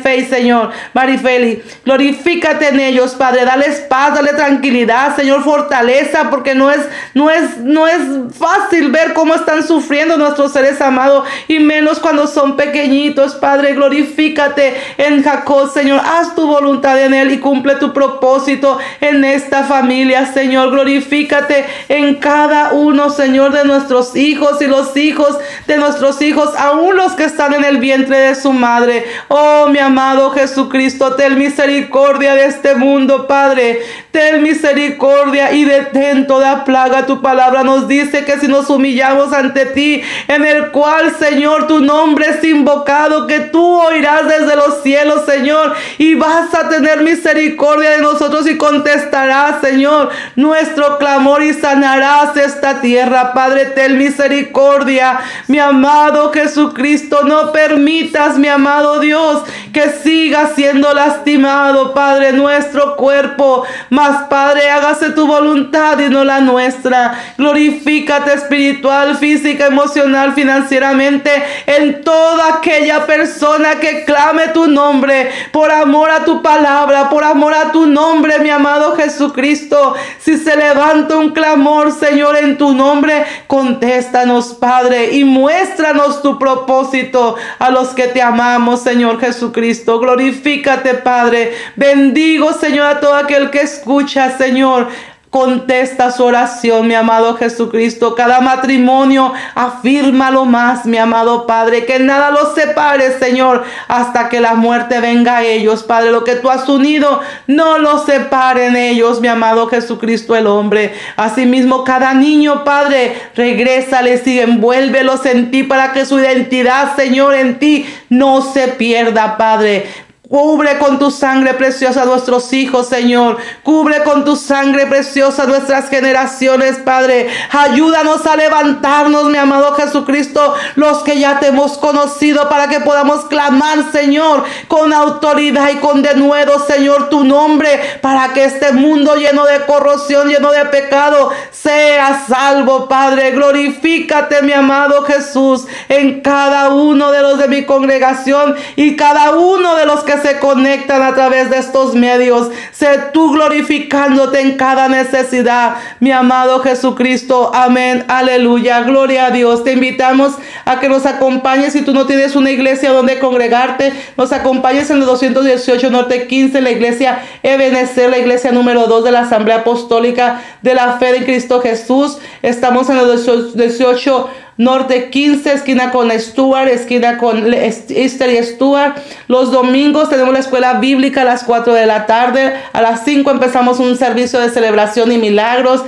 Marifei, 0.02 0.26
Señor, 0.26 0.72
Marifeli. 0.94 1.62
Glorifícate 1.86 2.70
en 2.70 2.80
ellos, 2.80 3.14
Padre. 3.14 3.46
Dale 3.46 3.66
paz, 3.88 4.16
dale 4.16 4.34
tranquilidad, 4.34 5.16
Señor, 5.16 5.44
fortaleza, 5.44 6.30
porque 6.30 6.56
no 6.56 6.72
es, 6.72 6.80
no 7.14 7.30
es, 7.30 7.58
no 7.58 7.88
es 7.88 8.02
fácil 8.38 8.90
ver 8.92 9.14
cómo 9.14 9.36
están 9.36 9.66
sufriendo 9.66 10.18
nuestros 10.18 10.52
seres 10.52 10.82
amados, 10.82 11.28
y 11.48 11.60
menos 11.60 12.00
cuando 12.00 12.28
son 12.28 12.56
pequeñitos, 12.56 13.36
Padre. 13.36 13.74
Glorifícate 13.74 14.76
en 14.98 15.24
Jacob, 15.24 15.72
Señor. 15.72 16.02
Haz 16.04 16.36
tu 16.36 16.48
voluntad 16.48 17.00
en 17.00 17.14
él 17.14 17.32
y 17.32 17.40
cumple 17.40 17.76
tu 17.76 17.94
propósito 17.94 18.80
en 19.00 19.24
esta 19.24 19.64
familia, 19.64 20.26
Señor. 20.34 20.72
Glorifícate 20.72 21.66
en 21.90 22.16
cada 22.16 22.74
uno, 22.74 23.10
Señor, 23.10 23.52
de 23.52 23.66
nuestros 23.66 24.16
hijos 24.16 24.62
y 24.62 24.68
los 24.68 24.96
hijos 24.98 25.38
de 25.68 25.78
nuestros 25.78 26.22
hijos, 26.22 26.56
aún 26.58 26.96
los 26.96 27.14
que 27.14 27.26
están 27.26 27.54
en 27.54 27.64
el 27.64 27.78
vientre 27.78 28.18
de 28.18 28.36
su 28.36 28.52
madre. 28.52 29.06
Oh, 29.28 29.68
mi 29.68 29.80
amado 29.92 30.32
Jesucristo, 30.32 31.16
ten 31.16 31.38
misericordia 31.38 32.34
de 32.34 32.46
este 32.46 32.76
mundo, 32.76 33.28
Padre. 33.28 33.82
ten 34.12 34.44
misericordia 34.44 35.54
y 35.54 35.64
detén 35.64 36.28
toda 36.28 36.66
plaga. 36.66 37.06
Tu 37.06 37.22
palabra 37.22 37.64
nos 37.64 37.88
dice 37.88 38.26
que 38.26 38.38
si 38.40 38.48
nos 38.48 38.70
humillamos 38.70 39.34
ante 39.34 39.66
ti, 39.68 40.02
en 40.28 40.46
el 40.46 40.72
cual, 40.72 41.14
Señor, 41.18 41.68
tu 41.68 41.80
nombre 41.80 42.28
es 42.30 42.44
invocado, 42.44 43.26
que 43.28 43.40
tú 43.40 43.82
oirás 43.82 44.28
desde 44.28 44.56
los 44.56 44.84
cielos, 44.84 45.26
Señor, 45.26 45.74
y 45.98 46.16
vas 46.16 46.54
a 46.54 46.70
tener 46.70 47.02
misericordia 47.02 47.92
de 47.92 48.02
nosotros 48.02 48.50
y 48.50 48.58
contestarás, 48.58 49.62
Señor, 49.62 50.10
nuestro 50.36 50.98
clamor 50.98 51.42
y 51.44 51.54
sanarás 51.54 52.36
esta 52.36 52.82
tierra. 52.82 53.34
Padre, 53.34 53.66
ten 53.68 53.98
misericordia, 53.98 55.20
mi 55.48 55.60
amado 55.60 56.32
Jesucristo, 56.32 57.24
no 57.24 57.52
permitas, 57.52 58.38
mi 58.38 58.50
amado 58.50 59.00
Dios, 59.00 59.44
que 59.74 59.81
siga 59.90 60.52
siendo 60.56 60.94
lastimado, 60.94 61.94
Padre, 61.94 62.34
nuestro 62.34 62.96
cuerpo. 62.96 63.64
Mas, 63.90 64.28
Padre, 64.30 64.70
hágase 64.70 65.12
tu 65.12 65.28
voluntad 65.28 66.00
y 66.00 66.10
no 66.10 66.24
la 66.24 66.40
nuestra. 66.40 67.18
Glorifícate 67.38 68.34
espiritual, 68.34 69.18
física, 69.18 69.68
emocional, 69.68 70.34
financieramente 70.34 71.32
en 71.66 72.04
toda 72.04 72.56
aquella 72.56 73.06
persona 73.06 73.80
que 73.80 74.06
clame 74.06 74.50
tu 74.50 74.68
nombre 74.68 75.30
por 75.52 75.72
amor 75.72 76.10
a 76.10 76.26
tu 76.26 76.42
palabra, 76.42 77.10
por 77.10 77.24
amor 77.24 77.54
a 77.54 77.72
tu 77.72 77.88
nombre, 77.88 78.40
mi 78.40 78.50
amado 78.50 78.96
Jesucristo. 78.96 79.96
Si 80.20 80.38
se 80.38 80.56
levanta 80.56 81.18
un 81.18 81.32
clamor, 81.32 81.92
Señor, 81.92 82.38
en 82.38 82.58
tu 82.58 82.74
nombre, 82.74 83.26
contéstanos, 83.48 84.54
Padre, 84.54 85.12
y 85.14 85.24
muéstranos 85.24 86.22
tu 86.22 86.38
propósito 86.38 87.36
a 87.60 87.70
los 87.70 87.90
que 87.90 88.08
te 88.08 88.22
amamos, 88.22 88.82
Señor 88.82 89.20
Jesucristo. 89.20 89.71
Glorifícate, 90.00 90.96
Padre. 90.96 91.54
Bendigo, 91.76 92.54
Señor, 92.54 92.88
a 92.88 93.00
todo 93.00 93.16
aquel 93.16 93.50
que 93.50 93.62
escucha, 93.62 94.38
Señor. 94.38 94.88
Contesta 95.32 96.12
su 96.12 96.26
oración, 96.26 96.88
mi 96.88 96.94
amado 96.94 97.38
Jesucristo. 97.38 98.16
Cada 98.16 98.42
matrimonio, 98.42 99.32
afírmalo 99.56 100.44
más, 100.44 100.86
mi 100.86 100.98
amado 100.98 101.48
Padre. 101.48 101.86
Que 101.86 102.00
nada 102.00 102.32
los 102.32 102.54
separe, 102.54 103.18
Señor, 103.18 103.64
hasta 103.88 104.28
que 104.28 104.42
la 104.42 104.56
muerte 104.56 105.00
venga 105.00 105.38
a 105.38 105.44
ellos, 105.44 105.84
Padre. 105.84 106.12
Lo 106.12 106.26
que 106.26 106.36
tú 106.36 106.50
has 106.50 106.68
unido, 106.68 107.22
no 107.48 107.78
los 107.78 108.04
separen 108.04 108.76
ellos, 108.76 109.22
mi 109.22 109.30
amado 109.30 109.68
Jesucristo, 109.68 110.36
el 110.36 110.48
hombre. 110.48 110.94
Asimismo, 111.16 111.86
cada 111.86 112.14
niño, 112.14 112.66
Padre, 112.66 113.16
regrésales 113.34 114.28
y 114.28 114.38
envuélvelos 114.42 115.26
en 115.26 115.50
ti 115.50 115.64
para 115.64 115.94
que 115.94 116.06
su 116.06 116.20
identidad, 116.20 116.98
Señor, 116.98 117.36
en 117.36 117.58
ti 117.58 117.86
no 118.10 118.42
se 118.42 118.68
pierda, 118.68 119.38
Padre. 119.38 119.88
Cubre 120.32 120.78
con 120.78 120.98
tu 120.98 121.12
sangre 121.12 121.56
preciosa 121.56 122.04
a 122.04 122.06
nuestros 122.06 122.54
hijos, 122.54 122.88
Señor. 122.88 123.36
Cubre 123.64 124.02
con 124.04 124.24
tu 124.24 124.38
sangre 124.38 124.86
preciosa 124.86 125.46
nuestras 125.46 125.90
generaciones, 125.90 126.78
Padre. 126.78 127.28
Ayúdanos 127.52 128.26
a 128.26 128.38
levantarnos, 128.38 129.26
mi 129.26 129.38
amado 129.38 129.74
Jesucristo, 129.74 130.56
los 130.76 131.00
que 131.00 131.20
ya 131.20 131.42
te 131.42 131.48
hemos 131.48 131.78
conocido, 131.78 132.48
para 132.48 132.70
que 132.70 132.80
podamos 132.80 133.26
clamar, 133.26 133.92
Señor, 133.92 134.46
con 134.70 134.94
autoridad 134.94 135.70
y 135.70 135.80
con 135.80 136.02
denuedo, 136.02 136.66
Señor, 136.66 137.10
tu 137.10 137.26
nombre, 137.26 138.00
para 138.00 138.32
que 138.32 138.46
este 138.46 138.72
mundo 138.72 139.18
lleno 139.18 139.44
de 139.44 139.66
corrupción, 139.66 140.30
lleno 140.30 140.52
de 140.52 140.64
pecado, 140.68 141.32
sea 141.52 142.24
salvo, 142.26 142.88
Padre. 142.88 143.32
Glorifícate, 143.32 144.44
mi 144.44 144.54
amado 144.54 145.04
Jesús, 145.04 145.68
en 145.90 146.22
cada 146.22 146.70
uno 146.70 147.12
de 147.12 147.22
los 147.22 147.38
de 147.38 147.50
mi 147.50 147.66
congregación 147.66 148.56
y 148.78 148.96
cada 148.96 149.32
uno 149.32 149.76
de 149.76 149.86
los 149.86 150.06
que 150.06 150.21
se 150.22 150.40
conectan 150.40 151.02
a 151.02 151.14
través 151.14 151.50
de 151.50 151.58
estos 151.58 151.96
medios. 151.96 152.50
Sé 152.72 152.88
tú 153.14 153.32
glorificándote 153.32 154.42
en 154.42 154.58
cada 154.58 154.88
necesidad, 154.88 155.76
mi 156.00 156.12
amado 156.12 156.60
Jesucristo. 156.62 157.52
Amén. 157.54 158.06
Aleluya. 158.08 158.82
Gloria 158.82 159.28
a 159.28 159.32
Dios. 159.32 159.64
Te 159.64 159.74
invitamos 159.74 160.34
a 160.66 160.80
que 160.80 160.90
nos 160.90 161.06
acompañes. 161.06 161.74
Si 161.74 161.82
tú 161.82 161.94
no 161.94 162.06
tienes 162.06 162.36
una 162.36 162.52
iglesia 162.52 162.92
donde 162.92 163.20
congregarte, 163.20 163.94
nos 164.18 164.32
acompañes 164.32 164.90
en 164.90 164.98
el 164.98 165.06
218 165.06 165.90
Norte 165.90 166.28
15, 166.28 166.62
la 166.62 166.72
iglesia 166.72 167.20
Ebenezer, 167.44 168.10
la 168.10 168.18
iglesia 168.18 168.52
número 168.52 168.88
2 168.88 169.04
de 169.04 169.12
la 169.12 169.22
Asamblea 169.22 169.58
Apostólica 169.58 170.42
de 170.62 170.74
la 170.74 170.98
Fe 170.98 171.14
de 171.14 171.26
Cristo 171.26 171.62
Jesús. 171.62 172.18
Estamos 172.42 172.90
en 172.90 172.98
el 172.98 173.56
18 173.56 174.30
Norte 174.62 175.10
15, 175.10 175.54
esquina 175.54 175.90
con 175.90 176.12
Stuart, 176.12 176.68
esquina 176.68 177.18
con 177.18 177.52
Easter 177.52 178.30
y 178.30 178.44
Stuart. 178.44 178.96
Los 179.28 179.52
domingos 179.52 180.12
tenemos 180.12 180.32
la 180.32 180.40
escuela 180.40 180.76
bíblica 180.76 181.24
a 181.24 181.26
las 181.26 181.44
4 181.44 181.74
de 181.74 181.88
la 181.88 182.06
tarde. 182.06 182.54
A 182.72 182.80
las 182.84 183.04
5 183.04 183.32
empezamos 183.32 183.80
un 183.80 183.98
servicio 183.98 184.40
de 184.40 184.52
celebración 184.52 185.12
y 185.12 185.18
milagros. 185.18 185.82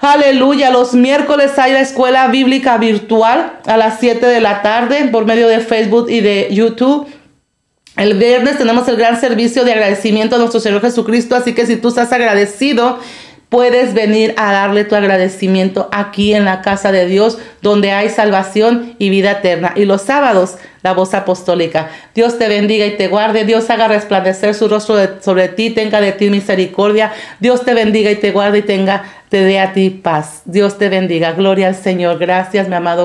Aleluya. 0.00 0.70
Los 0.70 0.94
miércoles 0.94 1.56
hay 1.60 1.72
la 1.72 1.80
escuela 1.80 2.26
bíblica 2.26 2.76
virtual 2.76 3.60
a 3.64 3.76
las 3.76 4.00
7 4.00 4.26
de 4.26 4.40
la 4.40 4.62
tarde 4.62 5.08
por 5.12 5.24
medio 5.24 5.46
de 5.46 5.60
Facebook 5.60 6.10
y 6.10 6.20
de 6.20 6.48
YouTube. 6.50 7.06
El 7.96 8.14
viernes 8.14 8.58
tenemos 8.58 8.88
el 8.88 8.96
gran 8.96 9.20
servicio 9.20 9.62
de 9.64 9.74
agradecimiento 9.74 10.34
a 10.34 10.38
nuestro 10.40 10.58
Señor 10.58 10.80
Jesucristo. 10.80 11.36
Así 11.36 11.54
que 11.54 11.66
si 11.66 11.76
tú 11.76 11.86
estás 11.86 12.12
agradecido 12.12 12.98
puedes 13.48 13.94
venir 13.94 14.34
a 14.36 14.52
darle 14.52 14.84
tu 14.84 14.94
agradecimiento 14.94 15.88
aquí 15.92 16.34
en 16.34 16.44
la 16.44 16.60
casa 16.60 16.92
de 16.92 17.06
Dios, 17.06 17.38
donde 17.62 17.92
hay 17.92 18.08
salvación 18.10 18.94
y 18.98 19.10
vida 19.10 19.32
eterna. 19.32 19.72
Y 19.74 19.84
los 19.84 20.02
sábados, 20.02 20.56
la 20.82 20.92
voz 20.92 21.14
apostólica. 21.14 21.88
Dios 22.14 22.38
te 22.38 22.48
bendiga 22.48 22.86
y 22.86 22.96
te 22.96 23.08
guarde. 23.08 23.44
Dios 23.44 23.68
haga 23.70 23.88
resplandecer 23.88 24.54
su 24.54 24.68
rostro 24.68 24.96
sobre 25.20 25.48
ti, 25.48 25.70
tenga 25.70 26.00
de 26.00 26.12
ti 26.12 26.30
misericordia. 26.30 27.12
Dios 27.40 27.64
te 27.64 27.74
bendiga 27.74 28.10
y 28.10 28.16
te 28.16 28.32
guarde 28.32 28.58
y 28.58 28.62
tenga, 28.62 29.04
te 29.28 29.42
dé 29.42 29.60
a 29.60 29.72
ti 29.72 29.90
paz. 29.90 30.42
Dios 30.44 30.78
te 30.78 30.88
bendiga. 30.88 31.32
Gloria 31.32 31.68
al 31.68 31.76
Señor. 31.76 32.18
Gracias, 32.18 32.68
mi 32.68 32.74
amado 32.74 32.96